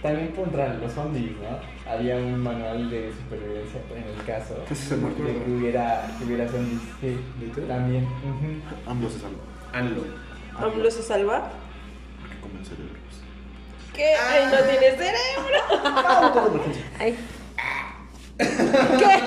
También 0.00 0.28
contra 0.28 0.74
los 0.74 0.92
zombies, 0.92 1.32
¿no? 1.32 1.90
Había 1.90 2.16
un 2.16 2.40
manual 2.40 2.88
de 2.88 3.10
supervivencia 3.12 3.80
en 3.96 4.16
el 4.18 4.24
caso 4.24 4.54
de 4.54 5.44
que 5.44 5.50
hubiera, 5.50 6.08
que 6.18 6.24
hubiera 6.24 6.48
zombies. 6.48 6.80
Sí, 7.00 7.16
también. 7.66 8.04
ujú. 8.04 8.90
Ambos 8.90 9.12
se 9.12 9.18
salvan. 9.18 9.40
Anlo. 9.72 10.02
AMLO 10.56 10.90
se 10.90 11.02
salva. 11.02 11.50
Porque 12.20 12.36
comen 12.40 12.64
cerebros. 12.64 13.03
¿Qué? 13.94 14.14
Ay, 14.14 14.46
no 14.50 14.58
tiene 14.68 14.90
cerebro. 14.96 16.60
Ay. 16.98 17.16
¿Qué? 18.98 19.22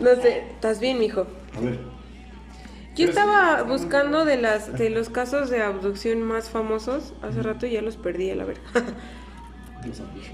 No 0.00 0.14
sé, 0.16 0.44
¿estás 0.52 0.80
bien, 0.80 0.98
mijo? 0.98 1.26
A 1.56 1.60
ver. 1.60 1.78
Yo 2.96 3.08
estaba 3.08 3.62
buscando 3.62 4.24
de 4.24 4.36
las 4.36 4.76
de 4.76 4.90
los 4.90 5.08
casos 5.08 5.48
de 5.48 5.62
abducción 5.62 6.22
más 6.22 6.50
famosos 6.50 7.14
hace 7.22 7.40
rato 7.42 7.66
y 7.66 7.70
ya 7.72 7.82
los 7.82 7.96
perdí 7.96 8.30
a 8.30 8.34
la 8.36 8.44
verga. 8.44 8.62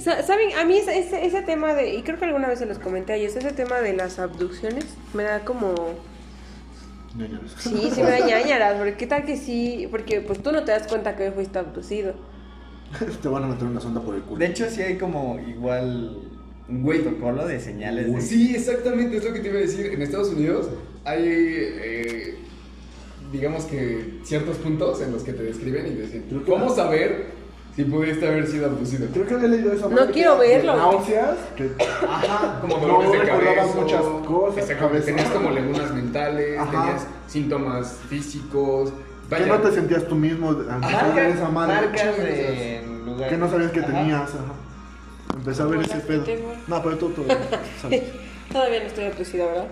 Sa- 0.01 0.23
¿Saben? 0.25 0.57
A 0.59 0.65
mí 0.65 0.77
ese, 0.79 0.99
ese, 0.99 1.25
ese 1.25 1.43
tema 1.43 1.75
de, 1.75 1.95
y 1.95 2.03
creo 2.03 2.19
que 2.19 2.25
alguna 2.25 2.49
vez 2.49 2.59
se 2.59 2.67
los 2.67 2.81
comenté 2.81 3.13
a 3.13 3.17
ellos, 3.17 3.37
ese 3.37 3.53
tema 3.53 3.77
de 3.81 3.93
las 3.93 4.19
abducciones 4.19 4.87
me 5.15 5.23
da 5.23 5.41
como... 5.45 5.75
Ñañaras. 7.17 7.53
Sí, 7.59 7.91
sí 7.95 8.03
me 8.03 8.11
da 8.11 8.27
ñañaras, 8.27 8.77
porque 8.77 8.95
qué 8.95 9.07
tal 9.07 9.25
que 9.25 9.37
sí, 9.37 9.89
porque 9.91 10.21
pues 10.21 10.43
tú 10.43 10.53
no 10.53 10.65
te 10.65 10.73
das 10.73 10.87
cuenta 10.87 11.17
que 11.17 11.31
fuiste 11.33 11.59
abducido. 11.59 12.15
Te 13.23 13.29
van 13.29 13.45
a 13.45 13.47
meter 13.49 13.65
una 13.67 13.81
sonda 13.81 14.01
por 14.01 14.15
el 14.15 14.23
culo. 14.23 14.39
De 14.39 14.47
hecho, 14.47 14.69
sí 14.71 14.83
hay 14.83 14.97
como 14.99 15.39
igual 15.41 16.19
un 16.69 16.83
Güey. 16.83 17.03
protocolo 17.03 17.47
de 17.47 17.59
señales. 17.61 18.13
de- 18.13 18.21
Sí, 18.21 18.55
exactamente, 18.55 19.17
es 19.17 19.25
lo 19.25 19.33
que 19.33 19.41
te 19.41 19.49
iba 19.49 19.59
a 19.59 19.61
decir. 19.63 19.87
En 19.87 20.03
Estados 20.03 20.29
Unidos 20.31 20.69
hay, 21.05 21.23
eh, 21.27 22.35
digamos 23.33 23.65
que, 23.65 24.19
ciertos 24.25 24.57
puntos 24.59 25.01
en 25.03 25.13
los 25.13 25.23
que 25.23 25.33
te 25.33 25.43
describen 25.43 25.87
y 25.87 25.91
te 25.91 26.03
dicen, 26.03 26.43
¿cómo 26.47 26.69
saber 26.75 27.27
si 27.77 27.85
pudiste 27.85 28.27
haber 28.27 28.47
sido 28.47 28.67
abducido? 28.67 29.07
Creo 29.13 29.27
que 29.27 29.35
había 29.35 29.49
leído 29.49 29.73
esa 29.73 29.89
No 29.89 30.07
quiero 30.11 30.41
que 30.41 30.49
verlo. 30.49 30.77
Náuseas. 30.77 31.37
Que... 31.57 31.71
Ajá, 32.09 32.59
como 32.61 32.79
No 32.79 32.87
dolores 32.87 33.13
de 33.13 33.27
cabeza. 33.29 33.67
muchas 33.81 34.03
cosas, 34.27 34.71
cabeza. 34.79 35.07
tenías 35.07 35.29
como 35.29 35.51
lagunas 35.51 35.93
mentales, 35.93 36.59
Ajá. 36.59 36.71
tenías 36.71 37.07
síntomas 37.29 37.99
físicos. 38.09 38.91
que 38.91 39.35
Vaya, 39.35 39.47
no 39.47 39.59
te 39.61 39.73
sentías 39.73 40.07
tú 40.09 40.15
mismo 40.15 40.53
en 40.53 40.83
esa 41.33 41.49
madre. 41.51 41.75
marcas 41.75 42.17
de 42.17 42.83
lugares. 43.05 43.29
Que 43.29 43.37
no 43.37 43.51
sabías 43.51 43.71
que 43.73 43.81
Ajá. 43.81 43.89
tenías. 43.93 44.23
Ajá. 44.31 45.37
Empecé 45.37 45.63
a 45.63 45.67
ver 45.67 45.81
ese 45.83 45.97
pedo. 45.99 46.25
que 46.25 46.37
tengo. 46.37 46.53
No, 46.67 46.83
pero 46.83 46.97
tú, 46.97 47.13
sale. 47.83 48.05
Todavía 48.51 48.81
no 48.81 48.87
estoy 48.87 49.05
abducida, 49.05 49.47
¿verdad? 49.47 49.67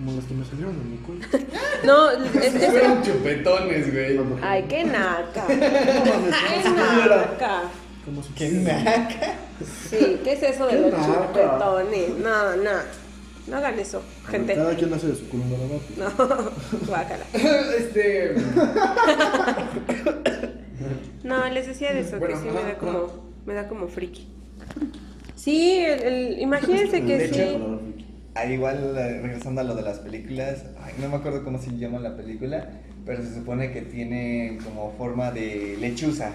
Como 0.00 0.16
las 0.16 0.24
que 0.24 0.32
me 0.34 0.44
salieron 0.46 0.74
en 0.76 0.90
mi 0.92 0.96
culo. 0.98 1.20
No, 1.84 2.10
es, 2.10 2.54
es- 2.54 2.70
fueron 2.70 3.02
chupetones, 3.02 3.92
güey. 3.92 4.18
Ay, 4.42 4.64
qué 4.68 4.84
naca. 4.84 5.46
Tuviera- 5.46 7.16
naca. 7.32 7.62
como 8.04 8.22
si 8.22 8.32
¡Qué 8.32 8.48
naca! 8.50 9.34
Sí, 9.90 10.18
¿qué 10.24 10.32
es 10.32 10.42
eso 10.42 10.66
de 10.66 10.72
Qué 10.72 10.80
los 10.80 10.92
naca. 10.92 11.04
chupetones? 11.06 12.08
No, 12.18 12.56
no. 12.56 12.70
No 13.46 13.56
hagan 13.56 13.78
eso, 13.78 14.02
gente. 14.30 14.54
Cada 14.54 14.74
quien 14.76 14.92
hace 14.94 15.08
de 15.08 15.16
su 15.16 15.28
culo 15.28 15.42
una 15.44 16.08
No, 16.08 16.50
guácala. 16.86 17.24
este. 17.78 18.34
No, 21.24 21.48
les 21.48 21.66
decía 21.66 21.92
de 21.92 22.00
eso, 22.00 22.18
Bueno, 22.18 22.36
que 22.36 22.42
sí 22.42 22.48
ajá, 22.48 22.56
me 22.58 22.62
da 22.62 22.68
ajá. 22.70 22.78
como, 22.78 23.08
me 23.46 23.54
da 23.54 23.68
como 23.68 23.88
friki. 23.88 24.28
Sí, 25.34 25.78
el, 25.80 26.02
el- 26.02 26.38
imagínense 26.40 27.02
que 27.04 27.28
sí. 27.28 27.58
Ah, 28.34 28.46
igual, 28.46 28.94
regresando 28.94 29.60
a 29.60 29.64
lo 29.64 29.74
de 29.74 29.82
las 29.82 29.98
películas, 29.98 30.64
ay, 30.82 30.94
no 31.00 31.08
me 31.08 31.16
acuerdo 31.16 31.42
cómo 31.44 31.58
se 31.58 31.76
llama 31.76 31.98
la 31.98 32.16
película, 32.16 32.70
pero 33.04 33.22
se 33.22 33.34
supone 33.34 33.72
que 33.72 33.82
tiene 33.82 34.58
como 34.64 34.92
forma 34.92 35.30
de 35.32 35.76
lechuza. 35.80 36.30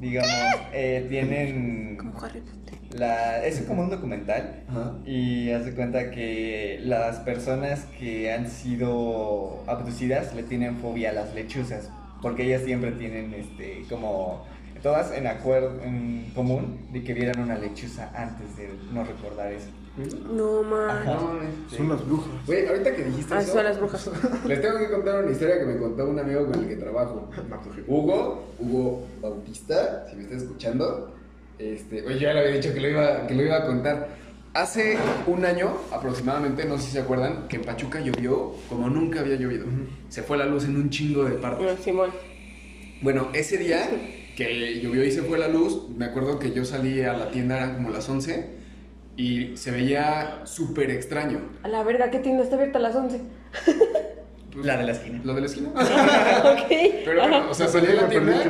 Digamos, 0.00 0.30
eh, 0.72 1.06
tienen 1.10 1.96
Como 1.98 2.18
Harry 2.24 2.40
Potter. 2.40 2.98
la, 2.98 3.44
es 3.44 3.60
como 3.62 3.82
un 3.82 3.90
documental 3.90 4.62
Ajá. 4.70 4.94
y 5.04 5.50
hace 5.50 5.74
cuenta 5.74 6.10
que 6.10 6.80
las 6.84 7.16
personas 7.18 7.84
que 7.98 8.32
han 8.32 8.48
sido 8.48 9.62
abducidas 9.66 10.34
le 10.34 10.44
tienen 10.44 10.76
fobia 10.78 11.10
a 11.10 11.12
las 11.12 11.34
lechuzas, 11.34 11.90
porque 12.22 12.44
ellas 12.46 12.62
siempre 12.62 12.92
tienen 12.92 13.34
este 13.34 13.82
como 13.90 14.44
todas 14.82 15.12
en 15.12 15.26
acuerdo 15.26 15.80
en 15.82 16.30
común 16.34 16.86
de 16.92 17.02
que 17.04 17.14
vieran 17.14 17.40
una 17.40 17.56
lechuza 17.58 18.10
antes 18.14 18.56
de 18.56 18.70
no 18.92 19.04
recordar 19.04 19.52
eso. 19.52 19.68
No, 20.32 20.62
man. 20.62 20.88
Ajá. 21.08 21.20
Mames. 21.20 21.50
Son 21.76 21.88
las 21.88 22.06
brujas. 22.06 22.46
Güey, 22.46 22.66
ahorita 22.66 22.94
que 22.94 23.04
dijiste 23.04 23.34
Ah, 23.34 23.40
eso. 23.40 23.52
son 23.54 23.64
las 23.64 23.78
brujas. 23.78 24.10
Les 24.46 24.62
tengo 24.62 24.78
que 24.78 24.88
contar 24.90 25.22
una 25.24 25.32
historia 25.32 25.58
que 25.58 25.66
me 25.66 25.76
contó 25.78 26.08
un 26.08 26.18
amigo 26.18 26.46
con 26.46 26.60
el 26.62 26.68
que 26.68 26.76
trabajo. 26.76 27.28
Hugo, 27.86 28.44
Hugo 28.58 29.06
Bautista, 29.20 30.06
si 30.08 30.16
me 30.16 30.22
estás 30.22 30.42
escuchando. 30.42 31.14
Este, 31.58 32.06
oye, 32.06 32.18
ya 32.20 32.32
le 32.32 32.40
había 32.40 32.52
dicho 32.54 32.72
que 32.72 32.80
lo, 32.80 32.88
iba, 32.88 33.26
que 33.26 33.34
lo 33.34 33.42
iba 33.42 33.56
a 33.58 33.66
contar. 33.66 34.08
Hace 34.54 34.96
un 35.26 35.44
año 35.44 35.70
aproximadamente, 35.92 36.64
no 36.64 36.76
sé 36.78 36.84
si 36.86 36.90
se 36.92 37.00
acuerdan, 37.00 37.46
que 37.48 37.56
en 37.56 37.62
Pachuca 37.62 38.00
llovió 38.00 38.52
como 38.68 38.88
nunca 38.88 39.20
había 39.20 39.36
llovido. 39.36 39.66
Se 40.08 40.22
fue 40.22 40.38
la 40.38 40.46
luz 40.46 40.64
en 40.64 40.76
un 40.76 40.88
chingo 40.90 41.24
de 41.24 41.32
partes. 41.32 41.78
Simón. 41.80 42.10
Bueno, 43.02 43.28
ese 43.32 43.58
día 43.58 43.88
que 44.36 44.80
llovió 44.80 45.04
y 45.04 45.10
se 45.10 45.22
fue 45.22 45.38
la 45.38 45.48
luz, 45.48 45.88
me 45.96 46.04
acuerdo 46.06 46.38
que 46.38 46.52
yo 46.52 46.64
salí 46.64 47.02
a 47.02 47.12
la 47.12 47.30
tienda, 47.30 47.56
eran 47.56 47.74
como 47.76 47.90
las 47.90 48.08
11, 48.08 48.58
y 49.16 49.56
se 49.56 49.70
veía 49.70 50.40
súper 50.44 50.90
extraño. 50.90 51.40
A 51.62 51.68
la 51.68 51.82
verga, 51.82 52.10
¿qué 52.10 52.18
tienda 52.20 52.42
está 52.42 52.56
abierta 52.56 52.78
a 52.78 52.82
las 52.82 52.94
11? 52.96 53.20
Pues, 54.52 54.66
La 54.66 54.76
de 54.78 54.84
la 54.84 54.92
esquina. 54.92 55.20
Lo 55.24 55.34
de 55.34 55.40
la 55.42 55.46
esquina. 55.46 55.68
ok. 55.74 56.68
Pero 57.04 57.20
bueno, 57.20 57.50
o 57.50 57.54
sea, 57.54 57.68
salí 57.68 57.86
a 57.88 57.94
la 58.02 58.08
tienda 58.08 58.42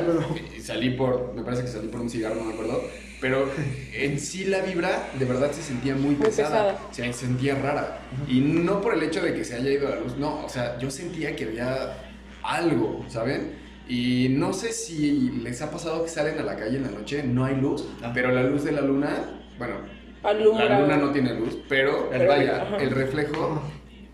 y 0.57 0.59
salí 0.59 0.91
por, 0.91 1.33
me 1.35 1.43
parece 1.43 1.63
que 1.63 1.67
salí 1.69 1.87
por 1.89 2.01
un 2.01 2.09
cigarro, 2.09 2.35
no 2.35 2.45
me 2.45 2.53
acuerdo. 2.53 2.81
Pero 3.19 3.47
en 3.93 4.19
sí 4.19 4.45
la 4.45 4.61
vibra 4.61 5.09
de 5.19 5.25
verdad 5.25 5.51
se 5.51 5.61
sentía 5.61 5.93
muy 5.93 6.15
Muy 6.15 6.25
pesada. 6.25 6.77
pesada. 6.89 7.13
Se 7.13 7.13
sentía 7.13 7.53
rara. 7.53 7.99
Y 8.27 8.39
no 8.39 8.81
por 8.81 8.95
el 8.95 9.03
hecho 9.03 9.21
de 9.21 9.35
que 9.35 9.43
se 9.45 9.55
haya 9.55 9.69
ido 9.69 9.89
la 9.89 9.97
luz, 9.99 10.17
no. 10.17 10.43
O 10.43 10.49
sea, 10.49 10.79
yo 10.79 10.89
sentía 10.89 11.35
que 11.35 11.43
había 11.43 11.97
algo, 12.41 13.05
¿saben? 13.07 13.60
Y 13.87 14.27
no 14.29 14.53
sé 14.53 14.71
si 14.71 15.31
les 15.43 15.61
ha 15.61 15.69
pasado 15.71 16.03
que 16.03 16.09
salen 16.09 16.39
a 16.39 16.43
la 16.43 16.55
calle 16.55 16.77
en 16.77 16.83
la 16.83 16.91
noche, 16.91 17.23
no 17.23 17.43
hay 17.45 17.55
luz, 17.55 17.85
Ajá. 18.01 18.11
pero 18.13 18.31
la 18.31 18.43
luz 18.43 18.63
de 18.63 18.71
la 18.71 18.81
luna, 18.81 19.41
bueno, 19.57 19.75
Alumbra. 20.23 20.65
la 20.69 20.79
luna 20.81 20.97
no 20.97 21.11
tiene 21.11 21.33
luz, 21.33 21.57
pero, 21.67 22.09
Pero, 22.09 22.27
vaya, 22.27 22.61
ajá. 22.61 22.77
el 22.77 22.91
reflejo 22.91 23.61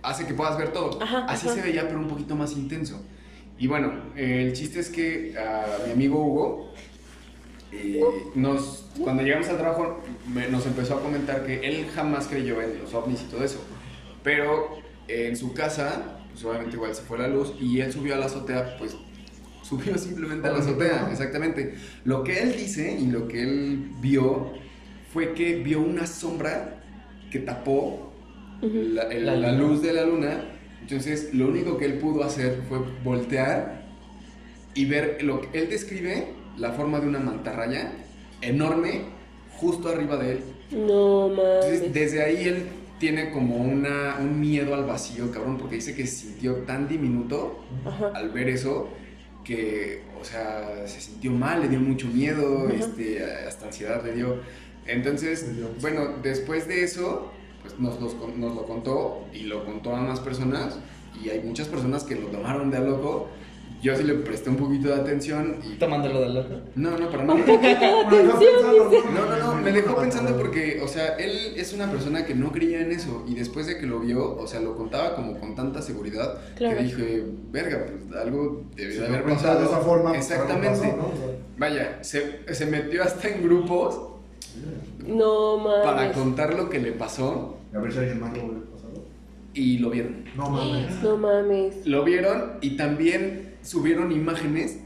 hace 0.02 0.26
que 0.26 0.34
puedas 0.34 0.58
ver 0.58 0.72
todo. 0.72 1.02
Ajá, 1.02 1.26
Así 1.26 1.48
ajá. 1.48 1.58
se 1.58 1.62
veía, 1.64 1.88
pero 1.88 2.00
un 2.00 2.08
poquito 2.08 2.36
más 2.36 2.54
intenso. 2.54 3.04
Y 3.60 3.68
bueno, 3.68 3.92
eh, 4.16 4.44
el 4.48 4.54
chiste 4.54 4.80
es 4.80 4.90
que 4.90 5.36
a 5.38 5.86
mi 5.86 5.92
amigo 5.94 6.24
Hugo 6.26 6.72
eh, 7.72 8.00
nos, 8.36 8.86
cuando 9.04 9.24
llegamos 9.24 9.50
al 9.50 9.58
trabajo 9.58 10.02
me- 10.34 10.48
nos 10.48 10.66
empezó 10.66 10.96
a 10.96 11.02
comentar 11.02 11.46
que 11.46 11.60
él 11.68 11.88
jamás 11.94 12.28
creyó 12.28 12.62
en 12.62 12.80
los 12.82 12.94
ovnis 12.94 13.22
y 13.22 13.26
todo 13.26 13.44
eso. 13.44 13.60
Pero 14.24 14.78
en 15.08 15.36
su 15.36 15.54
casa, 15.54 16.20
pues 16.32 16.44
obviamente 16.46 16.76
igual 16.76 16.94
se 16.96 17.02
fue 17.02 17.18
la 17.18 17.28
luz 17.28 17.54
y 17.60 17.80
él 17.82 17.92
subió 17.92 18.16
a 18.16 18.18
la 18.18 18.28
azotea, 18.28 18.78
pues 18.78 18.96
subió 19.68 19.98
simplemente 19.98 20.48
a 20.48 20.52
la 20.52 20.60
azotea, 20.60 21.10
exactamente. 21.12 21.76
Lo 22.04 22.24
que 22.24 22.42
él 22.42 22.56
dice 22.56 22.98
y 23.00 23.08
lo 23.08 23.28
que 23.28 23.42
él 23.44 23.92
vio 24.02 24.54
fue 25.14 25.34
que 25.34 25.56
vio 25.64 25.80
una 25.82 26.06
sombra 26.08 26.84
que 27.32 27.40
tapó 27.40 28.14
la, 28.62 29.04
el- 29.04 29.26
La 29.26 29.36
la 29.36 29.52
luz 29.52 29.82
de 29.82 29.94
la 29.94 30.04
luna. 30.06 30.44
Entonces, 30.82 31.34
lo 31.34 31.48
único 31.48 31.78
que 31.78 31.86
él 31.86 31.98
pudo 32.00 32.24
hacer 32.24 32.64
fue 32.70 32.80
voltear 33.04 33.86
y 34.74 34.86
ver 34.86 35.18
lo 35.24 35.42
que 35.42 35.60
él 35.60 35.70
describe 35.70 36.28
la 36.58 36.72
forma 36.74 37.00
de 37.00 37.08
una 37.08 37.20
mantarraya 37.20 37.92
enorme 38.42 39.02
justo 39.50 39.90
arriba 39.90 40.18
de 40.18 40.34
él. 40.34 40.44
No 40.72 41.30
Entonces, 41.56 41.82
mames. 41.82 41.94
desde 41.94 42.24
ahí 42.24 42.44
él 42.48 42.68
tiene 43.00 43.32
como 43.32 43.58
una, 43.58 44.18
un 44.20 44.40
miedo 44.40 44.74
al 44.76 44.86
vacío, 44.86 45.32
cabrón, 45.32 45.58
porque 45.58 45.76
dice 45.76 45.96
que 45.96 46.06
se 46.08 46.28
sintió 46.28 46.58
tan 46.66 46.88
diminuto 46.88 47.64
Ajá. 47.86 48.12
al 48.14 48.30
ver 48.32 48.50
eso 48.50 48.90
que, 49.48 50.04
o 50.20 50.26
sea, 50.26 50.86
se 50.86 51.00
sintió 51.00 51.32
mal, 51.32 51.62
le 51.62 51.70
dio 51.70 51.80
mucho 51.80 52.08
miedo, 52.08 52.68
este, 52.70 53.24
hasta 53.24 53.68
ansiedad 53.68 54.04
le 54.04 54.12
dio. 54.14 54.42
Entonces, 54.86 55.48
Le 55.48 55.54
dio. 55.54 55.70
bueno, 55.80 56.18
después 56.22 56.68
de 56.68 56.84
eso, 56.84 57.32
pues 57.62 57.80
nos, 57.80 58.02
los 58.02 58.16
nos 58.38 58.54
lo 58.56 58.66
contó 58.66 59.26
y 59.34 59.44
lo 59.44 59.66
contó 59.66 59.96
a 59.96 60.02
más 60.02 60.20
personas 60.20 60.78
y 61.24 61.30
hay 61.30 61.40
muchas 61.40 61.70
personas 61.70 62.04
que 62.04 62.16
lo 62.16 62.28
tomaron 62.28 62.70
de 62.70 62.78
a 62.78 62.82
loco. 62.82 63.30
Yo 63.82 63.96
sí 63.96 64.04
le 64.04 64.16
presté 64.16 64.50
un 64.50 64.56
poquito 64.56 64.88
de 64.88 64.96
atención 64.96 65.58
y... 65.64 65.76
Tomándolo 65.78 66.22
de 66.22 66.30
loco. 66.30 66.56
No, 66.76 66.98
no, 66.98 67.10
para 67.10 67.24
nada. 67.26 67.40
No, 68.08 69.26
no, 69.26 69.38
no, 69.56 69.62
me 69.62 69.72
dejó 69.72 69.96
pensando 69.98 70.36
porque, 70.38 70.80
o 70.84 70.88
sea, 70.88 71.16
él 71.16 71.54
es 71.56 71.74
una 71.74 71.90
persona 71.90 72.26
que 72.26 72.34
no 72.36 72.52
creía 72.52 72.82
en 72.82 72.92
eso 72.92 73.24
y 73.28 73.36
después 73.36 73.68
de 73.68 73.78
que 73.78 73.86
lo 73.86 74.00
vio, 74.00 74.36
o 74.38 74.48
sea, 74.48 74.60
lo 74.62 74.76
contaba 74.76 75.16
como 75.16 75.38
con 75.40 75.56
tanta 75.56 75.82
seguridad 75.82 76.38
Claro. 76.56 76.78
que 76.78 76.84
dije, 76.84 77.24
verga, 77.52 77.86
pues 77.86 78.20
algo 78.22 78.64
debió 78.76 79.02
de 79.02 79.08
haber 79.08 79.24
pasado. 79.24 79.60
de 79.60 79.66
esa 79.66 79.78
forma, 79.80 80.10
pues, 80.12 80.30
Exactamente. 80.32 80.96
Vaya, 81.58 82.00
se, 82.04 82.54
se 82.54 82.66
metió 82.66 83.04
hasta 83.04 83.28
en 83.30 83.44
grupos 83.44 84.00
No 85.06 85.64
para 85.84 85.96
mames. 85.98 86.18
contar 86.18 86.54
lo 86.56 86.70
que 86.70 86.80
le 86.80 86.92
pasó 86.94 87.58
A 87.74 87.80
ver 87.80 87.92
si 87.92 88.00
alguien 88.00 88.20
más 88.20 88.36
lo 88.38 88.44
hubiera 88.46 88.66
pasado. 88.72 89.04
y 89.54 89.78
lo 89.80 89.90
vieron. 89.90 90.26
No 90.36 90.50
mames. 90.50 91.02
No 91.04 91.18
mames. 91.18 91.86
Lo 91.86 92.04
vieron 92.04 92.54
y 92.62 92.78
también 92.78 93.47
subieron 93.62 94.12
imágenes 94.12 94.80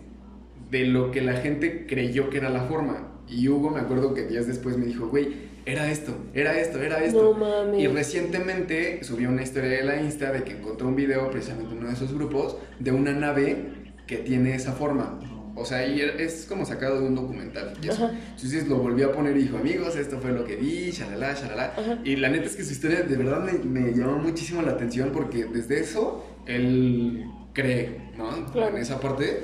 de 0.69 0.85
lo 0.85 1.11
que 1.11 1.22
la 1.22 1.34
gente 1.34 1.85
creyó 1.85 2.30
que 2.30 2.38
era 2.38 2.49
la 2.49 2.64
forma. 2.64 3.11
Y 3.27 3.48
Hugo 3.48 3.69
me 3.69 3.80
acuerdo 3.80 4.14
que 4.14 4.26
días 4.26 4.48
después 4.48 4.77
me 4.77 4.85
dijo, 4.85 5.07
güey, 5.07 5.52
era 5.65 5.91
esto, 5.91 6.15
era 6.34 6.60
esto, 6.60 6.81
era 6.81 7.03
esto. 7.03 7.34
No 7.34 7.39
mames. 7.39 7.81
Y 7.81 7.88
recientemente 7.88 9.03
subió 9.03 9.30
una 9.30 9.43
historia 9.43 9.69
de 9.69 9.84
la 9.84 10.02
Insta 10.02 10.31
de 10.31 10.43
que 10.43 10.53
encontró 10.53 10.88
un 10.88 10.95
video, 10.95 11.30
precisamente 11.30 11.72
en 11.72 11.80
uno 11.80 11.88
de 11.88 11.93
esos 11.93 12.14
grupos, 12.14 12.57
de 12.80 12.91
una 12.91 13.11
nave 13.14 13.65
que 14.07 14.18
tiene 14.18 14.56
esa 14.56 14.73
forma. 14.73 15.19
O 15.56 15.65
sea, 15.65 15.85
y 15.85 16.02
es 16.02 16.45
como 16.48 16.65
sacado 16.65 16.99
de 17.02 17.07
un 17.07 17.15
documental. 17.15 17.73
Y 17.84 17.89
eso. 17.89 18.10
Entonces 18.10 18.68
lo 18.68 18.77
volvió 18.77 19.10
a 19.10 19.11
poner 19.11 19.35
y 19.38 19.43
dijo, 19.43 19.57
amigos, 19.57 19.95
esto 19.95 20.19
fue 20.19 20.31
lo 20.31 20.45
que 20.45 20.56
vi, 20.56 20.91
shalala, 20.91 21.34
shalala. 21.34 21.73
Ajá. 21.77 21.99
Y 22.03 22.15
la 22.15 22.30
neta 22.30 22.45
es 22.45 22.56
que 22.56 22.64
su 22.64 22.72
historia 22.72 23.03
de 23.03 23.15
verdad 23.15 23.43
me, 23.43 23.53
me 23.60 23.93
llamó 23.93 24.18
muchísimo 24.18 24.61
la 24.61 24.72
atención 24.72 25.11
porque 25.14 25.45
desde 25.45 25.80
eso 25.80 26.26
él 26.45 27.26
cree, 27.53 28.11
¿no? 28.18 28.51
Claro. 28.51 28.76
En 28.76 28.81
esa 28.81 28.99
parte. 28.99 29.43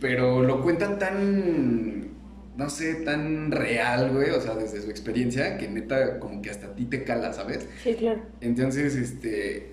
Pero 0.00 0.42
lo 0.42 0.62
cuentan 0.62 0.98
tan, 0.98 2.08
no 2.56 2.68
sé, 2.70 2.96
tan 2.96 3.50
real, 3.50 4.12
güey. 4.12 4.30
O 4.30 4.40
sea, 4.40 4.54
desde 4.54 4.82
su 4.82 4.90
experiencia, 4.90 5.56
que 5.56 5.68
neta 5.68 6.18
como 6.20 6.42
que 6.42 6.50
hasta 6.50 6.66
a 6.66 6.74
ti 6.74 6.84
te 6.84 7.02
cala, 7.04 7.32
¿sabes? 7.32 7.68
Sí, 7.82 7.94
claro. 7.94 8.22
Entonces, 8.40 8.94
este, 8.94 9.72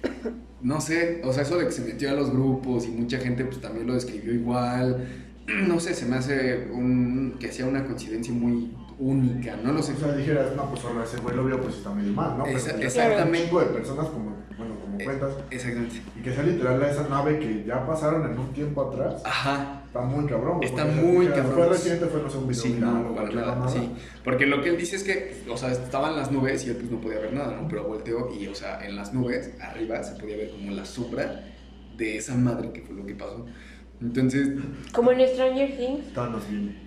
no 0.62 0.80
sé, 0.80 1.22
o 1.24 1.34
sea, 1.34 1.44
eso 1.44 1.58
de 1.58 1.66
que 1.66 1.72
se 1.72 1.82
metió 1.82 2.10
a 2.10 2.14
los 2.14 2.32
grupos 2.32 2.86
y 2.86 2.90
mucha 2.90 3.18
gente 3.20 3.44
pues 3.44 3.60
también 3.60 3.86
lo 3.86 3.94
describió 3.94 4.34
igual, 4.34 5.06
no 5.68 5.80
sé, 5.80 5.94
se 5.94 6.06
me 6.06 6.16
hace 6.16 6.68
un, 6.72 7.36
que 7.40 7.52
sea 7.52 7.66
una 7.66 7.86
coincidencia 7.86 8.34
muy 8.34 8.72
única, 9.00 9.56
no 9.58 9.72
lo 9.74 9.82
sé. 9.82 9.94
O 9.94 9.98
sea, 9.98 10.14
dijeras, 10.14 10.56
no, 10.56 10.70
pues 10.70 10.82
solo 10.82 11.04
ese 11.04 11.18
güey 11.18 11.36
lo 11.36 11.46
vio, 11.46 11.62
pues 11.62 11.76
está 11.76 11.94
medio 11.94 12.14
mal, 12.14 12.38
¿no? 12.38 12.44
Pero 12.44 12.58
Esa- 12.58 12.78
ya 12.78 12.86
exactamente. 12.86 13.40
Un 13.40 13.46
chingo 13.46 13.60
de 13.62 13.66
personas, 13.68 14.08
como, 14.08 14.36
bueno, 14.58 14.76
como 14.80 15.00
Eh, 15.00 15.04
cuentas, 15.06 15.34
Exactamente. 15.50 16.02
y 16.18 16.22
que 16.22 16.34
sea 16.34 16.44
literal 16.44 16.82
a 16.84 16.90
esa 16.92 17.08
nave 17.08 17.40
que 17.40 17.64
ya 17.66 17.86
pasaron 17.86 18.32
en 18.32 18.38
un 18.38 18.54
tiempo 18.54 18.90
atrás, 18.90 19.22
Ajá. 19.26 19.82
está 19.88 20.02
muy 20.02 20.26
cabrón. 20.26 20.62
Está 20.64 20.86
muy 20.86 21.26
dijeras, 21.28 21.38
cabrón. 21.40 21.56
Fue 21.56 21.70
reciente, 21.70 22.06
fue, 22.06 22.22
no 22.22 22.30
sé, 22.30 22.38
un 22.38 22.48
video 22.48 22.62
Sí, 22.64 22.74
viral 22.74 23.04
no, 23.04 23.16
para 23.16 23.30
nada, 23.32 23.56
mamada. 23.56 23.72
sí. 23.72 23.92
Porque 24.24 24.46
lo 24.46 24.62
que 24.62 24.70
él 24.70 24.78
dice 24.78 24.96
es 24.98 25.04
que, 25.04 25.44
o 25.50 25.58
sea, 25.58 25.72
estaban 25.72 26.16
las 26.16 26.32
nubes 26.32 26.66
y 26.66 26.70
él 26.70 26.76
pues 26.78 26.92
no 26.92 27.00
podía 27.02 27.20
ver 27.20 27.34
nada, 27.34 27.60
¿no? 27.60 27.68
Pero 27.68 27.86
volteó 27.86 28.30
y, 28.40 28.48
o 28.48 28.56
sea, 28.56 28.86
en 28.86 28.96
las 28.96 29.14
nubes, 29.14 29.52
arriba, 29.62 30.04
se 30.04 30.16
podía 30.20 30.38
ver 30.38 30.52
como 30.52 30.72
la 30.72 30.86
sombra 30.86 31.46
de 31.98 32.18
esa 32.18 32.36
madre 32.36 32.72
que 32.72 32.82
fue 32.82 32.96
lo 32.96 33.06
que 33.06 33.16
pasó. 33.16 33.46
Entonces, 34.02 34.50
Como 34.92 35.12
en 35.12 35.28
Stranger 35.28 35.78
Things, 35.78 36.14
Thanos 36.14 36.44
viene. 36.50 36.83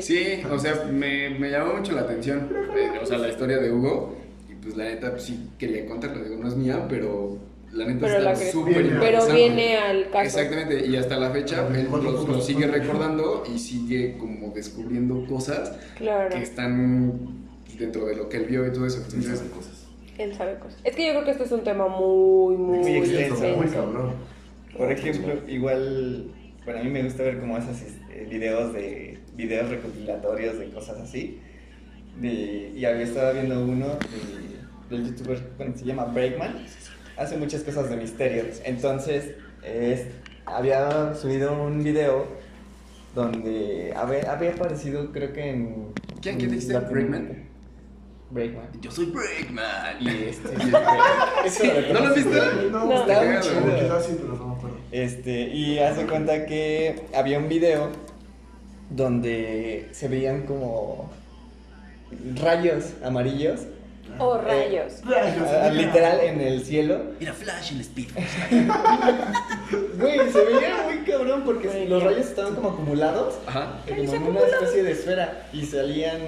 Sí, 0.00 0.42
o 0.50 0.58
sea, 0.58 0.84
me, 0.90 1.30
me 1.30 1.50
llamó 1.50 1.74
mucho 1.74 1.92
la 1.92 2.02
atención, 2.02 2.48
eh, 2.76 2.98
o 3.02 3.06
sea, 3.06 3.18
la 3.18 3.28
historia 3.28 3.58
de 3.58 3.72
Hugo. 3.72 4.16
Y 4.50 4.54
pues 4.54 4.76
la 4.76 4.84
neta, 4.84 5.10
pues 5.10 5.22
sí 5.24 5.50
quería 5.58 5.86
contarla, 5.86 6.22
digo, 6.22 6.36
no 6.36 6.48
es 6.48 6.56
mía, 6.56 6.86
pero 6.88 7.38
la 7.72 7.86
neta 7.86 8.06
Pero 8.06 8.30
está 8.30 8.36
súper 8.50 8.98
Pero 8.98 9.26
viene 9.32 9.76
al 9.76 10.10
caso. 10.10 10.24
Exactamente, 10.24 10.86
y 10.86 10.96
hasta 10.96 11.16
la 11.18 11.30
fecha 11.30 11.66
él 11.74 11.86
¿cuánto 11.88 12.10
lo, 12.10 12.20
pudo? 12.24 12.36
lo 12.36 12.40
sigue 12.40 12.66
recordando 12.66 13.44
y 13.52 13.58
sigue 13.58 14.16
como 14.18 14.52
descubriendo 14.52 15.24
cosas 15.26 15.72
Claro. 15.96 16.30
que 16.34 16.42
están 16.42 17.46
dentro 17.78 18.06
de 18.06 18.16
lo 18.16 18.28
que 18.28 18.38
él 18.38 18.44
vio 18.46 18.66
y 18.66 18.72
todo 18.72 18.86
eso. 18.86 18.98
Entonces, 19.04 19.40
cosas. 19.54 19.86
Él 20.18 20.34
sabe 20.34 20.58
cosas. 20.58 20.78
Es 20.84 20.94
que 20.96 21.06
yo 21.06 21.12
creo 21.12 21.24
que 21.24 21.30
este 21.30 21.44
es 21.44 21.52
un 21.52 21.62
tema 21.64 21.88
muy, 21.88 22.56
muy, 22.56 22.78
Muy 22.78 22.96
extenso, 22.98 23.56
Muy 23.56 23.66
cabrón. 23.68 24.14
Por 24.76 24.90
ejemplo, 24.92 25.34
igual, 25.48 26.26
bueno, 26.64 26.80
a 26.80 26.82
mí 26.82 26.90
me 26.90 27.02
gusta 27.02 27.22
ver 27.22 27.38
como 27.40 27.56
esos 27.56 27.80
este, 28.10 28.24
videos 28.26 28.72
de 28.72 29.18
videos 29.34 29.68
recopilatorios 29.70 30.58
de 30.58 30.70
cosas 30.70 30.98
así. 31.00 31.40
De- 32.20 32.72
y 32.74 32.84
había 32.84 33.02
estado 33.04 33.32
viendo 33.34 33.62
uno 33.64 33.86
de- 33.88 34.96
del 34.96 35.06
youtuber, 35.06 35.40
bueno, 35.56 35.76
se 35.76 35.84
llama 35.84 36.04
Breakman. 36.06 36.64
Hace 37.16 37.36
muchas 37.36 37.62
cosas 37.62 37.88
de 37.90 37.96
misterios. 37.96 38.60
Entonces, 38.64 39.34
es- 39.62 40.06
había 40.46 41.14
subido 41.14 41.62
un 41.62 41.82
video 41.84 42.26
donde 43.14 43.92
había, 43.96 44.32
había 44.32 44.50
aparecido, 44.52 45.12
creo 45.12 45.32
que 45.32 45.50
en. 45.50 45.92
¿Quién- 46.20 46.38
quién 46.38 46.50
dijiste? 46.50 46.78
¿Breakman? 46.78 47.48
Breakman. 48.30 48.68
yo 48.80 48.90
soy 48.92 49.06
Breakman. 49.06 49.96
Y 50.00 50.08
este. 50.08 50.48
Sí, 51.48 51.68
¿No 51.92 52.00
lo 52.00 52.06
has 52.06 52.14
visto? 52.14 52.30
No, 52.70 52.84
No. 52.86 53.00
Está 53.00 53.22
muy 53.22 53.34
Cagado. 53.34 54.02
chido. 54.02 54.49
Este, 54.92 55.42
y 55.48 55.78
hace 55.78 56.06
cuenta 56.06 56.46
que 56.46 57.02
había 57.14 57.38
un 57.38 57.48
video 57.48 57.90
donde 58.90 59.88
se 59.92 60.08
veían 60.08 60.42
como 60.42 61.10
rayos 62.42 62.86
amarillos, 63.04 63.60
Oh, 64.18 64.36
rayos. 64.38 64.94
ah, 65.06 65.70
literal 65.72 66.18
en 66.20 66.40
el 66.40 66.64
cielo. 66.64 67.00
Mira, 67.20 67.32
Flash 67.32 67.72
en 67.72 67.80
Speed. 67.80 68.08
Güey, 69.98 70.32
se 70.32 70.44
veía 70.44 70.82
muy 70.84 70.98
cabrón 71.04 71.42
porque 71.44 71.86
los 71.88 72.02
rayos 72.02 72.26
estaban 72.26 72.56
como 72.56 72.70
acumulados, 72.70 73.36
Ajá. 73.46 73.78
como 73.88 74.12
en 74.14 74.22
una 74.24 74.40
especie 74.40 74.82
de 74.82 74.92
esfera 74.92 75.46
y 75.52 75.64
salían, 75.64 76.18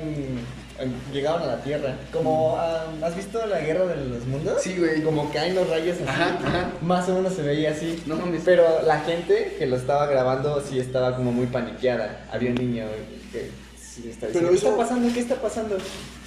llegaban 1.12 1.42
a 1.42 1.46
la 1.46 1.62
Tierra. 1.62 1.96
Como, 2.12 2.56
ah, 2.58 2.84
¿has 3.02 3.16
visto 3.16 3.44
la 3.46 3.60
Guerra 3.60 3.86
de 3.86 4.04
los 4.06 4.24
Mundos? 4.26 4.62
Sí, 4.62 4.76
güey. 4.78 5.02
Como 5.02 5.30
caen 5.32 5.54
los 5.54 5.68
rayos 5.68 5.96
así. 5.96 6.04
Ajá, 6.08 6.38
ajá. 6.44 6.70
Más 6.82 7.08
o 7.08 7.14
menos 7.14 7.34
se 7.34 7.42
veía 7.42 7.70
así. 7.72 8.02
No 8.06 8.16
mames. 8.16 8.42
Pero 8.44 8.64
la 8.86 9.00
gente 9.00 9.56
que 9.58 9.66
lo 9.66 9.76
estaba 9.76 10.06
grabando 10.06 10.60
sí 10.60 10.78
estaba 10.78 11.16
como 11.16 11.32
muy 11.32 11.46
paniqueada. 11.46 12.26
Había 12.32 12.50
un 12.50 12.56
niño 12.56 12.84
que 13.32 13.50
sí 13.80 14.08
estaba 14.10 14.32
Pero 14.32 14.48
diciendo, 14.48 14.50
¿qué 14.50 14.56
eso- 14.56 14.68
está 14.68 14.76
pasando? 14.82 15.14
¿Qué 15.14 15.20
está 15.20 15.34
pasando? 15.36 15.78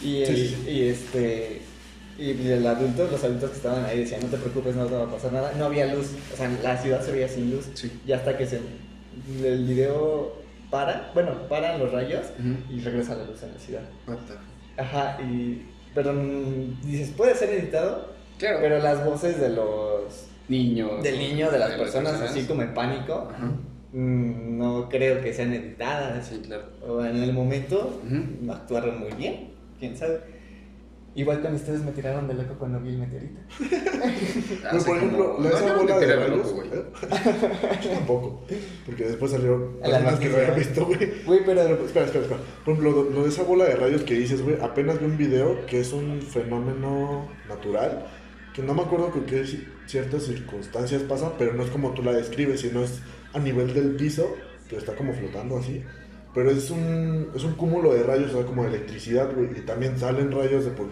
Y, 0.01 0.21
el- 0.23 0.27
Sí, 0.27 0.47
sí, 0.47 0.55
sí. 0.65 0.69
y 0.71 0.87
este... 0.89 1.61
Y 2.17 2.49
el 2.49 2.65
adulto, 2.65 3.09
los 3.11 3.21
adultos 3.25 3.49
que 3.49 3.57
estaban 3.57 3.83
ahí 3.83 3.99
decían, 3.99 4.21
no 4.21 4.27
te 4.29 4.37
preocupes, 4.37 4.73
no 4.73 4.85
te 4.85 4.95
va 4.95 5.03
a 5.03 5.11
pasar 5.11 5.33
nada. 5.33 5.51
No 5.57 5.65
había 5.65 5.85
luz, 5.93 6.11
o 6.33 6.37
sea, 6.37 6.49
la 6.63 6.77
ciudad 6.81 7.03
se 7.03 7.11
veía 7.11 7.27
sin 7.27 7.51
luz. 7.51 7.65
Sí. 7.73 7.91
Y 8.07 8.13
hasta 8.13 8.37
que 8.37 8.47
se, 8.47 8.61
el 9.43 9.65
video 9.65 10.31
para, 10.75 11.09
bueno, 11.13 11.31
paran 11.47 11.79
los 11.79 11.89
rayos 11.93 12.25
y 12.69 12.81
regresa 12.81 13.15
la 13.15 13.23
luz 13.23 13.41
en 13.43 13.53
la 13.53 13.59
ciudad. 13.59 13.81
Ajá, 14.75 15.17
y... 15.21 15.65
Pero 15.93 16.11
mm, 16.11 16.81
dices, 16.83 17.11
puede 17.15 17.33
ser 17.33 17.49
editado, 17.51 18.13
Claro. 18.37 18.57
pero 18.61 18.79
las 18.79 19.05
voces 19.05 19.39
de 19.39 19.47
los 19.51 20.27
niños. 20.49 21.01
del 21.01 21.17
niño, 21.17 21.49
de 21.49 21.59
las 21.59 21.71
personas, 21.75 22.19
así 22.21 22.43
como 22.43 22.61
en 22.63 22.73
pánico, 22.73 23.29
Ajá. 23.33 23.45
mm, 23.93 24.57
no 24.57 24.89
creo 24.89 25.21
que 25.21 25.33
sean 25.33 25.53
editadas. 25.53 26.27
Sí, 26.27 26.41
claro. 26.45 26.63
O 26.85 27.01
en 27.05 27.23
el 27.23 27.31
momento 27.31 28.01
Ujú. 28.05 28.51
actuaron 28.51 28.99
muy 28.99 29.13
bien, 29.13 29.51
quién 29.79 29.95
sabe. 29.95 30.19
Igual 31.15 31.41
con 31.41 31.55
ustedes 31.55 31.81
me 31.81 31.91
tiraron 31.93 32.27
de 32.27 32.33
loco 32.33 32.55
cuando 32.59 32.79
vi 32.81 32.89
el 32.89 32.97
meteorito. 32.97 33.39
Pero, 33.59 34.83
por 34.83 34.97
ejemplo, 34.97 35.37
la 35.39 35.49
esa 35.49 35.75
bola 35.75 35.97
de 35.99 36.27
loco, 36.29 36.49
güey. 36.51 36.67
¿eh? 36.67 36.83
Yo 37.83 37.89
tampoco. 37.91 38.41
Porque 38.85 39.03
después 39.05 39.31
salieron 39.31 39.77
A 39.81 39.87
la 39.87 39.99
personas 39.99 40.19
que 40.19 40.29
no 40.29 40.35
había 40.35 40.51
visto, 40.51 40.85
güey. 40.85 40.97
Güey, 41.25 41.39
pero 41.45 41.61
Pero, 41.63 41.85
espera, 41.85 42.05
espera, 42.05 42.25
espera. 42.25 42.41
Por 42.65 42.73
ejemplo, 42.73 42.91
lo, 43.03 43.09
lo 43.11 43.23
de 43.23 43.29
esa 43.29 43.43
bola 43.43 43.63
de 43.65 43.75
rayos 43.77 44.03
que 44.03 44.15
dices, 44.15 44.41
güey, 44.41 44.57
apenas 44.61 44.99
vi 44.99 45.05
un 45.05 45.17
video 45.17 45.65
que 45.67 45.79
es 45.79 45.93
un 45.93 46.21
fenómeno 46.21 47.29
natural, 47.47 48.05
que 48.53 48.61
no 48.61 48.73
me 48.73 48.81
acuerdo 48.81 49.09
con 49.11 49.25
qué 49.25 49.43
ci- 49.43 49.63
ciertas 49.85 50.23
circunstancias 50.23 51.01
pasan, 51.03 51.31
pero 51.37 51.53
no 51.53 51.63
es 51.63 51.69
como 51.69 51.91
tú 51.93 52.03
la 52.03 52.11
describes, 52.11 52.59
sino 52.61 52.83
es 52.83 52.99
a 53.33 53.39
nivel 53.39 53.73
del 53.73 53.95
piso, 53.95 54.35
que 54.69 54.75
está 54.75 54.95
como 54.95 55.13
flotando 55.13 55.57
así. 55.57 55.81
Pero 56.33 56.51
es 56.51 56.69
un, 56.69 57.29
es 57.33 57.45
un 57.45 57.53
cúmulo 57.53 57.93
de 57.93 58.03
rayos, 58.03 58.33
o 58.33 58.37
sea, 58.37 58.45
como 58.45 58.63
de 58.63 58.69
electricidad, 58.69 59.33
güey, 59.33 59.51
y 59.57 59.61
también 59.61 59.97
salen 59.97 60.31
rayos 60.33 60.65
de 60.65 60.71
por, 60.71 60.87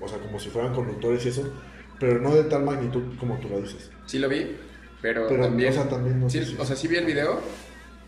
o 0.00 0.08
sea, 0.08 0.18
como 0.18 0.38
si 0.38 0.50
fueran 0.50 0.74
conductores 0.74 1.24
y 1.26 1.28
eso, 1.30 1.52
pero 1.98 2.20
no 2.20 2.34
de 2.34 2.44
tal 2.44 2.64
magnitud 2.64 3.02
como 3.18 3.38
tú 3.38 3.48
lo 3.48 3.60
dices. 3.60 3.90
Sí 4.06 4.18
lo 4.18 4.28
vi, 4.28 4.56
pero, 5.02 5.26
Pero, 5.28 5.44
también... 5.44 5.70
o 5.70 5.72
sea, 5.74 5.88
también 5.88 6.20
no 6.20 6.28
sí, 6.30 6.38
sé 6.40 6.46
si- 6.46 6.56
O 6.58 6.64
sea, 6.64 6.76
sí 6.76 6.88
vi 6.88 6.96
el 6.96 7.06
video 7.06 7.40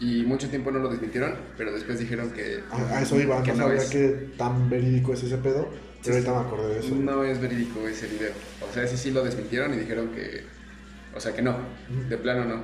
y 0.01 0.23
mucho 0.23 0.49
tiempo 0.49 0.71
no 0.71 0.79
lo 0.79 0.89
desmintieron, 0.89 1.35
pero 1.57 1.73
después 1.73 1.99
dijeron 1.99 2.31
que... 2.33 2.63
A, 2.71 2.99
a 2.99 3.03
eso 3.03 3.19
iba, 3.21 3.43
que 3.43 3.53
no 3.53 3.65
sabía 3.65 3.83
es. 3.83 4.37
tan 4.37 4.69
verídico 4.71 5.13
es 5.13 5.23
ese 5.25 5.39
pedo, 5.39 5.69
pero 6.03 6.15
ahorita 6.17 6.33
me 6.33 6.41
acordé 6.47 6.75
de 6.75 6.81
eso. 6.81 6.95
No 6.95 7.25
es 7.25 7.41
verídico 7.41 7.87
ese 7.89 8.07
video. 8.07 8.31
O 8.69 8.73
sea, 8.73 8.85
ese 8.85 8.97
sí 8.97 9.11
lo 9.11 9.25
desmintieron 9.25 9.75
y 9.75 9.79
dijeron 9.79 10.11
que. 10.11 10.45
O 11.15 11.21
sea, 11.21 11.35
que 11.35 11.43
no. 11.43 11.57
De 12.09 12.17
plano 12.17 12.45
no. 12.45 12.63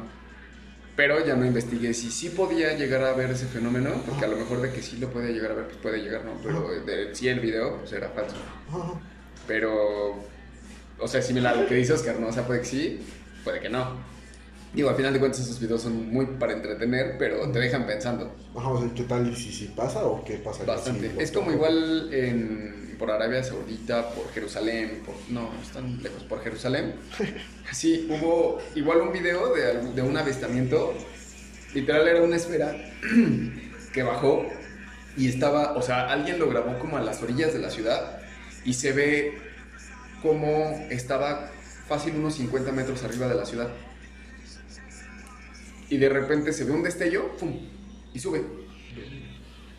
Pero 0.94 1.26
ya 1.26 1.34
no 1.34 1.44
investigué 1.44 1.92
si 1.92 2.12
sí 2.12 2.28
podía 2.28 2.76
llegar 2.76 3.02
a 3.02 3.12
ver 3.14 3.30
ese 3.32 3.46
fenómeno, 3.46 3.90
porque 4.06 4.26
a 4.26 4.28
lo 4.28 4.36
mejor 4.36 4.60
de 4.62 4.70
que 4.70 4.80
sí 4.80 4.98
lo 4.98 5.10
podía 5.10 5.30
llegar 5.30 5.50
a 5.50 5.54
ver, 5.54 5.64
pues 5.64 5.78
puede 5.78 5.98
llegar, 6.00 6.24
¿no? 6.24 6.34
Pero 6.40 6.68
de, 6.86 7.12
sí 7.16 7.26
el 7.26 7.40
video, 7.40 7.78
pues 7.78 7.92
era 7.94 8.10
falso. 8.10 8.36
Pero. 9.46 10.14
O 10.98 11.08
sea, 11.08 11.20
similar 11.20 11.54
a 11.54 11.62
lo 11.62 11.66
que 11.66 11.74
dice 11.74 11.92
Oscar, 11.92 12.18
¿no? 12.18 12.28
O 12.28 12.32
sea, 12.32 12.46
puede 12.46 12.60
que 12.60 12.66
sí, 12.66 13.00
puede 13.42 13.60
que 13.60 13.68
no. 13.68 14.14
Digo, 14.74 14.88
al 14.90 14.96
final 14.96 15.12
de 15.12 15.20
cuentas 15.20 15.40
esos 15.40 15.60
videos 15.60 15.82
son 15.82 16.10
muy 16.10 16.26
para 16.26 16.52
entretener, 16.52 17.16
pero 17.16 17.48
te 17.50 17.60
dejan 17.60 17.86
pensando. 17.86 18.34
Ajá, 18.56 18.70
o 18.70 18.80
sea, 18.80 18.92
¿qué 18.92 19.04
tal? 19.04 19.28
¿Y 19.30 19.36
si, 19.36 19.52
si 19.52 19.66
pasa 19.66 20.04
o 20.04 20.24
qué 20.24 20.34
pasa? 20.38 20.64
Bastante. 20.64 21.10
Sí, 21.10 21.16
es 21.18 21.30
como 21.30 21.52
igual 21.52 22.12
en, 22.12 22.96
por 22.98 23.10
Arabia 23.10 23.44
Saudita, 23.44 24.10
por 24.10 24.32
Jerusalén, 24.32 25.02
por, 25.06 25.14
no, 25.30 25.50
están 25.62 26.02
lejos, 26.02 26.22
por 26.24 26.42
Jerusalén. 26.42 26.94
Sí, 27.72 28.06
hubo 28.10 28.58
igual 28.74 29.00
un 29.00 29.12
video 29.12 29.52
de, 29.52 29.92
de 29.94 30.02
un 30.02 30.16
avistamiento. 30.16 30.94
Literal 31.72 32.06
era 32.06 32.22
una 32.22 32.36
esfera 32.36 32.76
que 33.92 34.02
bajó 34.02 34.46
y 35.16 35.28
estaba, 35.28 35.72
o 35.72 35.82
sea, 35.82 36.10
alguien 36.10 36.38
lo 36.38 36.48
grabó 36.50 36.78
como 36.78 36.98
a 36.98 37.00
las 37.00 37.22
orillas 37.22 37.52
de 37.52 37.60
la 37.60 37.70
ciudad 37.70 38.20
y 38.64 38.74
se 38.74 38.92
ve 38.92 39.38
como 40.22 40.86
estaba 40.90 41.50
fácil 41.86 42.16
unos 42.16 42.34
50 42.34 42.72
metros 42.72 43.04
arriba 43.04 43.28
de 43.28 43.34
la 43.34 43.44
ciudad. 43.44 43.68
Y 45.90 45.98
de 45.98 46.08
repente 46.08 46.52
se 46.52 46.64
ve 46.64 46.72
un 46.72 46.82
destello, 46.82 47.30
y 48.14 48.18
sube. 48.18 48.42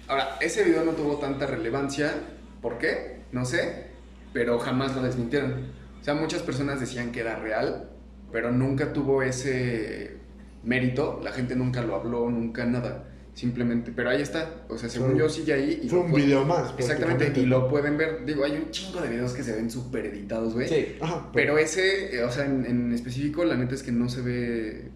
Ahora, 0.07 0.38
ese 0.40 0.64
video 0.64 0.86
no 0.86 0.91
tuvo 0.91 1.18
tanta 1.18 1.48
relevancia. 1.48 2.14
¿Por 2.62 2.78
qué? 2.78 3.22
No 3.32 3.44
sé. 3.44 3.88
Pero 4.34 4.60
jamás 4.60 4.95
lo 4.95 5.02
desmintieron. 5.02 5.72
O 5.99 6.03
sea, 6.03 6.14
muchas 6.14 6.44
personas 6.44 6.80
decían 6.80 7.12
que 7.12 7.22
era 7.22 7.38
real, 7.38 7.90
pero 8.32 8.52
nunca 8.52 8.94
tuvo 8.94 9.24
ese 9.24 10.18
mérito. 10.64 11.20
La 11.24 11.32
gente 11.32 11.56
nunca 11.56 11.82
lo 11.82 11.95
habló, 11.95 12.30
nunca 12.30 12.66
nada. 12.66 13.06
Simplemente, 13.36 13.91
pero 13.95 14.10
ahí 14.10 14.22
está. 14.22 14.49
O 14.70 14.78
sea, 14.78 14.88
según 14.90 15.12
Fue- 15.12 15.20
yo 15.20 15.30
sigue 15.30 15.53
ahí. 15.53 15.82
Y 15.84 15.90
Fue 15.90 15.99
lo 15.99 16.06
un 16.06 16.12
pueden- 16.12 16.26
video 16.28 16.45
más. 16.45 16.74
Exactamente, 16.78 17.40
y 17.40 17.45
lo 17.45 17.68
pueden 17.68 17.98
ver. 17.98 18.26
Digo, 18.26 18.44
hay 18.45 18.53
un 18.53 18.72
chingo 18.72 19.02
de 19.02 19.10
videos 19.10 19.34
que 19.34 19.44
se 19.44 19.53
ven 19.53 19.70
súper 19.70 20.06
editados, 20.07 20.53
güey. 20.53 20.68
sí. 20.70 20.95
Ajá, 21.02 21.30
Pero 21.34 21.57
ese, 21.57 22.16
eh, 22.16 22.24
o 22.24 22.32
sea, 22.32 22.45
en, 22.45 22.66
en 22.66 22.94
específico, 22.94 23.44
la 23.45 23.56
neta 23.57 23.76
es 23.76 23.84
que 23.84 23.91
no 23.91 24.07
se 24.10 24.22
ve 24.22 24.90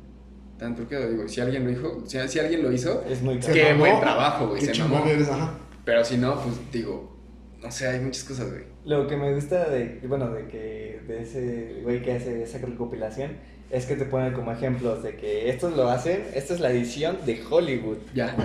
tan 0.58 0.74
truqueado. 0.76 1.10
Digo, 1.10 1.28
si 1.28 1.42
alguien 1.42 1.66
lo 1.66 1.70
hizo, 1.72 2.04
si, 2.08 2.18
si 2.30 2.40
alguien 2.40 2.64
lo 2.64 2.72
hizo, 2.72 3.04
Es 3.10 3.22
muy. 3.22 3.40
Qué 3.40 3.66
mamó. 3.74 3.80
buen 3.80 4.00
trabajo, 4.00 4.48
güey, 4.48 4.62
Qué 4.62 4.66
se 4.68 4.72
chingón 4.72 4.92
mamó. 4.94 5.06
eres, 5.12 5.28
ajá. 5.30 5.60
pero 5.84 6.04
si 6.06 6.16
no, 6.18 6.42
pues 6.42 6.56
digo, 6.72 7.18
no 7.62 7.70
sé, 7.70 7.88
hay 7.88 8.00
muchas 8.00 8.24
cosas, 8.24 8.50
güey. 8.52 8.64
Lo 8.86 9.06
que 9.08 9.18
me 9.18 9.34
gusta 9.34 9.70
de, 9.70 10.00
bueno, 10.08 10.32
de 10.32 10.48
que 10.48 11.02
de 11.06 11.22
ese 11.24 11.82
güey 11.84 12.02
que 12.02 12.14
hace 12.14 12.42
esa 12.44 12.58
recopilación 12.60 13.32
es 13.70 13.86
que 13.86 13.96
te 13.96 14.06
ponen 14.06 14.34
como 14.34 14.52
ejemplos 14.52 15.04
de 15.04 15.16
que 15.16 15.50
estos 15.50 15.76
lo 15.78 15.90
hacen, 15.90 16.24
esta 16.34 16.54
es 16.54 16.60
la 16.60 16.72
edición 16.72 17.18
de 17.26 17.42
Hollywood 17.50 17.98
Ya. 18.14 18.36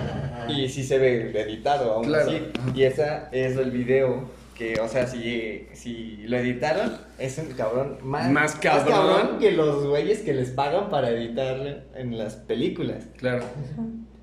y 0.49 0.69
sí 0.69 0.83
se 0.83 0.97
ve 0.99 1.31
editado 1.41 1.93
aún 1.93 2.05
Claro. 2.05 2.29
así 2.29 2.41
y 2.75 2.83
esa 2.83 3.29
es 3.31 3.57
el 3.57 3.71
video 3.71 4.29
que, 4.55 4.79
o 4.79 4.87
sea, 4.87 5.05
si, 5.07 5.67
si 5.73 6.17
lo 6.27 6.37
editaron 6.37 6.93
es 7.19 7.37
un 7.39 7.47
cabrón 7.57 7.97
más, 8.03 8.31
Más 8.31 8.55
cabrón. 8.55 9.37
que 9.39 9.51
los 9.51 9.85
güeyes 9.85 10.19
que 10.21 10.33
les 10.33 10.51
pagan 10.51 10.89
para 10.89 11.09
editar 11.09 11.85
en 11.95 12.17
las 12.17 12.35
películas. 12.35 13.03
Claro. 13.17 13.43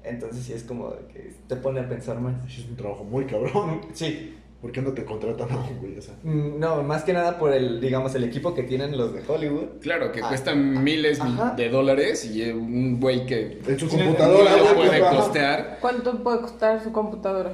Entonces 0.05 0.45
sí 0.45 0.53
es 0.55 0.63
como 0.65 0.91
que 1.13 1.33
te 1.49 1.57
pone 1.57 1.81
a 1.81 1.89
pensar 1.89 2.19
más. 2.19 2.35
Es 2.51 2.65
un 2.67 2.77
trabajo 2.77 3.05
muy 3.05 3.27
cabrón. 3.27 3.83
Sí, 3.93 4.35
¿Por 4.63 4.71
qué 4.73 4.81
no 4.81 4.93
te 4.93 5.05
contratan 5.05 5.51
a 5.51 5.57
un 5.59 5.79
güey? 5.81 5.99
O 5.99 6.03
sea, 6.03 6.15
Mm, 6.23 6.59
No, 6.61 6.83
más 6.85 7.03
que 7.03 7.13
nada 7.13 7.37
por 7.39 7.53
el, 7.53 7.81
digamos, 7.81 8.15
el 8.15 8.23
equipo 8.25 8.55
que 8.55 8.63
tienen 8.63 8.97
los 8.97 9.13
de 9.13 9.21
Hollywood. 9.27 9.81
Claro, 9.81 10.13
que 10.13 10.21
Ah, 10.23 10.29
cuestan 10.29 10.83
miles 10.85 11.21
ajá. 11.21 11.55
de 11.57 11.69
dólares 11.69 12.25
y 12.25 12.43
eh, 12.43 12.55
un 12.55 13.01
güey 13.01 13.27
que 13.27 13.59
en 13.67 13.79
su 13.79 13.87
no 13.87 13.93
computadora, 14.05 14.57
lo 14.57 14.75
puede 14.77 15.01
costear, 15.01 15.79
¿Cuánto 15.81 16.23
puede 16.23 16.41
costar 16.43 16.83
su 16.83 16.93
computadora? 16.93 17.53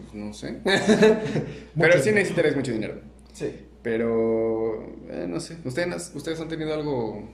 pues 0.00 0.14
no 0.14 0.32
sé. 0.32 0.60
Pero 1.78 1.98
sí 2.00 2.12
necesitarías 2.12 2.54
mucho 2.56 2.72
dinero. 2.72 2.94
Sí. 3.32 3.50
Pero, 3.82 4.80
eh, 5.10 5.26
no 5.28 5.40
sé, 5.40 5.56
¿Ustedes, 5.64 6.12
¿ustedes 6.14 6.40
han 6.40 6.48
tenido 6.48 6.72
algo... 6.72 7.28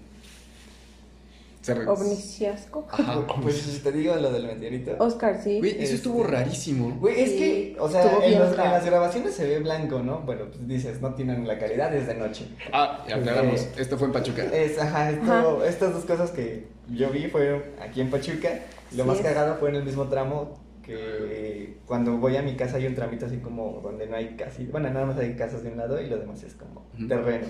Ovniciasco. 1.86 2.86
Ajá. 2.90 3.26
Pues 3.42 3.56
si 3.56 3.78
te 3.80 3.92
digo 3.92 4.14
lo 4.16 4.30
del 4.32 4.46
meteorito. 4.46 4.96
Oscar, 4.98 5.40
sí. 5.42 5.58
Güey, 5.58 5.72
eso 5.72 5.82
Este- 5.82 5.94
estuvo 5.96 6.22
rarísimo. 6.24 6.96
Güey, 6.98 7.20
es 7.20 7.30
Sí, 7.30 7.38
que, 7.38 7.76
o 7.80 7.90
sea, 7.90 8.24
en, 8.24 8.38
los- 8.38 8.56
las 8.56 8.84
grabaciones 8.84 9.34
se 9.34 9.46
ve 9.46 9.58
blanco, 9.60 10.00
¿no? 10.00 10.20
Bueno, 10.20 10.46
pues 10.46 10.66
dices, 10.66 11.00
no 11.00 11.14
tienen 11.14 11.46
la 11.46 11.58
calidad, 11.58 11.94
es 11.94 12.06
de 12.06 12.14
noche. 12.14 12.46
Ah, 12.72 13.04
ya 13.08 13.16
aclaramos, 13.16 13.60
Eh, 13.60 13.68
esto 13.78 13.98
fue 13.98 14.06
en 14.06 14.12
Pachuca. 14.12 14.44
Es, 14.44 14.78
ajá, 14.78 15.10
esto- 15.10 15.64
estas 15.64 15.92
dos 15.92 16.04
cosas 16.04 16.30
que 16.30 16.66
yo 16.88 17.10
vi 17.10 17.26
fueron 17.28 17.62
aquí 17.80 18.00
en 18.00 18.10
Pachuca. 18.10 18.60
Lo 18.92 19.02
Sí 19.02 19.08
más 19.08 19.16
es. 19.18 19.22
cagado 19.24 19.56
fue 19.56 19.68
en 19.70 19.76
el 19.76 19.84
mismo 19.84 20.04
tramo 20.08 20.58
que 20.82 21.76
cuando 21.84 22.16
voy 22.16 22.36
a 22.36 22.42
mi 22.42 22.56
casa 22.56 22.76
hay 22.78 22.86
un 22.86 22.94
tramito 22.94 23.26
así 23.26 23.36
como 23.38 23.80
donde 23.82 24.06
no 24.06 24.16
hay 24.16 24.36
casi, 24.36 24.64
bueno, 24.64 24.88
nada 24.88 25.04
más 25.04 25.18
hay 25.18 25.34
casas 25.34 25.62
de 25.62 25.70
un 25.70 25.76
lado 25.76 26.00
y 26.00 26.06
lo 26.08 26.16
demás 26.18 26.42
es 26.42 26.54
como 26.54 26.86
terreno. 27.08 27.46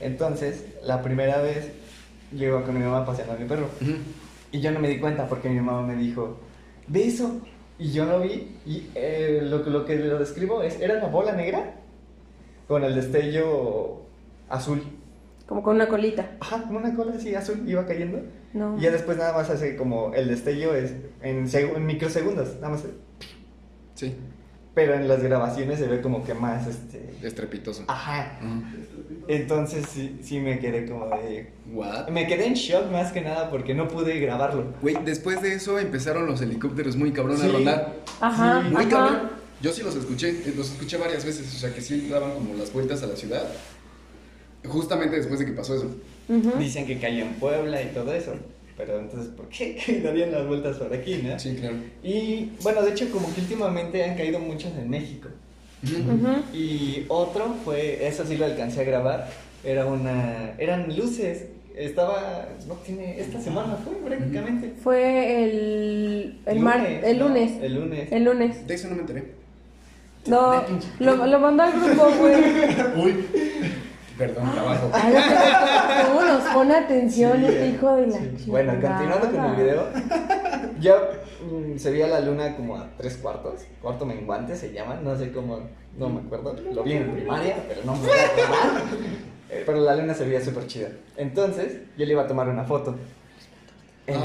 Entonces, 0.00 0.64
la 0.84 1.02
primera 1.02 1.40
vez 1.40 1.70
yo 2.32 2.46
iba 2.48 2.62
con 2.62 2.74
mi 2.78 2.84
mamá 2.84 3.04
paseando 3.06 3.34
a 3.34 3.36
mi 3.36 3.46
perro. 3.46 3.68
Y 4.52 4.60
yo 4.60 4.70
no 4.70 4.80
me 4.80 4.88
di 4.88 4.98
cuenta 4.98 5.26
porque 5.28 5.48
mi 5.48 5.60
mamá 5.60 5.82
me 5.86 5.96
dijo, 5.96 6.36
ve 6.86 7.06
eso. 7.06 7.40
Y 7.78 7.92
yo 7.92 8.04
lo 8.06 8.20
vi 8.20 8.56
y 8.66 8.88
eh, 8.96 9.40
lo, 9.44 9.62
que- 9.62 9.70
lo 9.70 9.84
que 9.84 9.96
lo 9.96 10.18
describo 10.18 10.62
es, 10.62 10.80
era 10.80 10.98
una 10.98 11.06
bola 11.08 11.32
negra 11.32 11.74
con 12.66 12.82
el 12.82 12.94
destello 12.94 14.02
azul. 14.48 14.82
Como 15.46 15.62
con 15.62 15.76
una 15.76 15.86
colita. 15.88 16.36
Ajá, 16.40 16.62
como 16.64 16.78
una 16.78 16.94
cola 16.94 17.12
así 17.14 17.34
azul 17.34 17.62
iba 17.68 17.86
cayendo. 17.86 18.20
No. 18.52 18.76
Y 18.78 18.82
ya 18.82 18.90
después 18.90 19.16
nada 19.16 19.32
más 19.32 19.48
hace 19.48 19.76
como 19.76 20.12
el 20.14 20.28
destello 20.28 20.74
es 20.74 20.94
en, 21.22 21.46
en 21.52 21.86
microsegundos, 21.86 22.56
nada 22.56 22.70
más. 22.70 22.84
Sí, 23.94 24.14
Pero 24.78 24.94
en 24.94 25.08
las 25.08 25.20
grabaciones 25.20 25.80
se 25.80 25.88
ve 25.88 26.00
como 26.00 26.24
que 26.24 26.34
más, 26.34 26.68
este... 26.68 27.10
estrepitoso. 27.20 27.82
Ajá. 27.88 28.38
Entonces 29.26 29.86
sí, 29.92 30.20
sí 30.22 30.38
me 30.38 30.60
quedé 30.60 30.86
como 30.86 31.08
de... 31.08 31.50
What? 31.72 32.10
Me 32.10 32.28
quedé 32.28 32.46
en 32.46 32.54
shock 32.54 32.88
más 32.92 33.10
que 33.10 33.20
nada 33.20 33.50
porque 33.50 33.74
no 33.74 33.88
pude 33.88 34.20
grabarlo. 34.20 34.72
Güey, 34.80 34.96
después 35.04 35.42
de 35.42 35.54
eso 35.54 35.80
empezaron 35.80 36.26
los 36.26 36.40
helicópteros 36.42 36.94
muy 36.94 37.10
cabrón 37.10 37.42
a 37.42 37.48
rondar. 37.48 37.96
Ajá. 38.20 38.62
Sí, 38.62 38.68
Muy 38.72 38.82
ajá. 38.82 38.88
cabrón. 38.88 39.30
Yo 39.60 39.72
sí 39.72 39.82
los 39.82 39.96
escuché, 39.96 40.32
los 40.56 40.70
escuché 40.70 40.96
varias 40.96 41.24
veces, 41.24 41.52
o 41.52 41.58
sea 41.58 41.74
que 41.74 41.80
sí 41.80 42.08
daban 42.08 42.34
como 42.34 42.54
las 42.54 42.72
vueltas 42.72 43.02
a 43.02 43.08
la 43.08 43.16
ciudad. 43.16 43.48
Justamente 44.64 45.16
después 45.16 45.40
de 45.40 45.46
que 45.46 45.52
pasó 45.54 45.74
eso. 45.74 45.90
Dicen 46.56 46.86
que 46.86 47.00
cayó 47.00 47.24
en 47.24 47.34
Puebla 47.34 47.82
y 47.82 47.86
todo 47.86 48.12
eso. 48.12 48.34
Pero 48.78 49.00
entonces, 49.00 49.30
¿por 49.36 49.48
qué 49.48 50.00
darían 50.04 50.30
las 50.32 50.46
vueltas 50.46 50.76
por 50.76 50.94
aquí, 50.94 51.20
no? 51.22 51.38
Sí, 51.38 51.56
claro. 51.56 51.74
Y 52.02 52.52
bueno, 52.62 52.80
de 52.82 52.92
hecho, 52.92 53.10
como 53.10 53.32
que 53.34 53.40
últimamente 53.40 54.04
han 54.04 54.16
caído 54.16 54.38
muchos 54.38 54.72
en 54.78 54.88
México. 54.88 55.28
Y 56.54 57.04
otro 57.08 57.54
fue, 57.64 58.06
eso 58.06 58.24
sí 58.24 58.36
lo 58.36 58.46
alcancé 58.46 58.80
a 58.80 58.84
grabar, 58.84 59.28
era 59.64 59.86
una, 59.86 60.54
eran 60.58 60.96
luces. 60.96 61.46
Estaba, 61.76 62.48
no 62.66 62.74
tiene, 62.74 63.20
esta 63.20 63.40
semana 63.40 63.76
fue 63.84 63.94
prácticamente. 64.04 64.72
Fue 64.82 65.44
el, 65.44 66.40
el 66.46 66.58
mar, 66.58 66.84
el 66.84 67.18
¿no? 67.18 67.28
lunes. 67.28 67.52
El 67.62 67.74
lunes. 67.74 68.10
El 68.10 68.24
lunes. 68.24 68.66
De 68.66 68.74
eso 68.74 68.88
no 68.88 68.96
me 68.96 69.02
enteré. 69.02 69.32
No, 70.26 70.64
lo, 70.98 71.26
lo 71.26 71.38
mandó 71.38 71.62
al 71.62 71.72
grupo, 71.80 72.10
güey. 72.18 72.34
Uy, 72.96 73.24
Perdón, 74.18 74.52
trabajo. 74.52 74.90
Ay, 74.92 75.14
¿Cómo 76.08 76.22
nos 76.22 76.42
pone 76.52 76.74
atención 76.74 77.38
Sí, 77.38 77.44
este 77.46 77.68
hijo 77.68 77.94
de 77.96 78.06
la 78.08 78.18
Sí. 78.18 78.44
Bueno, 78.50 78.72
continuando 78.72 79.30
con 79.30 79.44
el 79.44 79.56
video, 79.56 79.86
Ya 80.80 80.96
mm, 80.96 81.78
se 81.78 81.90
veía 81.92 82.08
la 82.08 82.20
luna 82.20 82.56
como 82.56 82.76
a 82.76 82.88
tres 82.96 83.16
cuartos, 83.18 83.62
cuarto 83.80 84.04
menguante 84.04 84.56
se 84.56 84.72
llama, 84.72 84.98
no 85.02 85.16
sé 85.16 85.30
cómo, 85.30 85.60
no 85.96 86.08
me 86.08 86.20
acuerdo, 86.20 86.56
lo 86.72 86.82
vi 86.82 86.94
en 86.94 87.12
primaria, 87.12 87.56
pero 87.68 87.82
no 87.84 87.92
me 87.94 88.00
voy 88.00 88.10
a 88.10 88.24
acordar. 88.26 88.82
Eh, 89.50 89.62
Pero 89.64 89.78
la 89.80 89.96
luna 89.96 90.12
se 90.12 90.24
veía 90.26 90.44
súper 90.44 90.66
chida. 90.66 90.88
Entonces, 91.16 91.78
yo 91.96 92.04
le 92.04 92.12
iba 92.12 92.22
a 92.22 92.26
tomar 92.26 92.48
una 92.48 92.64
foto. 92.64 92.96
En 94.06 94.16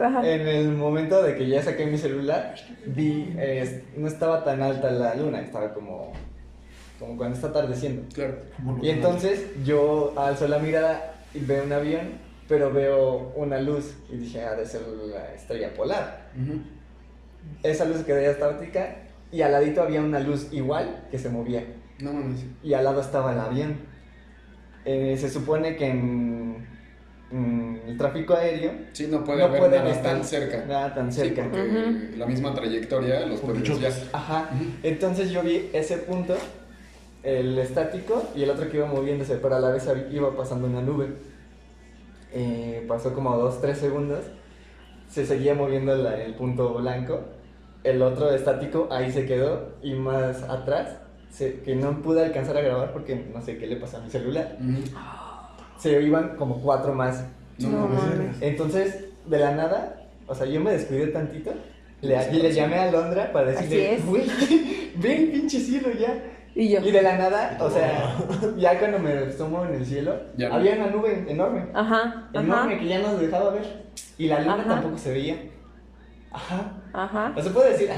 Ajá. 0.00 0.20
el... 0.20 0.40
En 0.40 0.48
el 0.48 0.72
momento 0.72 1.22
de 1.22 1.36
que 1.36 1.48
ya 1.48 1.62
saqué 1.62 1.86
mi 1.86 1.96
celular, 1.96 2.54
vi, 2.86 3.32
eh, 3.38 3.84
no 3.96 4.08
estaba 4.08 4.44
tan 4.44 4.60
alta 4.62 4.90
la 4.90 5.14
luna, 5.14 5.40
estaba 5.40 5.72
como, 5.72 6.12
como 7.02 7.16
cuando 7.18 7.34
está 7.36 7.48
atardeciendo. 7.48 8.02
Claro. 8.14 8.36
Y 8.80 8.88
entonces 8.90 9.44
yo 9.64 10.14
alzo 10.16 10.48
la 10.48 10.58
mirada 10.58 11.14
y 11.34 11.40
veo 11.40 11.64
un 11.64 11.72
avión, 11.72 12.12
pero 12.48 12.72
veo 12.72 13.32
una 13.36 13.60
luz 13.60 13.94
y 14.10 14.16
dije, 14.16 14.42
ah, 14.44 14.52
debe 14.52 14.66
ser 14.66 14.82
la 15.12 15.34
estrella 15.34 15.74
polar. 15.74 16.30
Esa 17.62 17.84
luz 17.84 17.98
quedó 18.04 18.18
estática 18.18 18.96
y 19.32 19.42
al 19.42 19.52
ladito 19.52 19.82
había 19.82 20.00
una 20.00 20.20
luz 20.20 20.48
igual 20.52 21.06
que 21.10 21.18
se 21.18 21.28
movía 21.28 21.64
No 21.98 22.12
mames. 22.12 22.44
y 22.62 22.74
al 22.74 22.84
lado 22.84 23.00
estaba 23.00 23.32
el 23.32 23.38
avión. 23.40 23.76
Eh, 24.84 25.16
se 25.18 25.28
supone 25.30 25.76
que 25.76 25.86
en, 25.88 26.66
en 27.30 27.80
el 27.86 27.96
tráfico 27.96 28.34
aéreo 28.34 28.72
Sí, 28.92 29.06
no 29.08 29.24
puede 29.24 29.38
no 29.38 29.44
haber 29.46 29.60
pueden 29.60 29.82
nada 29.84 29.94
estar 29.94 30.12
tan 30.16 30.24
cerca. 30.24 30.64
Nada 30.66 30.94
tan 30.94 31.12
Sí, 31.12 31.20
cerca. 31.20 31.44
porque 31.50 32.10
la 32.16 32.26
misma 32.26 32.52
trayectoria 32.54 33.20
los 33.26 33.40
puede 33.40 33.54
Porque 33.60 33.70
desviar. 33.70 33.92
chocas. 33.92 34.08
Ajá. 34.12 34.50
Ujú. 34.54 34.64
Entonces 34.82 35.30
yo 35.30 35.42
vi 35.42 35.70
ese 35.72 35.98
punto, 35.98 36.34
el 37.22 37.58
estático 37.58 38.22
y 38.34 38.42
el 38.42 38.50
otro 38.50 38.68
que 38.70 38.78
iba 38.78 38.86
moviéndose, 38.86 39.36
pero 39.36 39.56
a 39.56 39.60
la 39.60 39.70
vez 39.70 39.86
iba 40.10 40.36
pasando 40.36 40.66
una 40.66 40.80
nube. 40.82 41.06
Eh, 42.32 42.84
pasó 42.88 43.12
como 43.14 43.36
dos, 43.36 43.60
tres 43.60 43.78
segundos. 43.78 44.20
Se 45.08 45.26
seguía 45.26 45.54
moviendo 45.54 45.94
la- 45.94 46.22
el 46.22 46.34
punto 46.34 46.74
blanco. 46.74 47.20
El 47.84 48.00
otro 48.02 48.30
estático 48.32 48.88
ahí 48.90 49.10
se 49.12 49.26
quedó 49.26 49.74
y 49.82 49.94
más 49.94 50.42
atrás, 50.44 50.96
se- 51.30 51.60
que 51.60 51.74
no 51.76 52.00
pude 52.00 52.24
alcanzar 52.24 52.56
a 52.56 52.60
grabar 52.62 52.92
porque 52.92 53.16
no 53.32 53.42
sé 53.42 53.58
qué 53.58 53.66
le 53.66 53.76
pasó 53.76 53.98
a 53.98 54.00
mi 54.00 54.10
celular. 54.10 54.56
Ujú. 54.60 54.82
Se 55.78 56.00
iban 56.00 56.36
como 56.36 56.60
cuatro 56.62 56.94
más. 56.94 57.24
No, 57.58 57.68
No. 57.88 57.98
Entonces, 58.40 59.04
de 59.26 59.38
la 59.38 59.52
nada, 59.54 60.06
o 60.26 60.34
sea, 60.34 60.46
yo 60.46 60.60
me 60.60 60.72
descuidé 60.72 61.08
tantito. 61.08 61.52
Le, 62.00 62.16
y 62.32 62.36
le 62.42 62.52
llamé 62.52 62.78
a 62.78 62.90
Londra 62.90 63.30
para 63.32 63.50
decirle, 63.52 63.98
güey, 64.06 64.24
ven 64.96 65.30
pinche 65.30 65.60
cielo 65.60 65.88
ya. 65.92 66.20
Y 66.54 66.68
yo. 66.70 66.80
Y 66.80 66.90
de 66.90 67.02
la 67.02 67.16
nada, 67.16 67.56
o 67.60 67.70
sea, 67.70 68.14
ya 68.58 68.78
cuando 68.78 68.98
me 68.98 69.12
asomo 69.12 69.64
en 69.64 69.74
el 69.74 69.86
cielo, 69.86 70.14
Ya 70.36 70.48
no. 70.50 70.56
había 70.56 70.74
una 70.76 70.88
nube 70.88 71.24
enorme. 71.28 71.66
Ajá, 71.72 72.28
Enorme 72.34 72.74
ajá, 72.74 72.78
que 72.78 72.86
ya 72.88 72.98
nos 73.00 73.20
dejaba 73.20 73.50
ver. 73.50 73.82
Y 74.18 74.26
la 74.26 74.40
luna 74.40 74.54
Ajá. 74.56 74.68
tampoco 74.68 74.98
se 74.98 75.12
veía. 75.12 75.36
Ajá. 76.30 76.72
ajá. 76.92 77.32
O 77.36 77.42
se 77.42 77.50
puede 77.50 77.70
decir, 77.72 77.88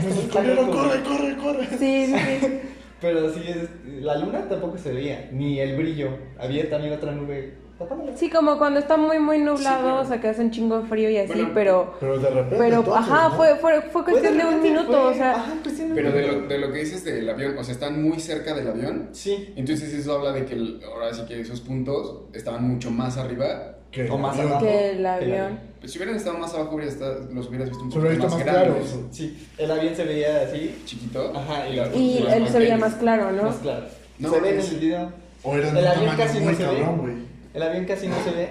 loco, 0.57 0.71
corre, 0.73 1.01
güey. 1.01 1.03
corre, 1.03 1.37
corre. 1.37 1.67
Sí, 1.79 2.07
sí, 2.07 2.17
sí. 2.41 2.61
Pero 3.01 3.29
sí, 3.33 3.43
es- 3.47 4.03
la 4.03 4.17
luna 4.17 4.49
tampoco 4.49 4.79
se 4.79 4.93
veía, 4.93 5.29
ni 5.33 5.61
el 5.61 5.77
brillo. 5.77 6.11
Había 6.39 6.69
también 6.71 6.95
otra 6.95 7.13
nube. 7.13 7.55
Sí, 8.15 8.31
como 8.31 8.57
cuando 8.57 8.79
está 8.79 8.97
muy, 8.97 9.19
muy 9.19 9.39
nublado, 9.39 9.59
Sí, 9.79 9.83
claro. 9.83 10.01
o 10.01 10.05
sea, 10.05 10.21
que 10.21 10.29
hace 10.29 10.43
un 10.43 10.51
chingo 10.53 10.81
de 10.81 10.89
frío 10.89 11.11
y 11.11 11.17
así, 11.17 11.33
Bueno, 11.33 11.51
pero... 11.53 11.95
Pero 11.99 12.19
de 12.21 12.31
repente. 12.31 12.57
Pero, 12.57 12.77
entonces, 12.79 13.03
ajá, 13.13 13.29
¿no? 13.31 13.35
fue, 13.35 13.57
fue, 13.57 13.83
fue 13.83 14.05
cuestión 14.05 14.39
de 14.39 14.45
un 14.45 14.63
minuto, 14.63 14.87
fue- 14.93 15.01
o 15.11 15.15
sea... 15.15 15.33
Ajá, 15.33 15.53
cuestión 15.63 15.89
de 15.89 15.93
un 15.93 15.97
Pero 15.97 16.13
de 16.13 16.23
minuto. 16.23 16.41
lo, 16.43 16.47
de 16.49 16.59
lo 16.59 16.73
que 16.73 16.79
dices 16.79 17.05
del 17.05 17.29
avión, 17.29 17.59
o 17.59 17.65
sea, 17.65 17.75
están 17.75 18.01
muy 18.03 18.21
cerca 18.21 18.55
del 18.55 18.69
avión. 18.69 19.09
Sí. 19.13 19.53
Entonces 19.57 19.93
eso 19.93 20.15
habla 20.17 20.31
de 20.33 20.45
que 20.45 20.55
el- 20.55 20.81
ahora 20.85 21.13
sí 21.13 21.23
que 21.27 21.41
esos 21.41 21.61
puntos 21.61 22.17
estaban 22.33 22.63
mucho 22.69 22.91
más 22.93 23.17
arriba. 23.17 23.73
Que 23.91 24.09
O 24.11 24.19
más 24.19 24.39
abajo. 24.39 24.65
Que 24.65 24.91
el 24.93 25.05
avión. 25.07 25.59
Pues 25.81 25.93
si 25.93 25.99
hubieran 25.99 26.17
estado 26.17 26.39
más 26.39 26.55
abajo, 26.55 26.77
hubiera 26.77 26.91
estado- 26.93 27.29
los 27.33 27.49
hubieras 27.49 27.69
visto 27.71 27.83
un 27.85 27.91
visto 27.91 28.01
más, 28.09 28.19
más 28.35 28.39
grandes. 28.45 28.89
claro. 28.93 29.09
Sí, 29.11 29.49
el 29.59 29.71
avión 29.71 29.95
se 29.97 30.05
veía 30.05 30.43
así, 30.43 30.81
Chiquito. 30.85 31.33
Ajá, 31.37 31.69
y 31.69 31.75
los 31.77 31.91
la- 31.91 31.97
Y 31.97 32.19
él 32.29 32.49
se 32.49 32.59
veía 32.61 32.77
más 32.79 32.95
claro, 32.95 33.33
¿no? 33.33 33.43
más 33.45 33.57
claro. 33.57 33.87
No, 34.21 34.31
se 34.31 34.41
ve 34.41 34.51
en 34.51 34.61
el 34.61 34.77
video. 34.79 35.13
O 35.43 35.55
eran 35.57 35.77
El 35.77 35.87
avión 35.87 36.17
casi 36.17 36.39
no 36.41 36.55
se 36.55 36.67
ve. 36.67 36.85
El 37.55 37.63
avión 37.63 37.85
casi 37.85 38.09
no 38.09 38.17
se 38.25 38.31
ve, 38.33 38.49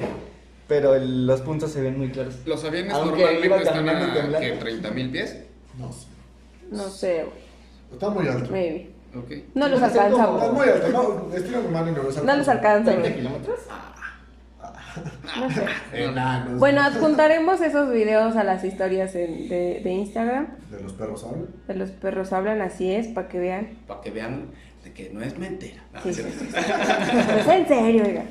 pero 0.67 0.95
el- 0.95 1.27
los 1.27 1.41
puntos 1.41 1.71
se 1.71 1.81
ven 1.81 1.97
muy 1.97 2.09
claros. 2.09 2.35
Los 2.45 2.63
aviones 2.63 2.93
Aunque 2.93 3.21
normalmente 3.21 3.57
están 3.63 3.89
a. 4.35 4.39
¿qué, 4.39 4.51
30 4.53 4.91
mil 4.91 5.09
pies. 5.11 5.37
No 5.77 5.91
sé. 5.91 6.07
No 6.71 6.89
sé, 6.89 7.25
Está 7.91 8.09
muy 8.09 8.27
alto. 8.27 8.49
maybe. 8.51 8.89
No 9.53 9.67
los 9.67 9.79
cómo- 9.79 9.85
Está 9.91 10.03
alcanzamos. 10.05 10.53
muy 10.53 10.67
alto. 10.69 10.89
No, 11.29 11.35
estira 11.35 11.59
mi 11.59 11.67
mano 11.67 11.89
y 11.89 11.91
no 11.93 12.03
lo 12.03 12.11
No 12.23 12.35
los 12.37 12.47
alcanzamos. 12.47 13.03
¿20 13.03 13.15
kilómetros? 13.15 13.59
No 15.39 15.49
sé. 15.51 15.65
Enanos. 16.05 16.59
Bueno, 16.59 16.81
adjuntaremos 16.81 17.61
esos 17.61 17.91
videos 17.91 18.35
a 18.35 18.43
las 18.43 18.63
historias 18.63 19.13
en- 19.15 19.49
de, 19.49 19.81
de 19.83 19.91
Instagram. 19.91 20.47
De 20.71 20.79
los 20.81 20.93
perros 20.93 21.23
hablan. 21.25 21.47
De 21.67 21.75
los 21.75 21.89
perros 21.91 22.31
hablan, 22.33 22.61
así 22.61 22.91
es, 22.91 23.07
para 23.07 23.27
que 23.27 23.39
vean. 23.39 23.77
Para 23.87 24.01
que 24.01 24.11
vean 24.11 24.47
de 24.83 24.93
que 24.93 25.09
no 25.11 25.21
es 25.21 25.37
mentira. 25.37 25.83
No, 25.93 26.01
Sí, 26.01 26.09
es 26.09 26.15
sí, 26.17 26.23
sí. 26.39 26.47
Pues 26.51 27.47
en 27.47 27.67
serio, 27.67 28.03
oiga. 28.05 28.23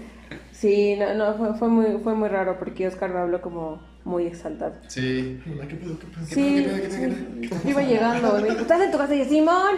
Sí, 0.63 0.95
no, 0.97 1.13
no, 1.15 1.35
fue, 1.35 1.55
fue, 1.59 1.69
muy, 1.69 1.99
fue 2.05 2.15
muy 2.15 2.29
raro 2.29 2.57
porque 2.57 2.87
Oscar 2.87 3.13
me 3.13 3.19
habló 3.19 3.43
como 3.43 3.83
muy 4.05 4.27
exaltado. 4.27 4.77
Sí. 4.87 5.41
Hola, 5.53 5.67
¿Qué 5.67 5.75
pedo? 5.75 5.99
¿Qué 5.99 6.07
pedo? 6.07 6.25
Sí, 6.25 6.65
pedo, 6.65 6.77
qué 6.77 6.89
pedo, 6.89 7.41
qué 7.41 7.49
sí. 7.49 7.69
Iba 7.69 7.83
llegando. 7.83 8.35
me 8.35 8.49
dijo, 8.49 8.61
¿Estás 8.61 8.81
en 8.81 8.93
tu 8.93 8.99
casa? 8.99 9.13
Y 9.13 9.19
yo, 9.19 9.25
Simón. 9.25 9.75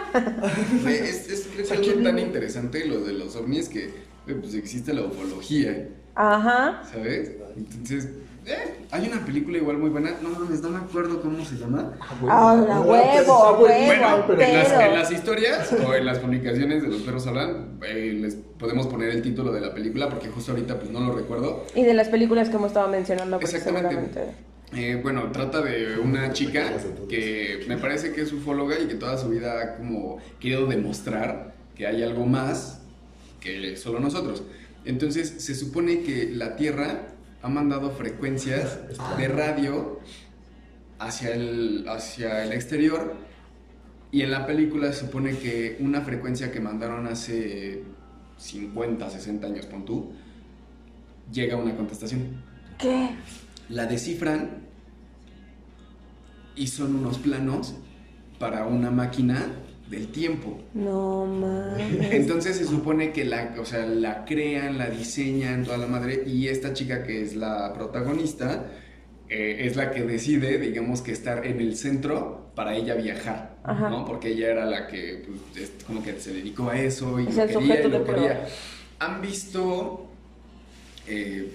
Es, 0.87 1.27
es, 1.57 1.71
algo 1.71 2.03
tan 2.03 2.19
interesante 2.19 2.85
lo 2.85 2.99
de 2.99 3.13
los 3.13 3.35
ovnis 3.35 3.67
que 3.67 3.89
pues 4.25 4.53
existe 4.53 4.93
la 4.93 5.05
ufología, 5.05 5.89
Ajá. 6.13 6.83
¿sabes? 6.91 7.31
Entonces, 7.57 8.09
eh, 8.45 8.75
hay 8.91 9.07
una 9.07 9.25
película 9.25 9.57
igual 9.57 9.77
muy 9.77 9.89
buena, 9.89 10.11
no 10.21 10.29
mames, 10.29 10.61
no 10.61 10.69
me 10.69 10.77
acuerdo 10.77 11.21
cómo 11.21 11.43
se 11.43 11.55
llama. 11.55 11.93
Ah, 12.27 12.51
a 12.51 12.81
huevo, 12.81 13.33
a 13.33 13.51
huevo, 13.53 13.85
Bueno, 13.85 14.07
al 14.07 14.41
en 14.41 14.53
las, 14.53 14.71
en 14.71 14.93
las 14.93 15.11
historias 15.11 15.73
o 15.73 15.93
en 15.95 16.05
las 16.05 16.19
publicaciones 16.19 16.83
de 16.83 16.89
los 16.89 17.01
perros 17.01 17.25
hablan, 17.25 17.79
eh, 17.83 18.17
les 18.21 18.35
podemos 18.35 18.87
poner 18.87 19.09
el 19.09 19.21
título 19.21 19.51
de 19.51 19.61
la 19.61 19.73
película 19.73 20.09
porque 20.09 20.29
justo 20.29 20.51
ahorita 20.51 20.79
pues 20.79 20.91
no 20.91 20.99
lo 20.99 21.13
recuerdo. 21.13 21.65
Y 21.73 21.83
de 21.83 21.93
las 21.93 22.09
películas 22.09 22.49
que 22.49 22.57
hemos 22.57 22.67
estado 22.67 22.87
mencionando, 22.87 23.39
Exactamente. 23.39 24.21
Eh, 24.75 24.99
bueno, 25.01 25.31
trata 25.31 25.61
de 25.61 25.97
una 25.99 26.33
chica 26.33 26.73
que 27.07 27.63
me 27.67 27.77
parece 27.77 28.11
que 28.11 28.21
es 28.21 28.33
ufóloga 28.33 28.77
y 28.79 28.87
que 28.87 28.95
toda 28.95 29.17
su 29.17 29.29
vida 29.29 29.61
ha 29.61 29.77
como 29.77 30.17
querido 30.39 30.67
demostrar 30.67 31.53
que 31.75 31.87
hay 31.87 32.03
algo 32.03 32.25
más 32.25 32.81
que 33.39 33.75
solo 33.77 33.99
nosotros. 33.99 34.43
Entonces 34.85 35.35
se 35.39 35.55
supone 35.55 36.01
que 36.01 36.29
la 36.31 36.55
Tierra 36.55 37.14
ha 37.45 37.47
mandado 37.47 37.91
frecuencias 37.91 38.79
de 39.17 39.27
radio 39.27 39.99
hacia 40.97 41.35
el, 41.35 41.85
hacia 41.87 42.43
el 42.43 42.53
exterior 42.53 43.13
y 44.11 44.23
en 44.23 44.31
la 44.31 44.47
película 44.47 44.91
se 44.91 45.01
supone 45.01 45.37
que 45.37 45.77
una 45.79 46.01
frecuencia 46.01 46.51
que 46.51 46.59
mandaron 46.59 47.05
hace 47.05 47.83
50, 48.37 49.07
60 49.11 49.45
años, 49.45 49.67
pon 49.67 49.85
tú, 49.85 50.11
llega 51.31 51.53
a 51.53 51.57
una 51.57 51.75
contestación 51.75 52.41
¿Qué? 52.79 53.11
la 53.69 53.85
descifran 53.85 54.63
y 56.55 56.65
son 56.65 56.95
unos 56.95 57.19
planos 57.19 57.75
para 58.39 58.65
una 58.65 58.89
máquina 58.89 59.49
del 59.89 60.07
tiempo. 60.07 60.59
No 60.73 61.25
mames. 61.25 62.11
Entonces 62.11 62.57
se 62.57 62.65
supone 62.65 63.11
que 63.11 63.25
la, 63.25 63.55
o 63.59 63.65
sea, 63.65 63.85
la 63.85 64.25
crean, 64.25 64.77
la 64.77 64.89
diseñan, 64.89 65.63
toda 65.63 65.77
la 65.77 65.87
madre, 65.87 66.23
y 66.25 66.47
esta 66.47 66.73
chica 66.73 67.03
que 67.03 67.21
es 67.21 67.35
la 67.35 67.73
protagonista 67.73 68.65
eh, 69.29 69.57
es 69.61 69.75
la 69.75 69.91
que 69.91 70.03
decide, 70.03 70.57
digamos, 70.57 71.01
que 71.01 71.11
estar 71.11 71.45
en 71.45 71.59
el 71.59 71.75
centro 71.75 72.51
para 72.55 72.75
ella 72.75 72.95
viajar, 72.95 73.57
Ajá. 73.63 73.89
¿no? 73.89 74.05
Porque 74.05 74.29
ella 74.29 74.51
era 74.51 74.65
la 74.65 74.87
que, 74.87 75.23
pues, 75.25 75.63
es 75.63 75.83
como 75.85 76.03
que 76.03 76.19
se 76.19 76.33
dedicó 76.33 76.69
a 76.69 76.79
eso 76.79 77.19
y 77.19 77.25
lo 77.25 77.47
quería 77.47 77.81
y 77.81 77.89
lo 77.89 78.03
quería. 78.05 78.47
¿Han 78.99 79.21
visto 79.21 80.07
eh, 81.07 81.51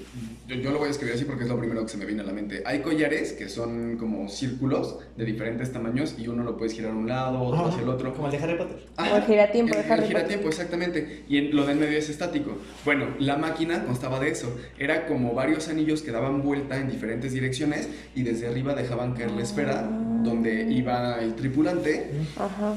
yo, 0.47 0.57
yo 0.57 0.71
lo 0.71 0.79
voy 0.79 0.89
a 0.89 0.91
escribir 0.91 1.15
así 1.15 1.25
porque 1.25 1.45
es 1.45 1.49
lo 1.49 1.59
primero 1.59 1.83
que 1.83 1.89
se 1.89 1.97
me 1.97 2.07
viene 2.07 2.23
a 2.23 2.25
la 2.25 2.33
mente. 2.33 2.63
Hay 2.65 2.81
collares 2.81 3.33
que 3.33 3.49
son 3.49 3.97
como 3.97 4.29
círculos 4.29 4.99
de 5.17 5.25
diferentes 5.25 5.73
tamaños 5.73 6.15
y 6.19 6.29
uno 6.29 6.45
lo 6.45 6.57
puedes 6.57 6.75
girar 6.75 6.93
a 6.93 6.95
un 6.95 7.09
lado, 7.09 7.41
otro 7.41 7.67
hacia 7.67 7.83
el 7.83 7.89
otro. 7.89 8.13
Como 8.15 8.27
el 8.29 8.33
de 8.33 8.39
Harry 8.39 8.57
Potter. 8.59 8.77
Como 8.97 9.17
el 9.17 9.23
giratiempo 9.23 9.75
de 9.75 9.81
el- 9.83 9.93
Harry 9.93 10.03
El 10.03 10.09
giratiempo, 10.09 10.49
exactamente. 10.49 11.25
Y 11.29 11.39
en- 11.39 11.57
lo 11.57 11.67
de 11.67 11.73
en 11.73 11.81
medio 11.81 11.99
es 11.99 12.09
estático. 12.11 12.59
Bueno, 12.85 13.07
la 13.19 13.37
máquina 13.37 13.85
constaba 13.85 14.21
de 14.21 14.31
eso. 14.31 14.57
Era 14.79 15.07
como 15.07 15.35
varios 15.35 15.69
anillos 15.69 16.03
que 16.03 16.11
daban 16.13 16.43
vuelta 16.43 16.77
en 16.79 16.89
diferentes 16.91 17.33
direcciones 17.33 17.89
y 18.15 18.23
desde 18.23 18.47
arriba 18.49 18.75
dejaban 18.75 19.15
caer 19.15 19.31
la 19.33 19.43
esfera 19.43 19.83
donde 20.23 20.71
iba 20.71 21.19
el 21.21 21.35
tripulante. 21.35 22.11
Ajá. 22.37 22.75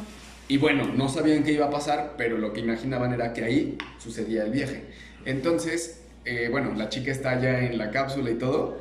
Y 0.48 0.58
bueno, 0.58 0.86
no 0.94 1.08
sabían 1.08 1.44
qué 1.44 1.54
iba 1.54 1.68
a 1.68 1.70
pasar, 1.70 2.16
pero 2.18 2.38
lo 2.38 2.52
que 2.54 2.60
imaginaban 2.60 3.14
era 3.14 3.32
que 3.34 3.44
ahí 3.44 3.78
sucedía 3.98 4.44
el 4.44 4.52
viaje. 4.52 4.84
Entonces, 5.26 6.02
eh, 6.26 6.48
bueno, 6.52 6.74
la 6.76 6.90
chica 6.90 7.12
está 7.12 7.40
ya 7.42 7.60
en 7.60 7.78
la 7.78 7.92
cápsula 7.92 8.32
y 8.32 8.36
todo. 8.36 8.80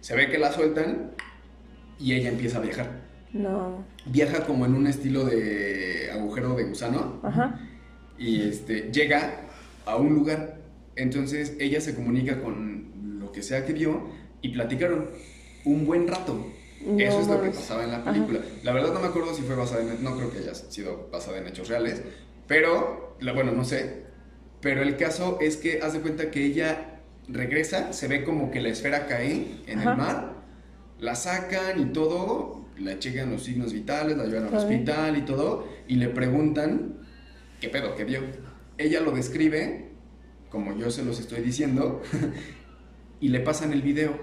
Se 0.00 0.14
ve 0.16 0.28
que 0.30 0.38
la 0.38 0.52
sueltan 0.52 1.12
y 1.98 2.14
ella 2.14 2.30
empieza 2.30 2.58
a 2.58 2.62
viajar. 2.62 3.00
No. 3.32 3.84
Viaja 4.06 4.44
como 4.46 4.66
en 4.66 4.74
un 4.74 4.86
estilo 4.86 5.24
de 5.24 6.10
agujero 6.12 6.54
de 6.56 6.64
gusano 6.64 7.20
Ajá. 7.22 7.60
y 8.18 8.42
este, 8.48 8.90
llega 8.92 9.42
a 9.86 9.96
un 9.96 10.14
lugar. 10.14 10.58
Entonces 10.96 11.54
ella 11.60 11.80
se 11.80 11.94
comunica 11.94 12.40
con 12.42 13.18
lo 13.20 13.30
que 13.32 13.42
sea 13.42 13.64
que 13.64 13.72
vio 13.72 14.08
y 14.42 14.48
platicaron 14.50 15.08
un 15.64 15.86
buen 15.86 16.08
rato. 16.08 16.46
No 16.84 16.98
Eso 16.98 17.20
es 17.20 17.26
lo 17.28 17.42
que 17.42 17.50
pasaba 17.50 17.84
en 17.84 17.92
la 17.92 18.02
película. 18.02 18.40
La 18.64 18.72
verdad 18.72 18.92
no 18.94 19.00
me 19.00 19.06
acuerdo 19.08 19.34
si 19.34 19.42
fue 19.42 19.54
basada 19.54 19.82
en... 19.82 20.02
No 20.02 20.16
creo 20.16 20.32
que 20.32 20.38
haya 20.38 20.54
sido 20.54 21.08
basada 21.12 21.36
en 21.38 21.46
hechos 21.46 21.68
reales. 21.68 22.02
Pero, 22.48 23.16
la- 23.20 23.32
bueno, 23.34 23.52
no 23.52 23.64
sé. 23.64 24.04
Pero 24.60 24.82
el 24.82 24.96
caso 24.96 25.38
es 25.40 25.56
que 25.56 25.80
haz 25.82 25.92
de 25.94 26.00
cuenta 26.00 26.30
que 26.30 26.44
ella 26.44 27.00
regresa, 27.28 27.92
se 27.92 28.08
ve 28.08 28.24
como 28.24 28.50
que 28.50 28.60
la 28.60 28.68
esfera 28.68 29.06
cae 29.06 29.62
en 29.66 29.78
Ajá. 29.78 29.92
el 29.92 29.96
mar, 29.96 30.32
la 30.98 31.14
sacan 31.14 31.80
y 31.80 31.92
todo, 31.92 32.66
la 32.78 32.98
checan 32.98 33.30
los 33.30 33.44
signos 33.44 33.72
vitales, 33.72 34.16
la 34.16 34.24
llevan 34.26 34.48
al 34.48 34.54
hospital 34.54 35.16
y 35.16 35.22
todo, 35.22 35.66
y 35.88 35.96
le 35.96 36.08
preguntan, 36.08 36.94
¿qué 37.60 37.68
pedo? 37.68 37.94
¿Qué 37.94 38.04
vio? 38.04 38.20
Ella 38.76 39.00
lo 39.00 39.12
describe, 39.12 39.90
como 40.50 40.76
yo 40.76 40.90
se 40.90 41.04
los 41.04 41.20
estoy 41.20 41.40
diciendo, 41.40 42.02
y 43.20 43.28
le 43.28 43.40
pasan 43.40 43.72
el 43.72 43.82
video 43.82 44.18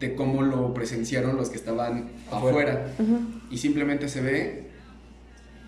de 0.00 0.14
cómo 0.14 0.42
lo 0.42 0.72
presenciaron 0.74 1.36
los 1.36 1.48
que 1.50 1.56
estaban 1.56 2.10
Afuera. 2.30 2.86
afuera. 2.86 2.92
Ujú. 2.98 3.20
Y 3.50 3.58
simplemente 3.58 4.08
se 4.08 4.20
ve 4.20 4.70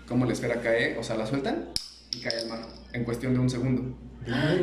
cómo 0.07 0.25
la 0.25 0.33
esfera 0.33 0.61
cae, 0.61 0.97
o 0.97 1.03
sea, 1.03 1.15
la 1.15 1.25
sueltan 1.25 1.69
y 2.15 2.21
cae 2.21 2.39
al 2.39 2.47
mar 2.47 2.78
en 2.93 3.03
cuestión 3.03 3.33
de 3.33 3.39
un 3.39 3.49
segundo. 3.49 3.83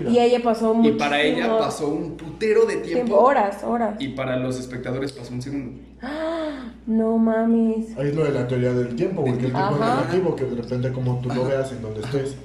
Y 0.09 0.19
ella 0.19 0.41
pasó 0.43 0.73
Y 0.73 0.77
muchísimo 0.77 0.99
para 0.99 1.23
ella 1.23 1.59
pasó 1.59 1.89
un 1.89 2.17
putero 2.17 2.67
de 2.67 2.77
tiempo. 2.77 3.05
tiempo, 3.05 3.17
horas, 3.17 3.65
horas. 3.65 3.97
Y 4.01 4.09
para 4.09 4.37
los 4.37 4.61
espectadores 4.61 5.13
pasó 5.13 5.33
un 5.33 5.43
segundo. 5.43 5.81
No 6.87 7.19
mames. 7.19 7.97
Ahí 7.99 8.09
es 8.09 8.15
lo 8.15 8.25
de 8.25 8.31
la 8.31 8.47
teoría 8.47 8.73
del 8.73 8.95
tiempo, 8.95 9.23
güey, 9.23 9.39
que 9.39 9.47
el 9.47 9.53
tiempo 9.53 9.75
es 9.75 9.81
relativo, 9.81 10.37
que 10.37 10.45
depende 10.45 10.93
como 10.93 11.21
tú 11.21 11.31
lo 11.31 11.47
veas 11.47 11.73
en 11.73 11.83
donde 11.83 12.01
estés. 12.01 12.37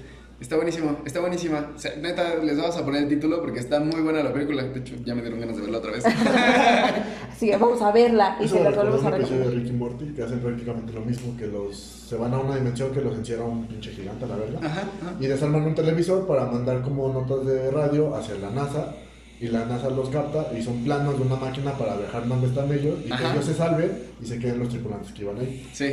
Está 0.41 0.55
buenísimo, 0.55 0.97
está 1.05 1.19
buenísima. 1.19 1.71
O 1.75 1.79
sea, 1.79 1.95
neta, 1.97 2.35
les 2.37 2.57
vamos 2.57 2.75
a 2.75 2.83
poner 2.83 3.03
el 3.03 3.09
título 3.09 3.39
porque 3.41 3.59
está 3.59 3.79
muy 3.79 4.01
buena 4.01 4.23
la 4.23 4.33
película. 4.33 4.63
De 4.63 4.79
hecho, 4.79 4.95
ya 5.05 5.13
me 5.13 5.21
dieron 5.21 5.39
ganas 5.39 5.55
de 5.55 5.61
verla 5.61 5.77
otra 5.77 5.91
vez. 5.91 6.03
Así 7.31 7.47
que 7.47 7.57
vamos 7.57 7.79
a 7.79 7.91
verla 7.91 8.37
y 8.39 8.45
Eso 8.45 8.55
se 8.55 8.59
me 8.59 8.63
la 8.65 8.71
recordó 8.71 8.91
volvemos 8.91 9.05
a 9.05 9.15
un 9.15 9.21
episodio 9.21 9.39
de 9.39 9.45
recomendar. 9.45 9.63
Ricky 9.63 9.77
Morty 9.77 10.05
que 10.15 10.23
hacen 10.23 10.39
prácticamente 10.39 10.93
lo 10.93 11.01
mismo, 11.01 11.37
que 11.37 11.45
los 11.45 11.77
se 11.77 12.15
van 12.15 12.33
a 12.33 12.39
una 12.39 12.55
dimensión 12.55 12.91
que 12.91 13.01
los 13.01 13.15
encierra 13.15 13.43
un 13.45 13.67
pinche 13.67 13.91
gigante 13.91 14.25
la 14.25 14.35
verga. 14.35 14.59
Ajá, 14.63 14.81
ajá. 14.81 15.15
Y 15.19 15.27
desarman 15.27 15.61
un 15.61 15.75
televisor 15.75 16.25
para 16.25 16.45
mandar 16.45 16.81
como 16.81 17.07
notas 17.13 17.45
de 17.45 17.69
radio 17.69 18.15
hacia 18.15 18.35
la 18.35 18.49
NASA. 18.49 18.95
Y 19.39 19.47
la 19.47 19.65
NASA 19.65 19.89
los 19.91 20.09
capta 20.09 20.47
y 20.57 20.61
son 20.61 20.83
planos 20.83 21.17
de 21.17 21.23
una 21.23 21.35
máquina 21.35 21.71
para 21.73 21.97
viajar 21.97 22.27
donde 22.27 22.47
están 22.47 22.71
ellos 22.71 22.99
y 23.05 23.09
que 23.09 23.23
ellos 23.31 23.45
se 23.45 23.53
salven 23.55 23.91
y 24.21 24.25
se 24.25 24.37
queden 24.37 24.59
los 24.59 24.69
tripulantes 24.69 25.11
que 25.13 25.21
iban 25.21 25.39
ahí. 25.39 25.67
Sí. 25.73 25.91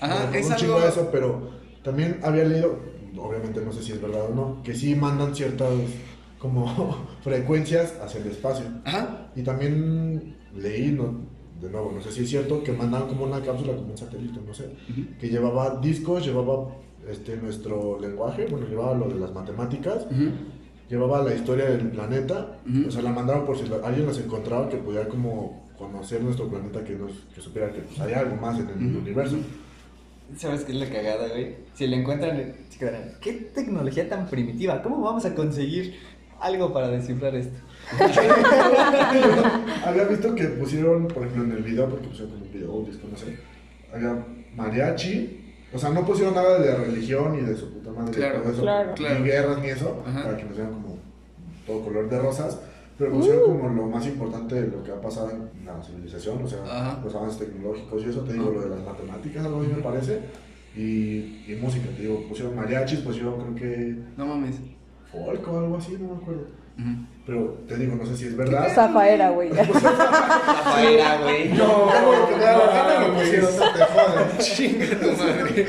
Ajá, 0.00 0.30
es 0.36 0.46
un 0.46 0.52
algo. 0.52 0.64
chingo 0.64 0.80
de 0.80 0.88
eso, 0.88 1.08
pero 1.10 1.50
también 1.82 2.20
había 2.22 2.44
leído, 2.44 2.78
obviamente 3.18 3.60
no 3.60 3.72
sé 3.72 3.82
si 3.82 3.92
es 3.92 4.00
verdad 4.00 4.30
o 4.30 4.34
no, 4.34 4.62
que 4.62 4.74
sí 4.74 4.94
mandan 4.94 5.34
ciertas 5.34 5.70
como 6.38 7.06
frecuencias 7.22 7.94
hacia 8.02 8.20
el 8.20 8.28
espacio. 8.28 8.66
Ajá. 8.84 9.30
Y 9.34 9.42
también 9.42 10.36
leí, 10.54 10.92
no, 10.92 11.14
de 11.60 11.70
nuevo, 11.70 11.92
no 11.92 12.02
sé 12.02 12.12
si 12.12 12.22
es 12.22 12.30
cierto, 12.30 12.62
que 12.62 12.72
mandaban 12.72 13.08
como 13.08 13.24
una 13.24 13.40
cápsula, 13.40 13.74
como 13.74 13.90
un 13.90 13.98
satélite, 13.98 14.40
no 14.46 14.54
sé, 14.54 14.70
que 15.18 15.28
llevaba 15.28 15.78
discos, 15.80 16.24
llevaba 16.24 16.68
este, 17.08 17.36
nuestro 17.36 17.98
lenguaje, 18.00 18.46
bueno, 18.50 18.66
llevaba 18.66 18.94
lo 18.94 19.08
de 19.08 19.18
las 19.18 19.32
matemáticas, 19.32 20.06
llevaba 20.88 21.22
la 21.22 21.34
historia 21.34 21.66
del 21.66 21.90
planeta, 21.90 22.58
o 22.86 22.90
sea, 22.90 23.02
la 23.02 23.12
mandaron 23.12 23.46
por 23.46 23.56
si 23.56 23.64
alguien 23.84 24.06
las 24.06 24.18
encontraba 24.18 24.68
que 24.68 24.76
pudiera 24.76 25.08
como 25.08 25.66
conocer 25.78 26.22
nuestro 26.22 26.48
planeta, 26.48 26.82
que, 26.84 26.94
nos, 26.94 27.12
que 27.34 27.40
supiera 27.40 27.70
que 27.70 27.80
pues, 27.80 28.00
hay 28.00 28.14
algo 28.14 28.36
más 28.36 28.58
en 28.58 28.68
el 28.68 28.96
universo. 28.96 29.36
¿Sabes 30.36 30.64
qué 30.64 30.72
es 30.72 30.78
la 30.78 30.88
cagada, 30.88 31.28
güey? 31.28 31.54
Si 31.74 31.86
lo 31.86 31.96
encuentran, 31.96 32.54
se 32.68 32.78
quedarán, 32.78 33.12
¿qué 33.20 33.32
tecnología 33.54 34.08
tan 34.08 34.26
primitiva? 34.26 34.82
¿Cómo 34.82 35.00
vamos 35.00 35.24
a 35.24 35.34
conseguir 35.34 35.94
algo 36.40 36.72
para 36.72 36.88
descifrar 36.88 37.34
esto? 37.34 37.56
Había 39.86 40.04
visto 40.04 40.34
que 40.34 40.44
pusieron, 40.44 41.06
por 41.08 41.22
ejemplo, 41.26 41.44
en 41.44 41.52
el 41.52 41.62
video, 41.62 41.88
porque 41.88 42.08
pusieron 42.08 42.32
como 42.32 42.44
un 42.44 42.52
video, 42.52 42.82
disco, 42.82 43.06
no 43.10 43.16
sé, 43.16 43.36
había 43.92 44.26
mariachi, 44.54 45.54
o 45.72 45.78
sea, 45.78 45.90
no 45.90 46.04
pusieron 46.04 46.34
nada 46.34 46.58
de 46.58 46.74
religión 46.74 47.38
y 47.38 47.42
de 47.42 47.56
su 47.56 47.72
puta 47.72 47.90
madre, 47.92 48.12
Claro, 48.12 48.40
todo 48.42 48.52
eso, 48.52 48.62
claro. 48.62 48.94
Claro. 48.94 49.18
ni 49.20 49.24
guerras 49.26 49.58
ni 49.62 49.68
eso, 49.68 50.02
Ajá. 50.06 50.24
para 50.24 50.36
que 50.36 50.44
nos 50.44 50.56
vean 50.56 50.72
como 50.72 50.98
todo 51.66 51.82
color 51.84 52.08
de 52.10 52.18
rosas, 52.18 52.58
pero 52.98 53.12
pusieron 53.12 53.42
como 53.44 53.68
lo 53.68 53.86
más 53.86 54.06
importante 54.06 54.54
de 54.54 54.68
lo 54.68 54.82
que 54.82 54.90
ha 54.92 55.00
pasado 55.00 55.30
en 55.30 55.64
la 55.66 55.82
civilización, 55.82 56.42
o 56.42 56.48
sea, 56.48 56.58
Ajá. 56.64 57.00
los 57.04 57.14
avances 57.14 57.38
tecnológicos 57.38 58.02
y 58.04 58.10
eso, 58.10 58.20
te 58.22 58.32
digo, 58.32 58.44
Ajá. 58.46 58.54
lo 58.54 58.60
de 58.62 58.68
las 58.70 58.84
matemáticas, 58.84 59.44
algo 59.44 59.60
así 59.60 59.70
me 59.76 59.82
parece, 59.82 60.20
y, 60.74 61.44
y 61.50 61.58
música, 61.60 61.86
te 61.96 62.02
digo, 62.02 62.22
pusieron 62.28 62.54
mariachis, 62.56 63.00
pusieron 63.00 63.40
creo 63.40 63.54
que 63.54 63.96
No 64.16 64.26
mames. 64.26 64.56
folk 65.12 65.48
o 65.48 65.58
algo 65.58 65.76
así, 65.76 65.92
no 66.00 66.14
me 66.14 66.22
acuerdo. 66.22 66.46
Pero 67.26 67.64
te 67.66 67.76
digo, 67.78 67.96
no 67.96 68.04
sé 68.06 68.14
si 68.16 68.26
es 68.26 68.36
verdad. 68.36 68.68
Zafaera, 68.72 69.30
güey. 69.30 69.50
Afuera, 69.58 71.18
güey. 71.22 71.48
No, 71.54 71.86
porque 72.04 72.36
me 72.36 72.42
da 72.44 72.58
la 72.58 72.66
gana, 72.66 73.08
lo 73.08 73.14
pusieron, 73.14 73.50
no 73.56 73.72
te 73.72 73.84
jodas. 73.84 74.38
Chinga 74.38 74.86
tu 75.00 75.06
madre. 75.12 75.66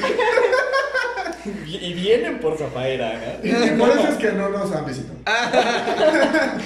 Y 1.68 1.94
vienen 1.94 2.40
por 2.40 2.58
Zafaera, 2.58 3.40
Y 3.44 3.52
por 3.78 3.90
eso 3.90 4.08
es 4.10 4.16
que 4.16 4.32
no 4.32 4.50
nos 4.50 4.72
han 4.74 4.86
visitado. 4.86 5.18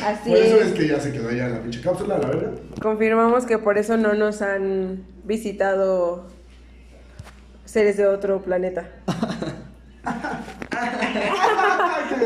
Así 0.05 0.29
Por 0.29 0.37
eso 0.37 0.57
es 0.57 0.67
es. 0.67 0.73
que 0.73 0.87
ya 0.87 0.99
se 0.99 1.11
quedó 1.11 1.29
allá 1.29 1.45
en 1.47 1.53
la 1.53 1.61
pinche 1.61 1.81
cápsula, 1.81 2.17
la 2.17 2.27
verdad. 2.27 2.51
Confirmamos 2.81 3.45
que 3.45 3.57
por 3.57 3.77
eso 3.77 3.97
no 3.97 4.13
nos 4.13 4.41
han 4.41 5.03
visitado 5.23 6.27
seres 7.65 7.97
de 7.97 8.07
otro 8.07 8.41
planeta. 8.41 8.89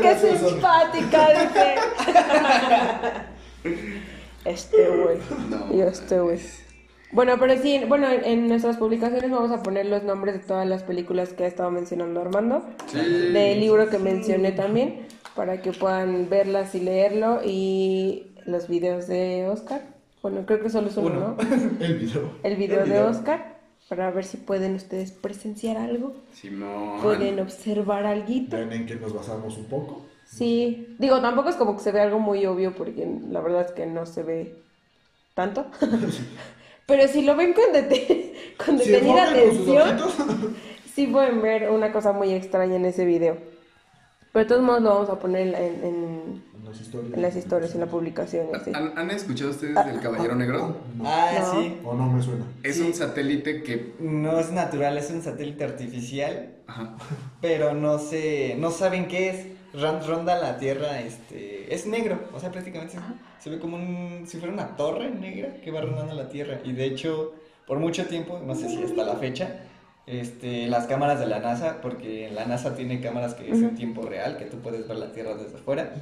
¡Qué 0.02 0.16
simpática! 0.16 1.28
Dice. 1.28 1.74
Este 4.44 4.88
güey. 4.88 5.18
No, 5.50 5.74
Y 5.74 5.80
este 5.80 6.20
güey. 6.20 6.38
Bueno, 7.12 7.36
pero 7.38 7.56
sí, 7.60 7.80
bueno, 7.88 8.08
en, 8.10 8.48
nuestras 8.48 8.76
publicaciones 8.76 9.30
vamos 9.30 9.50
a 9.50 9.62
poner 9.62 9.86
los 9.86 10.02
nombres 10.02 10.34
de 10.34 10.40
todas 10.40 10.66
las 10.66 10.82
películas 10.82 11.32
que 11.32 11.44
ha 11.44 11.46
estado 11.46 11.70
mencionando 11.70 12.20
Armando. 12.20 12.64
Sí. 12.86 12.98
Del 12.98 13.60
libro 13.60 13.88
que 13.88 13.98
mencioné 13.98 14.52
también, 14.52 15.06
para 15.34 15.62
que 15.62 15.72
puedan 15.72 16.28
verlas 16.28 16.74
y 16.74 16.80
leerlo. 16.80 17.40
Y 17.44 18.32
los 18.44 18.68
videos 18.68 19.06
de 19.06 19.46
Oscar. 19.48 19.82
Bueno, 20.22 20.44
creo 20.46 20.60
que 20.60 20.70
solo 20.70 20.88
es 20.88 20.96
uno, 20.96 21.08
Uno. 21.08 21.36
¿no? 21.38 21.80
El 21.84 21.98
video. 21.98 22.30
El 22.42 22.56
video 22.56 22.82
El 22.82 22.88
de 22.88 23.00
Oscar. 23.02 23.56
Para 23.88 24.10
ver 24.10 24.24
si 24.24 24.36
pueden 24.38 24.74
ustedes 24.74 25.12
presenciar 25.12 25.76
algo. 25.76 26.14
Simón. 26.32 27.00
Pueden 27.02 27.38
observar 27.38 28.04
algo. 28.04 28.26
Ven 28.50 28.72
en 28.72 28.86
que 28.86 28.96
nos 28.96 29.14
basamos 29.14 29.56
un 29.56 29.66
poco. 29.66 30.02
Sí, 30.24 30.96
digo, 30.98 31.20
tampoco 31.20 31.50
es 31.50 31.56
como 31.56 31.76
que 31.76 31.84
se 31.84 31.92
ve 31.92 32.00
algo 32.00 32.18
muy 32.18 32.44
obvio 32.46 32.74
porque 32.74 33.08
la 33.30 33.40
verdad 33.40 33.66
es 33.66 33.72
que 33.72 33.86
no 33.86 34.06
se 34.06 34.24
ve 34.24 34.56
tanto. 35.34 35.66
Pero 36.86 37.08
si 37.08 37.22
lo 37.22 37.34
ven 37.36 37.52
con, 37.52 37.64
dete- 37.72 38.32
con 38.64 38.78
detenida 38.78 39.30
atención, 39.30 39.98
sí 40.94 41.06
pueden 41.08 41.42
ver 41.42 41.70
una 41.70 41.92
cosa 41.92 42.12
muy 42.12 42.32
extraña 42.32 42.76
en 42.76 42.84
ese 42.84 43.04
video. 43.04 43.36
Pero 44.32 44.44
de 44.44 44.48
todos 44.48 44.62
modos 44.62 44.82
lo 44.82 44.90
vamos 44.90 45.10
a 45.10 45.18
poner 45.18 45.48
en, 45.48 45.54
en- 45.54 45.84
en- 45.84 46.44
Las 46.64 46.80
historias. 46.80 47.14
en 47.14 47.22
las 47.22 47.36
historias, 47.36 47.74
en 47.74 47.80
la 47.80 47.86
publicación. 47.86 48.46
¿Han, 48.74 48.98
han 48.98 49.10
escuchado 49.10 49.50
ustedes 49.50 49.74
del 49.74 50.00
Caballero 50.00 50.34
Negro? 50.34 50.76
No. 50.96 51.04
Ah, 51.06 51.30
No. 51.40 51.60
sí. 51.60 51.76
O 51.84 51.94
no 51.94 52.06
me 52.10 52.22
suena. 52.22 52.44
Es 52.62 52.76
Sí. 52.76 52.82
un 52.82 52.94
satélite 52.94 53.62
que. 53.62 53.94
No 53.98 54.38
es 54.38 54.50
natural, 54.52 54.96
es 54.98 55.10
un 55.10 55.22
satélite 55.22 55.64
artificial, 55.64 56.50
Ajá. 56.66 56.96
pero 57.40 57.72
no 57.74 57.98
sé, 57.98 58.56
no 58.58 58.70
saben 58.70 59.08
qué 59.08 59.30
es. 59.30 59.46
Ron- 59.74 60.06
Ronda 60.06 60.38
la 60.38 60.58
Tierra, 60.58 61.00
este, 61.00 61.72
es 61.74 61.86
negro, 61.86 62.18
o 62.32 62.40
sea, 62.40 62.50
prácticamente 62.50 62.94
se, 62.94 63.00
se 63.42 63.50
ve 63.50 63.58
como 63.58 63.76
un, 63.76 64.24
si 64.26 64.38
fuera 64.38 64.52
una 64.52 64.76
torre 64.76 65.10
negra 65.10 65.54
que 65.62 65.70
va 65.70 65.80
rondando 65.80 66.14
la 66.14 66.28
Tierra. 66.28 66.60
Y 66.64 66.72
de 66.72 66.84
hecho, 66.86 67.34
por 67.66 67.78
mucho 67.78 68.06
tiempo, 68.06 68.40
no 68.44 68.54
sé 68.54 68.68
si 68.68 68.82
hasta 68.82 69.04
la 69.04 69.16
fecha, 69.16 69.60
este, 70.06 70.68
las 70.68 70.86
cámaras 70.86 71.18
de 71.18 71.26
la 71.26 71.40
NASA, 71.40 71.80
porque 71.82 72.30
la 72.32 72.46
NASA 72.46 72.74
tiene 72.76 73.00
cámaras 73.00 73.34
que 73.34 73.50
es 73.50 73.58
en 73.58 73.74
tiempo 73.74 74.02
real, 74.02 74.36
que 74.38 74.44
tú 74.46 74.58
puedes 74.58 74.86
ver 74.86 74.98
la 74.98 75.12
Tierra 75.12 75.34
desde 75.34 75.56
afuera, 75.56 75.92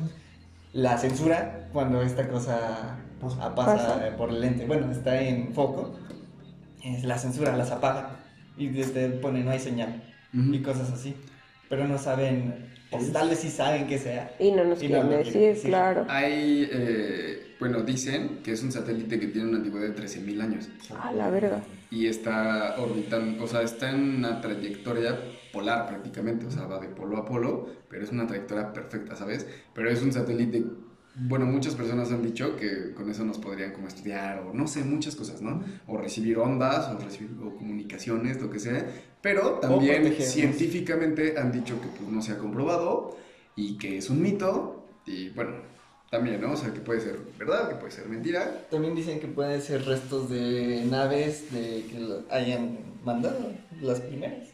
la 0.73 0.99
censura 0.99 1.69
cuando 1.73 2.03
esta 2.03 2.29
cosa 2.29 2.99
Pasa. 3.21 3.37
ah, 3.41 3.55
pasa, 3.55 3.77
Pasa. 3.77 4.17
por 4.17 4.29
el 4.31 4.41
lente, 4.41 4.67
bueno, 4.67 4.91
está 4.93 5.21
en 5.23 5.55
foco, 5.55 5.95
es 6.85 7.05
la 7.05 7.17
censura, 7.19 7.57
las 7.57 7.71
apaga 7.71 8.11
y 8.59 8.69
desde 8.69 9.09
pone 9.09 9.43
no 9.43 9.51
hay 9.51 9.59
señal 9.61 10.03
Ujú. 10.37 10.53
y 10.53 10.63
cosas 10.63 10.91
así, 10.93 11.15
pero 11.71 11.87
no 11.89 11.97
saben, 11.97 12.74
o 12.95 13.13
tal 13.13 13.29
vez 13.29 13.39
sí 13.41 13.51
saben 13.51 13.87
que 13.87 13.99
sea. 13.99 14.35
Y 14.39 14.53
no 14.53 14.65
nos 14.65 14.83
Y 14.83 14.87
quieren 14.89 15.11
decir, 15.11 15.57
claro. 15.65 16.07
Hay. 16.09 16.69
eh, 16.71 17.55
bueno, 17.61 17.83
dicen 17.83 18.41
que 18.43 18.53
es 18.53 18.63
un 18.63 18.73
satélite 18.73 19.19
que 19.19 19.29
tiene 19.29 19.49
una 19.49 19.59
antigüedad 19.59 19.89
de 19.95 20.03
13.000 20.03 20.43
años. 20.43 20.69
A 21.01 21.13
la 21.13 21.31
verga. 21.31 21.63
Y 21.91 22.07
está 22.07 22.75
orbitando. 22.79 23.45
O 23.45 23.47
sea, 23.47 23.63
está 23.63 23.91
en 23.91 24.17
una 24.19 24.41
trayectoria 24.41 25.19
polar 25.53 25.87
prácticamente. 25.87 26.47
O 26.47 26.51
sea, 26.51 26.67
va 26.67 26.81
de 26.81 26.89
polo 26.89 27.17
a 27.17 27.25
polo. 27.25 27.69
Pero 27.89 28.05
es 28.05 28.11
una 28.11 28.27
trayectoria 28.27 28.73
perfecta, 28.73 29.15
¿sabes? 29.15 29.47
Pero 29.73 29.89
es 29.89 30.03
un 30.03 30.13
satélite. 30.13 30.65
Bueno, 31.17 31.47
muchas 31.47 31.77
personas 31.77 32.11
han 32.11 32.23
dicho 32.25 32.57
que 32.57 32.93
con 32.93 33.09
eso 33.09 33.25
nos 33.25 33.39
podrían 33.39 33.73
como 33.73 33.87
estudiar 33.87 34.41
o 34.41 34.53
no 34.53 34.67
sé, 34.67 34.83
muchas 34.83 35.15
cosas, 35.15 35.41
¿no? 35.41 35.63
O 35.87 35.97
recibir 35.97 36.37
ondas 36.39 36.89
o 36.89 36.99
recibir 36.99 37.31
o 37.41 37.55
comunicaciones, 37.55 38.43
lo 38.43 38.51
que 38.51 38.59
sea. 38.59 38.85
Pero 39.25 39.53
también 39.55 40.15
científicamente 40.21 41.37
han 41.39 41.51
dicho 41.51 41.81
que 41.81 41.89
pues 41.89 42.09
no 42.11 42.21
se 42.21 42.33
ha 42.33 42.39
comprobado 42.39 43.17
y 43.57 43.79
que 43.79 43.97
es 43.97 44.11
un 44.11 44.21
mito. 44.21 44.85
Y 45.07 45.31
bueno, 45.31 45.53
También, 46.11 46.41
¿no? 46.43 46.53
O 46.53 46.57
sea, 46.57 46.73
que 46.73 46.81
puede 46.81 47.01
ser 47.01 47.19
verdad, 47.39 47.71
que 47.71 47.75
puede 47.77 47.91
ser 47.91 48.07
mentira. 48.07 48.67
También 48.71 48.95
dicen 48.95 49.19
que 49.21 49.27
pueden 49.27 49.61
ser 49.63 49.85
restos 49.87 50.29
de 50.29 50.85
naves 50.89 51.51
de 51.53 51.87
que 51.91 51.99
lo 51.99 52.23
hayan 52.31 52.79
mandado 53.03 53.51
las 53.81 54.01
primeras. 54.01 54.49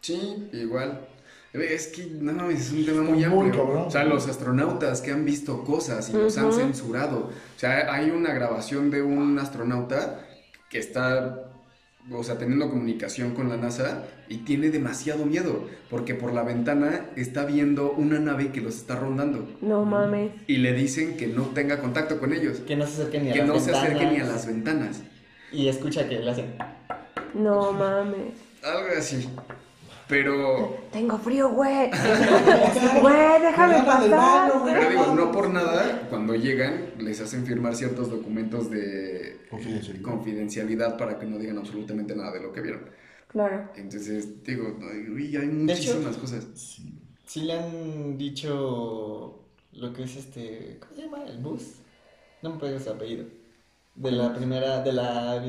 Sí, 0.00 0.48
igual. 0.52 1.06
Es 1.52 1.88
que, 1.88 2.06
no 2.06 2.32
mames, 2.32 2.60
es 2.62 2.72
un 2.72 2.84
tema 2.86 3.02
muy 3.02 3.22
amplio. 3.22 3.86
o 3.86 3.90
sea, 3.90 4.04
los 4.04 4.26
astronautas 4.26 5.00
que 5.02 5.12
han 5.12 5.24
visto 5.24 5.62
cosas 5.62 6.08
y 6.08 6.14
los 6.14 6.36
han 6.38 6.52
censurado. 6.52 7.18
O 7.28 7.58
sea, 7.58 7.92
hay 7.92 8.10
una 8.10 8.32
grabación 8.32 8.90
de 8.90 9.02
un 9.02 9.38
astronauta 9.38 10.26
que 10.68 10.78
está, 10.78 11.45
o 12.10 12.22
sea, 12.22 12.38
teniendo 12.38 12.70
comunicación 12.70 13.34
con 13.34 13.48
la 13.48 13.56
NASA 13.56 14.04
y 14.28 14.38
tiene 14.38 14.70
demasiado 14.70 15.26
miedo 15.26 15.66
porque 15.90 16.14
por 16.14 16.32
la 16.32 16.42
ventana 16.44 17.06
está 17.16 17.44
viendo 17.44 17.90
una 17.92 18.18
nave 18.20 18.52
que 18.52 18.60
los 18.60 18.76
está 18.76 18.96
rondando 18.96 19.48
No 19.60 19.84
mames. 19.84 20.30
y 20.46 20.58
le 20.58 20.72
dicen 20.72 21.16
que 21.16 21.26
no 21.26 21.42
tenga 21.46 21.78
contacto 21.80 22.18
con 22.20 22.32
ellos, 22.32 22.58
Que 22.60 22.76
no 22.76 22.86
se 22.86 23.02
acerquen 23.02 23.24
ni 23.24 23.30
a 23.30 23.32
que 23.32 23.38
las 23.40 23.48
no 23.48 23.58
se 23.58 23.70
acerque 23.72 23.94
ni 23.94 24.04
a 24.04 24.08
ventanas. 24.10 24.28
las 24.32 24.46
ventanas. 24.46 25.02
Y 25.52 25.68
escucha 25.68 26.08
que 26.08 26.18
le 26.20 26.30
hacen. 26.30 26.54
No 27.34 27.72
mames. 27.72 28.34
Algo 28.62 28.88
así. 28.98 29.28
Pero 30.08 30.78
Tengo 30.92 31.18
frío, 31.18 31.50
güey. 31.50 31.90
Güey, 33.00 33.40
déjame 33.42 33.82
pasar. 33.82 34.52
Pero 34.64 34.90
digo, 34.90 35.14
no 35.14 35.32
por 35.32 35.50
nada, 35.50 36.06
cuando 36.08 36.34
llegan, 36.34 36.92
les 36.98 37.20
hacen 37.20 37.44
firmar 37.44 37.74
ciertos 37.74 38.10
documentos 38.10 38.70
de 38.70 39.40
Confidencialidad. 39.50 40.02
confidencialidad 40.04 40.96
para 40.96 41.18
que 41.18 41.26
no 41.26 41.38
digan 41.38 41.58
absolutamente 41.58 42.14
nada 42.14 42.32
de 42.32 42.40
lo 42.40 42.52
que 42.52 42.60
vieron. 42.60 42.82
Claro. 43.28 43.68
Entonces, 43.74 44.42
digo, 44.44 44.78
uy, 45.12 45.36
hay 45.36 45.46
muchísimas 45.48 46.16
cosas. 46.16 46.46
Sí. 46.54 46.92
Sí 47.26 47.40
le 47.40 47.54
han 47.54 48.16
dicho 48.16 49.40
lo 49.72 49.92
que 49.92 50.04
es 50.04 50.16
este. 50.16 50.78
¿Cómo 50.80 50.94
se 50.94 51.02
llama? 51.02 51.24
¿El 51.26 51.38
bus? 51.38 51.62
No 52.42 52.50
me 52.50 52.56
acuerdo 52.56 52.78
su 52.78 52.90
apellido. 52.90 53.24
De 53.96 54.12
la 54.12 54.32
primera. 54.32 54.82
De 54.82 54.92
la. 54.92 55.42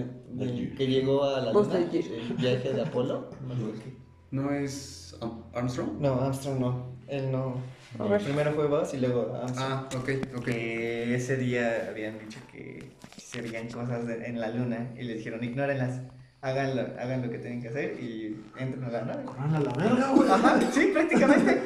que 0.76 0.88
llegó 0.88 1.24
a 1.24 1.42
la 1.42 1.54
luna. 1.54 1.76
El 1.78 2.34
viaje 2.38 2.74
de 2.74 2.82
Apolo. 2.82 3.30
No, 3.42 3.48
me 3.48 3.54
acuerdo 3.54 3.74
qué. 3.84 4.07
¿No 4.32 4.52
es 4.52 5.16
Armstrong? 5.54 6.00
no, 6.00 6.22
Armstrong 6.22 6.60
no. 6.60 6.98
Él 7.08 7.32
no. 7.32 7.56
A 8.00 8.04
ver. 8.06 8.22
Primero 8.22 8.52
fue 8.54 8.68
Buzz 8.68 8.94
y 8.94 8.98
luego 8.98 9.34
Armstrong. 9.36 9.66
Ah, 9.72 9.90
ok, 9.96 10.10
ok. 10.38 10.46
Que 10.46 11.16
ese 11.16 11.38
día 11.38 11.88
habían 11.90 12.20
dicho 12.20 12.40
que 12.52 12.92
se 13.18 13.42
veían 13.42 13.70
cosas 13.70 14.06
de- 14.06 14.26
en 14.28 14.40
la 14.42 14.50
luna 14.50 14.92
y 14.98 15.04
le 15.04 15.16
dijeron 15.16 15.44
ignórenlas. 15.44 16.02
Háganlo, 16.42 16.82
hagan 17.00 17.22
lo 17.24 17.30
que 17.32 17.40
tienen 17.40 17.62
que 17.62 17.70
hacer 17.70 18.00
y 18.02 18.40
entren 18.60 18.84
a 18.84 18.90
la 18.90 19.02
nave. 19.04 19.24
Corran 19.24 19.56
a 19.56 19.60
la 19.60 19.72
verga, 19.74 20.12
güey. 20.14 20.30
Ajá, 20.30 20.60
sí, 20.72 20.90
prácticamente. 20.94 21.62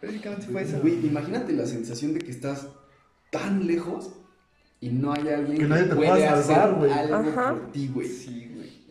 Prácticamente 0.00 0.46
fue 0.46 0.62
eso. 0.62 0.80
Güey, 0.80 1.06
imagínate 1.06 1.52
la 1.52 1.66
sensación 1.66 2.14
de 2.14 2.20
que 2.20 2.30
estás 2.30 2.66
tan 3.30 3.66
lejos 3.66 4.12
y 4.80 4.88
no 4.90 5.12
hay 5.12 5.28
alguien 5.28 5.58
Que 5.58 5.64
nadie 5.64 5.84
te 5.84 5.94
pueda 5.94 6.14
hacer 6.14 6.42
salvar, 6.44 6.74
güey. 6.74 6.92
algo 6.92 7.14
Ajá. 7.16 7.50
por 7.50 7.72
ti, 7.72 7.88
güey. 7.92 8.08
Sí, 8.08 8.30
güey. 8.30 8.41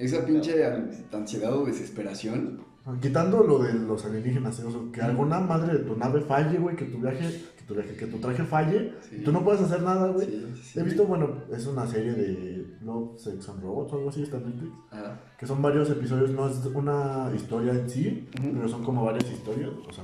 Esa 0.02 0.26
pinche 0.26 0.66
an- 0.66 0.90
ansiedad 1.14 1.54
o 1.56 1.66
desesperación. 1.66 2.60
Quitando 3.00 3.44
lo 3.44 3.60
de 3.60 3.74
los 3.74 4.04
alienígenas, 4.06 4.60
¿eh? 4.60 4.64
o 4.66 4.72
sea, 4.72 4.82
que 4.92 5.02
alguna 5.02 5.40
madre 5.40 5.78
de 5.78 5.84
tu 5.84 5.96
nave 5.96 6.22
falle, 6.22 6.58
güey, 6.58 6.76
que 6.76 6.86
tu 6.86 6.98
viaje, 6.98 7.30
que 7.56 7.64
tu 7.64 7.76
viaje, 7.76 7.96
que 7.96 8.08
tu 8.08 8.18
traje 8.18 8.44
falle, 8.44 8.94
Sí. 9.08 9.18
y 9.20 9.24
tú 9.24 9.32
no 9.32 9.44
puedes 9.44 9.62
hacer 9.62 9.84
nada, 9.84 10.08
güey. 10.08 10.26
Sí, 10.26 10.48
sí, 10.56 10.62
sí. 10.64 10.80
He 10.80 10.84
visto, 10.84 11.06
bueno, 11.06 11.30
es 11.56 11.68
una 11.68 11.86
serie 11.86 12.14
de 12.14 12.66
Love, 12.84 13.20
Sex 13.20 13.48
and 13.50 13.62
Robots 13.62 13.94
o 13.94 13.98
algo 13.98 14.10
así, 14.10 14.24
está 14.24 14.38
en 14.38 14.46
Netflix, 14.48 14.74
Ah, 14.92 15.14
que 15.38 15.46
son 15.46 15.62
varios 15.62 15.92
episodios, 15.92 16.32
no 16.32 16.50
es 16.50 16.58
una 16.74 17.32
historia 17.36 17.74
en 17.74 17.88
sí, 17.88 18.28
pero 18.42 18.68
son 18.68 18.84
como 18.84 19.06
varias 19.06 19.30
historias, 19.32 19.70
o 19.88 19.94
sea, 19.94 20.04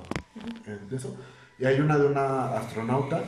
de 0.90 0.95
eso. 0.95 1.15
Y 1.57 1.65
hay 1.65 1.80
una 1.80 1.98
de 1.98 2.06
una 2.06 2.57
astronauta 2.60 3.24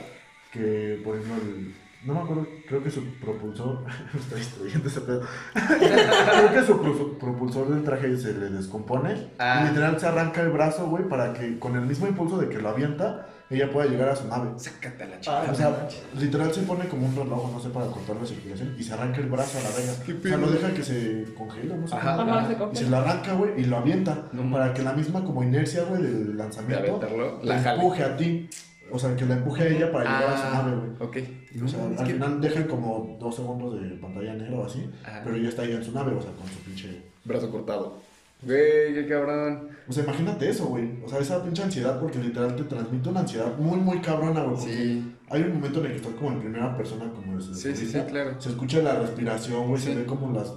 que, 0.54 1.02
por 1.04 1.16
ejemplo, 1.18 1.36
el- 1.44 1.74
no 2.06 2.14
me 2.14 2.20
acuerdo, 2.22 2.48
creo 2.68 2.82
que 2.84 2.90
su 2.90 3.04
propulsor, 3.16 3.84
me 4.14 4.20
está 4.22 4.36
destruyendo 4.36 4.88
ese 4.88 5.02
pedo, 5.02 5.22
creo 5.54 6.54
que 6.54 6.64
su 6.66 6.82
pro- 6.82 7.18
propulsor 7.20 7.70
del 7.70 7.84
traje 7.84 8.16
se 8.18 8.34
le 8.34 8.50
descompone 8.50 9.30
Ah. 9.40 9.64
y 9.66 9.70
literal 9.70 10.00
se 10.00 10.08
arranca 10.08 10.42
el 10.42 10.50
brazo, 10.50 10.88
güey, 10.88 11.04
para 11.08 11.34
que 11.34 11.60
con 11.60 11.76
el 11.76 11.82
mismo 11.82 12.08
impulso 12.08 12.38
de 12.38 12.48
que 12.50 12.60
lo 12.60 12.70
avienta, 12.70 13.28
ella 13.50 13.72
pueda 13.72 13.88
llegar 13.90 14.10
a 14.10 14.16
su 14.16 14.28
nave. 14.28 14.52
sácate 14.58 15.08
la 15.08 15.16
Ah, 15.16 15.20
chica. 15.20 15.46
O 15.52 15.56
sea, 15.56 15.90
literal 16.20 16.54
se 16.54 16.62
pone 16.62 16.88
como 16.88 17.08
un 17.08 17.16
reloj, 17.16 17.52
no 17.52 17.60
sé, 17.60 17.70
para 17.70 17.88
cortar 17.88 18.16
la 18.18 18.26
circulación 18.28 18.76
y 18.78 18.84
se 18.84 18.94
arranca 18.94 19.20
el 19.22 19.26
brazo 19.28 19.58
a 19.58 19.64
la 19.64 19.70
verga. 19.76 19.94
¿Qué 20.06 20.14
O 20.14 20.22
sea, 20.22 20.38
lo 20.38 20.52
deja 20.52 20.72
que 20.72 20.84
se 20.84 21.26
congela, 21.36 21.76
no 21.76 21.88
sé. 21.88 21.96
Ajá, 21.96 22.16
cómo. 22.16 22.32
Ajá, 22.34 22.48
se 22.48 22.54
Y 22.74 22.76
se 22.86 22.90
lo 22.92 22.98
arranca, 22.98 23.34
güey, 23.34 23.60
y 23.60 23.66
lo 23.66 23.78
avienta. 23.78 24.28
No 24.34 24.52
para 24.52 24.72
que 24.74 24.84
la 24.84 24.94
misma 24.94 25.24
como 25.24 25.42
inercia, 25.44 25.84
güey, 25.86 26.04
del 26.04 26.28
de 26.28 26.34
lanzamiento 26.36 26.96
aventarlo, 26.98 27.40
la 27.44 27.60
jale. 27.60 27.82
empuje 27.82 28.04
a 28.04 28.16
ti. 28.18 28.50
O 28.91 28.99
sea, 28.99 29.16
que 29.16 29.26
la 29.26 29.36
empuje 29.36 29.64
a 29.64 29.68
ella 29.68 29.91
para 29.91 30.03
llegar 30.06 30.34
a 30.34 30.38
su 30.38 30.53
nave, 30.56 30.76
güey. 30.78 30.91
ok. 30.99 31.64
O 31.64 31.68
sea, 31.68 31.84
al 31.86 32.07
que- 32.07 32.14
final 32.14 32.41
dejan 32.41 32.64
como 32.66 33.18
dos 33.20 33.36
segundos 33.36 33.82
de 33.82 33.90
pantalla 33.98 34.34
negra 34.34 34.57
o 34.57 34.66
así, 34.66 34.90
pero 35.24 35.36
ella 35.36 35.49
está 35.49 35.61
ahí 35.64 35.72
en 35.74 35.84
su 35.84 35.91
nave, 35.91 36.14
o 36.14 36.22
sea, 36.22 36.32
con 36.34 36.48
su 36.48 36.57
pinche... 36.60 37.02
Brazo 37.26 37.52
cortado. 37.52 37.98
Güey, 38.41 38.94
qué 38.94 39.06
cabrón. 39.10 39.68
O 39.88 39.91
sea, 39.91 40.03
imagínate 40.06 40.49
eso, 40.49 40.66
güey. 40.68 40.90
O 41.06 41.10
sea, 41.10 41.20
esa 41.20 41.44
pinche 41.44 41.61
ansiedad, 41.61 41.99
porque 41.99 42.18
literal 42.20 42.56
te 42.56 42.64
transmite 42.64 43.10
una 43.10 43.20
ansiedad 43.20 43.57
muy, 43.57 43.78
muy 43.78 43.99
cabrona, 43.99 44.41
güey. 44.44 44.56
porque 44.56 44.72
Sí. 44.74 45.16
Hay 45.30 45.41
un 45.44 45.56
momento 45.56 45.80
en 45.82 45.86
el 45.88 45.91
que 45.91 45.98
estás 45.98 46.14
como 46.14 46.32
en 46.32 46.40
primera 46.40 46.76
persona, 46.78 47.11
como 47.11 47.38
desde 47.38 47.53
Sí, 47.53 47.76
sí, 47.76 47.86
sí, 47.91 47.99
claro. 48.10 48.40
Se 48.41 48.49
escucha 48.49 48.80
la 48.82 48.95
respiración, 48.99 49.68
güey, 49.68 49.82
Sí. 49.82 49.90
se 49.90 49.95
ve 49.95 50.06
como 50.06 50.32
las... 50.32 50.53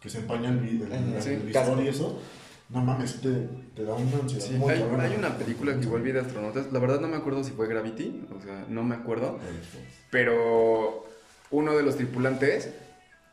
que 0.00 0.08
se 0.08 0.18
empaña 0.20 0.48
el, 0.48 0.58
el, 0.58 0.92
el 1.14 1.22
Sí, 1.22 1.30
visor 1.36 1.52
casco. 1.52 1.82
y 1.82 1.88
eso. 1.88 2.18
No 2.70 2.80
mames, 2.82 3.20
te, 3.20 3.48
te 3.74 3.84
da 3.84 3.94
una 3.94 4.18
ansiedad 4.18 4.44
Sí, 4.46 4.54
muy 4.54 4.70
hay, 4.72 5.14
una 5.18 5.36
película 5.36 5.74
que 5.74 5.80
igual 5.86 6.02
vi 6.02 6.12
de 6.12 6.20
astronautas. 6.20 6.72
La 6.72 6.78
verdad 6.78 7.00
no 7.00 7.08
me 7.08 7.16
acuerdo 7.16 7.42
si 7.42 7.50
fue 7.50 7.66
Gravity, 7.66 8.26
o 8.36 8.40
sea, 8.40 8.64
no 8.68 8.84
me 8.84 8.94
acuerdo. 8.94 9.38
Pero 10.10 11.04
uno 11.50 11.76
de 11.76 11.82
los 11.82 11.96
tripulantes 11.96 12.70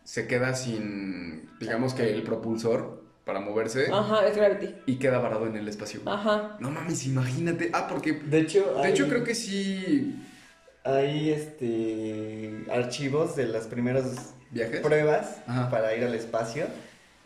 se 0.03 0.27
queda 0.27 0.55
sin, 0.55 1.49
digamos 1.59 1.93
que 1.93 2.11
el 2.13 2.23
propulsor 2.23 3.03
para 3.25 3.39
moverse 3.41 3.91
Ajá, 3.91 4.25
es 4.25 4.37
Gravity. 4.37 4.73
y 4.85 4.95
queda 4.95 5.19
varado 5.19 5.45
en 5.47 5.55
el 5.57 5.67
espacio. 5.67 5.99
Ajá. 6.05 6.57
No 6.59 6.71
mames, 6.71 7.05
imagínate. 7.05 7.69
Ah, 7.73 7.87
porque 7.89 8.13
De 8.13 8.39
hecho, 8.39 8.73
de 8.75 8.81
hay, 8.87 8.91
hecho 8.93 9.07
creo 9.09 9.23
que 9.23 9.35
sí 9.35 10.23
hay 10.83 11.31
este 11.31 12.63
archivos 12.71 13.35
de 13.35 13.47
las 13.47 13.67
primeras 13.67 14.33
viajes. 14.51 14.79
pruebas 14.79 15.37
Ajá. 15.45 15.69
para 15.69 15.93
ir 15.95 16.03
al 16.05 16.15
espacio, 16.15 16.65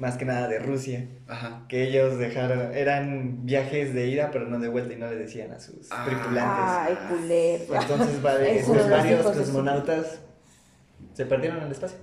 más 0.01 0.17
que 0.17 0.25
nada 0.25 0.47
de 0.47 0.57
Rusia, 0.59 1.05
Ajá. 1.27 1.63
que 1.69 1.83
ellos 1.87 2.17
dejaron, 2.17 2.73
eran 2.73 3.45
viajes 3.45 3.93
de 3.93 4.07
ida 4.07 4.29
pero 4.31 4.47
no 4.47 4.57
de 4.59 4.67
vuelta 4.67 4.93
y 4.93 4.97
no 4.97 5.07
le 5.07 5.15
decían 5.15 5.51
a 5.51 5.59
sus 5.59 5.87
Ah. 5.91 6.03
tripulantes. 6.05 6.65
Ay. 6.67 6.97
Entonces 7.71 8.09
Eso, 8.17 8.29
esos 8.41 8.77
los 8.77 8.89
varios 8.89 9.25
su- 9.25 9.31
cosmonautas 9.33 10.19
se 11.13 11.25
perdieron 11.27 11.59
en 11.59 11.65
el 11.65 11.71
espacio. 11.71 11.97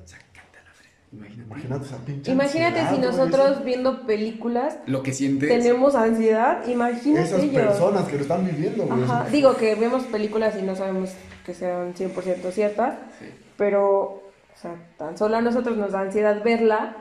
Imagínate. 1.10 1.42
Imagínate 1.48 1.84
esa 1.86 1.96
pinche 2.04 2.30
Imagínate 2.32 2.80
ansiedad, 2.80 2.94
si 3.12 3.16
nosotros 3.16 3.50
eso- 3.52 3.64
viendo 3.64 4.06
películas 4.06 4.76
Lo 4.86 5.02
que 5.02 5.12
sientes. 5.14 5.48
tenemos 5.48 5.94
ansiedad, 5.94 6.66
imagínate 6.68 7.26
Esas 7.26 7.42
ellos. 7.42 7.54
personas 7.64 8.04
que 8.08 8.16
lo 8.16 8.22
están 8.22 8.44
viviendo. 8.44 8.86
Ajá, 8.92 9.26
digo 9.32 9.56
que 9.56 9.74
vemos 9.74 10.04
películas 10.04 10.54
y 10.58 10.62
no 10.62 10.76
sabemos 10.76 11.10
que 11.46 11.54
sean 11.54 11.94
100% 11.94 12.50
ciertas, 12.52 12.94
Sí. 13.18 13.24
pero, 13.56 13.90
o 13.94 14.22
sea, 14.54 14.74
tan 14.98 15.16
solo 15.16 15.38
a 15.38 15.40
nosotros 15.40 15.78
nos 15.78 15.92
da 15.92 16.00
ansiedad 16.00 16.42
verla, 16.44 16.96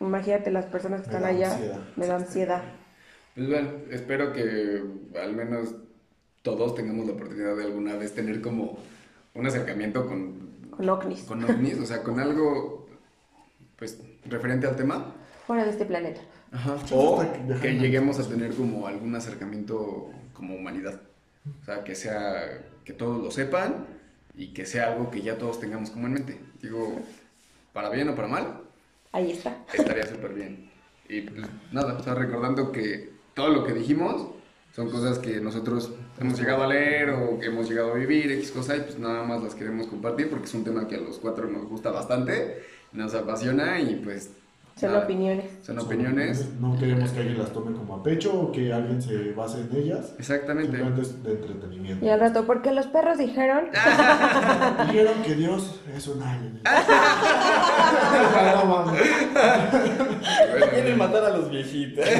imagínate 0.00 0.50
las 0.50 0.66
personas 0.66 1.02
que 1.02 1.08
Me 1.08 1.14
están 1.16 1.24
allá, 1.24 1.52
ansiedad. 1.52 1.80
me 1.96 2.06
da 2.06 2.16
ansiedad. 2.16 2.62
Pues 3.34 3.48
bueno, 3.48 3.70
espero 3.90 4.32
que 4.32 4.82
al 5.22 5.34
menos 5.34 5.74
todos 6.42 6.74
tengamos 6.74 7.06
la 7.06 7.12
oportunidad 7.12 7.56
de 7.56 7.64
alguna 7.64 7.94
vez 7.96 8.14
tener 8.14 8.40
como 8.40 8.78
un 9.34 9.46
acercamiento 9.46 10.06
con, 10.06 10.50
Con 10.70 10.88
ovnis, 10.88 11.22
con 11.24 11.44
ovnis, 11.44 11.78
o 11.78 11.86
sea, 11.86 12.02
con 12.02 12.18
algo 12.18 12.88
pues 13.76 13.98
referente 14.26 14.66
al 14.66 14.76
tema. 14.76 15.14
fuera 15.46 15.64
de 15.64 15.70
este 15.70 15.84
planeta. 15.84 16.20
Ajá. 16.52 16.76
O 16.92 17.22
que 17.62 17.74
lleguemos 17.78 18.18
a 18.18 18.28
tener 18.28 18.54
como 18.54 18.86
algún 18.86 19.14
acercamiento 19.14 20.10
como 20.32 20.54
humanidad. 20.56 21.00
O 21.62 21.64
sea, 21.64 21.84
que 21.84 21.94
sea, 21.94 22.62
que 22.84 22.92
todos 22.92 23.22
lo 23.22 23.30
sepan 23.30 23.86
y 24.36 24.52
que 24.52 24.66
sea 24.66 24.92
algo 24.92 25.10
que 25.10 25.22
ya 25.22 25.38
todos 25.38 25.60
tengamos 25.60 25.90
como 25.90 26.06
en 26.08 26.14
mente. 26.14 26.40
Digo, 26.60 27.00
para 27.72 27.88
bien 27.90 28.08
o 28.08 28.14
para 28.16 28.28
mal, 28.28 28.62
Ahí 29.12 29.32
está. 29.32 29.64
estaría 29.72 30.06
súper 30.06 30.34
bien. 30.34 30.70
Y 31.08 31.22
pues 31.22 31.46
nada, 31.72 31.98
o 31.98 32.14
recordando 32.14 32.70
que 32.70 33.10
todo 33.34 33.48
lo 33.48 33.64
que 33.64 33.72
dijimos 33.72 34.28
son 34.74 34.88
cosas 34.90 35.18
que 35.18 35.40
nosotros 35.40 35.92
hemos 36.20 36.38
llegado 36.38 36.62
a 36.62 36.68
leer 36.68 37.10
o 37.10 37.38
que 37.40 37.46
hemos 37.46 37.68
llegado 37.68 37.92
a 37.92 37.94
vivir, 37.94 38.30
X 38.30 38.52
cosa, 38.52 38.76
y 38.76 38.80
pues 38.80 38.98
nada 38.98 39.24
más 39.24 39.42
las 39.42 39.54
queremos 39.54 39.88
compartir 39.88 40.30
porque 40.30 40.44
es 40.44 40.54
un 40.54 40.62
tema 40.62 40.86
que 40.86 40.94
a 40.94 41.00
los 41.00 41.18
cuatro 41.18 41.48
nos 41.48 41.68
gusta 41.68 41.90
bastante, 41.90 42.62
nos 42.92 43.14
apasiona 43.14 43.80
y 43.80 43.96
pues... 43.96 44.30
Son 44.80 44.92
nada, 44.92 45.04
opiniones. 45.04 45.44
Son 45.62 45.78
opiniones. 45.78 46.48
No 46.58 46.78
queremos 46.78 47.10
que 47.10 47.20
alguien 47.20 47.38
las 47.38 47.52
tome 47.52 47.76
como 47.76 47.96
a 47.96 48.02
pecho 48.02 48.32
o 48.32 48.50
que 48.50 48.72
alguien 48.72 49.02
se 49.02 49.32
base 49.32 49.60
en 49.60 49.76
ellas. 49.76 50.14
Exactamente. 50.18 50.70
Simplemente 50.70 51.02
es 51.02 51.22
de 51.22 51.32
entretenimiento. 51.32 52.04
Y 52.04 52.08
al 52.08 52.20
rato, 52.20 52.46
porque 52.46 52.72
los 52.72 52.86
perros 52.86 53.18
dijeron, 53.18 53.66
Dijeron 54.86 55.22
que 55.22 55.34
Dios 55.34 55.80
es 55.94 56.08
un 56.08 56.22
alien. 56.22 56.60
Ah. 56.64 57.90
Quieren 60.70 60.98
matar 60.98 61.24
a 61.24 61.30
los 61.36 61.50
viejitos. 61.50 62.04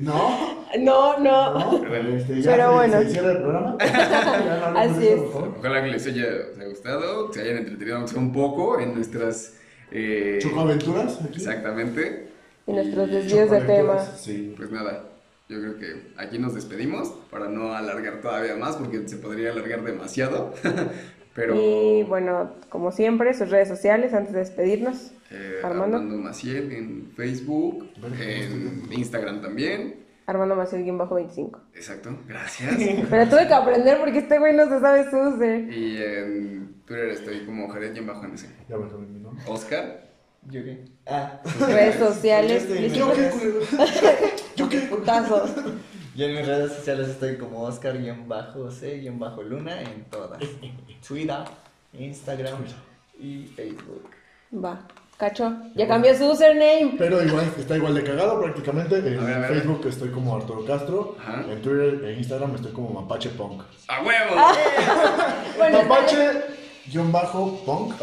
No. 0.00 0.64
no, 0.78 1.18
No. 1.18 1.84
Este, 2.16 2.42
ya 2.42 2.50
Pero 2.50 2.68
se, 2.68 2.74
bueno. 2.74 2.98
se 3.02 3.10
cierra 3.10 3.30
el 3.30 3.38
programa. 3.38 3.76
Así 4.76 5.06
es. 5.06 5.20
Ojalá 5.58 5.82
que 5.82 5.90
les 5.90 6.06
haya, 6.06 6.26
gustado, 6.68 7.30
que 7.30 7.34
se 7.34 7.42
hayan 7.44 7.58
entretenido 7.58 8.04
un 8.16 8.32
poco 8.32 8.80
en 8.80 8.94
nuestras... 8.94 9.54
eh, 9.94 10.38
Chocoaventuras 10.42 11.20
aquí. 11.22 11.36
Exactamente. 11.36 12.28
Y 12.66 12.72
nuestros 12.72 13.10
desvíos 13.10 13.50
de 13.50 13.60
tema. 13.62 13.98
Sí. 14.00 14.54
Pues 14.56 14.70
nada, 14.70 15.04
yo 15.48 15.60
creo 15.60 15.78
que 15.78 16.02
aquí 16.16 16.38
nos 16.38 16.54
despedimos 16.54 17.08
para 17.30 17.48
no 17.48 17.74
alargar 17.74 18.20
todavía 18.20 18.56
más 18.56 18.76
porque 18.76 19.06
se 19.08 19.16
podría 19.16 19.52
alargar 19.52 19.82
demasiado. 19.82 20.52
Pero 21.34 21.54
Y 21.56 22.04
bueno, 22.04 22.52
como 22.68 22.92
siempre, 22.92 23.34
sus 23.34 23.50
redes 23.50 23.68
sociales 23.68 24.14
antes 24.14 24.32
de 24.32 24.38
despedirnos. 24.38 25.10
eh, 25.32 25.60
Armando. 25.64 25.96
Armando 25.96 26.16
Maciel 26.22 26.70
en 26.72 27.10
Facebook, 27.16 27.90
en 28.20 28.82
Instagram 28.92 29.40
también. 29.42 30.04
Armando 30.26 30.54
Maciel 30.56 30.90
bajo 30.92 31.16
25. 31.16 31.60
Exacto, 31.74 32.16
gracias. 32.26 32.76
Pero 33.10 33.28
tuve 33.28 33.46
que 33.48 33.52
aprender 33.54 33.98
porque 33.98 34.18
este 34.18 34.38
güey 34.38 34.54
no 34.54 34.68
se 34.68 34.80
sabe 34.80 35.10
su 35.10 35.16
user. 35.18 35.70
y 35.72 36.02
en 36.02 36.73
Twitter 36.86 37.08
estoy 37.08 37.44
como 37.46 37.68
Jared 37.68 37.98
bajo 38.06 38.22
MC. 38.22 38.46
Ya 38.68 38.76
me 38.76 38.88
cambié 38.88 39.08
mi 39.08 39.20
nombre. 39.20 39.42
Oscar. 39.46 40.04
¿Yo 40.50 40.62
qué? 40.62 40.84
Ah. 41.06 41.40
Redes 41.60 41.96
sociales. 41.96 42.64
Este, 42.64 42.80
Luis, 42.80 42.92
¿Yo 42.92 43.10
qué, 43.12 43.30
culero? 43.30 43.60
¿Yo 44.56 44.68
qué? 44.68 44.80
putazos. 44.80 45.50
Yo 46.14 46.26
en 46.26 46.36
mis 46.36 46.46
redes 46.46 46.72
sociales 46.72 47.08
estoy 47.08 47.38
como 47.38 47.62
Oscar-C-Luna 47.62 49.80
en 49.80 50.04
todas. 50.10 50.38
Twitter, 51.06 51.44
Instagram 51.94 52.64
y 53.18 53.46
Facebook. 53.46 54.10
Va. 54.52 54.86
Cacho. 55.16 55.56
Ya 55.76 55.86
cambió 55.86 56.12
su 56.16 56.28
username. 56.30 56.96
Pero 56.98 57.22
igual, 57.24 57.44
está 57.58 57.76
igual 57.76 57.94
de 57.94 58.02
cagado 58.02 58.42
prácticamente. 58.42 58.98
En 58.98 59.16
A 59.18 59.24
ver, 59.24 59.36
a 59.36 59.40
ver. 59.40 59.54
Facebook 59.54 59.86
estoy 59.86 60.10
como 60.10 60.34
Arturo 60.36 60.64
Castro. 60.64 61.16
Ajá. 61.20 61.44
En 61.48 61.62
Twitter 61.62 62.04
e 62.04 62.14
Instagram 62.14 62.56
estoy 62.56 62.72
como 62.72 62.90
Mapache 62.90 63.30
Punk. 63.30 63.62
¡A 63.88 64.02
huevo! 64.02 64.34
Bueno, 65.56 65.82
Mapache-Punk. 66.92 67.94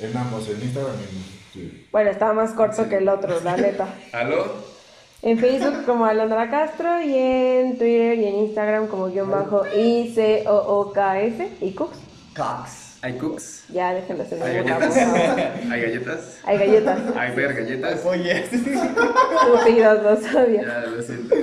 En 0.00 0.16
ambos, 0.16 0.48
en 0.48 0.60
Instagram 0.60 0.96
y 0.96 1.02
en 1.02 1.08
Twitter. 1.52 1.86
bueno, 1.92 2.10
estaba 2.10 2.32
más 2.32 2.52
corto 2.52 2.88
que 2.88 2.96
el 2.96 3.08
otro, 3.08 3.40
la 3.40 3.56
neta. 3.56 3.94
¿Aló? 4.12 4.74
En 5.22 5.38
Facebook 5.38 5.86
como 5.86 6.04
Alondra 6.04 6.50
Castro 6.50 7.00
y 7.00 7.16
en 7.16 7.78
Twitter 7.78 8.18
y 8.18 8.26
en 8.26 8.34
Instagram 8.40 8.88
como 8.88 9.08
guion 9.08 9.30
bajo 9.30 9.64
I-C-O-O-K-S 9.66 11.48
y 11.60 11.72
Cooks. 11.72 11.98
Cox. 12.36 12.83
¿Hay 13.04 13.18
cooks? 13.18 13.64
Ya 13.68 13.92
déjenlo 13.92 14.22
hacer 14.22 14.42
¿Hay 14.42 14.54
galletas? 14.62 14.96
¿Hay 14.96 15.82
galletas? 15.82 16.38
Hay 16.44 16.58
galletas. 16.58 16.98
¿Hay 17.14 17.34
ver 17.36 17.52
galletas? 17.54 18.04
Oye, 18.06 18.44
Estúpidos, 18.44 20.02
los 20.02 20.34
odio. 20.34 20.62
Ya 20.62 20.80
lo 20.86 21.02
siento. 21.02 21.34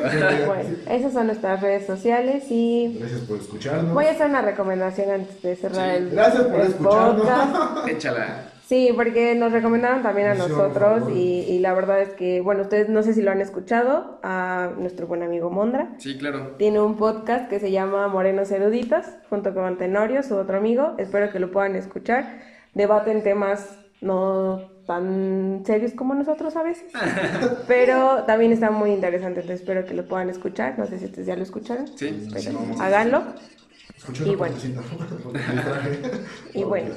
Bueno, 0.48 0.70
esas 0.90 1.14
son 1.14 1.28
nuestras 1.28 1.62
redes 1.62 1.86
sociales 1.86 2.46
y 2.50 2.98
Gracias 3.00 3.22
por 3.22 3.38
escucharnos. 3.38 3.94
voy 3.94 4.06
a 4.06 4.12
hacer 4.12 4.26
una 4.26 4.42
recomendación 4.42 5.12
antes 5.12 5.40
de 5.44 5.56
cerrar 5.56 5.92
Sí. 5.92 5.96
el, 5.98 6.10
Gracias 6.10 6.44
por 6.46 6.62
el 6.62 6.68
escucharnos. 6.68 7.22
podcast. 7.28 7.88
Échala. 7.90 8.44
Sí, 8.72 8.94
porque 8.96 9.36
nos 9.36 9.52
recomendaron 9.52 10.02
también 10.02 10.30
a 10.30 10.36
Sí, 10.36 10.40
nosotros 10.40 11.10
y, 11.14 11.40
y 11.42 11.60
la 11.60 11.74
verdad 11.74 12.02
es 12.02 12.12
que, 12.14 12.40
bueno, 12.40 12.62
ustedes 12.62 12.88
no 12.88 13.04
sé 13.04 13.14
si 13.14 13.22
lo 13.22 13.30
han 13.30 13.42
escuchado, 13.42 14.22
a 14.24 14.72
nuestro 14.78 15.08
buen 15.08 15.24
amigo 15.24 15.50
Mondra. 15.50 15.90
Sí, 15.98 16.18
claro. 16.18 16.56
Tiene 16.58 16.80
un 16.80 16.96
podcast 16.96 17.50
que 17.50 17.60
se 17.60 17.70
llama 17.70 18.08
Morenos 18.08 18.50
Eruditos, 18.50 19.06
junto 19.30 19.54
con 19.54 19.78
Tenorio, 19.78 20.24
su 20.24 20.38
otro 20.38 20.58
amigo. 20.58 20.96
Espero 21.00 21.30
que 21.34 21.40
lo 21.40 21.52
puedan 21.52 21.76
escuchar. 21.76 22.40
Debaten 22.74 23.24
temas 23.24 23.78
no 24.00 24.72
tan 24.88 25.64
serios 25.66 25.92
como 25.92 26.14
nosotros 26.16 26.56
a 26.56 26.64
veces, 26.64 26.94
pero 27.68 28.24
también 28.24 28.54
está 28.54 28.72
muy 28.72 28.92
interesante. 28.92 29.42
Entonces 29.42 29.60
espero 29.60 29.86
que 29.86 29.96
lo 29.96 30.08
puedan 30.08 30.30
escuchar. 30.30 30.80
No 30.80 30.86
sé 30.86 30.98
si 30.98 31.06
ustedes 31.08 31.28
ya 31.28 31.36
lo 31.36 31.44
escucharon, 31.44 31.90
Sí. 31.98 32.26
pero 32.34 32.58
háganlo. 32.80 33.22
Escuché 33.98 34.30
Y 34.30 34.36
bueno. 34.36 34.56
Y 36.54 36.64
bueno, 36.64 36.92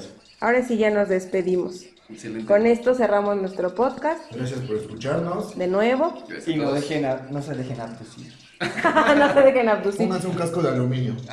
ahora 0.45 0.63
sí 0.67 0.77
ya 0.77 0.91
nos 0.91 1.09
despedimos. 1.09 1.87
Excelente. 2.09 2.47
Con 2.47 2.67
esto 2.67 2.95
cerramos 2.95 3.37
nuestro 3.37 3.75
podcast 3.75 4.21
Gracias 4.31 4.61
por 4.61 4.77
escucharnos. 4.77 5.57
de 5.57 5.67
nuevo. 5.67 6.23
Y 6.47 6.57
no, 6.57 6.73
dejen 6.73 7.05
a- 7.07 7.27
no 7.31 7.41
se 7.43 7.55
dejen 7.55 7.81
abducir. 7.81 8.33
no 9.17 9.33
se 9.33 9.41
dejen 9.41 9.69
abducir. 9.69 10.07
Pónganse 10.07 10.27
un 10.29 10.35
casco 10.37 10.63
de 10.63 10.69
aluminio. 10.69 11.17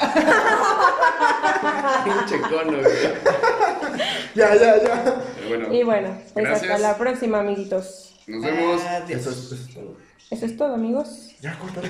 Pinche 2.03 2.39
cono, 2.41 2.77
güey. 2.79 2.85
Ya, 4.33 4.55
ya, 4.55 4.81
ya. 4.81 5.03
Pero 5.35 5.49
bueno. 5.49 5.73
Y 5.73 5.83
bueno, 5.83 6.17
pues 6.33 6.45
Gracias. 6.45 6.71
hasta 6.71 6.87
la 6.87 6.97
próxima, 6.97 7.39
amiguitos. 7.41 8.15
Nos 8.27 8.41
vemos. 8.45 8.81
Adiós. 8.85 9.19
Eso 9.19 9.29
es, 9.29 9.37
eso 9.37 9.55
es 9.55 9.73
todo. 9.73 9.97
Eso 10.31 10.45
es 10.45 10.55
todo, 10.57 10.73
amigos. 10.73 11.31
Ya, 11.41 11.59
córtale. 11.59 11.89